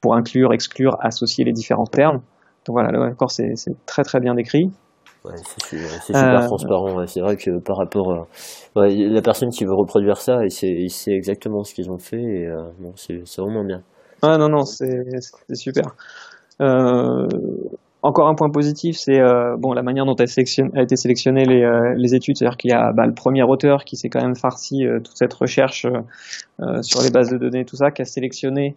pour 0.00 0.14
inclure, 0.14 0.52
exclure, 0.52 0.96
associer 1.00 1.44
les 1.44 1.52
différents 1.52 1.86
termes. 1.86 2.20
Donc 2.66 2.74
voilà, 2.74 2.90
là 2.90 3.00
encore, 3.00 3.30
c'est 3.30 3.54
très 3.86 4.02
très 4.02 4.20
bien 4.20 4.34
décrit. 4.34 4.70
Ouais, 5.24 5.32
c'est 5.36 6.12
super 6.12 6.42
euh, 6.42 6.46
transparent. 6.46 7.06
C'est 7.06 7.20
vrai 7.20 7.36
que 7.36 7.58
par 7.58 7.78
rapport 7.78 8.12
à 8.12 8.26
ouais, 8.76 8.94
la 8.94 9.22
personne 9.22 9.50
qui 9.50 9.64
veut 9.64 9.74
reproduire 9.74 10.18
ça, 10.18 10.44
il 10.44 10.50
sait, 10.50 11.12
exactement 11.12 11.64
ce 11.64 11.74
qu'ils 11.74 11.90
ont 11.90 11.98
fait 11.98 12.22
et 12.22 12.46
euh, 12.46 12.68
bon, 12.78 12.92
c'est 12.96 13.22
vraiment 13.38 13.64
bien. 13.64 13.82
Ah 14.20 14.36
non, 14.36 14.48
non, 14.48 14.64
c'est 14.64 15.20
super. 15.54 15.94
Euh, 16.60 17.26
encore 18.04 18.28
un 18.28 18.34
point 18.34 18.50
positif, 18.50 18.96
c'est 18.96 19.18
euh, 19.18 19.56
bon 19.58 19.72
la 19.72 19.82
manière 19.82 20.04
dont 20.04 20.14
a, 20.14 20.22
a 20.22 20.82
été 20.82 20.96
sélectionné 20.96 21.44
les, 21.44 21.62
euh, 21.62 21.94
les 21.96 22.14
études, 22.14 22.36
c'est-à-dire 22.36 22.56
qu'il 22.56 22.70
y 22.70 22.74
a 22.74 22.92
bah, 22.92 23.06
le 23.06 23.14
premier 23.14 23.42
auteur 23.42 23.84
qui 23.84 23.96
s'est 23.96 24.08
quand 24.08 24.22
même 24.22 24.36
farci 24.36 24.84
toute 25.02 25.16
cette 25.16 25.34
recherche 25.34 25.86
sur 26.82 27.02
les 27.02 27.10
bases 27.10 27.30
de 27.30 27.38
données, 27.38 27.64
tout 27.64 27.76
ça, 27.76 27.90
qui 27.90 28.02
a 28.02 28.04
sélectionné 28.04 28.76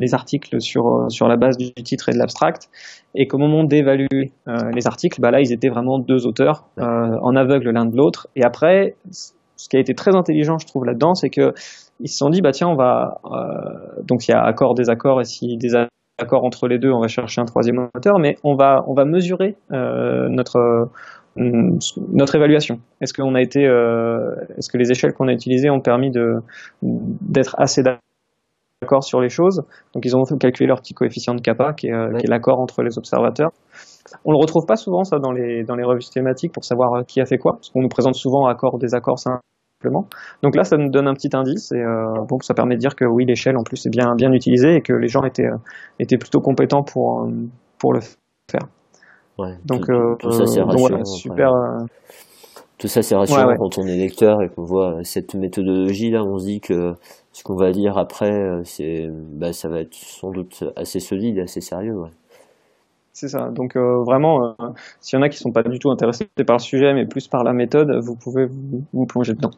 les 0.00 0.14
articles 0.14 0.60
sur, 0.60 0.86
euh, 0.86 1.08
sur 1.08 1.28
la 1.28 1.36
base 1.36 1.56
du 1.56 1.72
titre 1.72 2.08
et 2.08 2.12
de 2.12 2.18
l'abstract, 2.18 2.68
et 3.14 3.26
qu'au 3.26 3.38
moment 3.38 3.64
d'évaluer 3.64 4.32
euh, 4.46 4.70
les 4.72 4.86
articles, 4.86 5.20
bah 5.20 5.30
là, 5.30 5.40
ils 5.40 5.52
étaient 5.52 5.68
vraiment 5.68 5.98
deux 5.98 6.26
auteurs, 6.26 6.68
euh, 6.78 6.82
en 7.20 7.34
aveugle 7.36 7.70
l'un 7.70 7.86
de 7.86 7.96
l'autre. 7.96 8.28
Et 8.36 8.44
après, 8.44 8.96
ce 9.10 9.68
qui 9.68 9.76
a 9.76 9.80
été 9.80 9.94
très 9.94 10.14
intelligent, 10.14 10.58
je 10.58 10.66
trouve, 10.66 10.84
là-dedans, 10.84 11.14
c'est 11.14 11.30
que 11.30 11.52
ils 12.00 12.08
se 12.08 12.18
sont 12.18 12.30
dit, 12.30 12.42
bah 12.42 12.52
tiens, 12.52 12.68
on 12.68 12.76
va 12.76 13.20
donc 14.04 14.28
il 14.28 14.30
y 14.30 14.34
a 14.34 14.40
accord, 14.40 14.74
désaccord, 14.74 15.20
et 15.20 15.24
si 15.24 15.56
des 15.56 15.74
accords 16.18 16.44
entre 16.44 16.68
les 16.68 16.78
deux, 16.78 16.90
on 16.90 17.00
va 17.00 17.08
chercher 17.08 17.40
un 17.40 17.44
troisième 17.44 17.88
auteur, 17.94 18.18
mais 18.18 18.36
on 18.44 18.54
va 18.54 18.84
on 18.86 18.94
va 18.94 19.04
mesurer 19.04 19.56
notre 19.70 20.90
notre 21.36 22.34
évaluation. 22.34 22.80
Est-ce 23.00 23.14
qu'on 23.14 23.34
a 23.34 23.40
été, 23.40 23.62
est-ce 23.62 24.68
que 24.68 24.78
les 24.78 24.90
échelles 24.90 25.12
qu'on 25.12 25.28
a 25.28 25.32
utilisées 25.32 25.70
ont 25.70 25.80
permis 25.80 26.10
de 26.10 26.40
d'être 26.82 27.54
assez 27.58 27.82
d'accord 27.82 29.04
sur 29.04 29.20
les 29.20 29.28
choses? 29.28 29.62
Donc 29.94 30.04
ils 30.04 30.16
ont 30.16 30.24
calculé 30.38 30.66
leur 30.66 30.80
petit 30.80 30.94
coefficient 30.94 31.34
de 31.34 31.40
kappa, 31.40 31.72
qui 31.72 31.88
est, 31.88 31.92
euh, 31.92 32.16
est 32.18 32.28
l'accord 32.28 32.60
entre 32.60 32.82
les 32.82 32.98
observateurs. 32.98 33.50
On 34.24 34.32
le 34.32 34.38
retrouve 34.38 34.66
pas 34.66 34.76
souvent 34.76 35.04
ça 35.04 35.18
dans 35.18 35.32
les 35.32 35.64
dans 35.64 35.76
les 35.76 35.84
revues 35.84 36.08
thématiques 36.12 36.52
pour 36.52 36.64
savoir 36.64 36.94
euh, 36.94 37.02
qui 37.02 37.20
a 37.20 37.26
fait 37.26 37.38
quoi, 37.38 37.54
parce 37.54 37.70
qu'on 37.70 37.82
nous 37.82 37.88
présente 37.88 38.14
souvent 38.14 38.46
accord 38.46 38.78
désaccord 38.78 39.18
simplement. 39.80 40.06
Donc 40.42 40.56
là, 40.56 40.64
ça 40.64 40.76
nous 40.76 40.90
donne 40.90 41.08
un 41.08 41.14
petit 41.14 41.30
indice 41.34 41.72
et 41.72 41.80
euh, 41.80 42.24
bon, 42.28 42.38
ça 42.40 42.54
permet 42.54 42.74
de 42.74 42.80
dire 42.80 42.96
que 42.96 43.04
oui, 43.04 43.24
l'échelle 43.26 43.56
en 43.56 43.62
plus 43.62 43.86
est 43.86 43.90
bien 43.90 44.14
bien 44.16 44.32
utilisée 44.32 44.76
et 44.76 44.80
que 44.80 44.92
les 44.92 45.08
gens 45.08 45.22
étaient 45.22 45.50
étaient 46.00 46.18
plutôt 46.18 46.40
compétents 46.40 46.82
pour 46.82 47.28
pour 47.78 47.92
le 47.92 48.00
faire. 48.00 48.68
Ouais, 49.38 49.54
donc, 49.64 49.86
tout, 50.18 50.32
ça, 50.32 50.46
c'est 50.46 50.62
voilà, 50.62 51.04
super. 51.04 51.52
Tout 52.78 52.86
ça, 52.86 53.02
c'est 53.02 53.16
rassurant 53.16 53.56
quand 53.56 53.78
on 53.78 53.86
est 53.86 53.96
lecteur 53.96 54.40
et 54.40 54.48
qu'on 54.48 54.62
voit 54.62 55.00
cette 55.02 55.34
méthodologie-là. 55.34 56.22
On 56.22 56.38
se 56.38 56.44
dit 56.46 56.60
que 56.60 56.94
ce 57.32 57.42
qu'on 57.42 57.56
va 57.56 57.70
lire 57.70 57.98
après, 57.98 58.30
euh, 58.30 58.62
c'est, 58.64 59.08
bah, 59.10 59.52
ça 59.52 59.68
va 59.68 59.80
être 59.80 59.94
sans 59.94 60.30
doute 60.30 60.62
assez 60.76 61.00
solide, 61.00 61.40
assez 61.40 61.60
sérieux. 61.60 61.96
Ouais. 61.98 62.10
C'est 63.20 63.26
ça. 63.26 63.50
Donc 63.50 63.74
euh, 63.74 64.04
vraiment, 64.04 64.44
euh, 64.44 64.68
s'il 65.00 65.18
y 65.18 65.20
en 65.20 65.24
a 65.24 65.28
qui 65.28 65.38
sont 65.38 65.50
pas 65.50 65.64
du 65.64 65.80
tout 65.80 65.90
intéressés 65.90 66.28
par 66.46 66.58
le 66.58 66.62
sujet, 66.62 66.94
mais 66.94 67.04
plus 67.04 67.26
par 67.26 67.42
la 67.42 67.52
méthode, 67.52 67.90
vous 68.00 68.14
pouvez 68.14 68.46
vous, 68.46 68.84
vous 68.92 69.06
plonger 69.06 69.34
dedans. 69.34 69.50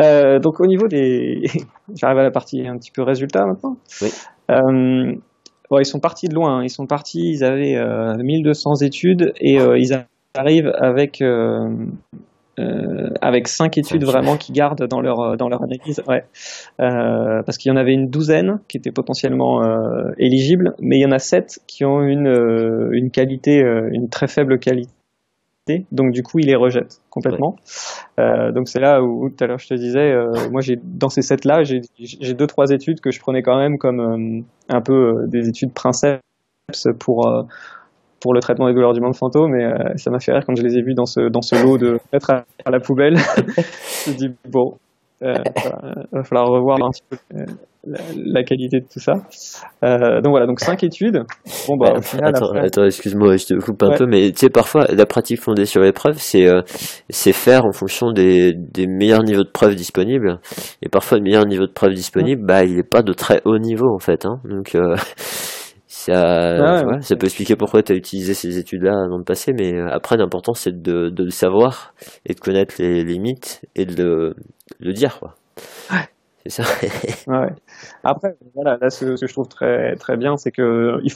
Euh, 0.00 0.38
donc 0.38 0.60
au 0.60 0.66
niveau 0.66 0.88
des, 0.88 1.42
j'arrive 1.94 2.20
à 2.20 2.22
la 2.22 2.30
partie 2.30 2.66
un 2.66 2.78
petit 2.78 2.90
peu 2.90 3.02
résultat 3.02 3.44
maintenant. 3.44 3.76
Oui. 4.00 4.08
ils 4.48 5.84
sont 5.84 6.00
partis 6.00 6.28
de 6.28 6.34
loin. 6.34 6.60
Hein. 6.60 6.62
Ils 6.62 6.70
sont 6.70 6.86
partis, 6.86 7.20
ils 7.20 7.44
avaient 7.44 7.76
1200 8.16 8.76
études 8.76 9.34
et 9.42 9.56
ils 9.56 10.06
arrivent 10.34 10.72
avec 10.78 11.22
euh, 12.58 13.10
avec 13.20 13.48
cinq 13.48 13.76
études 13.76 14.04
vraiment 14.04 14.36
qui 14.36 14.52
gardent 14.52 14.86
dans 14.88 15.00
leur 15.00 15.36
dans 15.36 15.48
leur 15.48 15.62
analyse, 15.62 16.02
ouais. 16.08 16.24
Euh, 16.80 17.42
parce 17.44 17.58
qu'il 17.58 17.70
y 17.70 17.72
en 17.72 17.76
avait 17.76 17.92
une 17.92 18.08
douzaine 18.08 18.60
qui 18.68 18.78
étaient 18.78 18.92
potentiellement 18.92 19.62
euh, 19.62 20.10
éligibles, 20.18 20.74
mais 20.80 20.96
il 20.96 21.02
y 21.02 21.06
en 21.06 21.12
a 21.12 21.18
sept 21.18 21.60
qui 21.66 21.84
ont 21.84 22.00
une 22.02 22.28
euh, 22.28 22.88
une 22.92 23.10
qualité, 23.10 23.62
euh, 23.62 23.90
une 23.92 24.08
très 24.08 24.26
faible 24.26 24.58
qualité. 24.58 24.88
Donc 25.90 26.12
du 26.12 26.22
coup, 26.22 26.38
ils 26.38 26.46
les 26.46 26.54
rejettent 26.54 27.02
complètement. 27.10 27.56
Ouais. 28.16 28.52
donc 28.52 28.68
c'est 28.68 28.80
là 28.80 29.02
où, 29.02 29.28
tout 29.28 29.44
à 29.44 29.48
l'heure 29.48 29.58
je 29.58 29.66
te 29.66 29.74
disais, 29.74 30.14
moi 30.50 30.60
j'ai 30.60 30.78
dans 30.82 31.08
ces 31.08 31.22
sept 31.22 31.44
là, 31.44 31.64
j'ai 31.64 31.80
j'ai 31.98 32.34
deux 32.34 32.46
trois 32.46 32.70
études 32.70 33.00
que 33.00 33.10
je 33.10 33.18
prenais 33.18 33.42
quand 33.42 33.58
même 33.58 33.76
comme 33.76 34.44
un 34.68 34.80
peu 34.80 35.24
des 35.26 35.48
études 35.48 35.72
princeps 35.72 36.20
pour 37.00 37.46
pour 38.26 38.34
le 38.34 38.40
traitement 38.40 38.66
des 38.66 38.74
douleurs 38.74 38.92
du 38.92 39.00
monde 39.00 39.14
fantôme 39.14 39.54
et 39.54 39.64
euh, 39.64 39.92
ça 39.94 40.10
m'a 40.10 40.18
fait 40.18 40.32
rire 40.32 40.42
quand 40.44 40.56
je 40.56 40.62
les 40.64 40.76
ai 40.76 40.82
vus 40.82 40.94
dans 40.94 41.06
ce, 41.06 41.28
dans 41.30 41.42
ce 41.42 41.54
lot 41.62 41.78
de 41.78 42.00
mettre 42.12 42.30
à, 42.30 42.70
la 42.70 42.80
poubelle. 42.80 43.16
je 44.04 44.10
me 44.10 44.16
dis, 44.16 44.28
bon, 44.50 44.72
euh, 45.22 45.34
il 46.12 46.18
va 46.18 46.24
falloir 46.24 46.48
revoir 46.48 46.78
un 46.82 46.90
petit 46.90 47.02
peu 47.08 47.16
euh, 47.36 47.44
la, 48.16 48.42
qualité 48.42 48.80
de 48.80 48.86
tout 48.92 48.98
ça. 48.98 49.12
Euh, 49.84 50.20
donc 50.20 50.32
voilà, 50.32 50.46
donc 50.46 50.58
cinq 50.58 50.82
études. 50.82 51.22
Bon 51.68 51.76
bah, 51.76 51.94
attends, 52.20 52.50
attends 52.50 52.84
excuse-moi, 52.84 53.36
je 53.36 53.46
te 53.46 53.54
coupe 53.54 53.80
un 53.84 53.96
peu, 53.96 54.06
mais 54.06 54.32
tu 54.32 54.38
sais, 54.38 54.50
parfois, 54.50 54.86
la 54.92 55.06
pratique 55.06 55.40
fondée 55.40 55.66
sur 55.66 55.82
les 55.82 55.92
preuves, 55.92 56.18
c'est 56.18 56.48
c'est 57.10 57.32
faire 57.32 57.64
en 57.64 57.70
fonction 57.70 58.10
des, 58.10 58.54
des 58.54 58.88
meilleurs 58.88 59.22
niveaux 59.22 59.44
de 59.44 59.50
preuves 59.50 59.76
disponibles. 59.76 60.40
Et 60.82 60.88
parfois, 60.88 61.18
le 61.18 61.22
meilleur 61.22 61.46
niveau 61.46 61.66
de 61.66 61.72
preuves 61.72 61.94
disponible, 61.94 62.42
bah, 62.44 62.64
il 62.64 62.74
n'est 62.74 62.82
pas 62.82 63.02
de 63.02 63.12
très 63.12 63.40
haut 63.44 63.58
niveau, 63.58 63.94
en 63.94 64.00
fait. 64.00 64.26
Hein. 64.26 64.40
Donc, 64.44 64.76
ça, 66.06 66.84
ah 66.84 67.00
ça 67.00 67.16
peut 67.16 67.26
expliquer 67.26 67.56
pourquoi 67.56 67.82
tu 67.82 67.92
as 67.92 67.96
utilisé 67.96 68.32
ces 68.32 68.58
études-là 68.58 69.08
dans 69.08 69.18
le 69.18 69.24
passé, 69.24 69.52
mais 69.52 69.74
euh, 69.74 69.88
après, 69.90 70.16
l'important, 70.16 70.54
c'est 70.54 70.80
de, 70.80 71.08
de, 71.10 71.24
le 71.24 71.30
savoir 71.30 71.94
et 72.24 72.34
de 72.34 72.38
connaître 72.40 72.76
les 72.78 73.02
limites 73.02 73.66
et 73.74 73.86
de 73.86 74.02
le, 74.02 74.34
le 74.78 74.92
dire. 74.92 75.18
Quoi. 75.18 75.34
Ouais. 75.90 76.06
C'est 76.46 76.62
ça. 76.62 76.86
ouais. 77.26 77.48
Après, 78.04 78.36
voilà, 78.54 78.78
là, 78.80 78.88
ce, 78.88 79.04
que 79.04 79.26
je 79.26 79.32
trouve 79.32 79.48
très, 79.48 79.96
très 79.96 80.16
bien, 80.16 80.36
c'est 80.36 80.52
qu'ils 80.52 81.12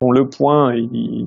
font 0.00 0.10
le 0.10 0.28
point 0.28 0.72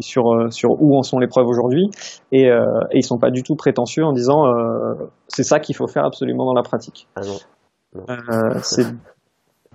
sur, 0.01 0.33
euh, 0.33 0.49
sur 0.49 0.71
où 0.81 0.97
en 0.97 1.03
sont 1.03 1.19
les 1.19 1.27
preuves 1.27 1.47
aujourd'hui 1.47 1.89
et, 2.31 2.49
euh, 2.49 2.65
et 2.91 2.97
ils 2.97 3.05
sont 3.05 3.19
pas 3.19 3.29
du 3.29 3.43
tout 3.43 3.55
prétentieux 3.55 4.03
en 4.03 4.13
disant 4.13 4.47
euh, 4.47 4.95
c'est 5.27 5.43
ça 5.43 5.59
qu'il 5.59 5.75
faut 5.75 5.87
faire 5.87 6.05
absolument 6.05 6.45
dans 6.45 6.53
la 6.53 6.63
pratique. 6.63 7.07
Ah 7.15 7.21
non. 7.21 7.37
non. 7.93 8.03
Euh, 8.09 8.59
c'est 8.63 8.87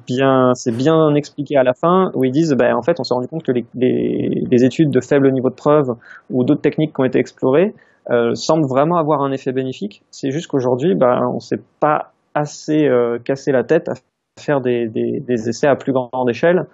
bien, 0.07 0.53
c'est 0.55 0.75
bien 0.75 1.15
expliqué 1.15 1.57
à 1.57 1.63
la 1.63 1.75
fin 1.75 2.11
où 2.15 2.25
ils 2.25 2.31
disent, 2.31 2.55
ben, 2.55 2.75
en 2.75 2.83
fait, 2.83 2.99
on 2.99 3.05
s'est 3.05 3.15
rendu 3.15 3.29
compte 3.29 3.43
que 3.43 3.53
les, 3.53 3.65
les, 3.75 4.45
les, 4.51 4.65
études 4.65 4.91
de 4.91 5.01
faible 5.01 5.31
niveau 5.33 5.51
de 5.51 5.55
preuve 5.55 5.95
ou 6.31 6.45
d'autres 6.45 6.61
techniques 6.61 6.95
qui 6.95 7.01
ont 7.01 7.05
été 7.05 7.19
explorées 7.19 7.75
euh, 8.11 8.35
semblent 8.35 8.69
vraiment 8.69 8.97
avoir 8.97 9.23
un 9.23 9.33
effet 9.33 9.53
bénéfique. 9.53 10.03
C'est 10.11 10.31
juste 10.31 10.49
qu'aujourd'hui, 10.49 10.95
ben, 10.95 11.21
on 11.35 11.39
s'est 11.39 11.61
pas 11.81 12.13
assez 12.35 12.87
euh, 12.87 13.19
cassé 13.19 13.53
la 13.53 13.65
tête 13.65 13.89
à 13.89 13.93
faire 14.41 14.61
des, 14.61 14.89
des, 14.89 15.21
des, 15.21 15.49
essais 15.49 15.67
à 15.67 15.77
plus 15.77 15.93
grande 15.93 16.29
échelle 16.29 16.67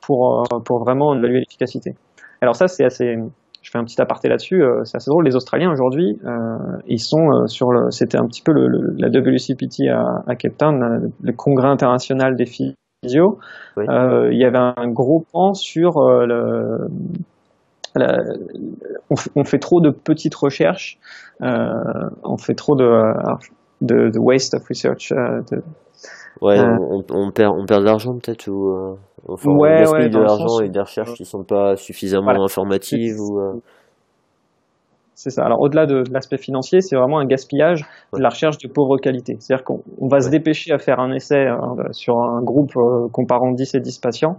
pour, 0.00 0.40
euh, 0.52 0.60
pour 0.60 0.78
vraiment 0.78 1.14
évaluer 1.14 1.40
l'efficacité. 1.40 1.94
Alors 2.40 2.54
ça, 2.54 2.68
c'est 2.68 2.84
assez, 2.84 3.16
je 3.62 3.70
fais 3.70 3.78
un 3.78 3.84
petit 3.84 4.00
aparté 4.00 4.28
là-dessus, 4.28 4.62
euh, 4.62 4.84
c'est 4.84 4.96
assez 4.96 5.10
drôle. 5.10 5.24
Les 5.24 5.36
Australiens 5.36 5.70
aujourd'hui, 5.70 6.18
euh, 6.24 6.56
ils 6.86 7.00
sont 7.00 7.30
euh, 7.30 7.46
sur 7.46 7.70
le, 7.70 7.90
c'était 7.90 8.18
un 8.18 8.26
petit 8.26 8.42
peu 8.42 8.52
le, 8.52 8.68
le, 8.68 8.94
la 8.96 9.08
WCPT 9.08 9.88
à, 9.88 10.22
à 10.26 10.36
Cape 10.36 10.56
Town, 10.56 11.12
le 11.20 11.32
congrès 11.32 11.68
international 11.68 12.36
des 12.36 12.46
physio. 12.46 13.38
Oui. 13.76 13.84
Euh, 13.88 14.32
il 14.32 14.38
y 14.38 14.44
avait 14.44 14.58
un 14.58 14.88
gros 14.88 15.24
pan 15.32 15.54
sur 15.54 15.98
euh, 15.98 16.26
le, 16.26 16.88
la, 17.94 18.22
on, 19.10 19.16
on, 19.36 19.44
fait 19.44 19.58
trop 19.58 19.80
de 19.80 19.90
petites 19.90 20.34
recherches, 20.34 20.98
on 21.40 22.36
fait 22.38 22.54
trop 22.54 22.76
de, 22.76 22.88
de, 23.80 24.10
de, 24.10 24.18
waste 24.18 24.54
of 24.54 24.66
research, 24.68 25.12
de, 25.12 25.62
Ouais, 26.40 26.58
euh. 26.58 26.76
on, 26.90 27.02
on, 27.10 27.30
perd, 27.30 27.54
on 27.56 27.66
perd 27.66 27.80
de 27.80 27.86
l'argent 27.86 28.12
peut-être 28.12 28.48
ou 28.48 28.70
euh, 28.70 28.94
enfin, 29.28 29.50
ouais, 29.50 29.84
on 29.86 29.92
ouais, 29.92 30.08
de 30.08 30.18
l'argent 30.18 30.60
et 30.62 30.68
des 30.68 30.80
recherches 30.80 31.14
qui 31.14 31.24
sont 31.24 31.42
pas 31.42 31.76
suffisamment 31.76 32.24
voilà. 32.24 32.42
informatives 32.42 33.16
ou. 33.18 33.40
Euh... 33.40 33.60
C'est 35.14 35.30
ça. 35.30 35.44
Alors 35.44 35.60
au-delà 35.60 35.86
de, 35.86 36.02
de 36.02 36.12
l'aspect 36.12 36.38
financier, 36.38 36.80
c'est 36.80 36.94
vraiment 36.94 37.18
un 37.18 37.26
gaspillage 37.26 37.80
ouais. 38.12 38.18
de 38.18 38.22
la 38.22 38.28
recherche 38.28 38.58
de 38.58 38.68
pauvre 38.68 38.98
qualité. 38.98 39.34
C'est-à-dire 39.40 39.64
qu'on 39.64 40.08
va 40.08 40.20
se 40.20 40.30
dépêcher 40.30 40.72
à 40.72 40.78
faire 40.78 41.00
un 41.00 41.12
essai 41.12 41.48
hein, 41.48 41.74
sur 41.90 42.18
un 42.18 42.40
groupe 42.40 42.76
euh, 42.76 43.08
comparant 43.12 43.50
10 43.50 43.74
et 43.74 43.80
10 43.80 43.98
patients, 43.98 44.36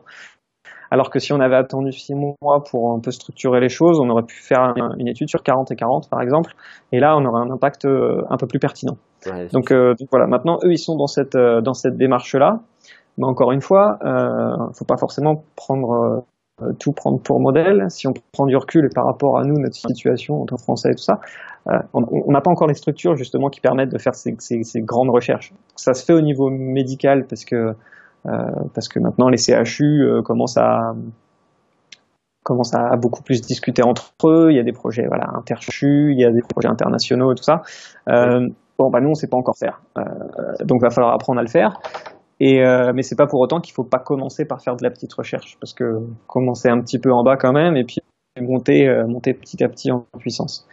alors 0.92 1.10
que 1.10 1.20
si 1.20 1.34
on 1.34 1.40
avait 1.40 1.56
attendu 1.56 1.92
six 1.92 2.14
mois 2.16 2.64
pour 2.70 2.94
un 2.94 3.00
peu 3.00 3.12
structurer 3.12 3.60
les 3.60 3.70
choses, 3.70 4.00
on 4.00 4.10
aurait 4.10 4.24
pu 4.24 4.42
faire 4.42 4.74
une 4.98 5.08
étude 5.08 5.30
sur 5.30 5.44
40 5.44 5.72
et 5.72 5.76
40 5.76 6.10
par 6.10 6.22
exemple, 6.22 6.52
et 6.92 7.00
là 7.00 7.16
on 7.18 7.26
aurait 7.26 7.42
un 7.42 7.52
impact 7.52 7.86
euh, 7.86 8.22
un 8.30 8.38
peu 8.38 8.48
plus 8.48 8.60
pertinent. 8.60 8.98
Ouais, 9.26 9.48
donc, 9.54 9.72
euh, 9.72 9.94
donc, 10.00 10.10
voilà, 10.12 10.28
maintenant 10.28 10.58
eux 10.64 10.72
ils 10.72 10.80
sont 10.80 10.96
dans 10.96 11.08
cette 11.08 11.36
euh, 11.36 11.62
dans 11.62 11.74
cette 11.74 11.98
démarche 11.98 12.36
là, 12.36 12.60
mais 13.20 13.26
encore 13.26 13.52
une 13.52 13.62
fois, 13.62 13.98
euh, 14.06 14.72
faut 14.74 14.86
pas 14.86 14.98
forcément 14.98 15.44
prendre 15.56 16.24
euh, 16.62 16.74
tout 16.80 16.94
prendre 16.94 17.22
pour 17.22 17.40
modèle. 17.40 17.86
Si 17.90 18.08
on 18.08 18.14
prend 18.32 18.46
du 18.46 18.56
recul 18.56 18.90
par 18.96 19.06
rapport 19.06 19.38
à 19.38 19.44
nous, 19.44 19.60
notre 19.60 19.76
situation 19.76 20.36
en 20.36 20.46
tant 20.46 20.56
que 20.56 20.62
Français 20.62 20.90
et 20.92 20.96
tout 20.96 21.04
ça, 21.04 21.20
euh, 21.68 21.78
on 21.94 22.32
n'a 22.32 22.42
pas 22.42 22.52
encore 22.52 22.68
les 22.68 22.74
structures 22.74 23.16
justement 23.16 23.50
qui 23.50 23.60
permettent 23.60 23.92
de 23.92 23.98
faire 23.98 24.16
ces, 24.16 24.36
ces, 24.40 24.64
ces, 24.64 24.82
grandes 24.82 25.10
recherches. 25.10 25.54
Ça 25.76 25.94
se 25.94 26.06
fait 26.06 26.14
au 26.14 26.22
niveau 26.22 26.50
médical 26.50 27.26
parce 27.30 27.44
que 27.44 27.74
parce 28.24 28.88
que 28.88 29.00
maintenant 29.00 29.30
les 29.30 29.38
CHU 29.38 30.04
euh, 30.04 30.22
commencent 30.22 30.58
à 30.58 30.94
commencent 32.44 32.74
à 32.74 32.96
beaucoup 32.98 33.22
plus 33.22 33.42
discuter 33.42 33.84
entre 33.84 34.12
eux. 34.26 34.52
Il 34.52 34.58
y 34.58 34.60
a 34.60 34.64
des 34.64 34.72
projets 34.72 35.06
voilà 35.08 35.26
interchus, 35.36 36.12
il 36.12 36.20
y 36.20 36.26
a 36.26 36.32
des 36.32 36.42
projets 36.42 36.70
internationaux 36.70 37.32
et 37.32 37.36
tout 37.36 37.44
ça. 37.44 37.62
Euh, 38.10 38.48
bon 38.78 38.90
bah 38.90 39.00
nous 39.02 39.10
on 39.10 39.14
sait 39.14 39.28
pas 39.28 39.38
encore 39.38 39.58
faire, 39.58 39.82
euh, 39.98 40.04
donc 40.66 40.82
va 40.82 40.90
falloir 40.90 41.14
apprendre 41.14 41.40
à 41.40 41.44
le 41.44 41.50
faire. 41.50 41.80
Et 42.40 42.66
euh, 42.66 42.94
mais 42.96 43.02
c'est 43.02 43.18
pas 43.18 43.28
pour 43.28 43.42
autant 43.42 43.60
qu'il 43.60 43.74
faut 43.74 43.84
pas 43.84 44.00
commencer 44.00 44.46
par 44.46 44.62
faire 44.62 44.76
de 44.78 44.84
la 44.84 44.90
petite 44.90 45.14
recherche, 45.14 45.58
parce 45.60 45.74
que 45.74 45.84
commencer 46.28 46.70
un 46.70 46.80
petit 46.80 46.98
peu 46.98 47.12
en 47.12 47.24
bas 47.24 47.36
quand 47.36 47.52
même, 47.52 47.76
et 47.76 47.84
puis 47.84 47.98
monter 48.40 48.88
euh, 48.88 49.06
monter 49.06 49.34
petit 49.34 49.62
à 49.64 49.68
petit 49.68 49.92
en 49.92 50.06
puissance. 50.18 50.66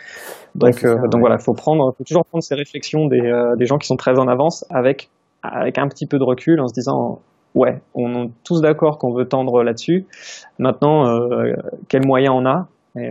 Donc 0.55 0.69
ouais, 0.69 0.73
ça, 0.73 0.95
donc 0.95 1.15
ouais. 1.15 1.21
voilà, 1.21 1.39
faut 1.39 1.55
prendre, 1.55 1.93
faut 1.99 2.05
toujours 2.05 2.25
prendre 2.25 2.45
ces 2.45 2.55
réflexions 2.55 3.07
des 3.09 3.21
des 3.59 3.67
gens 3.67 3.79
qui 3.79 3.89
sont 3.89 3.97
très 3.97 4.19
en 4.19 4.29
avance 4.29 4.65
avec 4.71 5.11
avec 5.43 5.79
un 5.79 5.89
petit 5.89 6.07
peu 6.07 6.19
de 6.19 6.25
recul 6.25 6.61
en 6.61 6.69
se 6.69 6.75
disant 6.75 7.21
ouais, 7.57 7.81
on 7.95 8.25
est 8.25 8.31
tous 8.45 8.61
d'accord 8.61 8.99
qu'on 8.99 9.13
veut 9.13 9.27
tendre 9.27 9.63
là-dessus. 9.65 10.07
Maintenant, 10.59 11.09
euh, 11.09 11.55
quels 11.89 12.07
moyens 12.07 12.35
on 12.37 12.47
a 12.47 12.69
et, 12.97 13.11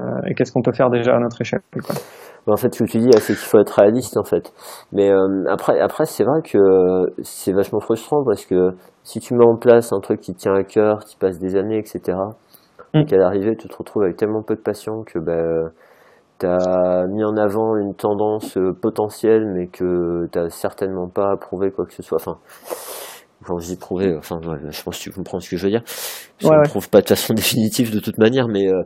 euh, 0.00 0.04
et 0.26 0.34
qu'est-ce 0.34 0.52
qu'on 0.52 0.62
peut 0.62 0.72
faire 0.72 0.90
déjà 0.90 1.14
à 1.16 1.20
notre 1.20 1.40
échelle 1.40 1.62
quoi. 1.72 1.94
En 2.46 2.58
fait, 2.58 2.74
ce 2.74 2.84
que 2.84 2.90
tu 2.90 2.98
dis, 2.98 3.10
c'est 3.20 3.32
qu'il 3.32 3.36
faut 3.36 3.58
être 3.58 3.70
réaliste, 3.70 4.18
en 4.18 4.24
fait. 4.24 4.52
Mais 4.92 5.10
euh, 5.10 5.44
après, 5.48 5.80
après 5.80 6.04
c'est 6.04 6.24
vrai 6.24 6.42
que 6.42 6.58
c'est 7.22 7.52
vachement 7.52 7.80
frustrant 7.80 8.22
parce 8.22 8.44
que 8.44 8.72
si 9.02 9.18
tu 9.18 9.32
mets 9.32 9.46
en 9.46 9.56
place 9.56 9.94
un 9.94 10.00
truc 10.00 10.20
qui 10.20 10.34
tient 10.34 10.54
à 10.54 10.62
cœur, 10.62 11.04
qui 11.04 11.16
passe 11.16 11.38
des 11.38 11.56
années, 11.56 11.78
etc., 11.78 12.18
mm. 12.92 12.98
et 12.98 13.04
qu'à 13.06 13.16
l'arrivée, 13.16 13.56
tu 13.56 13.66
te 13.66 13.74
retrouves 13.74 14.02
avec 14.02 14.16
tellement 14.16 14.42
peu 14.42 14.56
de 14.56 14.60
patients 14.60 15.04
que 15.04 15.18
ben, 15.18 15.70
tu 16.38 16.44
as 16.44 17.06
mis 17.06 17.24
en 17.24 17.34
avant 17.38 17.76
une 17.76 17.94
tendance 17.94 18.58
potentielle, 18.82 19.46
mais 19.46 19.68
que 19.68 20.28
tu 20.30 20.38
certainement 20.50 21.08
pas 21.08 21.30
approuvé 21.32 21.70
quoi 21.70 21.86
que 21.86 21.94
ce 21.94 22.02
soit. 22.02 22.18
Enfin, 22.20 22.36
quand 23.46 23.58
je 23.58 23.66
dis 23.66 23.76
prouver, 23.76 24.16
enfin, 24.16 24.40
je 24.42 24.82
pense 24.82 24.98
que 24.98 25.02
tu 25.02 25.10
comprends 25.10 25.40
ce 25.40 25.48
que 25.48 25.56
je 25.56 25.64
veux 25.64 25.70
dire. 25.70 25.82
Ouais, 26.42 26.50
on 26.52 26.60
ne 26.60 26.68
prouve 26.68 26.88
pas 26.88 27.00
de 27.02 27.08
façon 27.08 27.34
définitive 27.34 27.94
de 27.94 28.00
toute 28.00 28.18
manière, 28.18 28.48
mais 28.48 28.68
euh, 28.68 28.82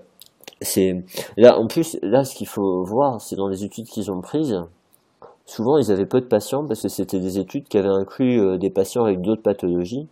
c'est 0.60 1.04
là 1.36 1.58
en 1.58 1.66
plus 1.66 1.98
là 2.02 2.24
ce 2.24 2.34
qu'il 2.34 2.48
faut 2.48 2.84
voir, 2.84 3.20
c'est 3.20 3.36
dans 3.36 3.48
les 3.48 3.64
études 3.64 3.86
qu'ils 3.86 4.10
ont 4.10 4.20
prises. 4.20 4.60
Souvent, 5.48 5.78
ils 5.78 5.90
avaient 5.90 6.04
peu 6.04 6.20
de 6.20 6.26
patients 6.26 6.66
parce 6.66 6.82
que 6.82 6.88
c'était 6.88 7.20
des 7.20 7.38
études 7.38 7.68
qui 7.68 7.78
avaient 7.78 7.88
inclus 7.88 8.38
euh, 8.38 8.58
des 8.58 8.68
patients 8.68 9.04
avec 9.04 9.22
d'autres 9.22 9.40
pathologies. 9.40 10.06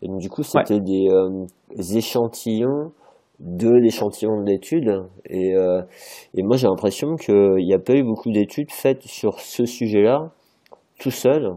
Et 0.00 0.06
donc, 0.06 0.20
du 0.20 0.30
coup, 0.30 0.44
c'était 0.44 0.74
ouais. 0.74 0.80
des, 0.80 1.08
euh, 1.10 1.44
des, 1.74 1.96
échantillons 1.98 2.92
de 3.40 3.68
l'échantillon 3.68 4.40
de 4.40 4.46
l'étude. 4.46 5.02
Et, 5.28 5.56
euh, 5.56 5.82
et 6.34 6.44
moi, 6.44 6.56
j'ai 6.56 6.68
l'impression 6.68 7.16
qu'il 7.16 7.56
n'y 7.56 7.74
a 7.74 7.80
pas 7.80 7.94
eu 7.94 8.04
beaucoup 8.04 8.30
d'études 8.30 8.70
faites 8.70 9.02
sur 9.02 9.40
ce 9.40 9.66
sujet-là, 9.66 10.30
tout 11.00 11.10
seul, 11.10 11.56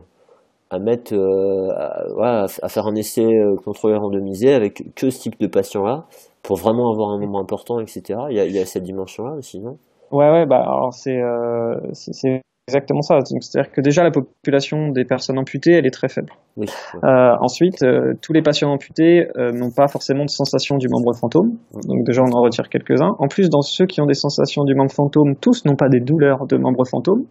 à 0.70 0.80
mettre 0.80 1.14
euh, 1.14 1.70
à, 1.76 2.04
voilà, 2.14 2.46
à, 2.62 2.70
faire 2.70 2.88
un 2.88 2.96
essai 2.96 3.26
euh, 3.26 3.56
contrôlé 3.64 3.96
randomisé 3.96 4.54
avec 4.54 4.94
que 4.96 5.10
ce 5.10 5.20
type 5.20 5.40
de 5.40 5.48
patient 5.48 5.84
là 5.84 6.06
pour 6.44 6.58
vraiment 6.58 6.92
avoir 6.92 7.10
un 7.12 7.20
nombre 7.20 7.40
important 7.40 7.80
etc 7.80 8.20
il 8.30 8.38
y 8.38 8.40
a, 8.40 8.46
il 8.46 8.56
y 8.56 8.60
a 8.60 8.66
cette 8.66 8.84
dimension 8.84 9.24
là 9.26 9.36
aussi 9.36 9.60
non? 9.60 9.78
Ouais 10.12 10.30
ouais 10.32 10.46
bah 10.46 10.62
alors 10.62 10.94
c'est 10.94 11.22
euh, 11.22 11.76
c'est 11.94 12.42
exactement 12.70 13.02
ça. 13.02 13.18
C'est 13.26 13.60
à 13.60 13.64
dire 13.64 13.72
que 13.72 13.82
déjà 13.82 14.04
la 14.04 14.12
population 14.12 14.90
des 14.90 15.04
personnes 15.04 15.40
amputées 15.40 15.74
elle 15.74 15.88
est 15.88 15.94
très 15.94 16.08
faible. 16.08 16.32
Oui, 16.56 16.68
ouais. 16.94 17.10
euh, 17.10 17.36
ensuite 17.42 17.82
euh, 17.84 18.14
tous 18.22 18.34
les 18.34 18.42
patients 18.42 18.70
amputés 18.72 19.28
euh, 19.38 19.52
n'ont 19.52 19.72
pas 19.76 19.88
forcément 19.88 20.24
de 20.24 20.30
sensation 20.30 20.78
du 20.78 20.88
membre 20.90 21.16
fantôme. 21.20 21.58
Donc 21.74 22.06
déjà 22.06 22.22
on 22.22 22.32
en 22.32 22.42
retire 22.42 22.70
quelques 22.70 23.02
uns 23.02 23.16
en 23.18 23.28
plus 23.28 23.50
dans 23.50 23.62
ceux 23.62 23.86
qui 23.86 24.02
ont 24.02 24.06
des 24.06 24.14
sensations 24.14 24.64
du 24.64 24.76
membre 24.76 24.92
fantôme 24.92 25.36
tous 25.42 25.66
n'ont 25.66 25.76
pas 25.76 25.90
des 25.90 26.00
douleurs 26.00 26.46
de 26.48 26.58
membre 26.58 26.86
fantôme. 26.90 27.26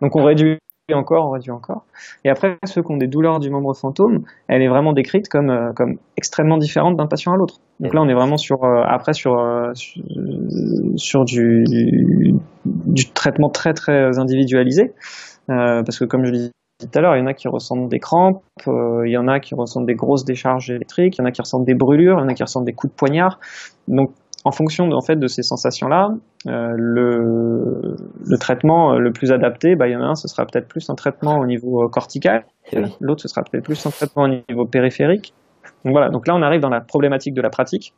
Donc 0.00 0.16
on 0.16 0.24
réduit 0.24 0.58
encore, 0.92 1.28
on 1.28 1.30
réduit 1.30 1.50
encore. 1.50 1.84
Et 2.24 2.28
après, 2.28 2.58
ceux 2.66 2.82
qui 2.82 2.92
ont 2.92 2.98
des 2.98 3.06
douleurs 3.06 3.38
du 3.38 3.48
membre 3.48 3.74
fantôme, 3.74 4.24
elle 4.48 4.60
est 4.60 4.68
vraiment 4.68 4.92
décrite 4.92 5.28
comme, 5.28 5.48
euh, 5.48 5.72
comme 5.74 5.96
extrêmement 6.18 6.58
différente 6.58 6.96
d'un 6.96 7.06
patient 7.06 7.32
à 7.32 7.36
l'autre. 7.36 7.60
Donc 7.80 7.94
là, 7.94 8.02
on 8.02 8.08
est 8.08 8.14
vraiment 8.14 8.36
sur, 8.36 8.62
euh, 8.64 8.82
après, 8.86 9.14
sur, 9.14 9.38
euh, 9.38 9.72
sur, 10.96 11.24
du, 11.24 11.64
traitement 13.14 13.48
très, 13.48 13.72
très 13.72 14.18
individualisé. 14.18 14.92
parce 15.46 15.98
que 15.98 16.04
comme 16.04 16.26
je 16.26 16.32
disais 16.32 16.50
tout 16.80 16.98
à 16.98 17.00
l'heure, 17.00 17.16
il 17.16 17.20
y 17.20 17.22
en 17.22 17.26
a 17.26 17.34
qui 17.34 17.48
ressentent 17.48 17.88
des 17.88 18.00
crampes, 18.00 18.42
il 18.66 19.10
y 19.10 19.16
en 19.16 19.28
a 19.28 19.40
qui 19.40 19.54
ressentent 19.54 19.86
des 19.86 19.94
grosses 19.94 20.24
décharges 20.24 20.70
électriques, 20.70 21.16
il 21.16 21.20
y 21.20 21.22
en 21.22 21.26
a 21.26 21.30
qui 21.30 21.40
ressentent 21.40 21.64
des 21.64 21.74
brûlures, 21.74 22.18
il 22.18 22.22
y 22.22 22.24
en 22.24 22.28
a 22.28 22.34
qui 22.34 22.42
ressentent 22.42 22.64
des 22.64 22.72
coups 22.72 22.92
de 22.92 22.96
poignard. 22.96 23.38
Donc 23.88 24.10
en 24.44 24.52
fonction 24.52 24.86
de, 24.86 24.94
en 24.94 25.00
fait, 25.00 25.16
de 25.16 25.26
ces 25.26 25.42
sensations-là, 25.42 26.08
euh, 26.46 26.74
le, 26.76 27.96
le, 28.24 28.38
traitement 28.38 28.92
euh, 28.92 28.98
le 28.98 29.10
plus 29.10 29.32
adapté, 29.32 29.74
bah, 29.74 29.88
il 29.88 29.92
y 29.92 29.96
en 29.96 30.02
a 30.02 30.06
un, 30.06 30.14
ce 30.14 30.28
sera 30.28 30.44
peut-être 30.44 30.68
plus 30.68 30.88
un 30.90 30.94
traitement 30.94 31.38
au 31.38 31.46
niveau 31.46 31.82
euh, 31.82 31.88
cortical, 31.88 32.44
l'autre, 33.00 33.22
ce 33.22 33.28
sera 33.28 33.42
peut-être 33.42 33.64
plus 33.64 33.84
un 33.86 33.90
traitement 33.90 34.24
au 34.24 34.28
niveau 34.28 34.66
périphérique. 34.66 35.32
Donc 35.84 35.94
voilà, 35.94 36.10
donc 36.10 36.28
là, 36.28 36.34
on 36.34 36.42
arrive 36.42 36.60
dans 36.60 36.68
la 36.68 36.82
problématique 36.82 37.32
de 37.32 37.40
la 37.40 37.48
pratique, 37.48 37.94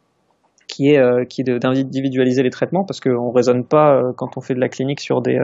qui 0.68 0.90
est, 0.90 0.98
euh, 0.98 1.24
qui 1.24 1.40
est 1.40 1.58
d'individualiser 1.58 2.44
les 2.44 2.50
traitements, 2.50 2.84
parce 2.84 3.00
qu'on 3.00 3.28
ne 3.30 3.34
raisonne 3.34 3.64
pas 3.64 4.00
quand 4.16 4.36
on 4.36 4.40
fait 4.40 4.54
de 4.54 4.60
la 4.60 4.68
clinique 4.68 5.00
sur 5.00 5.22
des, 5.22 5.38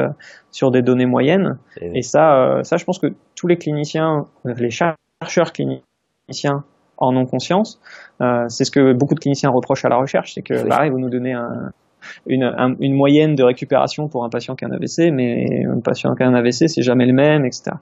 sur 0.52 0.70
des 0.70 0.82
données 0.82 1.06
moyennes. 1.06 1.58
Et, 1.80 1.98
Et 1.98 2.02
ça, 2.02 2.60
ça, 2.62 2.76
je 2.76 2.84
pense 2.84 3.00
que 3.00 3.08
tous 3.34 3.48
les 3.48 3.56
cliniciens, 3.56 4.26
les 4.44 4.70
chercheurs 4.70 5.52
cliniciens 5.52 6.64
en 6.98 7.12
non 7.12 7.26
conscience. 7.26 7.80
Euh, 8.20 8.44
c'est 8.48 8.64
ce 8.64 8.70
que 8.70 8.92
beaucoup 8.92 9.14
de 9.14 9.20
cliniciens 9.20 9.50
reprochent 9.50 9.84
à 9.84 9.88
la 9.88 9.96
recherche, 9.96 10.34
c'est 10.34 10.42
que 10.42 10.62
oui. 10.62 10.68
pareil, 10.68 10.90
vous 10.90 10.98
nous 10.98 11.10
donnez 11.10 11.34
une, 12.26 12.76
une, 12.80 12.94
moyenne 12.94 13.34
de 13.34 13.42
récupération 13.42 14.08
pour 14.08 14.24
un 14.24 14.28
patient 14.28 14.54
qui 14.54 14.64
a 14.64 14.68
un 14.68 14.72
AVC, 14.72 15.12
mais 15.12 15.64
un 15.66 15.80
patient 15.80 16.14
qui 16.14 16.22
a 16.22 16.26
un 16.26 16.34
AVC, 16.34 16.68
c'est 16.68 16.82
jamais 16.82 17.06
le 17.06 17.14
même, 17.14 17.44
etc. 17.44 17.72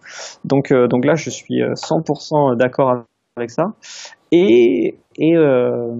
Donc, 0.44 0.72
euh, 0.72 0.86
donc 0.88 1.04
là, 1.04 1.14
je 1.14 1.30
suis 1.30 1.60
100% 1.60 2.52
euh, 2.52 2.56
d'accord 2.56 3.04
avec 3.36 3.50
ça. 3.50 3.72
Et, 4.32 4.98
et, 5.16 5.36
euh, 5.36 5.94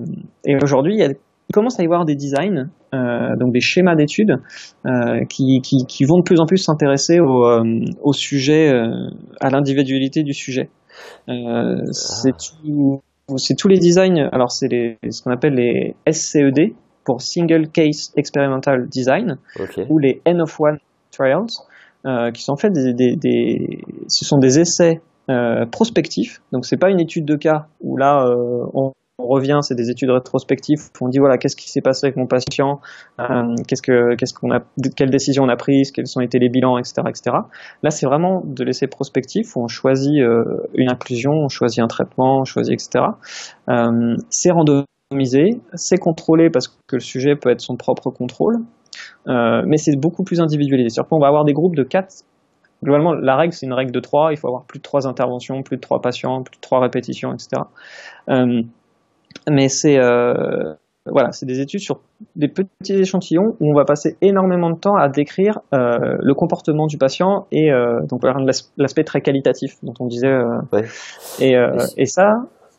et 0.45 0.57
aujourd'hui, 0.63 0.97
il, 0.99 1.17
il, 1.49 1.53
commence 1.53 1.79
à 1.81 1.83
y 1.83 1.87
avoir 1.87 2.05
des 2.05 2.15
designs, 2.15 2.71
euh, 2.95 3.37
donc 3.39 3.53
des 3.53 3.61
schémas 3.61 3.97
d'études, 3.97 4.37
qui, 5.29 5.61
qui, 5.63 5.85
qui, 5.89 6.05
vont 6.05 6.19
de 6.19 6.23
plus 6.23 6.41
en 6.41 6.47
plus 6.47 6.59
s'intéresser 6.59 7.19
au, 7.21 7.45
au 8.03 8.13
sujet, 8.13 8.73
à 9.41 9.51
l'individualité 9.51 10.23
du 10.23 10.33
sujet. 10.33 10.69
Euh, 11.29 11.85
c'est 11.93 12.33
tout, 12.37 13.01
c'est 13.37 13.55
tous 13.55 13.69
les 13.69 13.79
designs. 13.79 14.29
Alors 14.33 14.51
c'est 14.51 14.69
les, 14.69 14.99
ce 15.11 15.23
qu'on 15.23 15.31
appelle 15.31 15.55
les 15.55 15.95
SCED 16.11 16.75
pour 17.05 17.23
Single 17.23 17.69
Case 17.69 18.13
Experimental 18.17 18.89
Design 18.89 19.39
okay. 19.59 19.87
ou 19.89 19.99
les 19.99 20.21
N 20.25 20.41
of 20.41 20.61
One 20.61 20.79
Trials, 21.11 21.47
euh, 22.07 22.31
qui 22.31 22.43
sont 22.43 22.53
en 22.53 22.57
fait 22.57 22.71
des, 22.71 22.93
des, 22.95 23.17
des, 23.17 23.85
ce 24.09 24.25
sont 24.25 24.39
des 24.39 24.59
essais 24.59 25.01
euh, 25.29 25.67
prospectifs. 25.67 26.41
Donc 26.53 26.67
c'est 26.67 26.77
pas 26.77 26.91
une 26.91 27.01
étude 27.01 27.25
de 27.25 27.37
cas 27.37 27.67
où 27.81 27.97
là 27.97 28.25
on, 28.75 28.93
on 29.23 29.27
revient, 29.27 29.59
c'est 29.63 29.75
des 29.75 29.91
études 29.91 30.11
rétrospectives. 30.11 30.81
On 31.01 31.09
dit 31.09 31.19
voilà, 31.19 31.39
qu'est-ce 31.39 31.57
qui 31.57 31.71
s'est 31.71 31.81
passé 31.81 32.07
avec 32.07 32.17
mon 32.17 32.27
patient, 32.27 32.81
euh, 33.21 33.55
qu'est-ce 33.67 33.83
quelles 33.83 35.11
décisions 35.11 35.45
on 35.45 35.49
a 35.49 35.57
prises, 35.57 35.93
quels 35.93 36.07
ont 36.17 36.21
été 36.21 36.39
les 36.39 36.49
bilans, 36.49 36.79
etc., 36.79 37.03
etc. 37.09 37.37
Là, 37.83 37.91
c'est 37.91 38.07
vraiment 38.07 38.43
de 38.45 38.65
l'essai 38.65 38.87
prospectif 38.87 39.57
où 39.57 39.63
on 39.63 39.69
choisit 39.69 40.21
euh, 40.21 40.45
une 40.75 40.91
inclusion, 40.91 41.33
on 41.33 41.49
choisit 41.49 41.83
un 41.83 41.89
traitement, 41.89 42.41
on 42.41 42.45
choisit, 42.45 42.75
etc. 42.75 43.05
Euh, 43.69 44.17
c'est 44.31 44.51
randomisé, 44.51 45.61
c'est 45.75 45.99
contrôlé 45.99 46.51
parce 46.51 46.69
que 46.69 46.97
le 46.97 47.01
sujet 47.01 47.37
peut 47.37 47.51
être 47.51 47.61
son 47.61 47.77
propre 47.77 48.11
contrôle, 48.11 48.57
mais 49.27 49.77
c'est 49.77 49.97
beaucoup 49.97 50.25
plus 50.25 50.41
individualisé. 50.41 50.89
C'est-à-dire 50.91 51.09
qu'on 51.09 51.21
va 51.21 51.29
avoir 51.29 51.45
des 51.45 51.53
groupes 51.53 51.77
de 51.77 51.85
4 51.85 52.25
globalement, 52.83 53.13
la 53.13 53.37
règle, 53.37 53.53
c'est 53.53 53.67
une 53.67 53.73
règle 53.73 53.93
de 53.93 54.01
3. 54.01 54.33
Il 54.33 54.39
faut 54.39 54.49
avoir 54.49 54.65
plus 54.65 54.79
de 54.79 54.83
3 54.83 55.07
interventions, 55.07 55.63
plus 55.63 55.77
de 55.77 55.81
3 55.81 56.01
patients, 56.01 56.43
plus 56.43 56.57
de 56.57 56.61
3 56.61 56.81
répétitions, 56.81 57.33
etc. 57.33 57.63
mais 59.49 59.69
c'est 59.69 59.99
euh, 59.99 60.75
voilà, 61.07 61.33
c'est 61.33 61.47
des 61.47 61.61
études 61.61 61.81
sur 61.81 62.01
des 62.37 62.49
petits 62.49 62.95
échantillons 62.95 63.57
où 63.61 63.71
on 63.71 63.75
va 63.75 63.85
passer 63.85 64.17
énormément 64.21 64.71
de 64.71 64.79
temps 64.79 64.97
à 64.97 65.09
décrire 65.09 65.61
euh, 65.75 66.17
le 66.21 66.35
comportement 66.35 66.87
du 66.87 66.99
patient 66.99 67.47
et 67.53 67.73
euh, 67.73 68.01
donc 68.09 68.23
l'aspect 68.77 69.05
très 69.05 69.21
qualitatif 69.21 69.77
dont 69.83 69.95
on 70.01 70.07
disait. 70.07 70.29
Euh, 70.29 70.61
ouais. 70.73 70.85
et, 71.41 71.57
euh, 71.57 71.77
et 71.97 72.07
ça, 72.07 72.33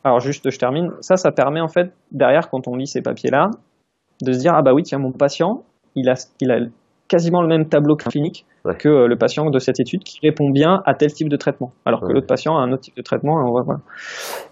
alors 0.03 0.19
juste, 0.19 0.49
je 0.49 0.57
termine. 0.57 0.91
Ça, 1.01 1.15
ça 1.17 1.31
permet 1.31 1.61
en 1.61 1.67
fait 1.67 1.91
derrière 2.11 2.49
quand 2.49 2.67
on 2.67 2.75
lit 2.75 2.87
ces 2.87 3.01
papiers-là 3.01 3.49
de 4.21 4.31
se 4.31 4.39
dire 4.39 4.53
ah 4.55 4.61
bah 4.61 4.73
oui 4.73 4.83
tiens 4.83 4.99
mon 4.99 5.11
patient 5.11 5.63
il 5.95 6.09
a 6.09 6.13
il 6.39 6.51
a 6.51 6.59
quasiment 7.11 7.41
le 7.41 7.49
même 7.49 7.67
tableau 7.67 7.97
clinique 7.97 8.45
ouais. 8.63 8.75
que 8.77 8.87
euh, 8.87 9.07
le 9.07 9.17
patient 9.17 9.49
de 9.49 9.59
cette 9.59 9.81
étude 9.81 10.01
qui 10.03 10.17
répond 10.23 10.49
bien 10.49 10.81
à 10.85 10.93
tel 10.93 11.11
type 11.11 11.27
de 11.27 11.35
traitement, 11.35 11.73
alors 11.85 11.99
que 11.99 12.13
l'autre 12.13 12.25
patient 12.25 12.57
a 12.57 12.61
un 12.61 12.71
autre 12.71 12.83
type 12.83 12.95
de 12.95 13.01
traitement. 13.01 13.41
Et 13.41 13.43
on 13.43 13.53
va, 13.53 13.63
voilà. 13.65 13.81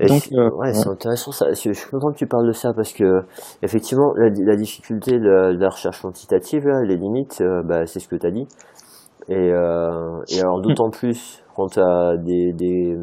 Et 0.02 0.08
Donc, 0.08 0.28
euh, 0.34 0.50
ouais, 0.58 0.74
c'est 0.74 0.90
intéressant. 0.90 1.32
Ça. 1.32 1.46
Je 1.52 1.72
suis 1.72 1.90
content 1.90 2.12
que 2.12 2.18
tu 2.18 2.28
parles 2.28 2.48
de 2.48 2.52
ça 2.52 2.74
parce 2.76 2.92
que 2.92 3.22
effectivement, 3.64 4.12
la, 4.18 4.30
la 4.30 4.58
difficulté 4.58 5.14
de, 5.14 5.54
de, 5.56 5.62
la 5.62 5.70
recherche 5.70 6.02
quantitative, 6.02 6.68
là, 6.68 6.84
les 6.84 6.98
limites, 6.98 7.40
euh, 7.40 7.64
bah, 7.64 7.86
c'est 7.86 8.02
ce 8.02 8.10
que 8.10 8.18
tu 8.18 8.28
as 8.28 8.32
dit. 8.32 8.46
Et, 9.30 9.54
euh, 9.54 10.20
et 10.30 10.42
alors 10.42 10.60
d'autant 10.60 10.90
plus 10.90 11.42
quand 11.56 11.68
tu 11.68 11.80
as 11.80 12.18
des, 12.18 12.52
des, 12.52 12.98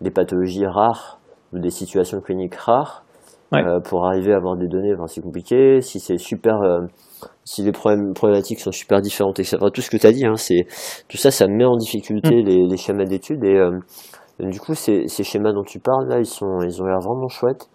des 0.00 0.10
pathologies 0.10 0.66
rares 0.66 1.20
ou 1.52 1.60
des 1.60 1.70
situations 1.70 2.20
cliniques 2.20 2.56
rares. 2.56 3.04
Euh, 3.52 3.80
pour 3.80 4.06
arriver 4.06 4.32
à 4.32 4.36
avoir 4.36 4.56
des 4.56 4.68
données, 4.68 4.94
ben, 4.94 5.08
c'est 5.08 5.22
compliqué. 5.22 5.80
Si 5.80 5.98
c'est 5.98 6.18
super, 6.18 6.54
euh, 7.50 7.54
si 7.54 7.62
les 7.62 7.72
problèmes 7.72 8.12
problématiques 8.14 8.60
sont 8.60 8.72
super 8.72 9.00
différentes, 9.00 9.38
etc. 9.38 9.58
Tout 9.72 9.80
ce 9.80 9.90
que 9.90 9.96
tu 9.96 10.06
as 10.06 10.12
dit, 10.12 10.24
hein, 10.24 10.36
c'est 10.36 10.66
tout 11.08 11.16
ça, 11.16 11.30
ça 11.30 11.46
met 11.48 11.64
en 11.64 11.76
difficulté 11.76 12.42
Mm. 12.42 12.46
les, 12.46 12.66
les, 12.68 12.76
schémas 12.76 13.04
d'études 13.04 13.44
et, 13.44 13.56
euh, 13.56 13.78
et, 14.38 14.46
du 14.46 14.60
coup, 14.60 14.74
ces, 14.74 15.08
ces, 15.08 15.24
schémas 15.24 15.52
dont 15.52 15.64
tu 15.64 15.80
parles 15.80 16.08
là, 16.08 16.18
ils 16.18 16.26
sont, 16.26 16.60
ils 16.62 16.80
ont 16.80 16.86
l'air 16.86 17.00
vraiment 17.00 17.28
chouettes. 17.28 17.68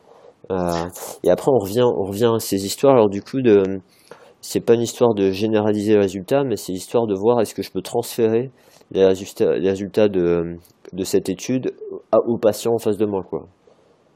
et 1.24 1.30
après, 1.30 1.52
on 1.52 1.58
revient, 1.58 1.84
on 1.84 2.04
revient 2.06 2.32
à 2.36 2.40
ces 2.40 2.66
histoires. 2.66 2.94
Alors 2.94 3.10
du 3.10 3.22
coup, 3.22 3.42
de, 3.42 3.64
c'est 4.42 4.62
pas 4.62 4.76
une 4.76 4.82
histoire 4.82 5.14
de 5.14 5.32
généraliser 5.32 5.94
les 5.94 6.00
résultats, 6.00 6.44
mais 6.44 6.56
c'est 6.56 6.72
l'histoire 6.72 7.08
de 7.08 7.16
voir 7.16 7.42
est-ce 7.42 7.56
que 7.56 7.64
je 7.64 7.72
peux 7.72 7.82
transférer 7.82 8.52
les 8.92 9.04
résultats, 9.04 9.58
les 9.58 9.70
résultats 9.70 10.08
de, 10.08 10.58
de 10.94 11.04
cette 11.04 11.30
étude 11.30 11.74
aux 12.14 12.38
patients 12.38 12.74
en 12.74 12.78
face 12.78 12.98
de 12.98 13.06
moi, 13.06 13.24
quoi. 13.28 13.48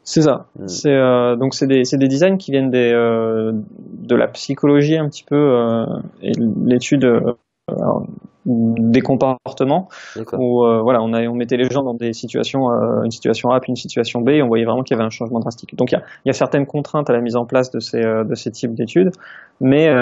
C'est 0.10 0.24
ça. 0.24 0.47
Mm. 0.57 0.68
C'est 0.68 0.91
euh, 0.91 1.36
donc 1.36 1.53
c'est 1.53 1.68
des 1.68 2.07
designs 2.07 2.38
qui 2.38 2.49
viennent 2.49 2.72
des 2.72 2.91
euh, 2.91 3.51
de 3.53 4.16
la 4.16 4.28
psychologie 4.28 4.97
un 4.97 5.07
petit 5.07 5.24
peu 5.24 5.36
euh, 5.36 5.86
et 6.24 6.32
l'étude 6.66 7.07
des 8.47 9.01
comportements 9.01 9.88
où 10.34 10.66
voilà 10.82 11.03
on 11.03 11.14
a 11.14 11.28
on 11.28 11.36
mettait 11.36 11.57
les 11.57 11.70
gens 11.70 11.84
dans 11.84 11.93
des 11.93 12.14
situations 12.14 12.70
une 13.03 13.12
situation 13.12 13.51
A 13.51 13.60
puis 13.60 13.70
une 13.70 13.76
situation 13.76 14.22
B 14.22 14.30
et 14.30 14.41
on 14.41 14.47
voyait 14.47 14.66
vraiment 14.66 14.82
qu'il 14.82 14.97
y 14.97 14.99
avait 14.99 15.05
un 15.05 15.12
changement 15.12 15.39
drastique. 15.39 15.76
Donc 15.76 15.91
il 15.91 15.95
y 15.95 15.97
a 15.99 16.01
il 16.26 16.30
y 16.30 16.32
a 16.32 16.34
certaines 16.34 16.66
contraintes 16.66 17.07
à 17.12 17.14
la 17.14 17.22
mise 17.22 17.36
en 17.36 17.45
place 17.45 17.70
de 17.70 17.80
ces 17.80 18.01
de 18.01 18.34
ces 18.34 18.49
types 18.49 18.74
d'études, 18.74 19.12
mais 19.62 19.93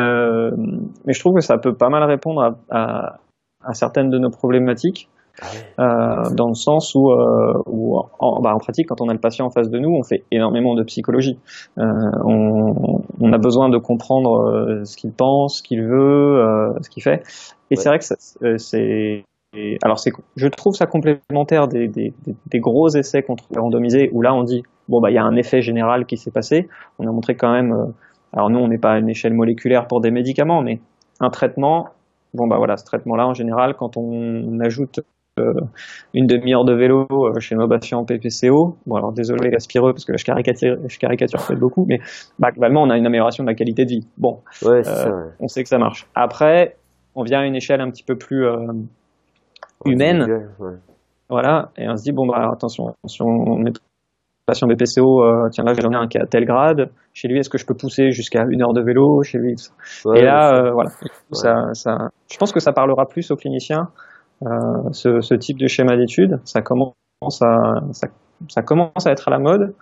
mais 1.03 1.13
je 1.13 1.19
trouve 1.19 1.35
que 1.35 1.41
ça 1.41 1.57
peut 1.57 1.75
pas 1.75 1.89
mal 1.89 2.03
répondre 2.03 2.41
à, 2.41 2.57
à, 2.69 3.17
à 3.65 3.73
certaines 3.73 4.09
de 4.09 4.19
nos 4.19 4.29
problématiques. 4.29 5.09
Euh, 5.79 6.29
dans 6.35 6.47
le 6.47 6.55
sens 6.55 6.95
où, 6.95 7.11
euh, 7.11 7.53
où 7.67 7.97
en, 8.19 8.41
bah 8.41 8.53
en, 8.55 8.57
pratique, 8.57 8.87
quand 8.87 9.01
on 9.01 9.09
a 9.09 9.13
le 9.13 9.19
patient 9.19 9.45
en 9.45 9.49
face 9.49 9.69
de 9.69 9.79
nous, 9.79 9.89
on 9.89 10.03
fait 10.03 10.23
énormément 10.31 10.73
de 10.75 10.83
psychologie. 10.83 11.37
Euh, 11.77 11.83
on, 12.25 13.01
on, 13.19 13.33
a 13.33 13.37
besoin 13.37 13.69
de 13.69 13.77
comprendre 13.77 14.81
ce 14.83 14.97
qu'il 14.97 15.11
pense, 15.11 15.57
ce 15.57 15.63
qu'il 15.63 15.83
veut, 15.83 16.39
euh, 16.39 16.73
ce 16.81 16.89
qu'il 16.89 17.03
fait. 17.03 17.21
Et 17.69 17.75
ouais. 17.75 17.75
c'est 17.75 17.89
vrai 17.89 17.99
que 17.99 18.57
c'est 18.57 19.23
alors 19.81 19.97
c'est 19.97 20.11
je 20.35 20.47
trouve 20.47 20.75
ça 20.75 20.85
complémentaire 20.85 21.67
des, 21.67 21.87
des, 21.87 22.13
des, 22.25 22.59
gros 22.59 22.89
essais 22.89 23.23
contre 23.23 23.45
randomisés 23.55 24.09
où 24.13 24.21
là 24.21 24.35
on 24.35 24.43
dit 24.43 24.61
bon 24.87 24.99
bah 25.01 25.09
il 25.09 25.15
y 25.15 25.17
a 25.17 25.23
un 25.23 25.35
effet 25.35 25.61
général 25.61 26.05
qui 26.05 26.17
s'est 26.17 26.31
passé. 26.31 26.67
On 26.99 27.07
a 27.07 27.11
montré 27.11 27.35
quand 27.35 27.51
même. 27.51 27.71
euh, 27.71 27.85
alors 28.33 28.49
nous 28.49 28.59
on 28.59 28.67
n'est 28.67 28.77
pas 28.77 28.93
à 28.93 28.99
une 28.99 29.09
échelle 29.09 29.33
moléculaire 29.33 29.87
pour 29.87 30.01
des 30.01 30.11
médicaments, 30.11 30.61
mais 30.61 30.79
un 31.19 31.29
traitement. 31.29 31.89
Bon 32.33 32.45
bah 32.45 32.57
voilà, 32.57 32.77
ce 32.77 32.85
traitement-là 32.85 33.25
en 33.25 33.33
général, 33.33 33.75
quand 33.75 33.97
on 33.97 34.59
ajoute 34.59 34.99
une 36.13 36.25
demi-heure 36.25 36.65
de 36.65 36.73
vélo 36.73 37.05
euh, 37.09 37.39
chez 37.39 37.55
nos 37.55 37.67
patients 37.67 37.99
en 37.99 38.05
PPCO. 38.05 38.77
Bon, 38.85 38.95
alors 38.95 39.13
désolé 39.13 39.49
l'aspireux 39.49 39.93
parce 39.93 40.05
que 40.05 40.11
là, 40.11 40.17
je 40.17 40.25
caricature, 40.25 40.77
je 40.87 40.97
caricature 40.99 41.39
peut 41.47 41.55
beaucoup, 41.55 41.85
mais 41.87 41.99
bah, 42.39 42.51
globalement, 42.51 42.83
on 42.83 42.89
a 42.89 42.97
une 42.97 43.05
amélioration 43.05 43.43
de 43.43 43.49
la 43.49 43.55
qualité 43.55 43.85
de 43.85 43.89
vie. 43.89 44.07
Bon, 44.17 44.39
ouais, 44.63 44.79
euh, 44.79 44.83
ça, 44.83 45.09
ouais. 45.09 45.31
on 45.39 45.47
sait 45.47 45.63
que 45.63 45.69
ça 45.69 45.77
marche. 45.77 46.07
Après, 46.15 46.77
on 47.15 47.23
vient 47.23 47.39
à 47.39 47.45
une 47.45 47.55
échelle 47.55 47.81
un 47.81 47.89
petit 47.89 48.03
peu 48.03 48.15
plus 48.15 48.45
humaine. 49.85 50.25
Ouais. 50.59 50.75
Voilà, 51.29 51.71
et 51.77 51.89
on 51.89 51.95
se 51.97 52.03
dit, 52.03 52.13
bon, 52.13 52.25
bah 52.25 52.49
attention, 52.53 52.93
si 53.05 53.21
on 53.21 53.65
est 53.65 53.77
patient 54.47 54.65
BPCO, 54.67 55.23
euh, 55.23 55.49
tiens 55.51 55.65
là 55.65 55.73
j'en 55.73 55.91
ai 55.91 55.95
un 55.95 56.07
qui 56.07 56.17
est 56.17 56.21
à 56.21 56.25
tel 56.25 56.45
grade, 56.45 56.89
chez 57.13 57.27
lui 57.27 57.37
est-ce 57.37 57.49
que 57.49 57.57
je 57.57 57.65
peux 57.65 57.75
pousser 57.75 58.11
jusqu'à 58.11 58.43
une 58.49 58.63
heure 58.63 58.73
de 58.73 58.81
vélo? 58.81 59.21
Chez 59.21 59.37
lui 59.37 59.55
ouais, 60.05 60.19
Et 60.19 60.23
là, 60.23 60.55
euh, 60.55 60.71
voilà, 60.71 60.89
ça, 61.33 61.73
ça, 61.73 61.97
je 62.31 62.37
pense 62.37 62.53
que 62.53 62.61
ça 62.61 62.71
parlera 62.71 63.05
plus 63.05 63.29
aux 63.29 63.35
cliniciens 63.35 63.81
euh, 63.81 64.16
ce, 64.91 65.21
ce, 65.21 65.33
type 65.33 65.57
de 65.57 65.67
schéma 65.67 65.97
d'étude. 65.97 66.39
Ça 66.45 66.61
commence 66.61 66.93
à 67.41 67.81
ça, 67.91 68.07
ça, 68.49 68.61
commence 68.61 69.05
à 69.05 69.11
être 69.11 69.27
à 69.27 69.31
la 69.31 69.39
mode. 69.39 69.73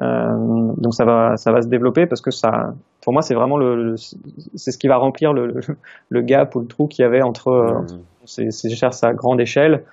Euh, 0.00 0.72
donc 0.78 0.94
ça 0.94 1.04
va 1.04 1.36
ça 1.36 1.52
va 1.52 1.60
se 1.60 1.68
développer 1.68 2.06
parce 2.06 2.22
que 2.22 2.30
ça 2.30 2.72
pour 3.02 3.12
moi 3.12 3.20
c'est 3.20 3.34
vraiment 3.34 3.58
le, 3.58 3.90
le 3.90 3.96
c'est 3.96 4.70
ce 4.72 4.78
qui 4.78 4.88
va 4.88 4.96
remplir 4.96 5.34
le, 5.34 5.60
le, 6.08 6.22
gap 6.22 6.54
ou 6.54 6.60
le 6.60 6.66
trou 6.66 6.88
qu'il 6.88 7.02
y 7.02 7.06
avait 7.06 7.20
entre 7.20 7.50
mmh. 7.50 7.86
ces, 8.24 8.50
ces 8.50 8.70
cherches 8.70 9.04
à 9.04 9.12
grande 9.12 9.38
échelle 9.38 9.84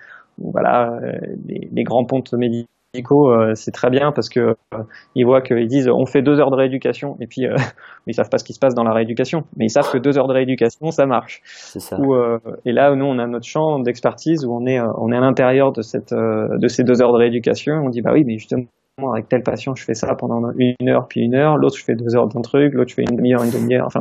voilà, 0.41 0.99
les, 1.45 1.70
les, 1.72 1.84
grands 1.84 2.05
pontes 2.05 2.34
médicaux 2.34 2.70
euh, 2.96 3.54
c'est 3.54 3.72
très 3.72 3.92
bien 3.92 4.12
parce 4.12 4.30
que 4.30 4.40
euh, 4.74 4.84
ils 5.14 5.24
voient 5.24 5.42
qu'ils 5.42 5.68
disent 5.68 5.88
on 5.90 6.08
fait 6.08 6.24
deux 6.24 6.40
heures 6.40 6.50
de 6.50 6.56
rééducation 6.56 7.18
et 7.20 7.28
puis 7.28 7.46
euh, 7.46 7.56
ils 8.08 8.16
savent 8.16 8.30
pas 8.30 8.40
ce 8.40 8.44
qui 8.44 8.54
se 8.54 8.60
passe 8.60 8.74
dans 8.74 8.84
la 8.84 8.94
rééducation, 8.94 9.44
mais 9.58 9.66
ils 9.66 9.70
savent 9.70 9.92
que 9.92 10.00
deux 10.00 10.18
heures 10.18 10.28
de 10.28 10.34
rééducation 10.34 10.90
ça 10.90 11.06
marche. 11.06 11.42
Ça. 11.46 11.98
et 12.66 12.72
là 12.72 12.96
nous 12.96 13.06
on 13.06 13.20
a 13.20 13.28
notre 13.28 13.46
champ 13.46 13.78
d'expertise 13.80 14.44
où 14.44 14.52
on 14.52 14.66
est 14.66 14.80
on 14.80 15.12
est 15.12 15.18
à 15.18 15.22
l'intérieur 15.22 15.72
de 15.72 15.84
cette 15.84 16.14
de 16.14 16.68
ces 16.68 16.84
deux 16.84 17.02
heures 17.02 17.14
de 17.14 17.18
rééducation. 17.18 17.74
On 17.86 17.90
dit 17.90 18.02
bah 18.02 18.12
oui 18.14 18.24
mais 18.26 18.38
justement 18.38 18.64
avec 19.14 19.28
tel 19.30 19.43
patient, 19.43 19.74
je 19.76 19.84
fais 19.84 19.93
ça 19.93 20.14
pendant 20.16 20.41
une 20.58 20.89
heure 20.89 21.08
puis 21.08 21.22
une 21.22 21.36
heure, 21.36 21.58
l'autre 21.58 21.78
je 21.78 21.84
fais 21.84 21.95
deux 21.95 22.16
heures 22.16 22.28
d'un 22.28 22.41
truc, 22.41 22.74
l'autre 22.74 22.89
je 22.89 22.95
fais 22.95 23.04
une 23.04 23.16
demi-heure, 23.16 23.43
une 23.43 23.52
demi-heure, 23.52 23.86
enfin. 23.86 24.00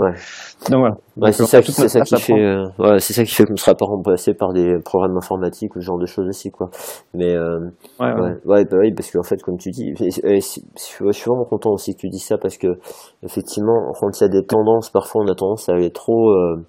Donc 0.70 0.80
voilà. 1.16 1.32
c'est 1.32 1.44
ça, 1.44 1.62
qui, 1.62 1.72
c'est 1.72 1.88
ça 1.88 2.00
qui 2.00 2.16
fait, 2.16 2.32
euh, 2.32 2.98
c'est 2.98 3.12
ça 3.12 3.24
qui 3.24 3.34
fait 3.34 3.44
qu'on 3.44 3.52
ne 3.52 3.58
sera 3.58 3.74
pas 3.74 3.86
remplacé 3.86 4.34
par 4.34 4.52
des 4.52 4.78
programmes 4.84 5.16
informatiques 5.16 5.74
ou 5.76 5.80
ce 5.80 5.86
genre 5.86 5.98
de 5.98 6.06
choses 6.06 6.28
aussi, 6.28 6.50
quoi. 6.50 6.70
Mais 7.14 7.34
euh, 7.34 7.60
ouais, 8.00 8.12
ouais. 8.44 8.64
Bah 8.64 8.76
oui, 8.80 8.92
parce 8.92 9.10
qu'en 9.10 9.22
fait, 9.22 9.42
comme 9.42 9.56
tu 9.56 9.70
dis, 9.70 9.94
je 9.96 10.40
suis 10.40 11.04
vraiment 11.26 11.44
content 11.44 11.70
aussi 11.70 11.94
que 11.94 12.00
tu 12.00 12.08
dis 12.08 12.18
ça 12.18 12.38
parce 12.38 12.56
que 12.58 12.78
effectivement, 13.22 13.92
quand 13.98 14.20
il 14.20 14.22
y 14.22 14.26
a 14.26 14.28
des 14.28 14.44
tendances, 14.44 14.90
parfois 14.90 15.22
on 15.24 15.28
a 15.28 15.34
tendance 15.34 15.68
à 15.68 15.74
aller 15.74 15.90
trop, 15.90 16.30
euh, 16.30 16.66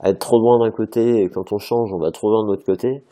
à 0.00 0.10
être 0.10 0.18
trop 0.18 0.38
loin 0.38 0.58
d'un 0.58 0.70
côté 0.70 1.22
et 1.22 1.28
quand 1.28 1.52
on 1.52 1.58
change, 1.58 1.92
on 1.92 1.98
va 1.98 2.10
trop 2.10 2.30
loin 2.30 2.44
de 2.44 2.48
l'autre 2.48 2.64
côté 2.64 3.02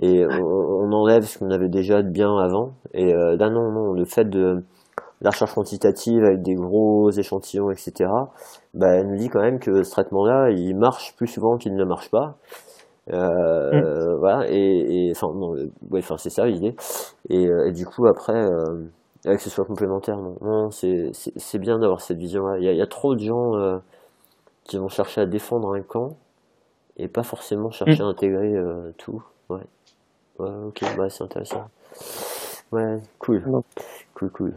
et 0.00 0.26
on, 0.26 0.92
enlève 0.92 1.22
ce 1.24 1.38
qu'on 1.38 1.50
avait 1.50 1.68
déjà 1.68 2.02
de 2.02 2.10
bien 2.10 2.36
avant. 2.36 2.74
Et 2.92 3.12
euh, 3.14 3.36
là, 3.36 3.50
non, 3.50 3.70
non, 3.72 3.92
le 3.92 4.04
fait 4.04 4.24
de 4.24 4.62
la 5.20 5.30
recherche 5.30 5.54
quantitative 5.54 6.22
avec 6.24 6.42
des 6.42 6.54
gros 6.54 7.10
échantillons, 7.10 7.70
etc., 7.70 8.10
bah, 8.74 8.88
elle 8.94 9.08
nous 9.08 9.16
dit 9.16 9.28
quand 9.28 9.40
même 9.40 9.58
que 9.58 9.82
ce 9.82 9.90
traitement-là, 9.90 10.50
il 10.50 10.76
marche 10.76 11.16
plus 11.16 11.26
souvent 11.26 11.56
qu'il 11.56 11.74
ne 11.74 11.84
marche 11.84 12.10
pas. 12.10 12.36
Euh, 13.12 13.72
mm. 13.72 14.18
Voilà, 14.18 14.46
et, 14.50 15.12
enfin, 15.12 15.32
non, 15.34 15.52
ouais, 15.90 16.00
enfin, 16.00 16.16
c'est 16.18 16.30
ça 16.30 16.46
l'idée. 16.46 16.74
Et, 17.28 17.46
euh, 17.46 17.68
et, 17.68 17.72
du 17.72 17.86
coup, 17.86 18.06
après, 18.06 18.34
euh, 18.34 18.84
que 19.24 19.38
ce 19.38 19.50
soit 19.50 19.64
complémentaire, 19.64 20.18
non, 20.18 20.36
non 20.42 20.70
c'est 20.70 21.58
bien 21.58 21.78
d'avoir 21.78 22.00
cette 22.00 22.18
vision-là. 22.18 22.58
Il 22.58 22.64
y, 22.64 22.76
y 22.76 22.82
a 22.82 22.86
trop 22.86 23.14
de 23.14 23.20
gens 23.20 23.54
euh, 23.54 23.78
qui 24.64 24.78
vont 24.78 24.88
chercher 24.88 25.22
à 25.22 25.26
défendre 25.26 25.74
un 25.74 25.82
camp 25.82 26.16
et 26.96 27.08
pas 27.08 27.22
forcément 27.22 27.70
chercher 27.70 28.02
mm. 28.02 28.06
à 28.06 28.08
intégrer 28.08 28.54
tout. 28.98 29.22
Ouais. 29.48 29.62
Ouais, 30.38 30.50
ok, 30.66 30.80
bah, 30.96 31.08
c'est 31.08 31.24
intéressant. 31.24 31.64
Ouais, 32.72 32.98
cool. 33.18 33.42
Cool, 34.14 34.30
cool. 34.30 34.54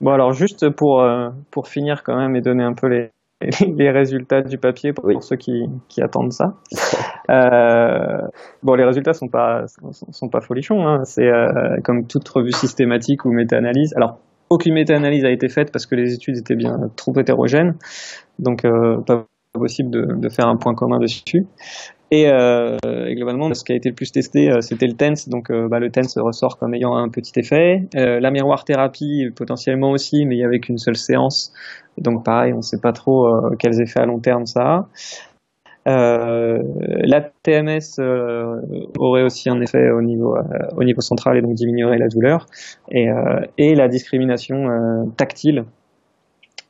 Bon, 0.00 0.12
alors 0.12 0.32
juste 0.32 0.70
pour, 0.70 1.02
euh, 1.02 1.28
pour 1.50 1.68
finir 1.68 2.02
quand 2.02 2.16
même 2.16 2.34
et 2.34 2.40
donner 2.40 2.64
un 2.64 2.72
peu 2.72 2.88
les, 2.88 3.10
les 3.76 3.90
résultats 3.90 4.40
du 4.42 4.58
papier 4.58 4.92
pour, 4.92 5.22
ceux 5.22 5.36
qui, 5.36 5.66
qui, 5.88 6.02
attendent 6.02 6.32
ça. 6.32 6.54
euh, 7.30 8.26
bon, 8.62 8.74
les 8.74 8.84
résultats 8.84 9.12
sont 9.12 9.28
pas 9.28 9.66
sont, 9.66 10.28
pas 10.28 10.40
folichons. 10.40 10.86
Hein. 10.86 11.04
C'est 11.04 11.28
euh, 11.28 11.76
comme 11.84 12.06
toute 12.06 12.28
revue 12.28 12.52
systématique 12.52 13.24
ou 13.24 13.32
méta-analyse. 13.32 13.92
Alors, 13.94 14.18
aucune 14.48 14.74
méta-analyse 14.74 15.24
a 15.24 15.30
été 15.30 15.48
faite 15.48 15.70
parce 15.70 15.86
que 15.86 15.94
les 15.94 16.14
études 16.14 16.38
étaient 16.38 16.56
bien 16.56 16.76
trop 16.96 17.12
hétérogènes, 17.16 17.76
donc 18.40 18.62
pas 19.06 19.26
possible 19.58 19.90
de, 19.90 20.06
de, 20.16 20.28
faire 20.28 20.48
un 20.48 20.56
point 20.56 20.74
commun 20.74 20.98
dessus. 20.98 21.46
Et, 22.12 22.28
euh, 22.28 22.76
et, 23.06 23.14
globalement, 23.14 23.52
ce 23.54 23.64
qui 23.64 23.72
a 23.72 23.76
été 23.76 23.88
le 23.88 23.94
plus 23.94 24.10
testé, 24.10 24.50
euh, 24.50 24.60
c'était 24.60 24.86
le 24.86 24.94
TENS. 24.94 25.28
Donc, 25.28 25.50
euh, 25.50 25.68
bah, 25.68 25.78
le 25.78 25.90
TENS 25.90 26.16
ressort 26.16 26.58
comme 26.58 26.74
ayant 26.74 26.96
un 26.96 27.08
petit 27.08 27.38
effet. 27.38 27.88
Euh, 27.94 28.18
la 28.18 28.30
miroir 28.30 28.64
thérapie, 28.64 29.28
potentiellement 29.34 29.92
aussi, 29.92 30.24
mais 30.26 30.36
il 30.36 30.40
y 30.40 30.44
avait 30.44 30.58
qu'une 30.58 30.78
seule 30.78 30.96
séance. 30.96 31.52
Donc, 31.98 32.24
pareil, 32.24 32.52
on 32.52 32.58
ne 32.58 32.62
sait 32.62 32.80
pas 32.80 32.92
trop 32.92 33.28
quels 33.58 33.80
effets 33.80 34.00
à 34.00 34.06
long 34.06 34.18
terme 34.18 34.46
ça 34.46 34.88
a. 35.86 35.86
la 35.86 37.20
TMS 37.42 38.00
aurait 38.98 39.22
aussi 39.22 39.48
un 39.48 39.60
effet 39.60 39.90
au 39.90 40.02
niveau, 40.02 40.36
au 40.76 40.84
niveau 40.84 41.00
central 41.00 41.36
et 41.36 41.42
donc 41.42 41.54
diminuerait 41.54 41.98
la 41.98 42.08
douleur. 42.08 42.46
Et, 42.90 43.08
et 43.58 43.74
la 43.74 43.88
discrimination 43.88 45.12
tactile, 45.16 45.64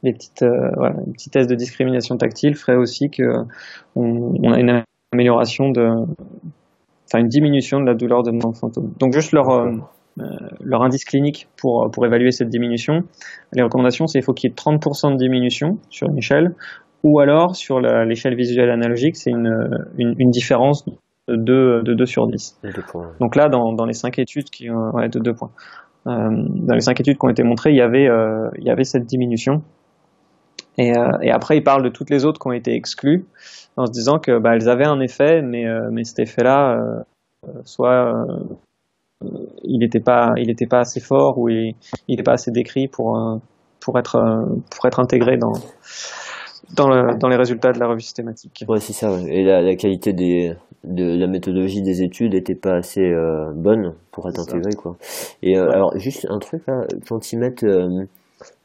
les 0.03 0.13
petites, 0.13 0.45
voilà, 0.45 0.97
les 1.07 1.13
petits 1.13 1.31
tests 1.31 1.51
de 1.51 1.55
discrimination 1.55 2.17
tactile 2.17 2.55
feraient 2.55 2.77
aussi 2.77 3.11
que 3.11 3.23
on, 3.97 4.35
on 4.43 4.53
a 4.53 4.59
une 4.59 4.83
amélioration 5.13 5.71
de, 5.71 5.89
enfin 7.07 7.19
une 7.21 7.29
diminution 7.29 7.81
de 7.81 7.87
la 7.87 7.95
douleur 7.95 8.23
de 8.23 8.31
mon 8.31 8.53
fantôme. 8.53 8.93
Donc 8.99 9.13
juste 9.13 9.33
leur 9.33 9.51
euh, 9.51 9.73
euh, 10.21 10.25
leur 10.61 10.83
indice 10.83 11.05
clinique 11.05 11.49
pour 11.57 11.91
pour 11.91 12.07
évaluer 12.07 12.31
cette 12.31 12.49
diminution. 12.49 13.03
Les 13.53 13.63
recommandations, 13.63 14.07
c'est 14.07 14.19
il 14.19 14.23
faut 14.23 14.33
qu'il 14.33 14.51
y 14.51 14.53
ait 14.53 14.57
30% 14.57 15.13
de 15.13 15.17
diminution 15.17 15.79
sur 15.89 16.09
une 16.09 16.19
échelle, 16.19 16.55
ou 17.03 17.21
alors 17.21 17.57
sur 17.57 17.81
l'échelle 17.81 18.37
visuelle 18.37 18.71
analogique, 18.71 19.17
c'est 19.17 19.31
une, 19.31 19.87
une, 19.99 20.15
une, 20.19 20.31
différence 20.31 20.85
de 21.29 21.37
2, 21.37 21.83
de 21.83 21.95
2 21.95 22.07
sur 22.07 22.27
10. 22.27 22.61
Donc 23.21 23.37
là, 23.37 23.49
dans, 23.49 23.73
dans 23.73 23.87
les 23.87 23.95
5 23.95 24.19
études 24.19 24.51
qui 24.51 24.71
ont, 24.71 24.91
ouais, 24.95 25.09
de 25.09 25.19
2 25.19 25.33
points. 25.33 25.51
Euh, 26.07 26.29
dans 26.31 26.75
les 26.75 26.81
5 26.81 27.01
études 27.01 27.19
qui 27.19 27.25
ont 27.25 27.31
été 27.31 27.43
montrées, 27.43 27.71
il 27.71 27.77
y 27.77 27.83
avait, 27.83 28.09
euh, 28.09 28.51
il 28.59 28.65
y 28.65 28.71
avait 28.71 28.85
cette 28.85 29.07
diminution. 29.07 29.63
Et, 30.79 30.97
euh, 30.97 31.11
et, 31.23 31.31
après, 31.31 31.59
il 31.59 31.63
parle 31.63 31.83
de 31.83 31.89
toutes 31.89 32.11
les 32.11 32.25
autres 32.25 32.41
qui 32.41 32.49
ont 32.49 32.53
été 32.53 32.75
exclues 32.75 33.27
en 33.77 33.87
se 33.87 33.93
disant 33.93 34.19
que 34.19 34.39
bah, 34.39 34.55
elles 34.55 34.69
avaient 34.69 34.87
un 34.87 35.01
effet, 35.01 35.43
mais, 35.43 35.67
euh, 35.67 35.89
mais 35.91 36.05
cet 36.05 36.21
effet-là, 36.21 36.77
euh, 36.77 37.49
soit 37.65 38.27
il 39.63 39.79
n'était 39.79 40.01
pas, 40.01 40.33
il 40.37 40.51
était 40.51 40.67
pas 40.67 40.81
assez 40.81 41.01
fort 41.01 41.39
ou 41.39 41.49
il 41.49 41.75
n'était 42.09 42.23
pas 42.23 42.33
assez 42.33 42.51
décrit 42.51 42.89
pour, 42.89 43.41
pour, 43.81 43.99
être, 43.99 44.19
pour 44.71 44.87
être 44.87 45.01
intégré 45.01 45.37
dans, 45.37 45.53
dans, 46.77 46.89
le, 46.89 47.19
dans, 47.19 47.29
les 47.29 47.37
résultats 47.37 47.73
de 47.73 47.79
la 47.79 47.87
revue 47.87 48.01
systématique. 48.01 48.65
Ouais, 48.69 48.81
c'est 48.81 48.93
ça. 48.93 49.11
Et 49.29 49.45
la, 49.45 49.61
la, 49.63 49.77
qualité 49.77 50.13
des, 50.13 50.55
de 50.85 51.19
la 51.19 51.27
méthodologie 51.27 51.83
des 51.83 52.03
études 52.03 52.35
n'était 52.35 52.55
pas 52.55 52.77
assez 52.77 53.03
euh, 53.03 53.53
bonne 53.55 53.95
pour 54.13 54.29
être 54.29 54.41
intégrée, 54.41 54.75
quoi. 54.75 54.97
Et 55.43 55.59
euh, 55.59 55.71
alors, 55.71 55.97
juste 55.99 56.27
un 56.31 56.39
truc 56.39 56.63
là, 56.67 56.87
quand 57.09 57.33
ils 57.33 57.39
mettent 57.39 57.65
euh, 57.65 58.05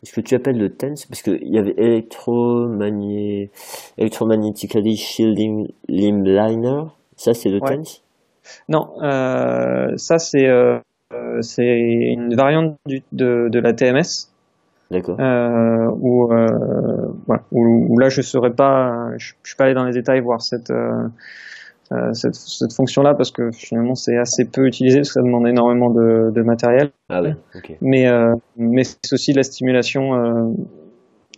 ce 0.04 0.14
que 0.14 0.22
tu 0.22 0.36
appelles 0.36 0.58
le 0.58 0.70
TENS, 0.70 1.06
parce 1.10 1.22
qu'il 1.22 1.48
y 1.48 1.58
avait. 1.58 1.76
Electromagnetically 3.98 4.96
Shielding 4.98 5.68
Limb 5.88 6.26
Liner, 6.26 6.84
ça 7.16 7.34
c'est 7.34 7.50
le 7.50 7.60
TENS 7.60 8.02
Non, 8.70 9.02
euh, 9.02 9.96
ça 9.98 10.18
c'est 10.20 10.48
euh, 10.48 10.80
une 11.58 12.36
variante 12.36 12.78
du, 12.86 13.04
de, 13.12 13.50
de 13.50 13.60
la 13.60 13.74
TMS. 13.74 14.32
D'accord. 14.92 15.20
Euh, 15.20 15.88
où, 16.00 16.32
euh, 16.32 17.08
où, 17.52 17.88
où, 17.90 17.98
là 17.98 18.10
je 18.10 18.22
serais 18.22 18.54
pas, 18.54 19.10
je, 19.18 19.34
je 19.42 19.50
suis 19.50 19.58
pas 19.58 19.66
allé 19.66 19.74
dans 19.74 19.86
les 19.86 19.94
détails 19.94 20.22
voir 20.22 20.42
cette 20.42 20.72
euh, 21.92 21.96
euh, 21.96 22.14
cette, 22.14 22.36
cette 22.36 22.74
fonction-là 22.74 23.14
parce 23.14 23.32
que 23.32 23.52
finalement 23.52 23.96
c'est 23.96 24.18
assez 24.18 24.46
peu 24.46 24.66
utilisé 24.66 25.00
parce 25.00 25.10
que 25.10 25.14
ça 25.14 25.22
demande 25.22 25.48
énormément 25.48 25.90
de, 25.90 26.32
de 26.32 26.42
matériel. 26.42 26.92
Ah 27.10 27.22
ouais, 27.22 27.36
Mais 27.82 28.08
euh, 28.08 28.34
mais 28.58 28.84
c'est 28.84 29.14
aussi 29.14 29.34
la 29.34 29.44
stimulation 29.44 30.16
euh, 30.16 30.50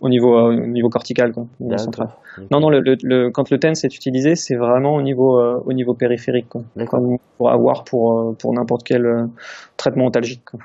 au 0.00 0.08
niveau 0.08 0.34
au 0.38 0.54
niveau 0.54 0.88
cortical 0.88 1.32
quoi, 1.32 1.46
au 1.60 1.64
niveau 1.64 1.78
central. 1.78 2.08
Non 2.50 2.60
non 2.60 2.70
le, 2.70 2.80
le, 2.80 3.30
quand 3.30 3.50
le 3.50 3.58
TENS 3.58 3.84
est 3.84 3.94
utilisé 3.94 4.36
c'est 4.36 4.56
vraiment 4.56 4.94
au 4.94 5.02
niveau 5.02 5.38
au 5.40 5.72
niveau 5.72 5.94
périphérique 5.94 6.48
quoi. 6.48 6.62
Comme 6.86 7.18
pour 7.36 7.50
avoir 7.50 7.84
pour 7.84 8.36
pour 8.38 8.52
n'importe 8.54 8.84
quel 8.84 9.28
traitement 9.76 10.06
ontalgique. 10.06 10.44
Quoi. 10.44 10.60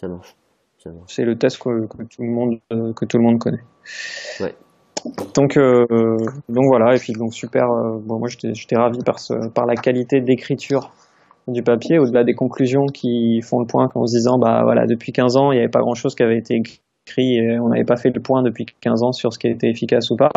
Ça 0.00 0.08
marche. 0.08 0.34
C'est 1.08 1.24
le 1.24 1.36
test 1.36 1.58
que, 1.58 1.86
que, 1.86 2.02
tout 2.04 2.22
le 2.22 2.28
monde 2.28 2.60
que 2.70 3.04
tout 3.04 3.18
le 3.18 3.24
monde 3.24 3.40
connaît. 3.40 3.64
Ouais. 4.40 4.54
Donc, 5.34 5.56
euh, 5.56 5.86
donc 6.48 6.64
voilà, 6.66 6.94
et 6.94 6.98
puis 6.98 7.12
donc 7.12 7.34
super. 7.34 7.70
Euh, 7.70 7.98
moi 8.06 8.28
j'étais 8.28 8.76
ravi 8.76 8.98
par, 9.54 9.66
la 9.66 9.74
qualité 9.74 10.20
d'écriture 10.20 10.90
du 11.48 11.62
papier, 11.62 11.98
au-delà 11.98 12.24
des 12.24 12.34
conclusions 12.34 12.86
qui 12.86 13.40
font 13.42 13.60
le 13.60 13.66
point 13.66 13.88
en 13.94 14.06
se 14.06 14.16
disant, 14.16 14.38
bah 14.38 14.62
voilà, 14.64 14.86
depuis 14.86 15.12
15 15.12 15.36
ans, 15.36 15.52
il 15.52 15.56
n'y 15.56 15.60
avait 15.60 15.70
pas 15.70 15.80
grand-chose 15.80 16.14
qui 16.14 16.22
avait 16.22 16.38
été 16.38 16.56
écrit 16.56 17.36
et 17.36 17.58
on 17.60 17.68
n'avait 17.68 17.84
pas 17.84 17.96
fait 17.96 18.10
le 18.10 18.20
point 18.20 18.42
depuis 18.42 18.66
15 18.80 19.02
ans 19.04 19.12
sur 19.12 19.32
ce 19.32 19.38
qui 19.38 19.46
était 19.46 19.68
efficace 19.68 20.10
ou 20.10 20.16
pas. 20.16 20.30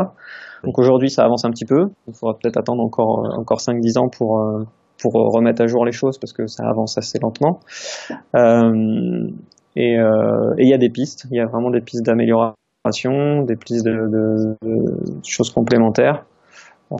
Donc 0.64 0.78
aujourd'hui, 0.78 1.10
ça 1.10 1.24
avance 1.24 1.46
un 1.46 1.50
petit 1.50 1.66
peu. 1.66 1.88
Il 2.08 2.14
faudra 2.14 2.38
peut-être 2.38 2.58
attendre 2.58 2.84
encore 2.84 3.28
encore 3.38 3.60
5-10 3.60 3.98
ans 3.98 4.10
pour 4.10 4.40
euh, 4.40 4.64
pour 5.02 5.14
remettre 5.14 5.64
à 5.64 5.68
jour 5.68 5.86
les 5.86 5.94
choses 5.94 6.20
parce 6.20 6.34
que 6.34 6.46
ça 6.46 6.64
avance 6.68 6.98
assez 6.98 7.18
lentement. 7.20 7.60
Et 9.76 9.94
il 9.96 10.68
y 10.68 10.74
a 10.74 10.78
des 10.78 10.90
pistes, 10.90 11.26
il 11.32 11.38
y 11.38 11.40
a 11.40 11.46
vraiment 11.46 11.72
des 11.72 11.80
pistes 11.82 12.06
d'amélioration 12.06 12.56
des 12.86 13.56
pistes 13.56 13.86
de, 13.86 13.92
de, 13.92 14.56
de, 14.62 14.98
choses 15.24 15.50
complémentaires. 15.52 16.26
Euh, 16.92 16.98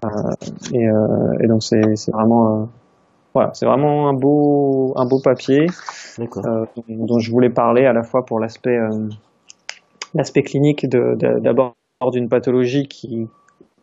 et, 0.74 0.88
euh, 0.88 1.38
et, 1.40 1.48
donc 1.48 1.64
c'est 1.64 2.12
vraiment 2.12 2.62
euh, 2.62 2.66
voilà, 3.34 3.52
c'est 3.54 3.66
vraiment 3.66 4.08
un 4.08 4.14
beau 4.14 4.94
un 4.98 5.06
beau 5.06 5.20
papier 5.20 5.66
euh, 6.20 6.66
dont 6.88 7.18
je 7.18 7.32
voulais 7.32 7.50
parler 7.50 7.86
à 7.86 7.94
la 7.94 8.04
fois 8.04 8.24
pour 8.24 8.40
l'aspect 8.40 8.78
l'aspect 10.14 10.44
clinique 10.44 10.88
d'abord 10.88 11.74
d'une 12.12 12.30
pathologie 12.30 12.88
qui 12.88 13.28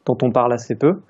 dont 0.05 0.19
on 0.23 0.31
parle 0.31 0.53
assez 0.53 0.77
peu, 0.77 1.01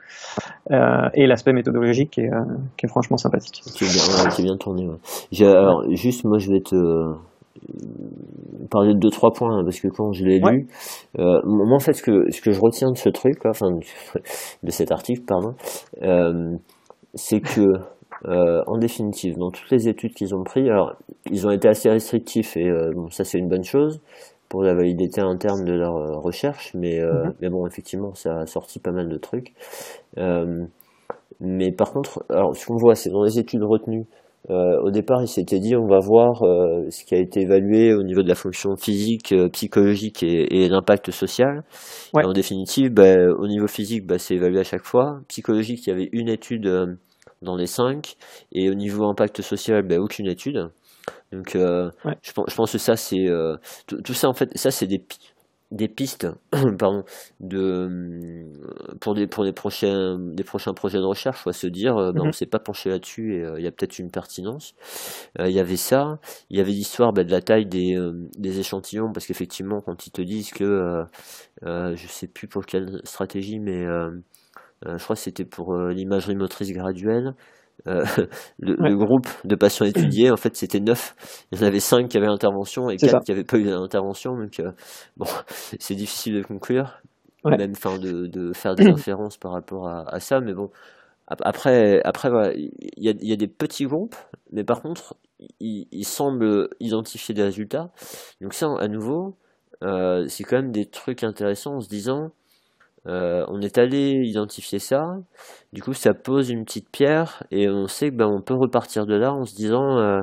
euh, 0.70 1.10
et 1.12 1.26
l'aspect 1.26 1.52
méthodologique 1.52 2.12
qui 2.12 2.22
est, 2.22 2.30
qui 2.78 2.86
est, 2.86 2.88
franchement 2.88 3.18
sympathique. 3.18 3.62
Qui 3.74 3.84
est 3.84 3.92
bien, 3.92 4.30
qui 4.30 4.40
est 4.40 4.44
bien 4.44 4.56
tourné. 4.56 4.88
Ouais. 4.88 5.46
Alors, 5.46 5.84
juste, 5.90 6.24
moi, 6.24 6.38
je 6.38 6.50
vais 6.50 6.60
te, 6.62 7.12
parler 8.70 8.94
de 8.94 8.98
deux 8.98 9.10
trois 9.10 9.30
points 9.32 9.58
hein, 9.58 9.62
parce 9.64 9.80
que 9.80 9.88
quand 9.88 10.12
je 10.12 10.24
l'ai 10.24 10.38
lu, 10.38 10.66
euh, 11.18 11.40
moi 11.44 11.76
en 11.76 11.78
fait 11.78 11.92
ce 11.92 12.02
que 12.02 12.30
ce 12.30 12.40
que 12.40 12.52
je 12.52 12.60
retiens 12.60 12.90
de 12.90 12.96
ce 12.96 13.08
truc, 13.08 13.44
enfin 13.46 13.68
de 14.62 14.70
cet 14.70 14.92
article 14.92 15.22
pardon, 15.26 15.54
euh, 16.02 16.56
c'est 17.14 17.40
que 17.40 17.62
en 18.24 18.78
définitive, 18.78 19.36
dans 19.36 19.50
toutes 19.50 19.70
les 19.70 19.88
études 19.88 20.14
qu'ils 20.14 20.34
ont 20.34 20.42
pris, 20.42 20.68
alors 20.68 20.96
ils 21.30 21.46
ont 21.46 21.50
été 21.50 21.68
assez 21.68 21.88
restrictifs 21.88 22.56
et 22.56 22.68
bon, 22.94 23.08
ça 23.10 23.24
c'est 23.24 23.38
une 23.38 23.48
bonne 23.48 23.64
chose 23.64 24.00
pour 24.48 24.62
la 24.62 24.74
validité 24.74 25.20
interne 25.20 25.64
de 25.64 25.72
leur 25.72 26.22
recherche, 26.22 26.72
mais, 26.74 27.00
mhm. 27.00 27.34
mais 27.40 27.48
bon, 27.50 27.66
effectivement, 27.66 28.14
ça 28.14 28.40
a 28.40 28.46
sorti 28.46 28.78
pas 28.78 28.92
mal 28.92 29.08
de 29.08 29.16
trucs. 29.16 29.52
mais 31.40 31.72
par 31.72 31.92
contre, 31.92 32.24
alors 32.30 32.56
ce 32.56 32.66
qu'on 32.66 32.76
voit, 32.76 32.94
c'est 32.94 33.10
dans 33.10 33.22
les 33.22 33.38
études 33.38 33.62
retenues, 33.62 34.06
euh, 34.48 34.80
au 34.82 34.90
départ, 34.90 35.22
il 35.22 35.28
s'était 35.28 35.58
dit 35.58 35.74
on 35.74 35.86
va 35.86 35.98
voir 35.98 36.42
euh, 36.42 36.88
ce 36.90 37.04
qui 37.04 37.14
a 37.14 37.18
été 37.18 37.40
évalué 37.40 37.94
au 37.94 38.02
niveau 38.02 38.22
de 38.22 38.28
la 38.28 38.34
fonction 38.34 38.76
physique, 38.76 39.32
euh, 39.32 39.48
psychologique 39.48 40.22
et, 40.22 40.64
et 40.64 40.68
l'impact 40.68 41.10
social. 41.10 41.64
Et 42.16 42.24
en 42.24 42.32
définitive, 42.32 42.90
bah, 42.90 43.16
au 43.38 43.48
niveau 43.48 43.66
physique, 43.66 44.06
bah, 44.06 44.18
c'est 44.18 44.34
évalué 44.34 44.60
à 44.60 44.64
chaque 44.64 44.84
fois. 44.84 45.20
Psychologique, 45.28 45.86
il 45.86 45.90
y 45.90 45.92
avait 45.92 46.08
une 46.12 46.28
étude 46.28 46.96
dans 47.42 47.56
les 47.56 47.66
cinq, 47.66 48.16
et 48.52 48.70
au 48.70 48.74
niveau 48.74 49.04
impact 49.06 49.42
social, 49.42 49.82
bah, 49.82 49.98
aucune 49.98 50.26
étude. 50.28 50.68
Donc, 51.32 51.50
je, 51.54 52.32
pense, 52.32 52.46
je 52.48 52.54
pense 52.54 52.72
que 52.72 52.78
ça, 52.78 52.96
c'est 52.96 53.26
tout, 53.86 54.00
tout, 54.02 54.14
ça 54.14 54.28
en 54.28 54.34
fait, 54.34 54.56
ça 54.56 54.70
c'est 54.70 54.86
des 54.86 55.04
des 55.70 55.88
pistes 55.88 56.28
pardon, 56.78 57.04
de, 57.40 57.58
euh, 57.58 58.96
pour, 59.00 59.14
des, 59.14 59.26
pour 59.26 59.44
des, 59.44 59.52
prochains, 59.52 60.18
des 60.18 60.44
prochains 60.44 60.74
projets 60.74 60.98
de 60.98 61.04
recherche, 61.04 61.38
faut 61.38 61.52
se 61.52 61.66
dire, 61.66 61.96
euh, 61.96 62.12
ben, 62.12 62.22
on 62.22 62.26
mhm. 62.26 62.32
s'est 62.32 62.46
pas 62.46 62.58
penché 62.58 62.90
là-dessus 62.90 63.34
et 63.34 63.44
euh, 63.44 63.58
il 63.58 63.64
y 63.64 63.66
a 63.66 63.72
peut-être 63.72 63.98
une 63.98 64.10
pertinence. 64.10 64.74
Il 65.38 65.50
y 65.50 65.60
avait 65.60 65.76
ça, 65.76 66.18
il 66.50 66.58
y 66.58 66.60
avait 66.60 66.70
l'histoire 66.70 67.12
ben, 67.12 67.26
de 67.26 67.30
la 67.30 67.42
taille 67.42 67.66
des, 67.66 67.96
des 68.38 68.60
échantillons, 68.60 69.12
parce 69.12 69.26
qu'effectivement, 69.26 69.80
quand 69.80 70.06
ils 70.06 70.12
te 70.12 70.22
disent 70.22 70.50
que, 70.50 71.04
je 71.62 72.06
sais 72.08 72.28
plus 72.28 72.48
pour 72.48 72.64
quelle 72.64 73.00
stratégie, 73.04 73.58
mais 73.58 73.84
je 73.84 75.02
crois 75.02 75.16
que 75.16 75.22
c'était 75.22 75.44
pour 75.44 75.76
l'imagerie 75.76 76.36
motrice 76.36 76.72
graduelle, 76.72 77.34
euh, 77.86 78.04
le, 78.58 78.96
groupe 78.96 79.28
de 79.44 79.54
patients 79.54 79.86
étudiés, 79.86 80.30
en 80.30 80.36
fait, 80.36 80.56
c'était 80.56 80.80
neuf. 80.80 81.14
Il 81.52 81.60
y 81.60 81.64
en 81.64 81.66
avait 81.66 81.80
cinq 81.80 82.08
qui 82.08 82.16
avaient 82.16 82.26
l'intervention 82.26 82.90
et 82.90 82.96
quatre 82.96 83.24
qui 83.24 83.32
n'avaient 83.32 83.44
pas 83.44 83.58
eu 83.58 83.64
d'intervention. 83.64 84.36
Donc, 84.36 84.60
euh, 84.60 84.72
bon, 85.16 85.26
c'est 85.48 85.94
difficile 85.94 86.36
de 86.36 86.42
conclure, 86.42 87.00
même 87.44 87.72
enfin, 87.72 87.98
de, 87.98 88.26
de, 88.26 88.52
faire 88.52 88.74
des 88.74 88.86
inférences 88.90 89.36
par 89.36 89.52
rapport 89.52 89.88
à, 89.88 90.04
à 90.12 90.20
ça. 90.20 90.40
Mais 90.40 90.54
bon, 90.54 90.70
après, 91.26 92.00
après 92.04 92.28
il 92.56 92.70
y, 92.96 93.08
a, 93.08 93.14
y, 93.20 93.32
a, 93.32 93.36
des 93.36 93.48
petits 93.48 93.84
groupes, 93.84 94.16
mais 94.52 94.64
par 94.64 94.80
contre, 94.80 95.16
ils, 95.60 95.86
ils 95.90 96.06
semblent 96.06 96.68
identifier 96.80 97.34
des 97.34 97.42
résultats. 97.42 97.90
Donc, 98.40 98.54
ça, 98.54 98.68
à 98.78 98.88
nouveau, 98.88 99.36
euh, 99.82 100.26
c'est 100.28 100.44
quand 100.44 100.56
même 100.56 100.72
des 100.72 100.86
trucs 100.86 101.22
intéressants 101.22 101.76
en 101.76 101.80
se 101.80 101.88
disant 101.88 102.30
euh, 103.06 103.44
on 103.48 103.60
est 103.60 103.78
allé 103.78 104.22
identifier 104.24 104.78
ça. 104.78 105.16
Du 105.72 105.82
coup, 105.82 105.92
ça 105.92 106.14
pose 106.14 106.50
une 106.50 106.64
petite 106.64 106.90
pierre 106.90 107.44
et 107.50 107.68
on 107.68 107.86
sait 107.86 108.10
que 108.10 108.16
ben, 108.16 108.26
on 108.26 108.40
peut 108.40 108.54
repartir 108.54 109.06
de 109.06 109.14
là 109.14 109.32
en 109.32 109.44
se 109.44 109.54
disant 109.54 109.98
euh, 109.98 110.22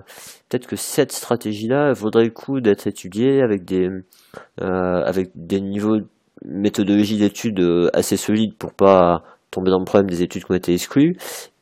peut-être 0.50 0.68
que 0.68 0.76
cette 0.76 1.12
stratégie-là 1.12 1.94
vaudrait 1.94 2.26
le 2.26 2.32
coup 2.32 2.60
d'être 2.60 2.88
étudiée 2.88 3.42
avec 3.42 3.64
des 3.64 3.88
euh, 4.62 5.04
avec 5.06 5.32
des 5.36 5.62
niveaux 5.62 5.98
de 5.98 6.08
méthodologie 6.46 7.18
d'études 7.18 7.64
assez 7.94 8.18
solides 8.18 8.56
pour 8.58 8.74
pas 8.74 9.24
tomber 9.52 9.72
dans 9.72 9.80
le 9.80 9.86
problème 9.86 10.10
des 10.10 10.24
études 10.24 10.44
qui 10.44 10.52
ont 10.52 10.56
été 10.56 10.74
exclues 10.74 11.16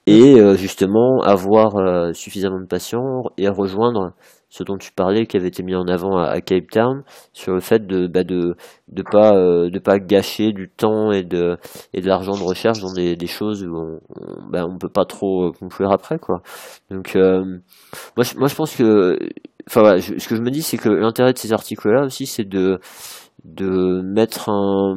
et 0.08 0.38
justement 0.56 1.22
avoir 1.22 2.16
suffisamment 2.16 2.60
de 2.60 2.66
patients 2.66 3.26
et 3.38 3.48
rejoindre 3.48 4.14
ce 4.52 4.64
dont 4.64 4.78
tu 4.78 4.92
parlais 4.92 5.26
qui 5.26 5.38
avait 5.38 5.48
été 5.48 5.64
mis 5.64 5.76
en 5.76 5.88
avant 5.88 6.18
à, 6.18 6.42
Cape 6.42 6.70
Town 6.70 7.04
sur 7.32 7.54
le 7.54 7.62
fait 7.62 7.88
de 7.88 8.06
bah 8.06 8.26
de 8.26 8.56
de 8.90 9.02
pas 9.02 9.34
euh, 9.34 9.70
de 9.70 9.80
pas 9.80 9.98
gâcher 9.98 10.52
du 10.52 10.70
temps 10.70 11.12
et 11.12 11.24
de 11.24 11.58
et 11.94 12.02
de 12.02 12.08
l'argent 12.08 12.34
de 12.34 12.44
recherche 12.44 12.82
dans 12.82 12.92
des, 12.92 13.16
des 13.16 13.28
choses 13.28 13.64
où 13.64 13.74
on, 13.74 14.00
on, 14.10 14.50
bah, 14.50 14.66
on 14.68 14.78
peut 14.78 14.90
pas 14.90 15.06
trop 15.06 15.48
euh, 15.48 15.52
conclure 15.58 15.92
après 15.94 16.20
quoi. 16.20 16.42
Donc 16.92 17.16
euh, 17.16 17.60
moi 18.18 18.26
moi 18.36 18.48
je 18.50 18.56
pense 18.56 18.76
que 18.76 19.18
enfin 19.68 19.82
voilà, 19.82 20.02
ce 20.02 20.28
que 20.28 20.36
je 20.36 20.42
me 20.42 20.52
dis 20.52 20.62
c'est 20.62 20.78
que 20.78 20.90
l'intérêt 20.90 21.32
de 21.32 21.38
ces 21.38 21.54
articles 21.54 21.90
là 21.90 22.04
aussi 22.04 22.26
c'est 22.26 22.44
de 22.44 22.80
de 23.46 24.02
mettre 24.02 24.50
un 24.50 24.96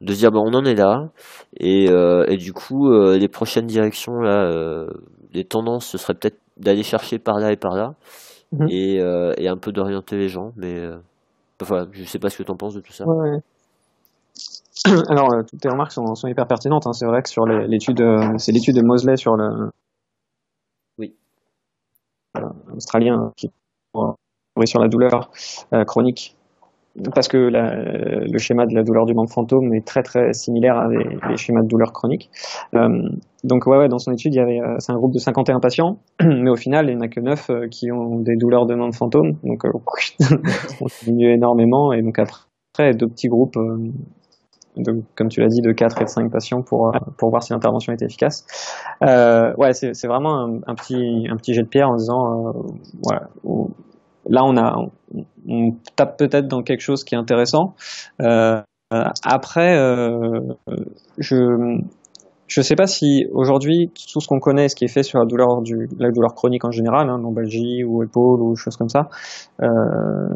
de 0.00 0.12
se 0.12 0.18
dire 0.18 0.32
bah 0.32 0.40
on 0.44 0.54
en 0.54 0.64
est 0.64 0.74
là 0.74 1.10
et 1.56 1.84
et 1.84 2.36
du 2.36 2.52
coup 2.52 2.90
les 2.92 3.28
prochaines 3.28 3.66
directions 3.66 4.20
là 4.20 4.86
les 5.32 5.44
tendances 5.44 5.86
ce 5.86 5.98
serait 5.98 6.14
peut-être 6.14 6.40
d'aller 6.56 6.82
chercher 6.82 7.18
par 7.20 7.38
là 7.38 7.52
et 7.52 7.56
par 7.56 7.76
là 7.76 7.94
Mhm. 8.52 8.68
et, 8.70 9.00
euh, 9.00 9.34
et, 9.36 9.48
un 9.48 9.56
peu 9.56 9.72
d'orienter 9.72 10.16
les 10.16 10.28
gens. 10.28 10.52
Mais 10.56 10.74
euh, 10.78 10.98
enfin, 11.60 11.86
je 11.92 12.04
sais 12.04 12.18
pas 12.18 12.30
ce 12.30 12.38
que 12.38 12.42
tu 12.42 12.50
en 12.50 12.56
penses 12.56 12.74
de 12.74 12.80
tout 12.80 12.92
ça. 12.92 13.06
Ouais. 13.06 13.38
Alors, 15.10 15.32
euh, 15.32 15.42
toutes 15.42 15.60
tes 15.60 15.68
remarques 15.68 15.92
sont, 15.92 16.14
sont 16.14 16.28
hyper 16.28 16.46
pertinentes. 16.46 16.86
Hein. 16.86 16.92
C'est 16.92 17.06
vrai 17.06 17.22
que 17.22 17.28
sur 17.28 17.46
l'étude, 17.46 18.02
c'est 18.38 18.52
l'étude 18.52 18.76
de 18.76 18.82
Mosley 18.82 19.16
sur 19.16 19.36
le. 19.36 19.70
Oui. 20.98 21.14
australien 22.74 23.32
qui 23.36 23.50
sur 24.64 24.80
la 24.80 24.88
douleur 24.88 25.30
chronique 25.86 26.36
parce 27.14 27.28
que 27.28 27.36
le 27.38 28.38
schéma 28.38 28.66
de 28.66 28.74
la 28.74 28.82
douleur 28.82 29.06
du 29.06 29.14
membre 29.14 29.30
fantôme 29.30 29.74
est 29.74 29.86
très 29.86 30.02
très 30.02 30.32
similaire 30.32 30.76
à 30.76 30.88
les, 30.88 31.36
schémas 31.36 31.62
de 31.62 31.68
douleur 31.68 31.92
chronique. 31.92 32.30
Euh, 32.74 32.88
donc 33.44 33.66
ouais, 33.66 33.78
ouais, 33.78 33.88
dans 33.88 33.98
son 33.98 34.12
étude, 34.12 34.34
il 34.34 34.38
y 34.38 34.40
avait, 34.40 34.60
euh, 34.60 34.76
c'est 34.78 34.92
un 34.92 34.96
groupe 34.96 35.12
de 35.12 35.18
51 35.18 35.60
patients, 35.60 35.98
mais 36.20 36.50
au 36.50 36.56
final, 36.56 36.88
il 36.88 36.96
n'y 36.96 36.96
en 36.96 37.02
a 37.02 37.08
que 37.08 37.20
9 37.20 37.50
euh, 37.50 37.68
qui 37.68 37.92
ont 37.92 38.20
des 38.20 38.36
douleurs 38.36 38.66
de 38.66 38.74
membre 38.74 38.94
fantôme, 38.94 39.34
donc 39.44 39.64
euh, 39.64 39.70
on 40.80 40.86
diminue 41.04 41.32
énormément, 41.32 41.92
et 41.92 42.02
donc 42.02 42.18
après, 42.18 42.94
deux 42.94 43.06
petits 43.06 43.28
groupes, 43.28 43.56
comme 45.14 45.28
tu 45.28 45.40
l'as 45.40 45.48
dit, 45.48 45.60
de 45.60 45.72
4 45.72 46.02
et 46.02 46.04
de 46.04 46.08
5 46.08 46.30
patients 46.30 46.62
pour, 46.62 46.92
pour 47.16 47.30
voir 47.30 47.42
si 47.42 47.52
l'intervention 47.52 47.92
était 47.92 48.06
efficace. 48.06 48.44
ouais, 49.00 49.72
c'est 49.72 50.06
vraiment 50.06 50.36
un, 50.36 50.60
un, 50.66 50.74
petit, 50.74 51.26
un 51.30 51.36
petit 51.36 51.54
jet 51.54 51.62
de 51.62 51.68
pierre 51.68 51.88
en 51.88 51.96
disant, 51.96 52.52
voilà, 53.02 53.28
là 54.28 54.42
on 54.44 54.56
a 54.56 54.76
on 55.48 55.72
tape 55.96 56.18
peut-être 56.18 56.48
dans 56.48 56.62
quelque 56.62 56.80
chose 56.80 57.04
qui 57.04 57.14
est 57.14 57.18
intéressant. 57.18 57.74
Euh, 58.20 58.60
après, 59.24 59.76
euh, 59.76 60.54
je 61.18 61.80
je 62.46 62.62
sais 62.62 62.76
pas 62.76 62.86
si 62.86 63.26
aujourd'hui 63.32 63.92
tout 64.12 64.20
ce 64.20 64.26
qu'on 64.26 64.40
connaît, 64.40 64.68
ce 64.70 64.74
qui 64.74 64.84
est 64.86 64.92
fait 64.92 65.02
sur 65.02 65.18
la 65.18 65.26
douleur 65.26 65.60
du 65.60 65.88
la 65.98 66.10
douleur 66.10 66.34
chronique 66.34 66.64
en 66.64 66.70
général, 66.70 67.10
hein, 67.10 67.18
lombalgie 67.18 67.84
ou 67.84 68.02
épaule 68.02 68.40
ou 68.40 68.56
choses 68.56 68.76
comme 68.76 68.88
ça, 68.88 69.08
euh, 69.62 69.68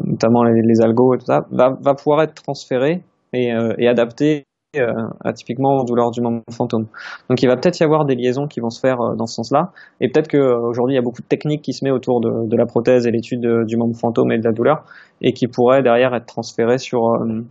notamment 0.05 0.43
les, 0.43 0.81
algos 0.81 1.15
et 1.15 1.17
tout 1.17 1.25
ça, 1.25 1.47
va, 1.51 1.95
pouvoir 1.95 2.21
être 2.21 2.35
transféré 2.35 3.01
et, 3.33 3.51
euh, 3.51 3.73
et 3.79 3.87
adapté 3.87 4.45
euh, 4.75 5.31
typiquement 5.35 5.77
aux 5.77 5.83
douleurs 5.83 6.09
du 6.09 6.19
membre 6.21 6.41
fantôme. 6.49 6.87
Donc 7.29 7.43
il 7.43 7.47
va 7.47 7.55
peut-être 7.55 7.79
y 7.79 7.83
avoir 7.83 8.05
des 8.05 8.15
liaisons 8.15 8.47
qui 8.47 8.59
vont 8.59 8.71
se 8.71 8.79
faire 8.79 8.99
euh, 9.01 9.15
dans 9.15 9.27
ce 9.27 9.35
sens-là, 9.35 9.71
et 10.01 10.09
peut-être 10.09 10.27
qu'aujourd'hui 10.27 10.95
il 10.95 10.97
y 10.97 10.99
a 10.99 11.03
beaucoup 11.03 11.21
de 11.21 11.27
techniques 11.27 11.61
qui 11.61 11.73
se 11.73 11.85
met 11.85 11.91
autour 11.91 12.21
de, 12.21 12.57
la 12.57 12.65
prothèse 12.65 13.05
et 13.05 13.11
l'étude 13.11 13.65
du 13.65 13.77
membre 13.77 13.95
fantôme 13.95 14.31
et 14.31 14.39
de 14.39 14.43
la 14.43 14.51
douleur, 14.51 14.83
et 15.21 15.33
qui 15.33 15.47
pourraient 15.47 15.83
derrière 15.83 16.15
être 16.15 16.25
transférées 16.25 16.79
sur 16.79 17.05
euh, 17.05 17.41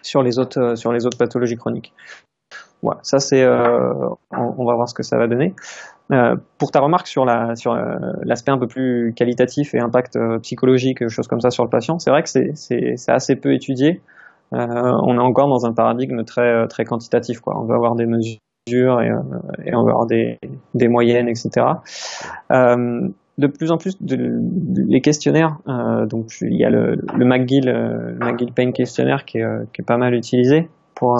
sur 0.00 0.22
les 0.22 0.38
autres 0.38 0.76
sur 0.76 0.92
les 0.92 1.04
autres 1.04 1.18
pathologies 1.18 1.56
chroniques. 1.56 1.92
Voilà, 2.82 3.00
ça 3.02 3.18
c'est, 3.18 3.46
on, 3.46 4.16
on, 4.32 4.64
va 4.64 4.74
voir 4.74 4.88
ce 4.88 4.94
que 4.94 5.02
ça 5.02 5.18
va 5.18 5.26
donner. 5.26 5.54
Euh, 6.12 6.36
pour 6.56 6.70
ta 6.70 6.80
remarque 6.80 7.06
sur 7.06 7.26
la 7.26 7.54
sur 7.54 7.76
l'aspect 8.22 8.52
un 8.52 8.58
peu 8.58 8.66
plus 8.66 9.12
qualitatif 9.14 9.74
et 9.74 9.78
impact 9.78 10.18
psychologique, 10.40 11.06
choses 11.08 11.28
comme 11.28 11.42
ça 11.42 11.50
sur 11.50 11.64
le 11.64 11.68
patient, 11.68 11.98
c'est 11.98 12.10
vrai 12.10 12.22
que 12.22 12.30
c'est 12.30 12.52
c'est 12.54 13.12
assez 13.12 13.36
peu 13.36 13.52
étudié. 13.52 14.00
Euh, 14.52 14.92
on 15.04 15.14
est 15.16 15.20
encore 15.20 15.48
dans 15.48 15.66
un 15.66 15.72
paradigme 15.72 16.24
très 16.24 16.42
euh, 16.42 16.66
très 16.66 16.84
quantitatif. 16.84 17.40
Quoi. 17.40 17.58
On 17.60 17.66
va 17.66 17.76
avoir 17.76 17.94
des 17.94 18.06
mesures 18.06 19.00
et, 19.00 19.10
euh, 19.10 19.20
et 19.64 19.74
on 19.74 19.84
va 19.84 19.90
avoir 19.90 20.06
des, 20.06 20.38
des 20.74 20.88
moyennes, 20.88 21.28
etc. 21.28 21.66
de 22.50 23.46
plus 23.46 23.70
en 23.70 23.78
plus, 23.78 23.96
de, 24.02 24.18
les 24.86 25.00
questionnaires, 25.00 25.58
donc 26.06 26.26
il 26.42 26.58
y 26.58 26.64
a 26.64 26.68
le, 26.68 26.96
le 27.16 27.24
McGill, 27.24 27.72
McGill 28.20 28.52
Pain 28.52 28.70
Questionnaire 28.70 29.24
qui 29.24 29.38
est, 29.38 29.72
qui 29.72 29.80
est 29.80 29.84
pas 29.84 29.96
mal 29.96 30.14
utilisé 30.14 30.68
pour 30.94 31.16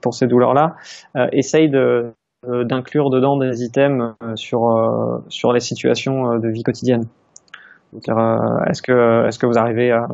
pour 0.00 0.14
ces 0.14 0.26
douleurs-là, 0.26 0.74
essaye 1.30 1.70
de 1.70 2.12
d'inclure 2.44 3.10
dedans 3.10 3.36
des 3.36 3.62
items 3.62 4.14
sur 4.34 5.22
sur 5.28 5.52
les 5.52 5.60
situations 5.60 6.40
de 6.40 6.48
vie 6.48 6.64
quotidienne. 6.64 7.06
Euh, 7.94 8.64
est-ce 8.70 8.80
que 8.80 9.26
est-ce 9.26 9.38
que 9.38 9.46
vous 9.46 9.58
arrivez 9.58 9.90
à, 9.90 10.06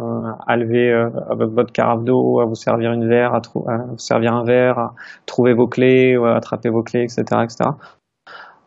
à 0.46 0.56
lever 0.56 0.90
euh, 0.90 1.10
votre 1.30 1.72
carafe 1.72 2.02
d'eau, 2.02 2.40
à 2.40 2.44
vous 2.44 2.56
servir 2.56 2.92
une 2.92 3.08
verre, 3.08 3.34
à, 3.34 3.40
à, 3.68 3.76
vous 3.88 3.98
servir 3.98 4.34
un 4.34 4.44
verre, 4.44 4.78
à 4.78 4.94
trouver 5.26 5.54
vos 5.54 5.68
clés, 5.68 6.16
ou 6.16 6.24
à 6.24 6.34
attraper 6.34 6.70
vos 6.70 6.82
clés, 6.82 7.02
etc., 7.02 7.22
etc. 7.44 7.70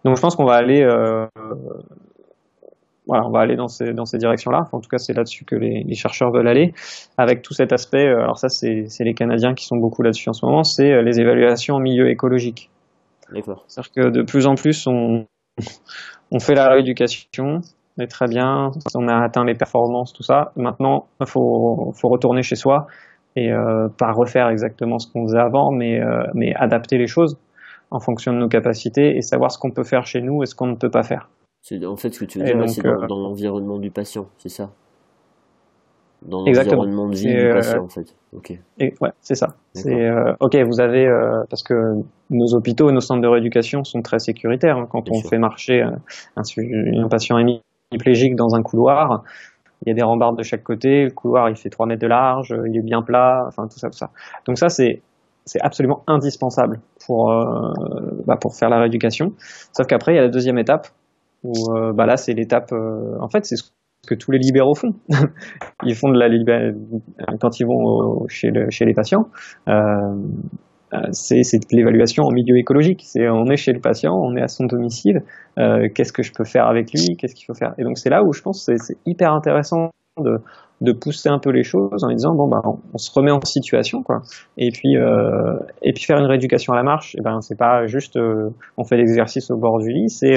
Donc 0.06 0.16
je 0.16 0.22
pense 0.22 0.36
qu'on 0.36 0.46
va 0.46 0.56
aller 0.56 0.82
euh, 0.84 1.28
voilà, 3.06 3.26
on 3.28 3.32
va 3.32 3.42
aller 3.42 3.58
dans 3.58 3.68
ces 3.68 3.94
dans 3.94 4.06
ces 4.06 4.18
directions-là. 4.18 4.70
en 4.72 4.80
tout 4.80 4.90
cas, 4.90 4.98
c'est 4.98 5.14
là-dessus 5.14 5.44
que 5.44 5.56
les, 5.56 5.84
les, 5.86 5.96
chercheurs 5.96 6.32
veulent 6.32 6.48
aller, 6.48 6.74
avec 7.18 7.42
tout 7.42 7.54
cet 7.54 7.74
aspect. 7.74 8.08
Alors 8.08 8.40
ça, 8.40 8.48
c'est 8.48 8.88
les 9.00 9.14
Canadiens 9.14 9.54
qui 9.56 9.66
sont 9.66 9.78
beaucoup 9.78 10.04
là-dessus 10.04 10.30
en 10.30 10.34
ce 10.34 10.46
moment. 10.46 10.64
C'est 10.64 11.02
les 11.02 11.20
évaluations 11.20 11.76
en 11.76 11.80
milieu 11.80 12.10
écologique. 12.10 12.70
D'accord. 13.34 13.66
C'est-à-dire 13.68 13.92
que 13.92 14.10
de 14.10 14.22
plus 14.22 14.48
en 14.48 14.56
plus, 14.56 14.88
on 14.88 15.26
on 16.32 16.40
fait 16.40 16.56
la 16.56 16.70
rééducation, 16.70 17.62
très 18.08 18.28
bien, 18.28 18.70
on 18.96 19.08
a 19.08 19.24
atteint 19.24 19.44
les 19.46 19.56
performances, 19.56 20.14
tout 20.14 20.24
ça. 20.24 20.52
Maintenant, 20.56 21.08
il 21.20 21.28
faut, 21.28 21.92
faut 21.96 22.10
retourner 22.10 22.44
chez 22.44 22.56
soi 22.56 22.88
et 23.36 23.52
euh, 23.52 23.88
pas 23.98 24.12
refaire 24.12 24.50
exactement 24.50 25.00
ce 25.00 25.12
qu'on 25.12 25.28
faisait 25.28 25.40
avant, 25.40 25.72
mais, 25.72 26.00
euh, 26.00 26.24
mais 26.34 26.54
adapter 26.56 26.98
les 26.98 27.08
choses. 27.08 27.38
en 27.94 28.00
fonction 28.00 28.32
de 28.32 28.38
nos 28.38 28.48
capacités 28.48 29.18
et 29.18 29.22
savoir 29.22 29.52
ce 29.52 29.60
qu'on 29.60 29.72
peut 29.72 29.84
faire 29.84 30.06
chez 30.06 30.22
nous 30.22 30.44
et 30.44 30.46
ce 30.46 30.56
qu'on 30.56 30.68
ne 30.68 30.76
peut 30.76 30.90
pas 30.90 31.04
faire. 31.04 31.30
En 31.86 31.98
fait, 31.98 32.14
ce 32.14 32.22
que 32.22 32.26
tu 32.26 32.40
veux 32.40 32.46
dire, 32.46 32.70
c'est 32.70 32.84
dans, 32.84 33.20
l'environnement 33.20 33.80
du 33.80 33.92
patient, 33.92 34.28
c'est 34.38 34.50
ça? 34.50 34.70
Dans 36.22 36.46
l'environnement 36.46 37.10
de 37.10 37.16
vie 37.16 37.34
du 37.34 37.50
patient, 37.54 37.84
en 37.84 37.90
fait. 37.90 38.16
Ok. 38.32 38.54
Et, 38.80 38.94
ouais, 39.02 39.10
c'est 39.20 39.36
ça. 39.36 39.50
C'est 39.74 40.10
ok. 40.40 40.56
Vous 40.66 40.80
avez 40.80 41.06
parce 41.50 41.64
que 41.64 41.74
nos 42.30 42.56
hôpitaux, 42.56 42.92
nos 42.92 43.02
centres 43.02 43.22
de 43.22 43.28
rééducation 43.28 43.84
sont 43.84 44.02
très 44.02 44.20
sécuritaires. 44.20 44.78
Hein. 44.78 44.88
Quand 44.90 45.10
on 45.12 45.22
fait 45.28 45.38
marcher 45.38 45.82
un, 45.82 45.98
un 46.38 47.10
patient 47.10 47.38
hémiplégique 47.92 48.36
dans 48.36 48.56
un 48.56 48.62
couloir, 48.62 49.24
il 49.86 49.90
y 49.90 49.92
a 49.92 49.96
des 49.96 50.04
rambardes 50.04 50.38
de 50.38 50.44
chaque 50.44 50.64
côté, 50.64 51.06
le 51.06 51.12
couloir 51.12 51.50
il 51.50 51.56
fait 51.56 51.70
3 51.70 51.88
mètres 51.88 52.02
de 52.02 52.08
large, 52.08 52.54
il 52.68 52.78
est 52.78 52.84
bien 52.84 53.02
plat, 53.02 53.44
enfin 53.48 53.68
tout 53.68 53.80
ça, 53.80 53.90
tout 53.90 53.98
ça. 53.98 54.12
Donc 54.46 54.58
ça 54.58 54.70
c'est 54.70 55.02
c'est 55.46 55.60
absolument 55.62 56.04
indispensable 56.08 56.80
pour 57.06 57.32
euh, 57.32 57.74
bah, 58.28 58.38
pour 58.40 58.56
faire 58.56 58.70
la 58.70 58.80
rééducation. 58.80 59.34
Sauf 59.74 59.88
qu'après 59.88 60.14
il 60.14 60.16
y 60.16 60.20
a 60.20 60.22
la 60.22 60.30
deuxième 60.30 60.60
étape 60.60 60.88
où 61.44 61.54
euh, 61.76 61.94
bah 61.94 62.06
là 62.06 62.18
c'est 62.18 62.34
l'étape, 62.34 62.72
euh, 62.72 63.18
en 63.20 63.28
fait 63.28 63.46
c'est 63.46 63.56
ce 63.56 63.64
que 64.08 64.14
tous 64.14 64.32
les 64.32 64.38
libéraux 64.38 64.76
font. 64.76 64.94
ils 65.84 65.96
font 65.96 66.10
de 66.10 66.20
la 66.20 66.28
libération 66.28 66.78
quand 67.40 67.60
ils 67.60 67.66
vont 67.66 68.28
chez, 68.28 68.52
le, 68.52 68.70
chez 68.70 68.86
les 68.86 68.94
patients. 68.94 69.30
Euh, 70.94 70.98
c'est 71.12 71.42
l'évaluation 71.72 72.24
en 72.24 72.32
milieu 72.32 72.58
écologique. 72.58 73.02
C'est 73.06 73.28
on 73.30 73.46
est 73.46 73.56
chez 73.56 73.72
le 73.72 73.80
patient, 73.80 74.14
on 74.14 74.36
est 74.36 74.42
à 74.42 74.48
son 74.48 74.66
domicile. 74.66 75.22
Euh, 75.58 75.88
qu'est-ce 75.94 76.14
que 76.14 76.24
je 76.24 76.32
peux 76.34 76.44
faire 76.44 76.68
avec 76.68 76.92
lui? 76.92 77.16
Qu'est-ce 77.18 77.36
qu'il 77.36 77.46
faut 77.46 77.54
faire? 77.54 77.74
Et 77.78 77.84
donc 77.84 77.98
c'est 77.98 78.10
là 78.10 78.24
où 78.24 78.34
je 78.34 78.42
pense 78.42 78.66
c'est 78.66 78.98
hyper 79.06 79.34
intéressant 79.34 79.92
de, 80.20 80.38
de 80.82 80.92
pousser 80.92 81.30
un 81.30 81.40
peu 81.40 81.52
les 81.52 81.64
choses 81.64 82.04
en 82.04 82.10
disant 82.10 82.36
bon 82.36 82.50
bah 82.50 82.62
on, 82.66 82.98
se 82.98 83.12
remet 83.14 83.32
en 83.32 83.40
situation 83.46 84.04
quoi. 84.04 84.22
Et 84.58 84.70
puis 84.72 84.98
euh, 84.98 85.60
et 85.82 85.94
puis 85.94 86.04
faire 86.04 86.18
une 86.18 86.28
rééducation 86.28 86.74
à 86.74 86.76
la 86.76 86.84
marche. 86.84 87.16
Et 87.16 87.20
eh 87.20 87.24
ben 87.24 87.40
c'est 87.42 87.58
pas 87.58 87.86
juste 87.86 88.18
euh, 88.18 88.50
on 88.78 88.84
fait 88.84 88.98
l'exercice 88.98 89.50
au 89.50 89.58
bord 89.58 89.80
du 89.80 89.90
lit. 89.90 90.10
C'est 90.10 90.36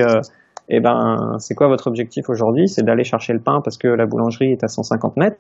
et 0.66 0.76
eh 0.76 0.80
ben 0.80 1.36
c'est 1.38 1.54
quoi 1.54 1.68
votre 1.68 1.88
objectif 1.88 2.28
aujourd'hui? 2.28 2.68
C'est 2.68 2.84
d'aller 2.84 3.04
chercher 3.04 3.32
le 3.32 3.40
pain 3.40 3.60
parce 3.62 3.76
que 3.76 3.88
la 3.88 4.06
boulangerie 4.06 4.52
est 4.52 4.64
à 4.64 4.68
150 4.68 5.16
mètres 5.16 5.36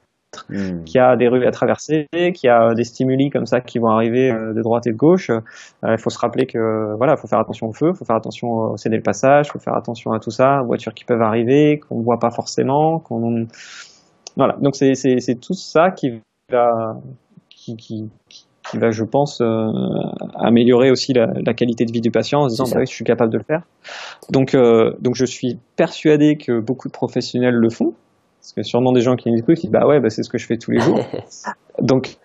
Hmm. 0.48 0.84
qui 0.84 0.98
a 0.98 1.16
des 1.16 1.28
rues 1.28 1.46
à 1.46 1.50
traverser, 1.50 2.06
qui 2.34 2.48
a 2.48 2.74
des 2.74 2.84
stimuli 2.84 3.30
comme 3.30 3.46
ça 3.46 3.60
qui 3.60 3.78
vont 3.78 3.88
arriver 3.88 4.30
euh, 4.30 4.52
de 4.52 4.62
droite 4.62 4.86
et 4.86 4.92
de 4.92 4.96
gauche. 4.96 5.30
Euh, 5.30 5.40
il 5.84 5.98
faut 5.98 6.10
se 6.10 6.18
rappeler 6.18 6.46
que 6.46 6.94
voilà, 6.96 7.16
faut 7.16 7.26
faire 7.26 7.38
attention 7.38 7.68
au 7.68 7.72
feu, 7.72 7.92
faut 7.92 8.04
faire 8.04 8.16
attention 8.16 8.48
au 8.48 8.76
céder 8.76 8.96
le 8.96 9.02
passage, 9.02 9.50
faut 9.50 9.58
faire 9.58 9.76
attention 9.76 10.12
à 10.12 10.20
tout 10.20 10.30
ça, 10.30 10.62
voitures 10.66 10.94
qui 10.94 11.04
peuvent 11.04 11.22
arriver, 11.22 11.80
qu'on 11.80 11.98
ne 11.98 12.04
voit 12.04 12.18
pas 12.18 12.30
forcément, 12.30 12.98
qu'on 12.98 13.46
voilà. 14.36 14.56
Donc 14.60 14.76
c'est 14.76 14.94
c'est 14.94 15.40
tout 15.40 15.54
ça 15.54 15.90
qui 15.90 16.20
va 16.50 16.96
qui, 17.48 17.76
qui, 17.76 18.10
qui 18.28 18.78
va, 18.78 18.90
je 18.90 19.04
pense, 19.04 19.40
euh, 19.40 19.70
améliorer 20.34 20.90
aussi 20.90 21.12
la, 21.12 21.26
la, 21.26 21.54
qualité 21.54 21.84
de 21.84 21.92
vie 21.92 22.00
du 22.00 22.10
patient 22.10 22.40
en 22.40 22.48
se 22.48 22.52
disant 22.54 22.64
bah 22.64 22.80
oui, 22.80 22.86
je 22.86 22.94
suis 22.94 23.04
capable 23.04 23.32
de 23.32 23.38
le 23.38 23.44
faire. 23.44 23.62
Donc, 24.30 24.56
donc 25.00 25.14
je 25.14 25.24
suis 25.24 25.58
persuadé 25.76 26.36
que 26.36 26.60
beaucoup 26.60 26.88
de 26.88 26.92
professionnels 26.92 27.54
le 27.54 27.70
font. 27.70 27.94
Parce 28.44 28.52
que 28.52 28.62
sûrement 28.62 28.92
des 28.92 29.00
gens 29.00 29.16
qui 29.16 29.30
m'écoutent, 29.30 29.56
disent 29.56 29.70
bah 29.70 29.86
ouais, 29.86 30.00
bah, 30.00 30.10
c'est 30.10 30.22
ce 30.22 30.28
que 30.28 30.36
je 30.36 30.44
fais 30.44 30.58
tous 30.58 30.70
les 30.70 30.78
jours. 30.78 31.00
donc, 31.80 32.18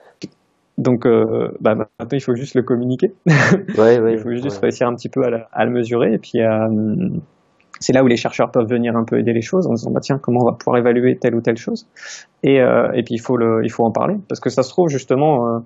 donc 0.78 1.06
euh, 1.06 1.48
bah, 1.62 1.76
maintenant 1.76 2.10
il 2.12 2.20
faut 2.20 2.36
juste 2.36 2.56
le 2.56 2.62
communiquer. 2.62 3.14
Ouais, 3.78 4.02
ouais, 4.02 4.14
il 4.16 4.20
faut 4.20 4.30
juste 4.30 4.60
réussir 4.60 4.90
un 4.90 4.96
petit 4.96 5.08
peu 5.08 5.24
à, 5.24 5.48
à 5.54 5.64
le 5.64 5.72
mesurer. 5.72 6.14
Et 6.14 6.18
puis 6.18 6.42
euh, 6.42 7.08
c'est 7.80 7.94
là 7.94 8.04
où 8.04 8.08
les 8.08 8.18
chercheurs 8.18 8.52
peuvent 8.52 8.68
venir 8.68 8.98
un 8.98 9.06
peu 9.06 9.18
aider 9.18 9.32
les 9.32 9.42
choses 9.42 9.66
en 9.66 9.74
disant 9.76 9.92
bah 9.92 10.02
tiens 10.02 10.20
comment 10.22 10.42
on 10.42 10.46
va 10.46 10.58
pouvoir 10.58 10.76
évaluer 10.76 11.16
telle 11.16 11.36
ou 11.36 11.42
telle 11.42 11.56
chose. 11.56 11.88
Et, 12.44 12.60
euh, 12.60 12.92
et 12.92 13.04
puis 13.04 13.16
il 13.16 13.22
faut 13.22 13.38
le, 13.38 13.62
il 13.64 13.72
faut 13.72 13.86
en 13.86 13.92
parler 13.92 14.18
parce 14.28 14.42
que 14.42 14.50
ça 14.50 14.62
se 14.62 14.70
trouve 14.72 14.90
justement 14.90 15.48
euh, 15.48 15.60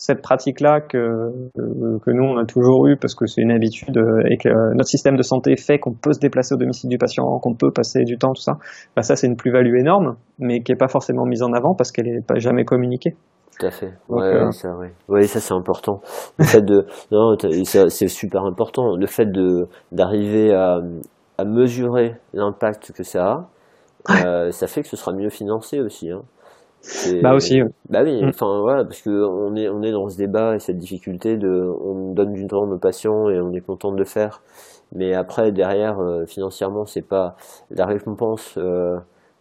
cette 0.00 0.22
pratique-là 0.22 0.80
que, 0.80 0.96
que 1.54 2.10
nous 2.10 2.24
on 2.24 2.38
a 2.38 2.46
toujours 2.46 2.86
eu 2.86 2.96
parce 2.96 3.14
que 3.14 3.26
c'est 3.26 3.42
une 3.42 3.50
habitude 3.50 3.98
euh, 3.98 4.22
et 4.30 4.38
que 4.38 4.48
notre 4.74 4.88
système 4.88 5.14
de 5.14 5.22
santé 5.22 5.56
fait 5.58 5.78
qu'on 5.78 5.92
peut 5.92 6.14
se 6.14 6.20
déplacer 6.20 6.54
au 6.54 6.56
domicile 6.56 6.88
du 6.88 6.96
patient, 6.96 7.22
qu'on 7.42 7.54
peut 7.54 7.70
passer 7.70 8.04
du 8.04 8.16
temps, 8.16 8.32
tout 8.32 8.40
ça, 8.40 8.54
bah 8.96 9.02
ça 9.02 9.14
c'est 9.14 9.26
une 9.26 9.36
plus-value 9.36 9.76
énorme, 9.78 10.16
mais 10.38 10.62
qui 10.62 10.72
n'est 10.72 10.78
pas 10.78 10.88
forcément 10.88 11.26
mise 11.26 11.42
en 11.42 11.52
avant 11.52 11.74
parce 11.74 11.92
qu'elle 11.92 12.06
n'est 12.06 12.22
pas 12.26 12.38
jamais 12.38 12.64
communiquée. 12.64 13.14
Tout 13.58 13.66
à 13.66 13.70
fait. 13.70 13.92
ouais, 14.08 14.24
euh, 14.24 14.50
ça, 14.52 14.70
ouais. 15.08 15.22
ça 15.24 15.38
c'est 15.38 15.52
important. 15.52 16.00
Le 16.38 16.46
fait 16.46 16.62
de, 16.62 16.86
non, 17.12 17.36
c'est 17.62 18.08
super 18.08 18.44
important. 18.44 18.96
Le 18.96 19.06
fait 19.06 19.26
de 19.26 19.68
d'arriver 19.92 20.54
à, 20.54 20.78
à 21.36 21.44
mesurer 21.44 22.14
l'impact 22.32 22.92
que 22.92 23.02
ça 23.02 23.48
a, 24.08 24.24
euh, 24.24 24.50
ça 24.50 24.66
fait 24.66 24.80
que 24.80 24.88
ce 24.88 24.96
sera 24.96 25.12
mieux 25.12 25.28
financé 25.28 25.78
aussi. 25.78 26.10
Hein. 26.10 26.22
Bah 27.22 27.34
aussi. 27.34 27.60
Bah 27.88 28.02
oui, 28.02 28.22
mm. 28.22 28.28
enfin 28.28 28.60
voilà, 28.60 28.84
parce 28.84 29.02
que 29.02 29.10
on 29.10 29.54
est 29.54 29.68
on 29.68 29.82
est 29.82 29.92
dans 29.92 30.08
ce 30.08 30.16
débat 30.16 30.56
et 30.56 30.58
cette 30.58 30.78
difficulté 30.78 31.36
de 31.36 31.72
on 31.84 32.12
donne 32.14 32.32
du 32.32 32.46
temps 32.46 32.64
à 32.64 32.66
nos 32.66 32.78
patients 32.78 33.28
et 33.28 33.40
on 33.40 33.52
est 33.52 33.60
content 33.60 33.92
de 33.92 33.98
le 33.98 34.04
faire, 34.04 34.42
mais 34.94 35.14
après 35.14 35.52
derrière 35.52 36.00
euh, 36.00 36.24
financièrement 36.26 36.86
c'est 36.86 37.06
pas 37.06 37.36
la 37.70 37.84
récompense 37.86 38.54
euh, 38.56 38.98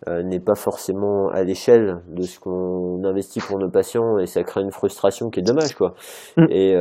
euh, 0.08 0.24
n'est 0.24 0.40
pas 0.40 0.56
forcément 0.56 1.30
à 1.30 1.44
l'échelle 1.44 2.00
de 2.08 2.24
ce 2.24 2.40
qu'on 2.40 3.04
investit 3.04 3.40
pour 3.40 3.58
nos 3.58 3.70
patients 3.70 4.18
et 4.18 4.28
ça 4.28 4.44
crée 4.44 4.62
une 4.62 4.72
frustration 4.72 5.30
qui 5.30 5.40
est 5.40 5.44
dommage 5.44 5.76
quoi. 5.76 5.96
Mm. 6.36 6.46
Et 6.50 6.76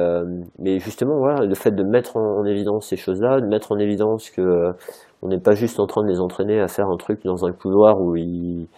mais 0.59 0.81
justement 0.81 1.19
voilà, 1.19 1.45
le 1.45 1.55
fait 1.55 1.73
de 1.73 1.85
mettre 1.85 2.17
en, 2.17 2.45
évidence 2.45 2.89
ces 2.89 2.97
choses-là, 2.97 3.41
de 3.41 3.47
mettre 3.47 3.71
en 3.71 3.79
évidence 3.79 4.31
que 4.31 4.73
on 5.23 5.29
n'est 5.29 5.41
pas 5.41 5.55
juste 5.55 5.81
en 5.81 5.87
train 5.87 6.03
de 6.03 6.09
les 6.09 6.21
entraîner 6.21 6.61
à 6.61 6.69
faire 6.69 6.89
un 6.89 6.97
truc 6.97 7.25
dans 7.25 7.45
un 7.45 7.53
couloir 7.53 8.01
où 8.01 8.15
ils, 8.15 8.69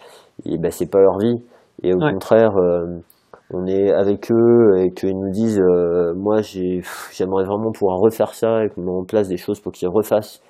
ils 0.45 0.59
ben, 0.59 0.71
c'est 0.71 0.89
pas 0.89 1.01
leur 1.01 1.19
vie 1.19 1.39
et 1.83 1.93
au 1.93 1.99
contraire, 1.99 2.55
euh, 2.57 2.99
on 3.53 3.65
est 3.65 3.91
avec 3.91 4.31
eux 4.31 4.77
et 4.77 4.91
qu'ils 4.91 5.17
nous 5.17 5.31
disent 5.31 5.59
euh, 5.59 6.13
moi 6.15 6.41
j'aimerais 6.41 7.43
vraiment 7.43 7.71
pouvoir 7.71 7.99
refaire 7.99 8.33
ça 8.33 8.63
et 8.63 8.69
qu'on 8.69 8.81
met 8.81 8.91
en 8.91 9.03
place 9.03 9.27
des 9.27 9.37
choses 9.37 9.59
pour 9.59 9.71
qu'ils 9.71 9.89
refassent 9.89 10.41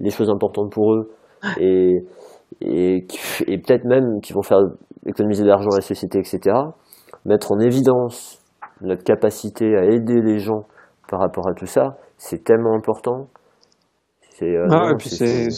les 0.00 0.10
choses 0.10 0.30
importantes 0.30 0.72
pour 0.72 0.94
eux. 0.94 1.10
Et, 1.60 2.04
et, 2.60 3.06
et 3.46 3.58
peut-être 3.58 3.84
même 3.84 4.20
qu'ils 4.20 4.34
vont 4.34 4.42
faire 4.42 4.60
économiser 5.06 5.44
de 5.44 5.48
l'argent 5.48 5.70
à 5.70 5.76
la 5.76 5.82
société, 5.82 6.18
etc. 6.18 6.56
Mettre 7.24 7.52
en 7.52 7.60
évidence 7.60 8.40
notre 8.80 9.04
capacité 9.04 9.76
à 9.76 9.84
aider 9.84 10.20
les 10.20 10.38
gens 10.38 10.64
par 11.08 11.20
rapport 11.20 11.48
à 11.48 11.54
tout 11.54 11.66
ça, 11.66 11.96
c'est 12.16 12.44
tellement 12.44 12.74
important 12.74 13.28
euh, 14.42 14.66
ah, 14.70 14.90
et 14.92 14.96
puis 14.96 15.10
c'est 15.10 15.48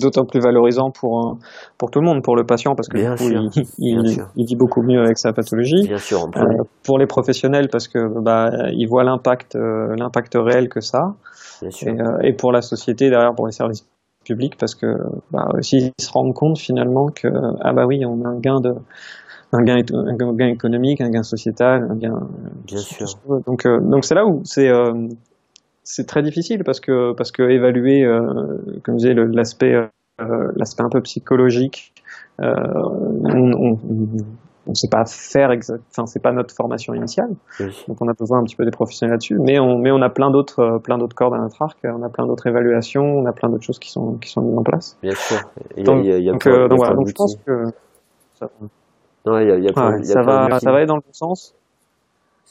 d'autant 0.00 0.24
plus 0.24 0.40
valorisant 0.40 0.90
pour 0.90 1.18
euh, 1.18 1.34
pour 1.76 1.90
tout 1.90 2.00
le 2.00 2.06
monde, 2.06 2.22
pour 2.22 2.36
le 2.36 2.44
patient 2.44 2.74
parce 2.74 2.88
que 2.88 2.98
il, 2.98 4.22
il, 4.36 4.44
dit 4.44 4.56
beaucoup 4.56 4.82
mieux 4.82 5.00
avec 5.00 5.18
sa 5.18 5.32
pathologie. 5.32 5.86
Bien 5.86 5.98
sûr. 5.98 6.28
Euh, 6.36 6.64
pour 6.84 6.98
les 6.98 7.06
professionnels 7.06 7.68
parce 7.70 7.88
que 7.88 7.98
bah 8.20 8.50
ils 8.72 8.86
voient 8.86 9.04
l'impact 9.04 9.56
l'impact 9.56 10.34
réel 10.36 10.68
que 10.68 10.80
ça. 10.80 11.14
Bien 11.62 11.70
sûr. 11.70 11.88
Et, 12.22 12.28
et, 12.28 12.32
pour 12.32 12.52
la 12.52 12.62
société 12.62 13.10
derrière 13.10 13.34
pour 13.34 13.46
les 13.46 13.52
services 13.52 13.86
publics 14.24 14.56
parce 14.58 14.74
que 14.74 14.86
bah 15.30 15.48
aussi 15.56 15.92
ils 15.98 16.04
se 16.04 16.10
rendent 16.12 16.34
compte 16.34 16.58
finalement 16.58 17.06
que 17.08 17.28
ah 17.60 17.72
bah 17.72 17.86
oui 17.86 18.04
on 18.04 18.24
a 18.24 18.28
un 18.28 18.40
gain 18.40 18.60
de 18.60 18.74
un 19.50 19.64
gain, 19.64 19.76
un 19.76 20.34
gain 20.34 20.48
économique, 20.48 21.00
un 21.00 21.08
gain 21.08 21.22
sociétal, 21.22 21.88
un 21.90 21.96
gain. 21.96 22.12
Bien 22.66 22.76
sûr. 22.76 23.06
Donc, 23.46 23.66
donc 23.66 24.04
c'est 24.04 24.14
là 24.14 24.26
où 24.26 24.42
c'est 24.44 24.70
c'est 25.88 26.06
très 26.06 26.22
difficile 26.22 26.64
parce 26.64 26.80
que 26.80 27.14
parce 27.14 27.32
que 27.32 27.42
évaluer, 27.42 28.04
euh, 28.04 28.20
comme 28.84 28.98
je 28.98 29.08
disais, 29.08 29.14
l'aspect 29.14 29.74
euh, 29.74 30.52
l'aspect 30.54 30.82
un 30.82 30.90
peu 30.90 31.00
psychologique, 31.00 31.94
euh, 32.40 32.52
on, 33.24 33.78
on, 34.66 34.74
sait 34.74 34.88
pas 34.90 35.06
faire 35.06 35.50
exact, 35.50 35.82
enfin 35.90 36.04
c'est 36.04 36.22
pas 36.22 36.32
notre 36.32 36.54
formation 36.54 36.92
initiale, 36.92 37.30
donc 37.58 37.96
on 38.02 38.08
a 38.08 38.12
besoin 38.12 38.40
un 38.40 38.44
petit 38.44 38.54
peu 38.54 38.66
des 38.66 38.70
professionnels 38.70 39.12
là-dessus, 39.12 39.38
mais 39.40 39.58
on 39.58 39.78
mais 39.78 39.90
on 39.90 40.02
a 40.02 40.10
plein 40.10 40.30
d'autres 40.30 40.78
plein 40.84 40.98
d'autres 40.98 41.16
cordes 41.16 41.32
à 41.32 41.38
notre 41.38 41.62
arc, 41.62 41.78
on 41.84 42.02
a 42.02 42.10
plein 42.10 42.26
d'autres 42.26 42.46
évaluations, 42.46 43.20
on 43.20 43.24
a 43.24 43.32
plein 43.32 43.48
d'autres 43.48 43.64
choses 43.64 43.78
qui 43.78 43.90
sont 43.90 44.18
qui 44.18 44.28
sont 44.28 44.42
mises 44.42 44.58
en 44.58 44.62
place. 44.62 44.98
Bien 45.02 45.14
sûr. 45.14 45.38
donc, 45.78 46.04
voilà, 46.46 46.94
donc 46.94 47.08
je 47.08 47.14
pense 47.14 47.36
que 47.36 47.64
ça, 48.34 48.50
ça 49.24 50.20
va 50.20 50.60
ça 50.60 50.70
va 50.70 50.76
aller 50.76 50.86
dans 50.86 50.96
le 50.96 51.00
bon 51.00 51.14
sens. 51.14 51.57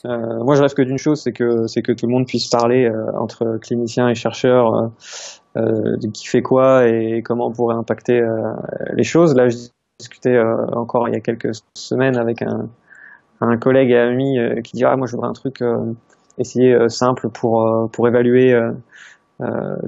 Euh, 0.05 0.43
moi, 0.43 0.55
je 0.55 0.61
rêve 0.61 0.73
que 0.73 0.81
d'une 0.81 0.97
chose, 0.97 1.21
c'est 1.21 1.33
que 1.33 1.67
c'est 1.67 1.81
que 1.81 1.91
tout 1.91 2.05
le 2.05 2.11
monde 2.11 2.27
puisse 2.27 2.47
parler 2.49 2.85
euh, 2.85 3.11
entre 3.17 3.57
cliniciens 3.57 4.09
et 4.09 4.15
chercheurs 4.15 4.91
euh, 5.57 5.97
de 5.97 6.07
qui 6.07 6.27
fait 6.27 6.41
quoi 6.41 6.87
et 6.87 7.21
comment 7.23 7.47
on 7.47 7.51
pourrait 7.51 7.75
impacter 7.75 8.21
les 8.93 9.03
choses. 9.03 9.35
Là, 9.35 9.49
je 9.49 9.57
discutais 9.99 10.39
encore 10.73 11.07
il 11.07 11.15
y 11.15 11.17
a 11.17 11.19
quelques 11.19 11.55
semaines 11.75 12.17
avec 12.17 12.43
un, 12.43 12.69
un 13.41 13.57
collègue 13.57 13.89
et 13.89 13.97
ami 13.97 14.37
qui 14.63 14.77
dit 14.77 14.85
ah 14.85 14.95
moi 14.95 15.07
je 15.07 15.13
voudrais 15.13 15.29
un 15.29 15.33
truc 15.33 15.63
essayer 16.37 16.77
simple 16.89 17.29
pour 17.29 17.89
pour 17.91 18.07
évaluer 18.07 18.55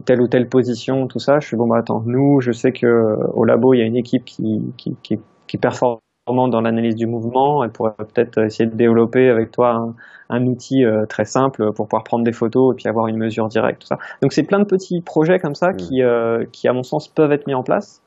telle 0.05 0.21
ou 0.21 0.27
telle 0.27 0.49
position, 0.49 1.05
tout 1.07 1.19
ça. 1.19 1.39
Je 1.39 1.45
suis 1.45 1.57
bon 1.57 1.67
bah 1.67 1.77
attends, 1.77 2.01
nous, 2.07 2.41
je 2.41 2.51
sais 2.51 2.71
que 2.71 3.15
au 3.33 3.45
labo 3.45 3.75
il 3.75 3.79
y 3.79 3.83
a 3.83 3.85
une 3.85 3.97
équipe 3.97 4.25
qui 4.25 4.73
qui 4.75 4.95
qui, 5.03 5.19
qui 5.45 5.57
performe 5.59 5.99
dans 6.33 6.61
l'analyse 6.61 6.95
du 6.95 7.07
mouvement. 7.07 7.63
Elle 7.63 7.71
pourrait 7.71 7.93
peut-être 7.97 8.39
essayer 8.39 8.69
de 8.69 8.75
développer 8.75 9.29
avec 9.29 9.51
toi 9.51 9.93
un, 10.29 10.45
outil 10.45 10.85
euh, 10.85 11.05
très 11.07 11.25
simple 11.25 11.73
pour 11.73 11.87
pouvoir 11.87 12.03
prendre 12.03 12.23
des 12.23 12.31
photos 12.31 12.73
et 12.73 12.75
puis 12.75 12.87
avoir 12.87 13.07
une 13.07 13.17
mesure 13.17 13.47
directe. 13.47 13.81
Tout 13.81 13.87
ça. 13.87 13.97
Donc 14.21 14.33
c'est 14.33 14.43
plein 14.43 14.59
de 14.59 14.65
petits 14.65 15.01
projets 15.01 15.39
comme 15.39 15.55
ça 15.55 15.69
mm. 15.69 15.77
qui, 15.77 16.03
euh, 16.03 16.45
qui, 16.51 16.67
à 16.67 16.73
mon 16.73 16.83
sens, 16.83 17.07
peuvent 17.07 17.31
être 17.31 17.47
mis 17.47 17.55
en 17.55 17.63
place, 17.63 18.01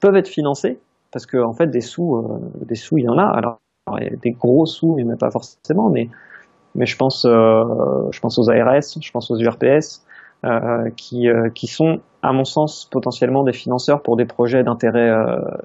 peuvent 0.00 0.16
être 0.16 0.28
financés 0.28 0.78
parce 1.12 1.24
qu'en 1.24 1.48
en 1.48 1.54
fait 1.54 1.68
des 1.68 1.80
sous, 1.80 2.16
euh, 2.16 2.38
des 2.66 2.74
sous 2.74 2.98
il 2.98 3.04
y 3.04 3.08
en 3.08 3.18
a. 3.18 3.26
Alors 3.26 3.58
des 4.22 4.32
gros 4.32 4.66
sous, 4.66 4.96
il 4.98 5.06
n'y 5.06 5.10
en 5.10 5.14
a 5.14 5.16
pas 5.16 5.30
forcément, 5.30 5.88
mais 5.88 6.08
mais 6.74 6.84
je 6.84 6.96
pense, 6.96 7.22
je 7.24 8.20
pense 8.20 8.38
aux 8.38 8.50
ARS, 8.50 8.82
je 9.00 9.10
pense 9.10 9.30
aux 9.30 9.38
URPS. 9.38 10.04
Qui, 10.96 11.28
qui 11.54 11.66
sont, 11.66 11.98
à 12.22 12.32
mon 12.32 12.44
sens, 12.44 12.88
potentiellement 12.90 13.42
des 13.42 13.52
financeurs 13.52 14.02
pour 14.02 14.16
des 14.16 14.24
projets 14.24 14.62
d'intérêt 14.62 15.10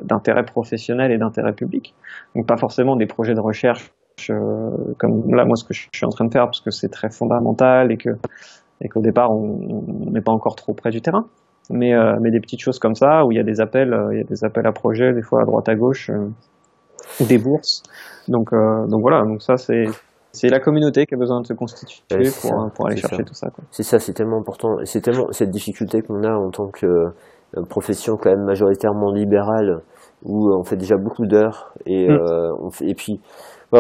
d'intérêt 0.04 0.44
professionnel 0.44 1.12
et 1.12 1.18
d'intérêt 1.18 1.54
public. 1.54 1.94
Donc 2.36 2.48
pas 2.48 2.58
forcément 2.58 2.96
des 2.96 3.06
projets 3.06 3.34
de 3.34 3.40
recherche 3.40 3.92
comme 4.98 5.36
là 5.36 5.46
moi 5.46 5.56
ce 5.56 5.64
que 5.64 5.74
je 5.74 5.88
suis 5.94 6.06
en 6.06 6.10
train 6.10 6.26
de 6.26 6.32
faire 6.32 6.46
parce 6.46 6.62
que 6.62 6.72
c'est 6.72 6.90
très 6.90 7.10
fondamental 7.10 7.92
et 7.92 7.98
que 7.98 8.10
et 8.82 8.88
qu'au 8.88 9.02
départ 9.02 9.32
on 9.32 10.12
n'est 10.12 10.22
pas 10.22 10.32
encore 10.32 10.56
trop 10.56 10.74
près 10.74 10.92
du 10.92 11.02
terrain 11.02 11.26
mais, 11.70 11.94
euh, 11.94 12.18
mais 12.22 12.32
des 12.32 12.40
petites 12.40 12.62
choses 12.62 12.80
comme 12.80 12.96
ça 12.96 13.26
où 13.26 13.32
il 13.32 13.38
y 13.38 13.40
a 13.40 13.44
des 13.44 13.62
appels, 13.62 13.94
euh, 13.94 14.14
il 14.14 14.18
y 14.18 14.22
a 14.22 14.26
des 14.26 14.44
appels 14.44 14.68
à 14.68 14.72
projets 14.72 15.14
des 15.14 15.22
fois 15.22 15.42
à 15.42 15.46
droite 15.46 15.70
à 15.70 15.76
gauche, 15.76 16.10
euh, 16.10 16.30
des 17.26 17.38
bourses. 17.38 17.84
Donc 18.28 18.52
donc 18.54 19.02
voilà, 19.02 19.24
donc 19.24 19.42
ça 19.42 19.58
c'est 19.58 19.86
c'est 20.34 20.50
la 20.50 20.60
communauté 20.60 21.06
qui 21.06 21.14
a 21.14 21.18
besoin 21.18 21.42
de 21.42 21.48
se 21.48 21.54
constituer 21.54 22.30
pour, 22.42 22.72
pour 22.74 22.88
aller 22.88 22.98
chercher 22.98 23.24
tout 23.24 23.36
ça. 23.36 23.50
C'est 23.72 23.84
ça, 23.84 24.00
c'est 24.00 24.14
tellement 24.14 24.40
important. 24.40 24.78
C'est 24.84 25.02
tellement 25.02 25.32
cette 25.32 25.52
difficulté 25.52 26.02
qu'on 26.02 26.24
a 26.24 26.34
en 26.34 26.50
tant 26.50 26.70
que 26.70 26.88
profession 27.70 28.18
quand 28.18 28.32
même 28.32 28.44
majoritairement 28.44 29.12
libérale 29.12 29.82
où 30.24 30.54
on 30.54 30.64
fait 30.64 30.78
déjà 30.78 30.96
beaucoup 30.98 31.26
d'heures 31.26 31.74
et 31.86 32.08
mm. 32.08 32.20
on 32.62 32.70
fait, 32.70 32.88
et 32.88 32.96
puis 32.96 33.20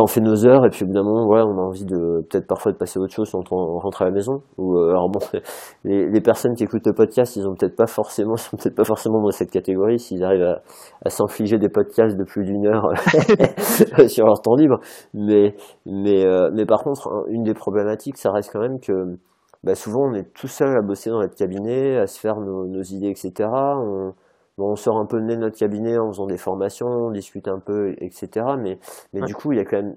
on 0.01 0.07
fait 0.07 0.21
nos 0.21 0.45
heures 0.45 0.65
et 0.65 0.69
puis 0.69 0.83
évidemment 0.83 1.25
voilà, 1.25 1.45
on 1.45 1.57
a 1.57 1.61
envie 1.61 1.85
de 1.85 2.21
peut-être 2.29 2.47
parfois 2.47 2.71
de 2.71 2.77
passer 2.77 2.99
à 2.99 3.01
autre 3.03 3.13
chose 3.13 3.29
quand 3.31 3.51
on 3.51 3.77
rentre 3.77 4.01
à 4.01 4.05
la 4.05 4.11
maison. 4.11 4.41
Ou 4.57 4.75
euh, 4.75 4.89
alors 4.89 5.09
bon, 5.09 5.19
les, 5.83 6.09
les, 6.09 6.21
personnes 6.21 6.55
qui 6.55 6.63
écoutent 6.63 6.87
le 6.87 6.93
podcast, 6.93 7.35
ils 7.35 7.47
ont 7.47 7.53
peut-être 7.53 7.75
pas 7.75 7.85
forcément, 7.85 8.35
sont 8.37 8.57
peut-être 8.57 8.75
pas 8.75 8.85
forcément 8.85 9.21
dans 9.21 9.29
cette 9.29 9.51
catégorie 9.51 9.99
s'ils 9.99 10.23
arrivent 10.23 10.43
à, 10.43 10.61
à 11.05 11.09
s'infliger 11.09 11.59
des 11.59 11.69
podcasts 11.69 12.17
de 12.17 12.23
plus 12.23 12.43
d'une 12.43 12.65
heure 12.65 12.87
sur 14.07 14.25
leur 14.25 14.41
temps 14.41 14.55
libre. 14.55 14.79
Mais 15.13 15.55
mais 15.85 16.25
euh, 16.25 16.49
mais 16.53 16.65
par 16.65 16.83
contre, 16.83 17.25
une 17.29 17.43
des 17.43 17.53
problématiques, 17.53 18.17
ça 18.17 18.31
reste 18.31 18.51
quand 18.51 18.61
même 18.61 18.79
que 18.79 19.17
bah, 19.63 19.75
souvent 19.75 20.09
on 20.09 20.13
est 20.13 20.33
tout 20.33 20.47
seul 20.47 20.75
à 20.75 20.81
bosser 20.81 21.11
dans 21.11 21.19
notre 21.19 21.35
cabinet, 21.35 21.97
à 21.97 22.07
se 22.07 22.19
faire 22.19 22.39
nos, 22.39 22.65
nos 22.67 22.81
idées, 22.81 23.09
etc. 23.09 23.47
On, 23.51 24.13
on 24.57 24.75
sort 24.75 24.97
un 24.97 25.05
peu 25.05 25.19
de 25.19 25.35
notre 25.35 25.57
cabinet 25.57 25.97
en 25.97 26.09
faisant 26.09 26.27
des 26.27 26.37
formations, 26.37 26.87
on 26.87 27.11
discute 27.11 27.47
un 27.47 27.59
peu, 27.59 27.95
etc. 27.99 28.45
Mais, 28.59 28.79
mais 29.13 29.21
du 29.21 29.33
coup, 29.33 29.51
il 29.51 29.57
y 29.57 29.61
a 29.61 29.65
quand 29.65 29.77
même 29.77 29.95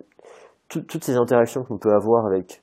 toutes 0.68 1.04
ces 1.04 1.16
interactions 1.16 1.62
qu'on 1.64 1.78
peut 1.78 1.92
avoir 1.92 2.26
avec 2.26 2.62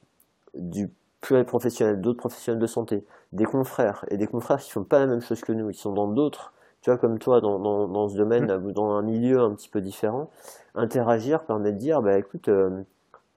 du 0.56 0.90
pluriel 1.22 1.46
professionnel, 1.46 2.02
d'autres 2.02 2.20
professionnels 2.20 2.62
de 2.62 2.68
santé, 2.68 3.06
des 3.32 3.46
confrères, 3.46 4.06
et 4.10 4.18
des 4.18 4.28
confrères 4.28 4.60
qui 4.60 4.72
font 4.72 4.84
pas 4.84 5.00
la 5.00 5.08
même 5.08 5.22
chose 5.22 5.42
que 5.42 5.54
nous, 5.54 5.70
ils 5.70 5.76
sont 5.76 5.94
dans 5.94 6.08
d'autres, 6.08 6.54
tu 6.82 6.90
vois, 6.90 7.00
comme 7.00 7.18
toi, 7.18 7.40
dans, 7.40 7.60
dans, 7.60 7.88
dans 7.88 8.10
ce 8.10 8.18
domaine, 8.18 8.54
mmh. 8.54 8.74
dans 8.74 8.92
un 8.92 9.02
milieu 9.02 9.40
un 9.40 9.54
petit 9.56 9.70
peu 9.70 9.80
différent. 9.80 10.30
Interagir 10.76 11.44
permet 11.46 11.72
de 11.72 11.78
dire, 11.78 12.02
bah 12.02 12.18
écoute, 12.18 12.50
euh, 12.50 12.84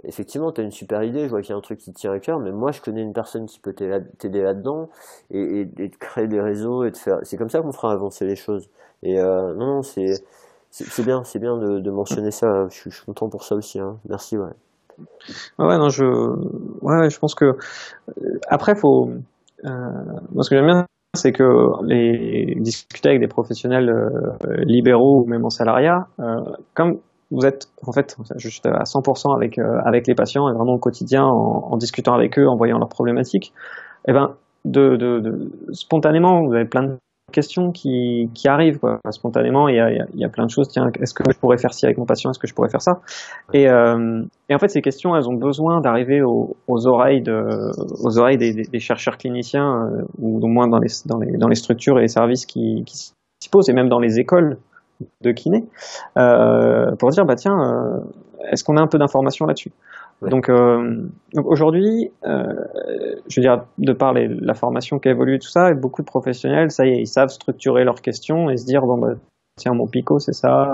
effectivement, 0.07 0.52
tu 0.52 0.61
as 0.61 0.64
une 0.64 0.70
super 0.70 1.02
idée, 1.02 1.24
je 1.24 1.30
vois 1.30 1.42
qu'il 1.42 1.50
y 1.50 1.52
a 1.52 1.57
un 1.57 1.61
truc 1.61 1.78
qui 1.78 1.92
te 1.92 1.98
tient 1.98 2.12
à 2.12 2.18
cœur, 2.18 2.38
mais 2.38 2.52
moi, 2.52 2.72
je 2.72 2.80
connais 2.80 3.02
une 3.02 3.12
personne 3.12 3.46
qui 3.46 3.61
peut 3.61 3.74
t'aider 3.74 4.42
là-dedans 4.42 4.88
et, 5.30 5.64
de 5.64 5.96
créer 5.98 6.28
des 6.28 6.40
réseaux 6.40 6.84
et 6.84 6.90
de 6.90 6.96
faire. 6.96 7.18
C'est 7.22 7.36
comme 7.36 7.50
ça 7.50 7.61
qu'on 7.61 7.72
fera 7.72 7.92
avancer 7.92 8.24
les 8.24 8.36
choses. 8.36 8.68
Et 9.02 9.20
euh, 9.20 9.54
non, 9.54 9.82
c'est 9.82 10.22
c'est 10.70 11.04
bien, 11.04 11.24
c'est 11.24 11.38
bien 11.38 11.57
de, 11.57 11.90
mentionner 11.90 12.30
ça. 12.30 12.66
Je, 12.68 12.90
suis 12.90 13.04
content 13.07 13.28
pour 13.28 13.44
ça 13.44 13.54
aussi. 13.54 13.80
Hein. 13.80 13.96
Merci, 14.09 14.36
ouais. 14.36 14.50
Ouais, 15.59 15.76
non, 15.78 15.88
je, 15.88 16.04
ouais, 16.82 17.11
je 17.11 17.18
pense 17.18 17.34
que 17.34 17.57
après, 18.48 18.74
faut. 18.74 19.11
Euh, 19.64 19.70
moi, 20.32 20.42
ce 20.42 20.50
que 20.50 20.57
j'aime 20.57 20.66
bien, 20.66 20.86
c'est 21.14 21.32
que 21.32 21.44
les 21.84 22.57
discuter 22.61 23.09
avec 23.09 23.20
des 23.20 23.28
professionnels 23.28 23.88
euh, 23.88 24.57
libéraux 24.64 25.22
ou 25.22 25.26
même 25.26 25.44
en 25.44 25.50
salariat, 25.50 26.09
comme 26.74 26.98
vous 27.31 27.45
êtes 27.45 27.68
en 27.87 27.93
fait 27.93 28.16
juste 28.37 28.66
à 28.66 28.85
100% 28.85 29.35
avec 29.35 29.59
euh, 29.59 29.81
avec 29.85 30.07
les 30.07 30.14
patients 30.14 30.49
et 30.49 30.53
vraiment 30.53 30.74
au 30.74 30.79
quotidien 30.79 31.24
en, 31.24 31.77
discutant 31.77 32.14
avec 32.14 32.39
eux, 32.39 32.49
en 32.49 32.57
voyant 32.57 32.79
leurs 32.79 32.89
problématiques, 32.89 33.53
et 34.07 34.11
eh 34.11 34.12
ben 34.12 34.35
de, 34.64 34.97
de, 34.97 35.20
de, 35.20 35.53
spontanément 35.72 36.45
vous 36.45 36.55
avez 36.55 36.64
plein 36.64 36.83
de 36.83 36.97
questions 37.33 37.72
qui, 37.72 38.31
qui 38.35 38.49
arrivent 38.49 38.79
quoi. 38.79 39.01
spontanément. 39.11 39.68
Il 39.68 39.77
y 39.77 39.81
a, 39.81 39.91
il 39.91 40.20
y 40.20 40.24
a 40.24 40.29
plein 40.29 40.47
de 40.47 40.51
choses. 40.51 40.68
Tiens, 40.68 40.91
est-ce 41.01 41.12
que 41.12 41.22
je 41.31 41.39
pourrais 41.39 41.59
faire 41.59 41.74
ci 41.74 41.85
avec 41.85 41.99
mon 41.99 42.07
patient? 42.07 42.31
Est-ce 42.31 42.39
que 42.39 42.47
je 42.47 42.55
pourrais 42.55 42.70
faire 42.70 42.83
ça? 42.83 43.01
Et, 43.53 43.68
euh, 43.68 44.22
et 44.49 44.55
en 44.55 44.59
fait, 44.59 44.68
ces 44.68 44.81
questions, 44.81 45.16
elles 45.16 45.29
ont 45.29 45.35
besoin 45.35 45.81
d'arriver 45.81 46.22
aux, 46.22 46.57
aux, 46.68 46.87
oreilles 46.87 47.22
de, 47.22 47.70
aux 48.05 48.18
oreilles 48.18 48.39
des, 48.39 48.53
des 48.55 48.81
chercheurs 48.81 49.18
cliniciens 49.18 49.87
euh, 49.87 50.03
ou 50.18 50.39
au 50.43 50.47
moins 50.47 50.68
dans 50.68 50.79
les, 50.79 50.89
dans 51.07 51.18
les 51.18 51.37
dans 51.37 51.49
les 51.49 51.57
structures 51.57 51.99
et 51.99 52.03
les 52.03 52.09
services 52.09 52.47
qui, 52.47 52.85
qui 52.87 52.97
s'y 52.97 53.51
posent 53.51 53.68
et 53.68 53.74
même 53.74 53.89
dans 53.89 54.01
les 54.01 54.18
écoles 54.18 54.59
de 55.20 55.32
kiné 55.32 55.64
euh, 56.16 56.94
pour 56.97 57.11
dire 57.11 57.24
bah 57.24 57.36
tiens 57.36 57.59
euh, 57.59 58.01
est-ce 58.51 58.64
qu'on 58.64 58.76
a 58.76 58.80
un 58.80 58.86
peu 58.86 58.99
d'informations 58.99 59.47
là-dessus? 59.47 59.72
Donc, 60.22 60.49
euh, 60.49 61.09
donc 61.34 61.47
aujourd'hui 61.47 62.11
je 62.22 63.40
veux 63.40 63.42
dire 63.42 63.64
de 63.76 63.92
par 63.92 64.14
la 64.14 64.55
formation 64.55 64.99
qui 64.99 65.09
a 65.09 65.11
évolué 65.11 65.38
tout 65.38 65.49
ça 65.49 65.70
et 65.70 65.74
beaucoup 65.74 66.01
de 66.01 66.07
professionnels 66.07 66.70
ça 66.70 66.86
y 66.86 66.90
est 66.90 67.01
ils 67.01 67.07
savent 67.07 67.28
structurer 67.28 67.84
leurs 67.84 68.01
questions 68.01 68.49
et 68.49 68.57
se 68.57 68.64
dire 68.64 68.82
bon 68.82 68.97
bah 68.97 69.14
tiens 69.57 69.74
mon 69.74 69.86
picot 69.86 70.18
c'est 70.18 70.32
ça 70.32 70.72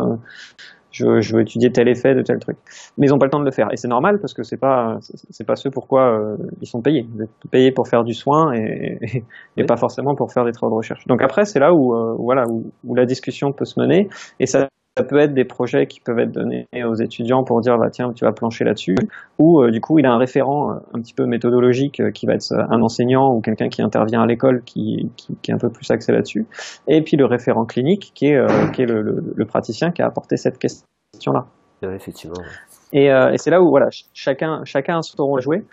je, 0.92 1.20
je, 1.20 1.34
veux 1.34 1.42
étudier 1.42 1.70
tel 1.70 1.88
effet 1.88 2.14
de 2.14 2.22
tel 2.22 2.38
truc. 2.38 2.56
Mais 2.96 3.06
ils 3.06 3.10
n'ont 3.10 3.18
pas 3.18 3.26
le 3.26 3.30
temps 3.30 3.40
de 3.40 3.44
le 3.44 3.50
faire. 3.50 3.68
Et 3.72 3.76
c'est 3.76 3.88
normal 3.88 4.18
parce 4.20 4.34
que 4.34 4.42
c'est 4.42 4.58
pas, 4.58 4.98
c'est 5.00 5.46
pas 5.46 5.56
ce 5.56 5.68
pourquoi 5.68 6.12
euh, 6.12 6.36
ils 6.60 6.66
sont 6.66 6.80
payés. 6.80 7.06
Vous 7.12 7.22
êtes 7.22 7.30
payés 7.50 7.72
pour 7.72 7.88
faire 7.88 8.04
du 8.04 8.14
soin 8.14 8.52
et, 8.54 9.24
et, 9.56 9.64
pas 9.64 9.76
forcément 9.76 10.14
pour 10.14 10.32
faire 10.32 10.44
des 10.44 10.52
travaux 10.52 10.72
de 10.72 10.76
recherche. 10.76 11.06
Donc 11.06 11.22
après, 11.22 11.44
c'est 11.44 11.58
là 11.58 11.72
où, 11.72 11.94
euh, 11.94 12.14
voilà, 12.18 12.44
où, 12.48 12.70
où, 12.84 12.94
la 12.94 13.06
discussion 13.06 13.52
peut 13.52 13.64
se 13.64 13.80
mener. 13.80 14.08
Et 14.38 14.46
ça 14.46 14.68
ça 14.96 15.04
peut 15.04 15.18
être 15.18 15.32
des 15.32 15.44
projets 15.44 15.86
qui 15.86 16.00
peuvent 16.00 16.18
être 16.18 16.32
donnés 16.32 16.66
aux 16.84 16.94
étudiants 16.94 17.44
pour 17.44 17.60
dire 17.62 17.78
bah 17.78 17.88
tiens 17.90 18.12
tu 18.12 18.24
vas 18.24 18.32
plancher 18.32 18.64
là-dessus. 18.64 18.94
Ou 19.38 19.62
euh, 19.62 19.70
du 19.70 19.80
coup 19.80 19.98
il 19.98 20.04
a 20.04 20.12
un 20.12 20.18
référent 20.18 20.70
euh, 20.70 20.74
un 20.92 21.00
petit 21.00 21.14
peu 21.14 21.24
méthodologique 21.24 22.00
euh, 22.00 22.10
qui 22.10 22.26
va 22.26 22.34
être 22.34 22.52
un 22.52 22.82
enseignant 22.82 23.34
ou 23.34 23.40
quelqu'un 23.40 23.68
qui 23.68 23.80
intervient 23.80 24.22
à 24.22 24.26
l'école 24.26 24.62
qui, 24.64 25.10
qui, 25.16 25.34
qui, 25.40 25.50
est 25.50 25.54
un 25.54 25.58
peu 25.58 25.70
plus 25.70 25.90
axé 25.90 26.12
là-dessus. 26.12 26.46
Et 26.88 27.00
puis 27.00 27.16
le 27.16 27.24
référent 27.24 27.64
clinique 27.64 28.12
qui 28.14 28.26
est, 28.26 28.72
qui 28.72 28.82
est 28.82 28.86
le, 28.86 29.22
le, 29.34 29.44
praticien 29.46 29.92
qui 29.92 30.02
a 30.02 30.06
apporté 30.06 30.36
cette 30.36 30.58
question 30.58 31.32
là 31.32 31.46
effectivement 31.94 32.42
et, 32.92 33.06
et 33.06 33.38
c'est 33.38 33.50
là 33.50 33.60
où 33.60 33.70
voilà 33.70 33.88
chacun 34.12 34.60
chacun 34.64 34.98
a 34.98 35.02
son 35.02 35.24
rôle 35.24 35.40
à 35.40 35.42
jouer. 35.42 35.64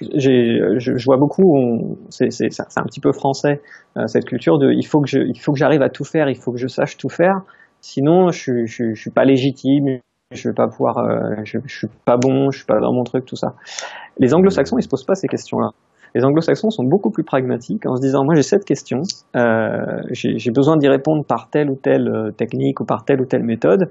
Je, 0.00 0.76
je, 0.78 1.04
vois 1.04 1.16
beaucoup, 1.16 1.96
c'est 2.10 2.28
un 2.76 2.84
petit 2.84 3.00
peu 3.00 3.12
français 3.12 3.62
cette 4.06 4.24
culture 4.24 4.58
de 4.58 4.72
il 4.72 4.86
faut 4.86 5.00
que 5.00 5.08
je, 5.08 5.18
il 5.18 5.38
faut 5.38 5.52
que 5.52 5.58
j'arrive 5.58 5.82
à 5.82 5.90
tout 5.90 6.04
faire, 6.04 6.28
il 6.28 6.36
faut 6.36 6.52
que 6.52 6.58
je 6.58 6.68
sache 6.68 6.96
tout 6.96 7.08
faire. 7.08 7.42
Sinon, 7.84 8.30
je, 8.30 8.64
je, 8.64 8.94
suis 8.94 9.10
pas 9.10 9.26
légitime, 9.26 9.98
je 10.30 10.48
vais 10.48 10.54
pas 10.54 10.68
pouvoir, 10.68 10.96
euh, 10.96 11.42
je, 11.44 11.58
suis 11.66 11.86
pas 12.06 12.16
bon, 12.16 12.50
je 12.50 12.56
suis 12.56 12.66
pas 12.66 12.80
dans 12.80 12.94
mon 12.94 13.04
truc, 13.04 13.26
tout 13.26 13.36
ça. 13.36 13.56
Les 14.18 14.32
anglo-saxons, 14.32 14.78
ils 14.78 14.82
se 14.82 14.88
posent 14.88 15.04
pas 15.04 15.14
ces 15.14 15.28
questions-là. 15.28 15.72
Les 16.14 16.24
anglo-saxons 16.24 16.70
sont 16.70 16.84
beaucoup 16.84 17.10
plus 17.10 17.24
pragmatiques 17.24 17.84
en 17.84 17.96
se 17.96 18.00
disant, 18.00 18.24
moi 18.24 18.36
j'ai 18.36 18.42
cette 18.42 18.64
question, 18.64 19.02
euh, 19.36 20.00
j'ai 20.12 20.50
besoin 20.50 20.78
d'y 20.78 20.88
répondre 20.88 21.26
par 21.26 21.50
telle 21.50 21.68
ou 21.68 21.74
telle 21.74 22.08
euh, 22.08 22.30
technique 22.30 22.80
ou 22.80 22.86
par 22.86 23.04
telle 23.04 23.20
ou 23.20 23.26
telle 23.26 23.44
méthode. 23.44 23.90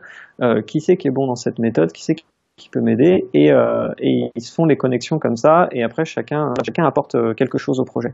Qui 0.66 0.82
c'est 0.82 0.98
qui 0.98 1.08
est 1.08 1.12
bon 1.12 1.28
dans 1.28 1.36
cette 1.36 1.60
méthode? 1.60 1.92
Qui 1.92 2.04
c'est 2.04 2.16
qui 2.58 2.70
peut 2.70 2.82
m'aider? 2.82 3.28
Et, 3.36 3.50
et, 3.50 4.32
ils 4.36 4.42
se 4.42 4.52
font 4.52 4.66
les 4.66 4.76
connexions 4.76 5.20
comme 5.20 5.36
ça 5.36 5.68
et 5.72 5.84
après 5.84 6.06
chacun 6.06 6.52
chacun 6.66 6.86
apporte 6.86 7.16
quelque 7.36 7.60
chose 7.60 7.80
au 7.80 7.86
projet. 7.86 8.14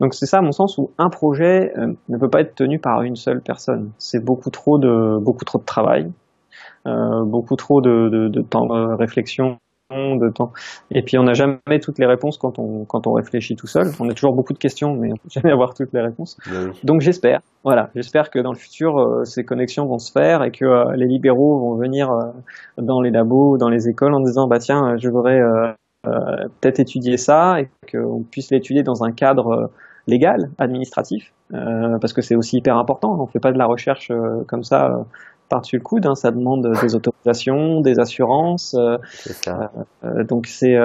Donc 0.00 0.14
c'est 0.14 0.26
ça, 0.26 0.38
à 0.38 0.42
mon 0.42 0.52
sens, 0.52 0.78
où 0.78 0.90
un 0.98 1.10
projet 1.10 1.72
euh, 1.76 1.92
ne 2.08 2.18
peut 2.18 2.30
pas 2.30 2.40
être 2.40 2.54
tenu 2.54 2.78
par 2.78 3.02
une 3.02 3.16
seule 3.16 3.40
personne. 3.40 3.90
C'est 3.98 4.24
beaucoup 4.24 4.50
trop 4.50 4.78
de 4.78 5.18
beaucoup 5.18 5.44
trop 5.44 5.58
de 5.58 5.64
travail, 5.64 6.10
euh, 6.86 7.24
beaucoup 7.24 7.56
trop 7.56 7.80
de, 7.80 8.08
de, 8.08 8.28
de, 8.28 8.42
temps 8.42 8.66
de 8.66 8.94
réflexion, 8.94 9.58
de 9.90 10.28
temps. 10.28 10.52
Et 10.90 11.02
puis 11.02 11.18
on 11.18 11.22
n'a 11.22 11.32
jamais 11.32 11.80
toutes 11.82 11.98
les 11.98 12.06
réponses 12.06 12.36
quand 12.36 12.58
on 12.58 12.84
quand 12.84 13.06
on 13.06 13.14
réfléchit 13.14 13.56
tout 13.56 13.66
seul. 13.66 13.88
On 14.00 14.08
a 14.08 14.14
toujours 14.14 14.34
beaucoup 14.34 14.52
de 14.52 14.58
questions, 14.58 14.94
mais 14.94 15.12
on 15.12 15.16
peut 15.16 15.28
jamais 15.28 15.50
avoir 15.52 15.74
toutes 15.74 15.92
les 15.92 16.00
réponses. 16.00 16.36
Donc 16.84 17.00
j'espère, 17.00 17.40
voilà, 17.64 17.90
j'espère 17.94 18.30
que 18.30 18.38
dans 18.38 18.52
le 18.52 18.58
futur 18.58 18.98
euh, 18.98 19.24
ces 19.24 19.44
connexions 19.44 19.86
vont 19.86 19.98
se 19.98 20.12
faire 20.12 20.42
et 20.44 20.50
que 20.50 20.64
euh, 20.64 20.94
les 20.94 21.06
libéraux 21.06 21.58
vont 21.58 21.76
venir 21.76 22.10
dans 22.76 23.00
les 23.00 23.10
labos, 23.10 23.56
dans 23.58 23.70
les 23.70 23.88
écoles 23.88 24.14
en 24.14 24.20
disant 24.20 24.46
bah 24.46 24.58
tiens, 24.58 24.96
je 24.98 25.08
voudrais 25.08 25.40
peut-être 26.04 26.80
étudier 26.80 27.16
ça 27.16 27.60
et 27.60 27.68
qu'on 27.90 28.22
puisse 28.22 28.50
l'étudier 28.50 28.82
dans 28.82 29.04
un 29.04 29.12
cadre 29.12 29.70
légal, 30.08 30.50
administratif, 30.58 31.32
euh, 31.52 31.98
parce 32.00 32.12
que 32.12 32.22
c'est 32.22 32.34
aussi 32.34 32.56
hyper 32.56 32.76
important. 32.76 33.14
On 33.18 33.26
ne 33.26 33.30
fait 33.30 33.40
pas 33.40 33.52
de 33.52 33.58
la 33.58 33.66
recherche 33.66 34.10
euh, 34.10 34.42
comme 34.48 34.64
ça 34.64 34.86
euh, 34.86 35.02
par-dessus 35.48 35.76
le 35.76 35.82
coude. 35.82 36.06
Hein. 36.06 36.14
ça 36.14 36.30
demande 36.30 36.66
des 36.82 36.94
autorisations, 36.94 37.80
des 37.80 38.00
assurances. 38.00 38.74
donc 40.28 40.46
c'est 40.46 40.76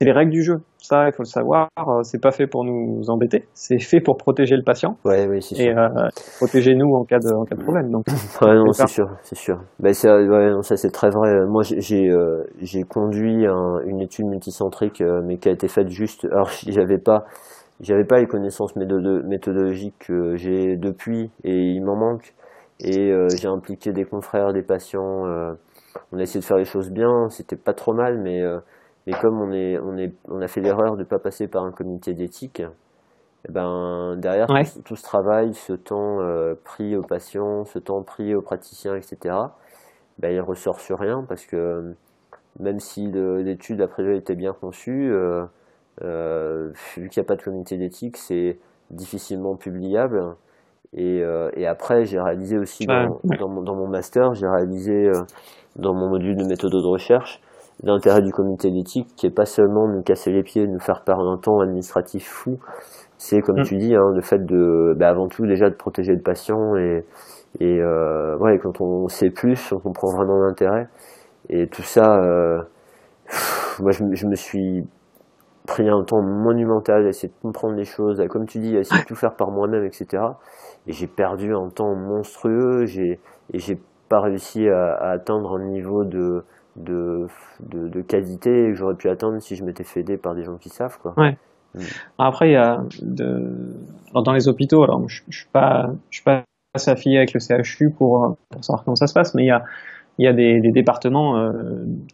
les 0.00 0.12
règles 0.12 0.32
du 0.32 0.42
jeu. 0.42 0.60
Ça, 0.78 1.08
il 1.08 1.12
faut 1.12 1.22
le 1.22 1.28
savoir. 1.28 1.68
C'est 2.02 2.20
pas 2.20 2.30
fait 2.30 2.46
pour 2.46 2.64
nous 2.64 3.08
embêter. 3.08 3.44
C'est 3.54 3.78
fait 3.78 4.00
pour 4.00 4.16
protéger 4.16 4.56
le 4.56 4.62
patient. 4.62 4.96
Ouais, 5.04 5.26
oui, 5.28 5.40
et 5.58 5.72
protéger 6.38 6.74
nous 6.74 6.94
en 6.94 7.04
cas 7.04 7.18
de, 7.18 7.32
en 7.32 7.44
cas 7.44 7.56
de 7.56 7.62
problème. 7.62 7.90
Donc, 7.90 8.04
non, 8.42 8.72
c'est 8.72 8.88
sûr, 8.88 9.06
c'est 9.22 9.38
sûr. 9.38 9.58
Ben, 9.80 9.90
ouais, 9.90 10.62
ça 10.62 10.76
c'est 10.76 10.90
très 10.90 11.10
vrai. 11.10 11.46
Moi, 11.48 11.62
j'ai 11.62 12.10
j'ai 12.60 12.82
conduit 12.82 13.46
une 13.86 14.00
étude 14.00 14.26
multicentrique, 14.26 15.02
mais 15.24 15.38
qui 15.38 15.48
a 15.48 15.52
été 15.52 15.68
faite 15.68 15.88
juste. 15.88 16.24
Alors, 16.24 16.50
j'avais 16.66 16.98
pas 16.98 17.24
j'avais 17.80 18.04
pas 18.04 18.18
les 18.18 18.26
connaissances 18.26 18.74
méthodologiques 18.76 20.06
que 20.06 20.36
j'ai 20.36 20.76
depuis 20.76 21.30
et 21.44 21.54
il 21.54 21.82
m'en 21.84 21.96
manque. 21.96 22.34
Et 22.80 23.10
euh, 23.10 23.28
j'ai 23.28 23.48
impliqué 23.48 23.92
des 23.92 24.04
confrères, 24.04 24.52
des 24.52 24.62
patients. 24.62 25.26
Euh, 25.26 25.54
on 26.12 26.18
a 26.18 26.22
essayé 26.22 26.40
de 26.40 26.44
faire 26.44 26.58
les 26.58 26.64
choses 26.64 26.90
bien, 26.90 27.28
c'était 27.30 27.56
pas 27.56 27.72
trop 27.72 27.94
mal, 27.94 28.18
mais 28.18 28.42
euh, 28.42 28.58
mais 29.06 29.14
comme 29.20 29.40
on, 29.40 29.52
est, 29.52 29.78
on, 29.78 29.96
est, 29.96 30.12
on 30.28 30.40
a 30.42 30.48
fait 30.48 30.60
l'erreur 30.60 30.94
de 30.94 31.00
ne 31.00 31.04
pas 31.04 31.18
passer 31.18 31.46
par 31.46 31.64
un 31.64 31.70
comité 31.70 32.12
d'éthique, 32.12 32.62
eh 33.48 33.52
ben, 33.52 34.16
derrière 34.16 34.48
tout, 34.84 34.96
ce 34.96 35.02
travail, 35.02 35.54
ce 35.54 35.72
temps 35.74 36.20
euh, 36.20 36.54
pris 36.64 36.96
aux 36.96 37.02
patients, 37.02 37.64
ce 37.64 37.78
temps 37.78 38.02
pris 38.02 38.34
aux 38.34 38.42
praticiens, 38.42 38.96
etc., 38.96 39.34
ben, 40.18 40.32
il 40.32 40.40
ressort 40.40 40.80
sur 40.80 40.98
rien 40.98 41.24
parce 41.28 41.46
que 41.46 41.94
même 42.58 42.80
si 42.80 43.06
l'étude 43.12 43.80
a 43.80 43.86
priori 43.86 44.16
était 44.16 44.34
bien 44.34 44.52
conçue, 44.52 45.12
euh, 46.02 46.04
euh, 46.04 46.72
vu 46.96 47.08
qu'il 47.08 47.20
n'y 47.20 47.26
a 47.26 47.28
pas 47.28 47.36
de 47.36 47.42
comité 47.42 47.76
d'éthique, 47.76 48.16
c'est 48.16 48.58
difficilement 48.90 49.56
publiable. 49.56 50.20
Et, 50.94 51.22
et 51.56 51.66
après, 51.66 52.04
j'ai 52.04 52.18
réalisé 52.18 52.56
aussi 52.56 52.86
dans, 52.86 53.20
dans, 53.24 53.48
mon, 53.48 53.62
dans, 53.62 53.74
mon, 53.74 53.88
master, 53.88 54.32
j'ai 54.34 54.46
réalisé 54.46 55.10
dans 55.74 55.92
mon 55.92 56.08
module 56.08 56.36
de 56.36 56.44
méthode 56.44 56.72
de 56.72 56.88
recherche 56.88 57.42
l'intérêt 57.82 58.22
du 58.22 58.32
comité 58.32 58.70
d'éthique 58.70 59.08
qui 59.16 59.26
est 59.26 59.34
pas 59.34 59.44
seulement 59.44 59.86
nous 59.88 60.02
casser 60.02 60.32
les 60.32 60.42
pieds, 60.42 60.66
nous 60.66 60.80
faire 60.80 61.02
perdre 61.02 61.28
un 61.30 61.36
temps 61.36 61.60
administratif 61.60 62.26
fou, 62.26 62.58
c'est 63.18 63.40
comme 63.40 63.60
mm. 63.60 63.64
tu 63.64 63.76
dis 63.76 63.94
hein, 63.94 64.12
le 64.14 64.22
fait 64.22 64.44
de 64.44 64.94
bah, 64.96 65.08
avant 65.08 65.28
tout 65.28 65.46
déjà 65.46 65.68
de 65.68 65.74
protéger 65.74 66.12
le 66.12 66.22
patient 66.22 66.76
et 66.76 67.04
et 67.60 67.80
euh, 67.80 68.36
ouais 68.38 68.58
quand 68.58 68.80
on 68.80 69.08
sait 69.08 69.30
plus 69.30 69.72
on 69.72 69.78
comprend 69.78 70.08
vraiment 70.14 70.38
l'intérêt 70.38 70.88
et 71.48 71.66
tout 71.68 71.82
ça 71.82 72.18
euh, 72.18 72.60
moi 73.80 73.92
je, 73.92 74.04
je, 74.12 74.26
me 74.26 74.34
suis 74.34 74.84
pris 75.66 75.88
un 75.88 76.02
temps 76.04 76.22
monumental 76.22 77.06
à 77.06 77.08
essayer 77.08 77.28
de 77.28 77.42
comprendre 77.42 77.74
les 77.74 77.84
choses 77.84 78.20
à, 78.20 78.28
comme 78.28 78.46
tu 78.46 78.58
dis 78.58 78.76
à 78.76 78.80
essayer 78.80 79.02
de 79.02 79.06
tout 79.06 79.14
faire 79.14 79.34
par 79.34 79.50
moi-même 79.50 79.84
etc 79.84 80.22
et 80.86 80.92
j'ai 80.92 81.06
perdu 81.06 81.54
un 81.54 81.68
temps 81.68 81.94
monstrueux 81.94 82.86
j'ai 82.86 83.20
et 83.52 83.58
j'ai 83.58 83.78
pas 84.08 84.20
réussi 84.20 84.68
à, 84.68 84.94
à, 84.94 85.10
atteindre 85.10 85.56
un 85.56 85.64
niveau 85.64 86.04
de 86.04 86.44
de, 86.76 87.26
de, 87.60 87.88
de 87.88 88.00
qualité 88.02 88.68
que 88.68 88.74
j'aurais 88.74 88.96
pu 88.96 89.08
atteindre 89.08 89.40
si 89.40 89.56
je 89.56 89.64
m'étais 89.64 89.84
fait 89.84 90.00
aider 90.00 90.18
par 90.18 90.34
des 90.34 90.44
gens 90.44 90.56
qui 90.56 90.68
savent 90.68 90.98
quoi 91.00 91.14
ouais. 91.16 91.36
Mm. 91.74 91.80
Après, 92.18 92.48
il 92.48 92.52
y 92.52 92.56
a 92.56 92.78
de... 93.02 93.74
alors, 94.10 94.22
dans 94.22 94.32
les 94.32 94.48
hôpitaux, 94.48 94.82
alors 94.82 95.06
je, 95.08 95.22
je 95.28 95.38
suis 95.38 95.48
pas, 95.52 95.90
je 96.10 96.16
suis 96.16 96.24
pas 96.24 96.44
affilié 96.86 97.18
avec 97.18 97.32
le 97.32 97.40
CHU 97.40 97.90
pour, 97.90 98.36
pour 98.50 98.64
savoir 98.64 98.84
comment 98.84 98.96
ça 98.96 99.06
se 99.06 99.14
passe, 99.14 99.34
mais 99.34 99.44
il 99.44 99.48
y 99.48 99.50
a, 99.50 99.62
il 100.18 100.24
y 100.24 100.28
a 100.28 100.32
des, 100.32 100.60
des 100.60 100.70
départements 100.70 101.38
euh, 101.38 101.52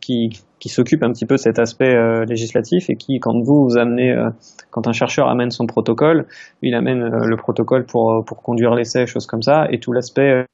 qui, 0.01 0.31
qui 0.59 0.69
s'occupent 0.69 1.03
un 1.03 1.13
petit 1.13 1.27
peu 1.27 1.37
de 1.37 1.41
cet 1.41 1.59
aspect 1.59 1.95
euh, 1.95 2.25
législatif 2.25 2.91
et 2.91 2.97
qui, 2.97 3.21
quand 3.21 3.39
vous 3.41 3.69
vous 3.69 3.79
amenez, 3.79 4.11
euh, 4.11 4.31
quand 4.71 4.87
un 4.89 4.93
chercheur 4.93 5.29
amène 5.29 5.51
son 5.51 5.67
protocole, 5.67 6.27
il 6.63 6.75
amène 6.75 7.03
euh, 7.03 7.27
le 7.27 7.37
protocole 7.37 7.85
pour, 7.85 8.25
pour 8.27 8.43
conduire 8.43 8.75
l'essai, 8.75 9.07
choses 9.07 9.27
comme 9.27 9.43
ça, 9.43 9.67
et 9.71 9.79
tout 9.79 9.93
l'aspect 9.93 10.47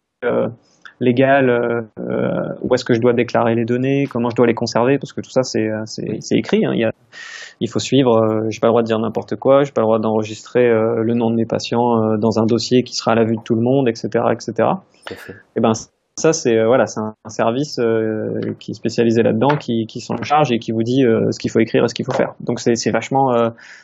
légal, 1.01 1.87
où 2.61 2.75
est-ce 2.75 2.85
que 2.85 2.93
je 2.93 3.01
dois 3.01 3.13
déclarer 3.13 3.55
les 3.55 3.65
données, 3.65 4.07
comment 4.11 4.31
je 4.31 4.35
dois 4.35 4.49
les 4.49 4.55
conserver, 4.55 4.99
parce 4.99 5.13
que 5.13 5.21
tout 5.21 5.31
ça 5.31 5.45
c'est 5.45 5.71
c'est 5.85 6.37
écrit. 6.37 6.67
Hein. 6.67 6.73
Il 6.75 6.81
y 6.81 6.85
a 6.85 6.91
il 7.61 7.69
faut 7.69 7.79
suivre. 7.79 8.17
Euh, 8.17 8.51
j'ai 8.51 8.61
pas 8.61 8.69
le 8.69 8.73
droit 8.73 8.83
de 8.83 8.87
dire 8.87 8.99
n'importe 8.99 9.37
quoi. 9.37 9.65
J'ai 9.65 9.73
pas 9.73 9.81
le 9.81 9.87
droit 9.87 9.99
d'enregistrer 9.99 10.67
euh, 10.67 11.03
le 11.03 11.15
nom 11.15 11.31
de 11.31 11.37
mes 11.37 11.47
patients 11.47 12.03
euh, 12.03 12.17
dans 12.17 12.39
un 12.39 12.47
dossier 12.47 12.83
qui 12.83 12.95
sera 12.95 13.13
à 13.13 13.15
la 13.15 13.25
vue 13.25 13.37
de 13.37 13.43
tout 13.43 13.55
le 13.55 13.63
monde, 13.63 13.89
etc., 13.89 14.09
etc. 14.33 14.69
Et 15.57 15.61
ben 15.61 15.73
ça 16.19 16.33
c'est 16.33 16.63
voilà 16.65 16.87
c'est 16.87 17.01
un, 17.01 17.15
service 17.29 17.81
qui 18.59 18.73
est 18.73 18.75
spécialisé 18.75 19.23
là-dedans 19.23 19.57
qui, 19.59 19.87
qui 19.87 20.01
s'en 20.01 20.17
charge 20.23 20.53
et 20.53 20.59
qui 20.59 20.73
vous 20.73 20.83
dit 20.83 21.03
ce 21.03 21.39
qu'il 21.39 21.51
faut 21.51 21.61
écrire 21.61 21.85
et 21.85 21.89
ce 21.89 21.95
qu'il 21.95 22.05
faut 22.05 22.13
faire. 22.13 22.35
Donc 22.41 22.61
c'est 22.61 22.75
c'est 22.75 22.91
vachement 22.91 23.33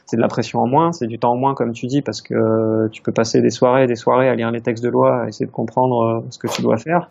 c'est 0.07 0.17
de 0.17 0.23
la 0.23 0.29
pression 0.29 0.61
en 0.61 0.67
moins 0.67 0.93
c'est 0.93 1.07
du 1.07 1.19
temps 1.19 1.33
en 1.33 1.37
moins 1.37 1.55
comme 1.55 1.73
tu 1.73 1.87
dis 1.87 2.03
parce 2.03 2.21
que 2.21 2.89
tu 2.91 3.03
peux 3.03 3.13
passer 3.13 3.41
des 3.41 3.51
soirées 3.51 3.87
des 3.87 3.97
soirées 3.97 4.29
à 4.29 4.35
lire 4.35 4.51
les 4.51 4.61
textes 4.61 4.85
de 4.85 4.91
loi 4.91 5.23
à 5.25 5.29
essayer 5.29 5.47
de 5.47 5.53
comprendre 5.53 6.25
ce 6.31 6.39
que 6.39 6.49
tu 6.49 6.63
dois 6.63 6.77
faire. 6.79 7.11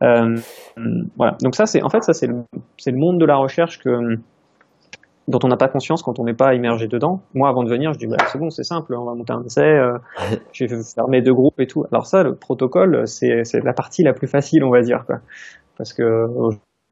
Voilà. 0.00 1.36
Donc 1.42 1.54
ça 1.54 1.66
c'est 1.66 1.82
en 1.82 1.88
fait 1.88 2.02
ça 2.02 2.12
c'est 2.12 2.26
le 2.26 2.42
c'est 2.78 2.90
le 2.90 2.98
monde 2.98 3.18
de 3.18 3.26
la 3.26 3.36
recherche 3.36 3.78
que 3.78 4.18
dont 5.30 5.38
on 5.44 5.48
n'a 5.48 5.56
pas 5.56 5.68
conscience 5.68 6.02
quand 6.02 6.18
on 6.18 6.24
n'est 6.24 6.34
pas 6.34 6.54
immergé 6.54 6.86
dedans. 6.86 7.20
Moi, 7.34 7.48
avant 7.48 7.62
de 7.62 7.70
venir, 7.70 7.92
je 7.92 7.98
dis 7.98 8.06
bah, 8.06 8.16
c'est 8.26 8.38
bon, 8.38 8.50
c'est 8.50 8.64
simple, 8.64 8.94
on 8.94 9.04
va 9.04 9.14
monter 9.14 9.32
un 9.32 9.42
essai, 9.42 9.62
euh, 9.62 9.98
je 10.52 10.64
vais 10.66 10.82
fermer 10.94 11.22
deux 11.22 11.34
groupes 11.34 11.58
et 11.60 11.66
tout. 11.66 11.84
Alors 11.92 12.06
ça, 12.06 12.22
le 12.22 12.34
protocole, 12.34 13.06
c'est 13.06 13.44
la 13.64 13.72
partie 13.72 14.02
la 14.02 14.12
plus 14.12 14.28
facile, 14.28 14.64
on 14.64 14.70
va 14.70 14.82
dire, 14.82 15.04
quoi. 15.06 15.16
parce 15.78 15.92
que 15.92 16.02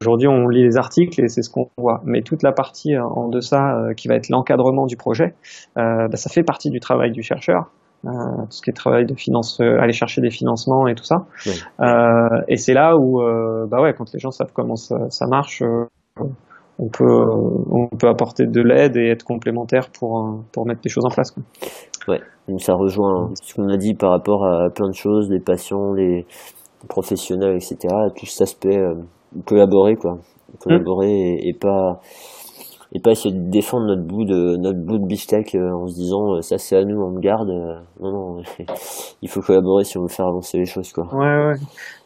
aujourd'hui, 0.01 0.27
on 0.27 0.47
lit 0.47 0.63
les 0.63 0.77
articles 0.77 1.21
et 1.21 1.27
c'est 1.27 1.41
ce 1.41 1.49
qu'on 1.49 1.69
voit. 1.77 2.01
Mais 2.05 2.21
toute 2.21 2.43
la 2.43 2.51
partie 2.51 2.97
en 2.97 3.27
deçà, 3.27 3.75
euh, 3.75 3.93
qui 3.93 4.07
va 4.07 4.15
être 4.15 4.29
l'encadrement 4.29 4.85
du 4.85 4.95
projet, 4.95 5.35
euh, 5.77 6.07
bah, 6.07 6.15
ça 6.15 6.29
fait 6.29 6.43
partie 6.43 6.69
du 6.69 6.79
travail 6.79 7.11
du 7.11 7.21
chercheur. 7.21 7.71
Euh, 8.05 8.09
tout 8.45 8.51
ce 8.51 8.61
qui 8.61 8.69
est 8.69 8.73
travail 8.73 9.05
de 9.05 9.13
finance, 9.13 9.59
euh, 9.59 9.77
aller 9.77 9.91
chercher 9.91 10.21
des 10.21 10.29
financements 10.29 10.87
et 10.87 10.95
tout 10.95 11.03
ça. 11.03 11.25
Euh, 11.81 12.41
et 12.47 12.55
c'est 12.55 12.73
là 12.73 12.95
où, 12.97 13.19
bah 13.67 13.81
ouais, 13.81 13.93
quand 13.93 14.13
les 14.13 14.19
gens 14.19 14.31
savent 14.31 14.53
comment 14.53 14.77
ça, 14.77 15.09
ça 15.09 15.27
marche, 15.27 15.61
on 16.79 16.87
peut, 16.87 17.25
on 17.69 17.87
peut 17.95 18.07
apporter 18.07 18.45
de 18.45 18.61
l'aide 18.61 18.95
et 18.95 19.09
être 19.09 19.23
complémentaire 19.23 19.89
pour, 19.89 20.43
pour 20.53 20.65
mettre 20.65 20.79
les 20.83 20.89
choses 20.89 21.05
en 21.05 21.09
place. 21.09 21.31
Quoi. 21.31 21.43
Ouais, 22.07 22.21
donc 22.47 22.61
ça 22.61 22.73
rejoint 22.73 23.29
ce 23.41 23.53
qu'on 23.53 23.67
a 23.67 23.77
dit 23.77 23.93
par 23.93 24.11
rapport 24.11 24.45
à 24.45 24.69
plein 24.69 24.87
de 24.87 24.95
choses, 24.95 25.29
les 25.29 25.41
patients, 25.41 25.93
les 25.93 26.25
professionnels, 26.87 27.55
etc. 27.55 27.77
Tout 28.15 28.25
cet 28.25 28.41
aspect 28.41 28.77
euh, 28.77 28.95
collaborer, 29.45 29.95
quoi. 29.95 30.19
Collaborer 30.59 31.37
et, 31.43 31.53
pas 31.53 31.99
et 32.91 32.99
pas 32.99 33.11
essayer 33.11 33.35
de 33.35 33.51
défendre 33.51 33.85
notre 33.85 34.01
bout 34.01 34.25
de 34.25 34.55
notre 34.57 34.79
bout 34.79 34.97
de 34.97 35.05
beefsteak 35.05 35.53
euh, 35.53 35.71
en 35.71 35.85
se 35.85 35.93
disant 35.93 36.33
euh, 36.33 36.41
ça 36.41 36.57
c'est 36.57 36.75
à 36.75 36.83
nous 36.83 36.99
on 36.99 37.11
me 37.11 37.19
garde 37.19 37.49
non 37.99 38.11
non 38.11 38.41
il 39.21 39.29
faut 39.29 39.41
collaborer 39.41 39.83
si 39.83 39.99
on 39.99 40.01
veut 40.01 40.07
faire 40.07 40.25
avancer 40.25 40.57
les 40.57 40.65
choses 40.65 40.91
quoi 40.91 41.05
ouais 41.13 41.45
ouais 41.45 41.55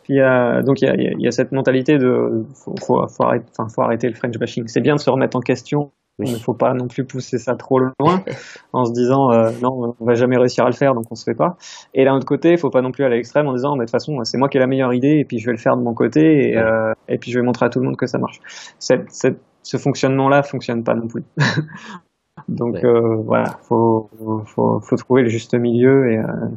puis 0.03 0.17
donc 0.65 0.81
il 0.81 0.85
y 0.85 0.89
a, 0.89 0.95
y 0.95 1.27
a, 1.27 1.31
cette 1.31 1.51
mentalité 1.51 1.97
de 1.97 2.45
faut, 2.55 2.75
faut, 2.85 3.07
faut, 3.07 3.23
arrêter, 3.23 3.45
enfin, 3.57 3.69
faut 3.73 3.81
arrêter 3.81 4.07
le 4.07 4.15
French 4.15 4.37
bashing. 4.37 4.67
C'est 4.67 4.81
bien 4.81 4.95
de 4.95 4.99
se 4.99 5.09
remettre 5.09 5.37
en 5.37 5.39
question, 5.39 5.91
mais 6.19 6.27
il 6.27 6.33
ne 6.33 6.37
faut 6.37 6.53
pas 6.53 6.73
non 6.73 6.87
plus 6.87 7.05
pousser 7.05 7.37
ça 7.37 7.55
trop 7.55 7.79
loin 7.79 8.23
en 8.73 8.85
se 8.85 8.91
disant 8.91 9.31
euh, 9.31 9.51
non 9.61 9.95
on 9.99 10.05
va 10.05 10.13
jamais 10.13 10.37
réussir 10.37 10.63
à 10.63 10.67
le 10.67 10.75
faire 10.75 10.93
donc 10.93 11.05
on 11.09 11.15
se 11.15 11.23
fait 11.23 11.35
pas. 11.35 11.57
Et 11.93 12.05
d'un 12.05 12.15
autre 12.15 12.25
côté 12.25 12.51
il 12.51 12.57
faut 12.57 12.69
pas 12.69 12.81
non 12.81 12.91
plus 12.91 13.03
aller 13.03 13.15
à 13.15 13.17
l'extrême 13.17 13.47
en 13.47 13.53
disant 13.53 13.75
mais 13.75 13.85
de 13.85 13.85
toute 13.85 13.91
façon 13.91 14.23
c'est 14.23 14.37
moi 14.37 14.49
qui 14.49 14.57
ai 14.57 14.59
la 14.59 14.67
meilleure 14.67 14.93
idée 14.93 15.19
et 15.19 15.25
puis 15.25 15.39
je 15.39 15.45
vais 15.45 15.53
le 15.53 15.57
faire 15.57 15.75
de 15.75 15.81
mon 15.81 15.93
côté 15.93 16.49
et, 16.49 16.57
euh, 16.57 16.93
et 17.07 17.17
puis 17.17 17.31
je 17.31 17.39
vais 17.39 17.45
montrer 17.45 17.65
à 17.65 17.69
tout 17.69 17.79
le 17.79 17.85
monde 17.85 17.97
que 17.97 18.05
ça 18.05 18.19
marche. 18.19 18.39
Cette, 18.79 19.09
cette, 19.09 19.39
ce 19.63 19.77
fonctionnement 19.77 20.29
là 20.29 20.43
fonctionne 20.43 20.83
pas 20.83 20.93
non 20.93 21.07
plus. 21.07 21.23
donc 22.47 22.83
euh, 22.83 23.15
voilà 23.25 23.57
faut, 23.63 24.09
faut, 24.45 24.79
faut 24.81 24.95
trouver 24.97 25.23
le 25.23 25.29
juste 25.29 25.55
milieu 25.55 26.11
et, 26.11 26.17
euh, 26.17 26.49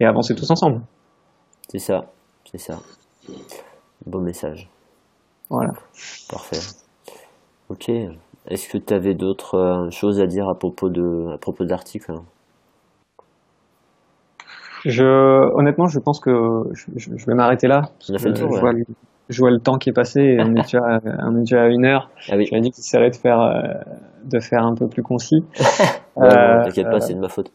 et 0.00 0.06
avancer 0.06 0.34
tous 0.34 0.50
ensemble. 0.50 0.80
C'est 1.68 1.78
ça. 1.78 2.06
C'est 2.56 2.70
ça. 2.70 2.78
Bon 4.06 4.20
message. 4.20 4.68
Voilà. 5.50 5.72
Parfait. 6.30 6.60
Ok. 7.68 7.88
Est-ce 7.88 8.68
que 8.68 8.78
tu 8.78 8.94
avais 8.94 9.14
d'autres 9.14 9.56
euh, 9.56 9.90
choses 9.90 10.20
à 10.20 10.26
dire 10.26 10.48
à 10.48 10.56
propos 10.56 10.88
de 10.88 11.32
à 11.34 11.38
propos 11.38 11.64
de 11.64 11.70
l'article 11.70 12.12
Je 14.84 15.02
honnêtement, 15.56 15.88
je 15.88 15.98
pense 15.98 16.20
que 16.20 16.30
je, 16.74 17.26
vais 17.26 17.34
m'arrêter 17.34 17.66
là. 17.66 17.90
On 18.08 18.14
a 18.14 18.18
fait 18.18 18.28
le 18.28 18.34
tour, 18.34 18.52
je 18.54 18.60
vois 18.60 18.72
le 19.28 19.58
temps 19.58 19.78
qui 19.78 19.90
est 19.90 19.94
passé, 19.94 20.36
on 20.40 20.54
est 20.54 20.62
déjà, 20.62 20.80
on 21.26 21.36
est 21.36 21.40
déjà 21.40 21.62
à 21.62 21.68
une 21.68 21.84
heure. 21.84 22.10
Ah 22.30 22.36
oui. 22.36 22.46
Je 22.46 22.54
m'ai 22.54 22.60
dit 22.60 22.70
qu'il 22.70 22.84
serait 22.84 23.10
de 23.10 23.16
faire, 23.16 23.40
euh, 23.40 23.62
de 24.24 24.40
faire 24.40 24.64
un 24.64 24.74
peu 24.74 24.88
plus 24.88 25.02
concis. 25.02 25.44
euh, 26.18 26.64
T'inquiète 26.64 26.90
pas, 26.90 27.00
c'est 27.00 27.14
de 27.14 27.20
ma 27.20 27.28
faute. 27.28 27.50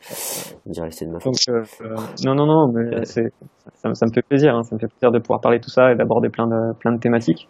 On 0.66 0.72
dirait 0.72 0.90
que 0.90 0.96
c'est 0.96 1.06
de 1.06 1.12
ma 1.12 1.20
faute. 1.20 1.34
Donc, 1.48 1.56
euh, 1.56 1.96
non, 2.26 2.36
non, 2.36 2.46
non, 2.46 2.72
mais 2.74 3.06
c'est, 3.06 3.32
ça, 3.76 3.94
ça, 3.94 4.06
me 4.06 4.12
fait 4.14 4.22
plaisir, 4.22 4.56
hein, 4.56 4.64
ça 4.64 4.76
me 4.76 4.80
fait 4.80 4.88
plaisir 4.88 5.12
de 5.12 5.20
pouvoir 5.20 5.42
parler 5.42 5.60
de 5.60 5.64
tout 5.64 5.70
ça 5.70 5.92
et 5.92 5.96
d'aborder 5.96 6.30
plein 6.30 6.48
de, 6.48 6.74
plein 6.80 6.92
de 6.92 7.00
thématiques. 7.00 7.50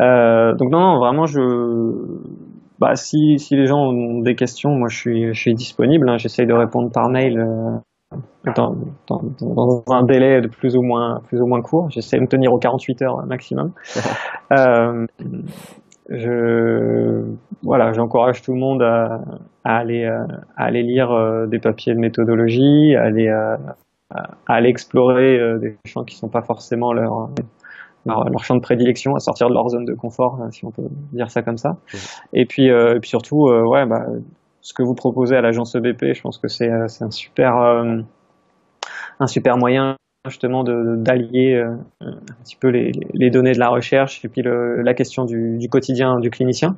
Euh, 0.00 0.54
donc 0.54 0.70
non, 0.70 0.80
non, 0.80 0.98
vraiment, 0.98 1.26
je, 1.26 1.40
bah, 2.78 2.96
si, 2.96 3.38
si 3.38 3.56
les 3.56 3.66
gens 3.66 3.78
ont 3.78 4.20
des 4.20 4.34
questions, 4.34 4.70
moi, 4.70 4.88
je 4.88 4.96
suis, 4.96 5.34
je 5.34 5.40
suis 5.40 5.54
disponible. 5.54 6.08
Hein, 6.08 6.18
J'essaye 6.18 6.46
de 6.46 6.54
répondre 6.54 6.90
par 6.92 7.08
mail. 7.08 7.38
Euh, 8.46 8.52
dans, 8.56 8.74
dans, 9.06 9.22
dans, 9.40 9.84
un 9.88 10.04
délai 10.04 10.40
de 10.40 10.48
plus 10.48 10.76
ou 10.76 10.82
moins 10.82 11.20
plus 11.28 11.40
ou 11.40 11.46
moins 11.46 11.62
court. 11.62 11.90
J'essaie 11.90 12.16
de 12.16 12.22
me 12.22 12.26
tenir 12.26 12.52
aux 12.52 12.58
48 12.58 13.02
heures 13.02 13.26
maximum. 13.26 13.72
euh, 14.52 15.06
je 16.08 17.24
voilà, 17.62 17.92
j'encourage 17.92 18.42
tout 18.42 18.52
le 18.52 18.58
monde 18.58 18.82
à, 18.82 19.20
à 19.64 19.76
aller 19.76 20.04
euh, 20.04 20.26
à 20.56 20.64
aller 20.64 20.82
lire 20.82 21.12
euh, 21.12 21.46
des 21.46 21.58
papiers 21.58 21.94
de 21.94 22.00
méthodologie, 22.00 22.96
à 22.96 23.04
aller 23.04 23.28
euh, 23.28 23.56
à 24.10 24.54
aller 24.54 24.68
explorer 24.68 25.38
des 25.60 25.76
champs 25.86 26.04
qui 26.04 26.16
sont 26.16 26.28
pas 26.28 26.42
forcément 26.42 26.92
leur, 26.92 27.30
leur, 28.04 28.28
leur 28.28 28.44
champ 28.44 28.56
de 28.56 28.60
prédilection, 28.60 29.14
à 29.14 29.20
sortir 29.20 29.48
de 29.48 29.54
leur 29.54 29.68
zone 29.70 29.86
de 29.86 29.94
confort, 29.94 30.38
si 30.50 30.66
on 30.66 30.70
peut 30.70 30.82
dire 31.12 31.30
ça 31.30 31.40
comme 31.42 31.56
ça. 31.56 31.76
Et 32.34 32.44
puis 32.44 32.66
et 32.66 32.98
puis 33.00 33.08
surtout 33.08 33.48
ouais 33.48 33.86
bah 33.86 34.04
ce 34.62 34.72
que 34.72 34.82
vous 34.82 34.94
proposez 34.94 35.36
à 35.36 35.40
l'agence 35.40 35.74
EBP, 35.74 36.14
je 36.14 36.22
pense 36.22 36.38
que 36.38 36.48
c'est 36.48 36.70
euh, 36.70 36.86
un 37.00 37.10
super 37.10 37.56
euh, 37.56 38.00
un 39.20 39.26
super 39.26 39.56
moyen 39.56 39.96
justement 40.28 40.62
d'allier 40.64 41.54
euh, 41.54 41.74
un 42.00 42.42
petit 42.44 42.56
peu 42.56 42.68
les, 42.68 42.92
les, 43.12 43.30
données 43.30 43.52
de 43.52 43.58
la 43.58 43.68
recherche 43.68 44.24
et 44.24 44.28
puis 44.28 44.42
le, 44.42 44.80
la 44.82 44.94
question 44.94 45.24
du, 45.24 45.58
du, 45.58 45.68
quotidien 45.68 46.20
du 46.20 46.30
clinicien. 46.30 46.76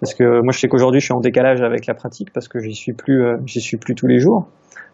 Parce 0.00 0.12
que 0.12 0.42
moi 0.42 0.52
je 0.52 0.58
sais 0.58 0.68
qu'aujourd'hui 0.68 1.00
je 1.00 1.06
suis 1.06 1.14
en 1.14 1.20
décalage 1.20 1.62
avec 1.62 1.86
la 1.86 1.94
pratique 1.94 2.32
parce 2.32 2.48
que 2.48 2.58
j'y 2.58 2.74
suis 2.74 2.92
plus 2.92 3.24
j'y 3.46 3.60
suis 3.62 3.78
plus 3.78 3.94
tous 3.94 4.06
les 4.06 4.18
jours. 4.18 4.48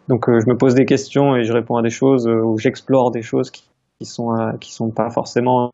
Donc 0.08 0.26
je 0.28 0.48
me 0.48 0.56
pose 0.56 0.74
des 0.74 0.84
questions 0.84 1.34
et 1.34 1.42
je 1.42 1.52
réponds 1.52 1.76
à 1.76 1.82
des 1.82 1.90
choses 1.90 2.28
ou 2.28 2.56
j'explore 2.56 3.10
des 3.10 3.22
choses 3.22 3.50
qui, 3.50 3.68
qui 3.98 4.06
sont 4.06 4.30
qui 4.60 4.72
sont 4.72 4.90
pas 4.90 5.10
forcément 5.10 5.72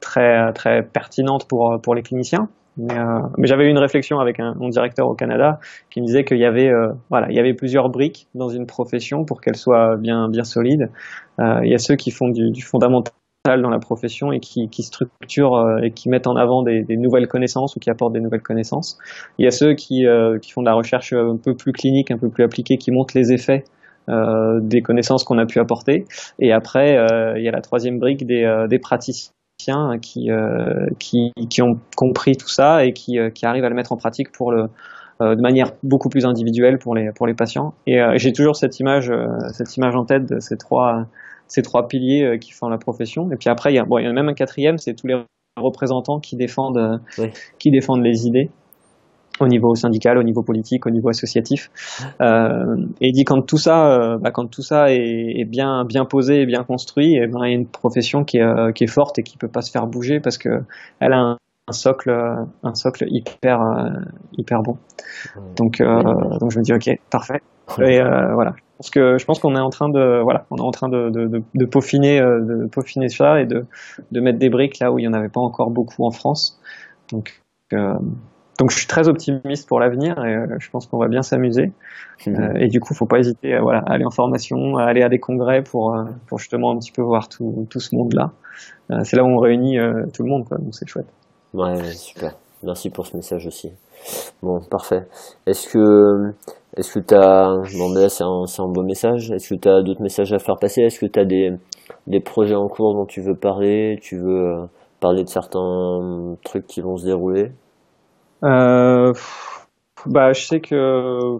très 0.00 0.50
très 0.54 0.82
pertinentes 0.82 1.46
pour 1.46 1.78
pour 1.82 1.94
les 1.94 2.02
cliniciens. 2.02 2.48
Mais, 2.76 2.98
euh, 2.98 3.20
mais 3.36 3.46
j'avais 3.46 3.66
eu 3.66 3.70
une 3.70 3.78
réflexion 3.78 4.18
avec 4.18 4.40
un, 4.40 4.54
mon 4.54 4.68
directeur 4.68 5.06
au 5.06 5.14
Canada 5.14 5.60
qui 5.90 6.00
me 6.00 6.06
disait 6.06 6.24
qu'il 6.24 6.38
y 6.38 6.46
avait 6.46 6.70
euh, 6.70 6.92
voilà 7.10 7.28
il 7.28 7.36
y 7.36 7.38
avait 7.38 7.52
plusieurs 7.52 7.90
briques 7.90 8.28
dans 8.34 8.48
une 8.48 8.66
profession 8.66 9.24
pour 9.24 9.40
qu'elle 9.42 9.56
soit 9.56 9.96
bien 9.96 10.28
bien 10.28 10.44
solide. 10.44 10.90
Euh, 11.38 11.60
il 11.64 11.70
y 11.70 11.74
a 11.74 11.78
ceux 11.78 11.96
qui 11.96 12.10
font 12.10 12.28
du, 12.28 12.50
du 12.50 12.62
fondamental 12.62 13.12
dans 13.44 13.70
la 13.70 13.78
profession 13.78 14.32
et 14.32 14.38
qui, 14.38 14.68
qui 14.68 14.82
structurent 14.84 15.56
euh, 15.56 15.82
et 15.82 15.90
qui 15.90 16.08
mettent 16.08 16.28
en 16.28 16.36
avant 16.36 16.62
des, 16.62 16.82
des, 16.82 16.96
nouvelles 16.96 17.26
connaissances 17.26 17.74
ou 17.74 17.80
qui 17.80 17.90
apportent 17.90 18.12
des 18.12 18.20
nouvelles 18.20 18.42
connaissances. 18.42 18.98
Il 19.38 19.44
y 19.44 19.48
a 19.48 19.50
ceux 19.50 19.74
qui, 19.74 20.06
euh, 20.06 20.38
qui 20.38 20.52
font 20.52 20.62
de 20.62 20.68
la 20.68 20.74
recherche 20.74 21.12
un 21.12 21.36
peu 21.36 21.54
plus 21.56 21.72
clinique, 21.72 22.12
un 22.12 22.18
peu 22.18 22.30
plus 22.30 22.44
appliquée, 22.44 22.76
qui 22.76 22.92
montrent 22.92 23.16
les 23.16 23.32
effets 23.32 23.64
euh, 24.08 24.58
des 24.60 24.82
connaissances 24.82 25.22
qu'on 25.22 25.38
a 25.38 25.46
pu 25.46 25.60
apporter. 25.60 26.06
Et 26.40 26.52
après, 26.52 26.96
euh, 26.96 27.38
il 27.38 27.44
y 27.44 27.48
a 27.48 27.52
la 27.52 27.60
troisième 27.60 27.98
brique 27.98 28.26
des, 28.26 28.44
euh, 28.44 28.66
des 28.66 28.78
praticiens 28.78 29.32
qui, 30.00 30.28
qui, 30.98 31.32
qui, 31.48 31.62
ont 31.62 31.78
compris 31.96 32.36
tout 32.36 32.48
ça 32.48 32.84
et 32.84 32.92
qui, 32.92 33.18
qui 33.34 33.46
arrivent 33.46 33.64
à 33.64 33.68
le 33.68 33.74
mettre 33.74 33.92
en 33.92 33.96
pratique 33.96 34.32
pour 34.32 34.52
le, 34.52 34.68
de 35.20 35.40
manière 35.40 35.72
beaucoup 35.82 36.08
plus 36.08 36.24
individuelle 36.24 36.78
pour 36.78 36.94
les, 36.94 37.10
pour 37.12 37.26
les 37.26 37.34
patients. 37.34 37.74
Et 37.86 38.00
j'ai 38.16 38.32
toujours 38.32 38.56
cette 38.56 38.80
image, 38.80 39.12
cette 39.52 39.76
image 39.76 39.94
en 39.94 40.04
tête 40.04 40.26
de 40.26 40.40
ces 40.40 40.56
trois, 40.56 41.06
ces 41.46 41.62
trois 41.62 41.88
piliers 41.88 42.38
qui 42.40 42.52
font 42.52 42.68
la 42.68 42.78
profession. 42.78 43.30
Et 43.30 43.36
puis 43.36 43.48
après, 43.48 43.72
il 43.72 43.76
y 43.76 43.78
a, 43.78 43.84
bon, 43.84 43.98
il 43.98 44.04
y 44.04 44.08
a 44.08 44.12
même 44.12 44.28
un 44.28 44.34
quatrième, 44.34 44.78
c'est 44.78 44.94
tous 44.94 45.06
les 45.06 45.16
représentants 45.56 46.18
qui 46.18 46.36
défendent, 46.36 47.00
oui. 47.18 47.30
qui 47.58 47.70
défendent 47.70 48.02
les 48.02 48.26
idées 48.26 48.50
au 49.42 49.48
niveau 49.48 49.74
syndical, 49.74 50.18
au 50.18 50.22
niveau 50.22 50.42
politique, 50.42 50.86
au 50.86 50.90
niveau 50.90 51.08
associatif. 51.08 51.70
Euh, 52.20 52.76
et 53.00 53.08
il 53.08 53.12
dit 53.12 53.24
quand 53.24 53.42
tout 53.42 53.58
ça, 53.58 53.92
euh, 53.92 54.18
bah, 54.18 54.30
quand 54.30 54.46
tout 54.46 54.62
ça 54.62 54.92
est, 54.92 55.40
est, 55.40 55.44
bien 55.44 55.84
bien 55.84 56.04
posé 56.04 56.42
et 56.42 56.46
bien 56.46 56.64
construit, 56.64 57.14
et 57.14 57.22
eh 57.24 57.26
ben, 57.26 57.40
il 57.44 57.50
y 57.50 57.52
a 57.52 57.56
une 57.56 57.66
profession 57.66 58.24
qui 58.24 58.38
est, 58.38 58.42
euh, 58.42 58.72
qui 58.72 58.84
est 58.84 58.92
forte 58.92 59.18
et 59.18 59.22
qui 59.22 59.36
peut 59.36 59.48
pas 59.48 59.62
se 59.62 59.70
faire 59.70 59.86
bouger 59.86 60.20
parce 60.20 60.38
que 60.38 60.48
elle 61.00 61.12
a 61.12 61.18
un, 61.18 61.36
un 61.68 61.72
socle 61.72 62.10
un 62.62 62.74
socle 62.74 63.04
hyper 63.08 63.58
hyper 64.36 64.62
bon. 64.62 64.76
Donc 65.56 65.80
donc 65.80 66.50
je 66.50 66.58
me 66.58 66.62
dis 66.62 66.72
ok 66.72 66.98
parfait. 67.10 67.40
Et 67.80 68.00
voilà. 68.00 68.54
Parce 68.78 68.90
que 68.90 69.16
je 69.16 69.24
pense 69.24 69.38
qu'on 69.38 69.54
est 69.54 69.60
en 69.60 69.70
train 69.70 69.88
de 69.88 70.22
voilà 70.22 70.44
on 70.50 70.56
est 70.56 70.62
en 70.62 70.72
train 70.72 70.88
de, 70.88 71.08
de, 71.10 71.28
de, 71.28 71.42
de 71.54 71.64
peaufiner 71.66 72.20
de 72.20 72.68
peaufiner 72.68 73.08
ça 73.08 73.40
et 73.40 73.46
de 73.46 73.64
de 74.10 74.20
mettre 74.20 74.40
des 74.40 74.50
briques 74.50 74.80
là 74.80 74.90
où 74.92 74.98
il 74.98 75.04
y 75.04 75.08
en 75.08 75.12
avait 75.12 75.28
pas 75.28 75.40
encore 75.40 75.70
beaucoup 75.70 76.04
en 76.04 76.10
France. 76.10 76.60
Donc 77.12 77.42
donc 78.58 78.70
je 78.70 78.76
suis 78.76 78.86
très 78.86 79.08
optimiste 79.08 79.66
pour 79.68 79.80
l'avenir 79.80 80.22
et 80.24 80.34
euh, 80.34 80.56
je 80.58 80.70
pense 80.70 80.86
qu'on 80.86 80.98
va 80.98 81.08
bien 81.08 81.22
s'amuser. 81.22 81.72
Mmh. 82.26 82.34
Euh, 82.34 82.52
et 82.56 82.68
du 82.68 82.80
coup, 82.80 82.94
faut 82.94 83.06
pas 83.06 83.18
hésiter 83.18 83.54
à, 83.54 83.62
voilà, 83.62 83.80
à 83.80 83.92
aller 83.92 84.04
en 84.04 84.10
formation, 84.10 84.76
à 84.76 84.84
aller 84.84 85.02
à 85.02 85.08
des 85.08 85.18
congrès 85.18 85.62
pour, 85.62 85.94
euh, 85.94 86.04
pour 86.28 86.38
justement 86.38 86.70
un 86.70 86.78
petit 86.78 86.92
peu 86.92 87.02
voir 87.02 87.28
tout, 87.28 87.66
tout 87.70 87.80
ce 87.80 87.94
monde-là. 87.96 88.32
C'est 89.04 89.16
là 89.16 89.24
où 89.24 89.28
on 89.28 89.38
réunit 89.38 89.78
tout 90.12 90.22
le 90.22 90.28
monde, 90.28 90.44
quoi, 90.46 90.58
donc 90.58 90.74
c'est 90.74 90.86
chouette. 90.86 91.06
Ouais, 91.54 91.82
super. 91.94 92.34
Merci 92.62 92.90
pour 92.90 93.06
ce 93.06 93.16
message 93.16 93.46
aussi. 93.46 93.72
Bon, 94.42 94.60
parfait. 94.60 95.06
Est-ce 95.46 95.68
que 95.68 96.34
est-ce 96.76 96.92
que 96.92 96.98
tu 96.98 97.14
as 97.14 97.54
bon 97.78 97.94
ben 97.94 98.08
c'est 98.10 98.22
un, 98.22 98.68
beau 98.68 98.82
message. 98.82 99.30
Est-ce 99.30 99.54
que 99.54 99.58
tu 99.58 99.68
as 99.68 99.82
d'autres 99.82 100.02
messages 100.02 100.32
à 100.34 100.38
faire 100.38 100.58
passer? 100.60 100.82
Est-ce 100.82 101.00
que 101.00 101.06
tu 101.06 101.18
as 101.18 101.24
des 101.24 101.52
des 102.06 102.20
projets 102.20 102.54
en 102.54 102.68
cours 102.68 102.94
dont 102.94 103.06
tu 103.06 103.22
veux 103.22 103.34
parler? 103.34 103.98
Tu 104.02 104.18
veux 104.18 104.68
parler 105.00 105.24
de 105.24 105.28
certains 105.28 106.36
trucs 106.44 106.66
qui 106.66 106.82
vont 106.82 106.98
se 106.98 107.06
dérouler? 107.06 107.52
Euh, 108.44 109.12
bah, 110.06 110.32
je 110.32 110.42
sais 110.42 110.60
que 110.60 111.38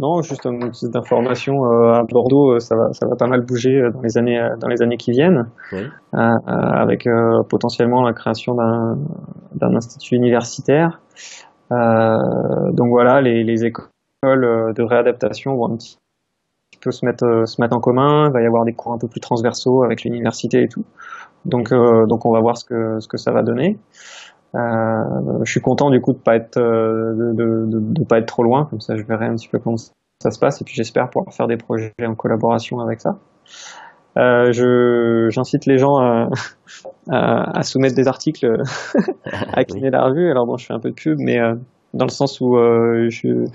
non, 0.00 0.22
juste 0.22 0.44
une 0.44 0.58
petite 0.70 0.96
information 0.96 1.54
euh, 1.66 1.92
à 1.92 2.02
Bordeaux, 2.02 2.58
ça 2.58 2.74
va, 2.74 2.92
ça 2.92 3.06
va 3.06 3.14
pas 3.16 3.28
mal 3.28 3.42
bouger 3.42 3.80
dans 3.92 4.00
les 4.00 4.18
années, 4.18 4.40
dans 4.58 4.66
les 4.66 4.82
années 4.82 4.96
qui 4.96 5.12
viennent, 5.12 5.48
oui. 5.72 5.86
euh, 6.14 6.18
avec 6.46 7.06
euh, 7.06 7.42
potentiellement 7.48 8.02
la 8.02 8.12
création 8.12 8.54
d'un, 8.54 8.98
d'un 9.54 9.76
institut 9.76 10.16
universitaire. 10.16 11.00
Euh, 11.70 12.72
donc 12.72 12.88
voilà, 12.88 13.20
les, 13.20 13.44
les 13.44 13.64
écoles 13.64 13.88
de 14.22 14.82
réadaptation 14.82 15.54
vont 15.54 15.72
un 15.72 15.76
petit 15.76 15.96
peu 16.80 16.90
se 16.90 17.06
mettre, 17.06 17.44
se 17.46 17.60
mettre 17.60 17.76
en 17.76 17.80
commun. 17.80 18.26
Il 18.28 18.32
va 18.32 18.42
y 18.42 18.46
avoir 18.46 18.64
des 18.64 18.72
cours 18.72 18.92
un 18.94 18.98
peu 18.98 19.06
plus 19.06 19.20
transversaux 19.20 19.84
avec 19.84 20.02
l'université 20.02 20.62
et 20.62 20.68
tout. 20.68 20.84
Donc, 21.44 21.70
donc 21.70 22.26
on 22.26 22.32
va 22.32 22.40
voir 22.40 22.56
ce 22.56 22.64
que, 22.64 22.98
ce 22.98 23.06
que 23.06 23.16
ça 23.16 23.30
va 23.30 23.42
donner. 23.42 23.78
Euh, 24.54 25.44
je 25.44 25.50
suis 25.50 25.60
content 25.60 25.90
du 25.90 26.00
coup 26.00 26.12
de 26.12 26.18
pas 26.18 26.36
être 26.36 26.58
euh, 26.58 27.12
de, 27.14 27.32
de, 27.32 27.66
de, 27.66 27.80
de, 27.80 28.04
pas 28.04 28.18
être 28.18 28.26
trop 28.26 28.44
loin, 28.44 28.66
comme 28.66 28.80
ça 28.80 28.96
je 28.96 29.02
verrai 29.02 29.26
un 29.26 29.34
petit 29.34 29.48
peu 29.48 29.58
comment 29.58 29.76
ça 29.76 30.30
se 30.30 30.38
passe 30.38 30.60
et 30.60 30.64
puis 30.64 30.74
j'espère 30.74 31.10
pouvoir 31.10 31.34
faire 31.34 31.48
des 31.48 31.56
projets 31.56 31.92
en 32.02 32.14
collaboration 32.14 32.78
avec 32.80 33.00
ça. 33.00 33.18
Euh, 34.16 34.52
je 34.52 35.28
j'incite 35.30 35.66
les 35.66 35.78
gens 35.78 35.96
à, 35.96 36.28
à, 37.10 37.58
à, 37.58 37.62
soumettre 37.62 37.96
des 37.96 38.06
articles 38.06 38.46
à 39.24 39.64
Kiné 39.64 39.90
la 39.90 40.04
revue. 40.04 40.30
Alors 40.30 40.46
bon, 40.46 40.56
je 40.56 40.66
fais 40.66 40.72
un 40.72 40.80
peu 40.80 40.90
de 40.90 40.94
pub, 40.94 41.18
mais 41.18 41.40
euh, 41.40 41.54
dans 41.94 42.04
le 42.04 42.10
sens 42.10 42.40
où 42.40 42.56
euh, 42.56 43.08
je, 43.10 43.46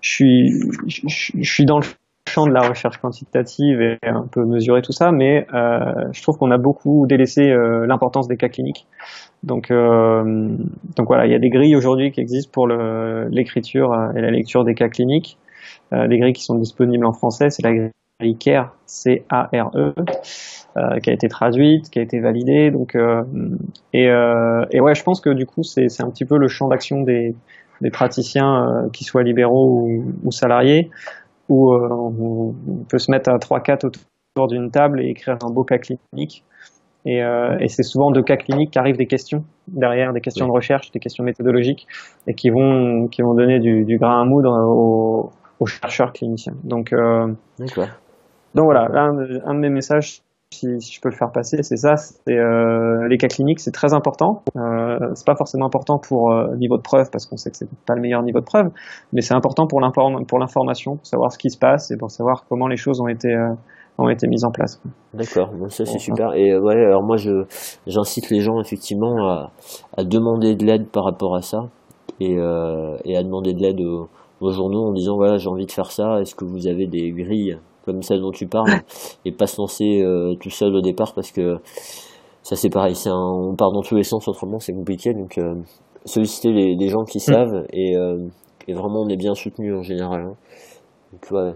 je 0.00 0.10
suis 0.10 0.60
je, 0.86 1.02
je, 1.06 1.52
suis 1.52 1.66
dans 1.66 1.78
le 1.78 1.86
champ 2.28 2.46
de 2.46 2.52
la 2.52 2.68
recherche 2.68 2.98
quantitative 2.98 3.80
et 3.80 3.98
un 4.02 4.26
peu 4.30 4.44
mesurer 4.44 4.82
tout 4.82 4.92
ça, 4.92 5.12
mais 5.12 5.46
euh, 5.54 5.78
je 6.12 6.22
trouve 6.22 6.36
qu'on 6.38 6.50
a 6.50 6.58
beaucoup 6.58 7.06
délaissé 7.06 7.54
l'importance 7.86 8.28
des 8.28 8.36
cas 8.36 8.48
cliniques. 8.48 8.86
Donc, 9.42 9.70
euh, 9.70 10.56
donc 10.96 11.06
voilà, 11.06 11.26
il 11.26 11.32
y 11.32 11.34
a 11.34 11.38
des 11.38 11.50
grilles 11.50 11.76
aujourd'hui 11.76 12.10
qui 12.10 12.20
existent 12.20 12.50
pour 12.52 12.66
l'écriture 12.68 13.94
et 14.16 14.20
la 14.20 14.30
lecture 14.30 14.64
des 14.64 14.74
cas 14.74 14.88
cliniques. 14.88 15.38
Euh, 15.92 16.08
des 16.08 16.18
grilles 16.18 16.32
qui 16.32 16.42
sont 16.42 16.56
disponibles 16.56 17.06
en 17.06 17.12
français, 17.12 17.50
c'est 17.50 17.62
la 17.62 17.72
grille 17.72 18.36
CARE, 18.38 18.74
C-A-R-E, 18.86 19.94
euh, 20.76 20.98
qui 20.98 21.10
a 21.10 21.12
été 21.12 21.28
traduite, 21.28 21.90
qui 21.90 21.98
a 21.98 22.02
été 22.02 22.18
validée. 22.20 22.70
Donc, 22.70 22.96
euh, 22.96 23.22
et, 23.92 24.08
euh, 24.08 24.64
et 24.70 24.80
ouais, 24.80 24.94
je 24.94 25.02
pense 25.02 25.20
que 25.20 25.30
du 25.30 25.46
coup, 25.46 25.62
c'est 25.62 26.00
un 26.00 26.10
petit 26.10 26.24
peu 26.24 26.38
le 26.38 26.48
champ 26.48 26.68
d'action 26.68 27.02
des, 27.02 27.34
des 27.82 27.90
praticiens, 27.90 28.64
euh, 28.64 28.88
qui 28.92 29.04
soient 29.04 29.22
libéraux 29.22 29.86
ou, 29.86 30.12
ou 30.24 30.32
salariés, 30.32 30.90
où 31.48 31.72
on 31.72 32.54
peut 32.88 32.98
se 32.98 33.10
mettre 33.10 33.30
à 33.30 33.38
3-4 33.38 33.86
autour 33.86 34.48
d'une 34.48 34.70
table 34.70 35.00
et 35.00 35.08
écrire 35.10 35.36
un 35.42 35.50
beau 35.50 35.64
cas 35.64 35.78
clinique. 35.78 36.44
Et, 37.04 37.22
euh, 37.22 37.56
et 37.60 37.68
c'est 37.68 37.84
souvent 37.84 38.10
de 38.10 38.20
cas 38.20 38.36
cliniques 38.36 38.72
qu'arrivent 38.72 38.96
des 38.96 39.06
questions 39.06 39.44
derrière, 39.68 40.12
des 40.12 40.20
questions 40.20 40.46
de 40.46 40.50
recherche, 40.50 40.90
des 40.90 40.98
questions 40.98 41.22
méthodologiques, 41.22 41.86
et 42.26 42.34
qui 42.34 42.50
vont 42.50 43.06
qui 43.06 43.22
vont 43.22 43.34
donner 43.34 43.60
du, 43.60 43.84
du 43.84 43.96
grain 43.96 44.22
à 44.22 44.24
moudre 44.24 44.50
aux, 44.50 45.30
aux 45.60 45.66
chercheurs 45.66 46.12
cliniciens. 46.12 46.56
Donc, 46.64 46.92
euh, 46.92 47.28
donc 48.54 48.64
voilà, 48.64 48.88
un, 48.92 49.18
un, 49.44 49.54
de 49.54 49.60
mes 49.60 49.70
messages, 49.70 50.22
si, 50.56 50.80
si, 50.80 50.94
je 50.94 51.00
peux 51.00 51.08
le 51.08 51.14
faire 51.14 51.32
passer, 51.32 51.62
c'est 51.62 51.76
ça. 51.76 51.96
C'est 51.96 52.36
euh, 52.36 53.06
les 53.08 53.18
cas 53.18 53.28
cliniques, 53.28 53.60
c'est 53.60 53.72
très 53.72 53.92
important. 53.92 54.42
Euh, 54.56 54.98
c'est 55.14 55.26
pas 55.26 55.36
forcément 55.36 55.66
important 55.66 55.98
pour 55.98 56.32
euh, 56.32 56.56
niveau 56.56 56.76
de 56.76 56.82
preuve 56.82 57.10
parce 57.10 57.26
qu'on 57.26 57.36
sait 57.36 57.50
que 57.50 57.56
c'est 57.56 57.68
pas 57.86 57.94
le 57.94 58.00
meilleur 58.00 58.22
niveau 58.22 58.40
de 58.40 58.44
preuve, 58.44 58.70
mais 59.12 59.20
c'est 59.20 59.34
important 59.34 59.66
pour 59.66 59.80
l'information, 59.80 60.96
pour 60.96 61.06
savoir 61.06 61.32
ce 61.32 61.38
qui 61.38 61.50
se 61.50 61.58
passe 61.58 61.90
et 61.90 61.96
pour 61.96 62.10
savoir 62.10 62.44
comment 62.48 62.68
les 62.68 62.76
choses 62.76 63.00
ont 63.00 63.08
été 63.08 63.28
euh, 63.28 63.54
ont 63.98 64.08
été 64.08 64.28
mises 64.28 64.44
en 64.44 64.50
place. 64.50 64.80
D'accord, 65.14 65.50
bon, 65.54 65.68
ça 65.68 65.84
c'est 65.86 65.98
super. 65.98 66.34
Et 66.34 66.52
euh, 66.52 66.60
ouais, 66.60 66.74
alors 66.74 67.02
moi 67.02 67.16
je 67.16 67.44
j'incite 67.86 68.30
les 68.30 68.40
gens 68.40 68.60
effectivement 68.60 69.26
à, 69.26 69.52
à 69.96 70.04
demander 70.04 70.54
de 70.54 70.64
l'aide 70.64 70.88
par 70.88 71.04
rapport 71.04 71.34
à 71.34 71.42
ça 71.42 71.68
et, 72.20 72.36
euh, 72.38 72.96
et 73.04 73.16
à 73.16 73.22
demander 73.22 73.54
de 73.54 73.60
l'aide 73.60 73.80
aux, 73.80 74.08
aux, 74.40 74.50
journaux 74.52 74.86
en 74.88 74.92
disant 74.92 75.16
voilà 75.16 75.38
j'ai 75.38 75.48
envie 75.48 75.66
de 75.66 75.72
faire 75.72 75.90
ça, 75.90 76.20
est-ce 76.20 76.34
que 76.34 76.44
vous 76.44 76.66
avez 76.66 76.86
des 76.86 77.10
grilles 77.10 77.58
comme 77.86 78.02
celle 78.02 78.20
dont 78.20 78.32
tu 78.32 78.46
parles 78.46 78.70
et 79.24 79.32
pas 79.32 79.46
se 79.46 79.60
lancer 79.60 80.02
euh, 80.02 80.34
tout 80.40 80.50
seul 80.50 80.74
au 80.74 80.82
départ 80.82 81.14
parce 81.14 81.30
que 81.30 81.56
ça 82.42 82.56
c'est 82.56 82.68
pareil, 82.68 82.94
c'est 82.94 83.10
on 83.10 83.54
part 83.56 83.72
dans 83.72 83.80
tous 83.80 83.96
les 83.96 84.02
sens 84.02 84.28
autrement 84.28 84.58
c'est 84.58 84.74
compliqué 84.74 85.14
donc 85.14 85.38
euh, 85.38 85.54
solliciter 86.04 86.52
les, 86.52 86.74
les, 86.74 86.88
gens 86.88 87.04
qui 87.04 87.18
mm. 87.18 87.32
savent 87.32 87.66
et, 87.72 87.96
euh, 87.96 88.18
et 88.68 88.74
vraiment 88.74 89.02
on 89.06 89.08
est 89.08 89.16
bien 89.16 89.34
soutenu 89.34 89.74
en 89.74 89.82
général. 89.82 90.22
Hein. 90.22 90.34
Donc 91.12 91.30
ouais, 91.30 91.52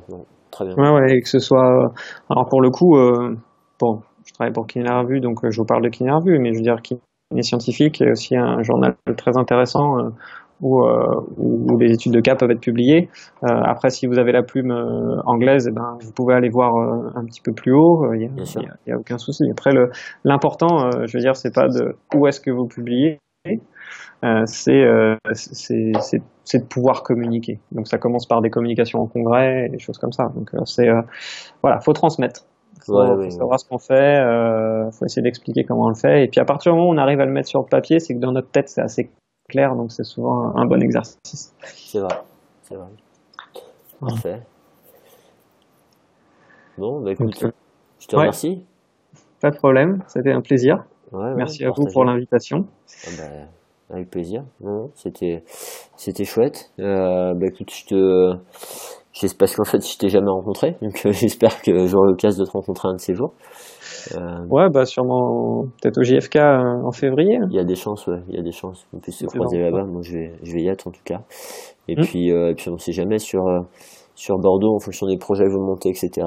Très 0.50 0.64
bien. 0.64 0.74
Ouais, 0.76 0.90
ouais, 0.90 1.12
et 1.12 1.20
que 1.20 1.28
ce 1.28 1.38
soit. 1.38 1.92
Alors 2.28 2.48
pour 2.48 2.60
le 2.60 2.70
coup, 2.70 2.96
bon, 3.78 4.00
je 4.24 4.32
travaille 4.32 4.52
pour 4.52 4.66
Kiné 4.66 4.90
Revue, 4.90 5.20
donc 5.20 5.48
je 5.48 5.56
vous 5.60 5.64
parle 5.64 5.84
de 5.84 5.88
Kiné 5.88 6.10
Revue, 6.10 6.40
mais 6.40 6.52
je 6.52 6.58
veux 6.58 6.64
dire 6.64 6.82
Kiné 6.82 7.42
Scientifique 7.42 8.00
est 8.00 8.10
aussi 8.10 8.36
un 8.36 8.60
journal 8.64 8.96
très 9.16 9.38
intéressant 9.38 10.10
euh, 10.62 10.66
où, 10.66 10.84
euh, 10.84 11.20
où, 11.38 11.78
les 11.78 11.92
études 11.92 12.12
de 12.12 12.20
cas 12.20 12.34
peuvent 12.36 12.50
être 12.50 12.60
publiées. 12.60 13.08
Euh, 13.44 13.48
après, 13.64 13.90
si 13.90 14.06
vous 14.06 14.18
avez 14.18 14.32
la 14.32 14.42
plume 14.42 14.70
euh, 14.70 15.20
anglaise, 15.26 15.66
eh 15.68 15.74
ben, 15.74 15.98
vous 16.00 16.12
pouvez 16.12 16.34
aller 16.34 16.50
voir 16.50 16.72
un 17.14 17.24
petit 17.24 17.40
peu 17.40 17.52
plus 17.52 17.72
haut. 17.72 18.12
Il 18.14 18.18
n'y 18.18 18.26
a, 18.26 18.94
a, 18.94 18.98
aucun 18.98 19.18
souci. 19.18 19.44
Après, 19.50 19.70
l'important, 20.24 20.90
je 21.06 21.16
veux 21.16 21.22
dire, 21.22 21.36
c'est 21.36 21.54
pas 21.54 21.68
de 21.68 21.96
où 22.14 22.26
est-ce 22.26 22.40
que 22.40 22.50
vous 22.50 22.66
publiez. 22.66 23.18
Euh, 24.22 24.42
c'est 24.44 24.82
euh, 24.82 25.16
de 25.24 26.68
pouvoir 26.68 27.02
communiquer. 27.02 27.58
Donc 27.72 27.88
ça 27.88 27.96
commence 27.96 28.26
par 28.26 28.42
des 28.42 28.50
communications 28.50 29.00
en 29.00 29.06
congrès 29.06 29.66
et 29.66 29.68
des 29.70 29.78
choses 29.78 29.98
comme 29.98 30.12
ça. 30.12 30.24
Donc 30.34 30.52
euh, 30.54 30.58
c'est 30.64 30.88
euh, 30.88 31.00
voilà, 31.62 31.80
faut 31.80 31.92
transmettre. 31.92 32.42
Faut, 32.84 32.98
ouais, 32.98 33.24
faut 33.24 33.30
savoir 33.30 33.60
ce 33.60 33.68
qu'on 33.68 33.78
fait, 33.78 34.18
euh, 34.18 34.90
faut 34.90 35.04
essayer 35.04 35.22
d'expliquer 35.22 35.64
comment 35.64 35.84
on 35.84 35.88
le 35.88 35.94
fait. 35.94 36.24
Et 36.24 36.28
puis 36.28 36.40
à 36.40 36.44
partir 36.44 36.72
du 36.72 36.78
moment 36.78 36.90
où 36.90 36.94
on 36.94 36.98
arrive 36.98 37.20
à 37.20 37.26
le 37.26 37.32
mettre 37.32 37.48
sur 37.48 37.60
le 37.60 37.68
papier, 37.68 37.98
c'est 37.98 38.14
que 38.14 38.20
dans 38.20 38.32
notre 38.32 38.50
tête 38.50 38.68
c'est 38.68 38.82
assez 38.82 39.10
clair, 39.50 39.76
donc 39.76 39.92
c'est 39.92 40.04
souvent 40.04 40.54
un, 40.56 40.62
un, 40.62 40.66
bon 40.66 40.82
exercice. 40.82 41.54
C'est 41.64 41.98
vrai, 41.98 42.22
c'est 42.62 42.76
vrai. 42.76 42.86
Parfait. 44.00 44.40
Bon, 46.78 47.00
bah 47.00 47.12
écoute, 47.12 47.42
donc, 47.42 47.52
je 47.98 48.06
te 48.06 48.16
remercie. 48.16 48.64
Pas 49.40 49.50
de 49.50 49.56
problème, 49.56 50.02
c'était 50.08 50.32
un 50.32 50.40
plaisir. 50.40 50.84
Merci 51.12 51.64
à 51.64 51.70
vous 51.70 51.86
pour 51.92 52.04
l'invitation. 52.04 52.66
Ah 53.06 53.10
bah, 53.18 53.96
avec 53.96 54.10
plaisir. 54.10 54.44
C'était, 54.94 55.44
c'était 55.96 56.24
chouette. 56.24 56.70
Euh, 56.78 57.34
bah 57.34 57.46
écoute, 57.46 57.70
je 57.70 57.84
te, 57.86 58.36
j'espère 59.12 59.38
parce 59.38 59.56
qu'en 59.56 59.64
fait, 59.64 59.86
je 59.86 59.98
t'ai 59.98 60.08
jamais 60.08 60.30
rencontré, 60.30 60.76
donc 60.82 61.02
euh, 61.04 61.12
j'espère 61.12 61.60
que 61.62 61.86
j'aurai 61.86 62.08
l'occasion 62.08 62.44
de 62.44 62.48
te 62.48 62.52
rencontrer 62.52 62.88
un 62.88 62.94
de 62.94 63.00
ces 63.00 63.14
jours. 63.14 63.32
Euh, 64.14 64.46
ouais, 64.48 64.68
bah 64.70 64.84
sûrement 64.84 65.64
peut-être 65.80 65.98
au 65.98 66.02
JFK 66.02 66.36
euh, 66.36 66.86
en 66.86 66.92
février. 66.92 67.38
Il 67.50 67.56
y 67.56 67.58
a 67.58 67.64
des 67.64 67.74
chances, 67.74 68.06
ouais, 68.06 68.22
il 68.28 68.36
y 68.36 68.38
a 68.38 68.42
des 68.42 68.52
chances 68.52 68.86
qu'on 68.90 68.98
puisse 68.98 69.18
se 69.18 69.26
croiser 69.26 69.58
là-bas. 69.58 69.84
Moi, 69.84 70.02
je 70.02 70.12
vais, 70.12 70.32
je 70.42 70.52
vais 70.52 70.62
y 70.62 70.68
être 70.68 70.86
en 70.86 70.90
tout 70.90 71.02
cas. 71.04 71.20
Et 71.88 71.96
hmm. 71.96 72.02
puis, 72.02 72.32
euh, 72.32 72.50
et 72.50 72.54
puis 72.54 72.68
on 72.68 72.74
ne 72.74 72.78
sait 72.78 72.92
jamais 72.92 73.18
sur 73.18 73.42
sur 74.14 74.38
Bordeaux 74.38 74.74
en 74.74 74.80
fonction 74.80 75.06
des 75.06 75.18
projets 75.18 75.44
que 75.44 75.50
vous 75.50 75.64
montez, 75.64 75.90
etc. 75.90 76.26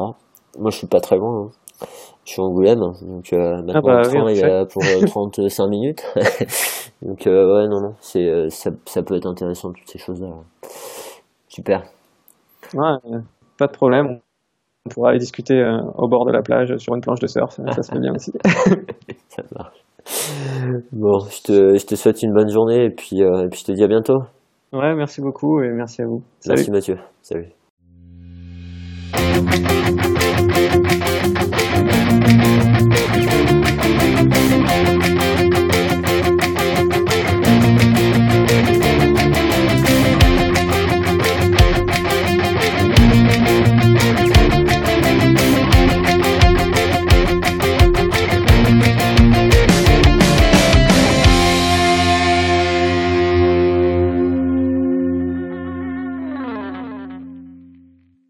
Moi, 0.59 0.71
je 0.71 0.77
suis 0.77 0.87
pas 0.87 0.99
très 0.99 1.17
loin. 1.17 1.45
Hein. 1.45 1.87
Je 2.25 2.31
suis 2.31 2.41
en 2.41 2.45
Angoulême, 2.45 2.79
donc 2.79 3.33
euh, 3.33 3.61
maintenant 3.63 3.73
ah 3.75 3.81
bah, 3.81 4.01
le 4.01 4.07
train 4.07 4.27
est 4.27 4.71
pour 4.71 4.83
35 5.31 5.67
minutes. 5.67 6.03
donc 7.01 7.21
ouais, 7.25 7.67
non, 7.67 7.81
non, 7.81 7.93
c'est 7.99 8.49
ça, 8.49 8.71
ça 8.85 9.03
peut 9.03 9.15
être 9.15 9.27
intéressant 9.27 9.73
toutes 9.73 9.89
ces 9.89 9.99
choses-là. 9.99 10.29
Super. 11.49 11.83
Ouais, 12.73 13.19
pas 13.57 13.67
de 13.67 13.71
problème 13.71 14.19
on 14.85 14.89
pourra 14.89 15.09
aller 15.09 15.19
discuter 15.19 15.59
euh, 15.59 15.81
au 15.95 16.07
bord 16.07 16.25
de 16.25 16.31
la 16.31 16.41
plage 16.41 16.75
sur 16.77 16.95
une 16.95 17.01
planche 17.01 17.19
de 17.19 17.27
surf. 17.27 17.51
Ça 17.55 17.83
se 17.83 17.91
fait 17.91 17.99
bien 17.99 18.13
aussi. 18.13 18.31
ça 19.29 19.43
marche. 19.55 19.77
Bon, 20.91 21.19
je 21.19 21.41
te, 21.43 21.77
je 21.77 21.85
te, 21.85 21.95
souhaite 21.95 22.21
une 22.21 22.33
bonne 22.33 22.49
journée 22.49 22.85
et 22.85 22.89
puis, 22.89 23.23
euh, 23.23 23.45
et 23.45 23.49
puis 23.49 23.61
je 23.61 23.65
te 23.65 23.71
dis 23.71 23.83
à 23.83 23.87
bientôt. 23.87 24.23
Ouais, 24.73 24.93
merci 24.95 25.21
beaucoup 25.21 25.61
et 25.61 25.69
merci 25.69 26.01
à 26.01 26.05
vous. 26.05 26.23
Salut. 26.39 26.57
Merci 26.57 26.71
Mathieu. 26.71 26.97
Salut. 27.21 27.53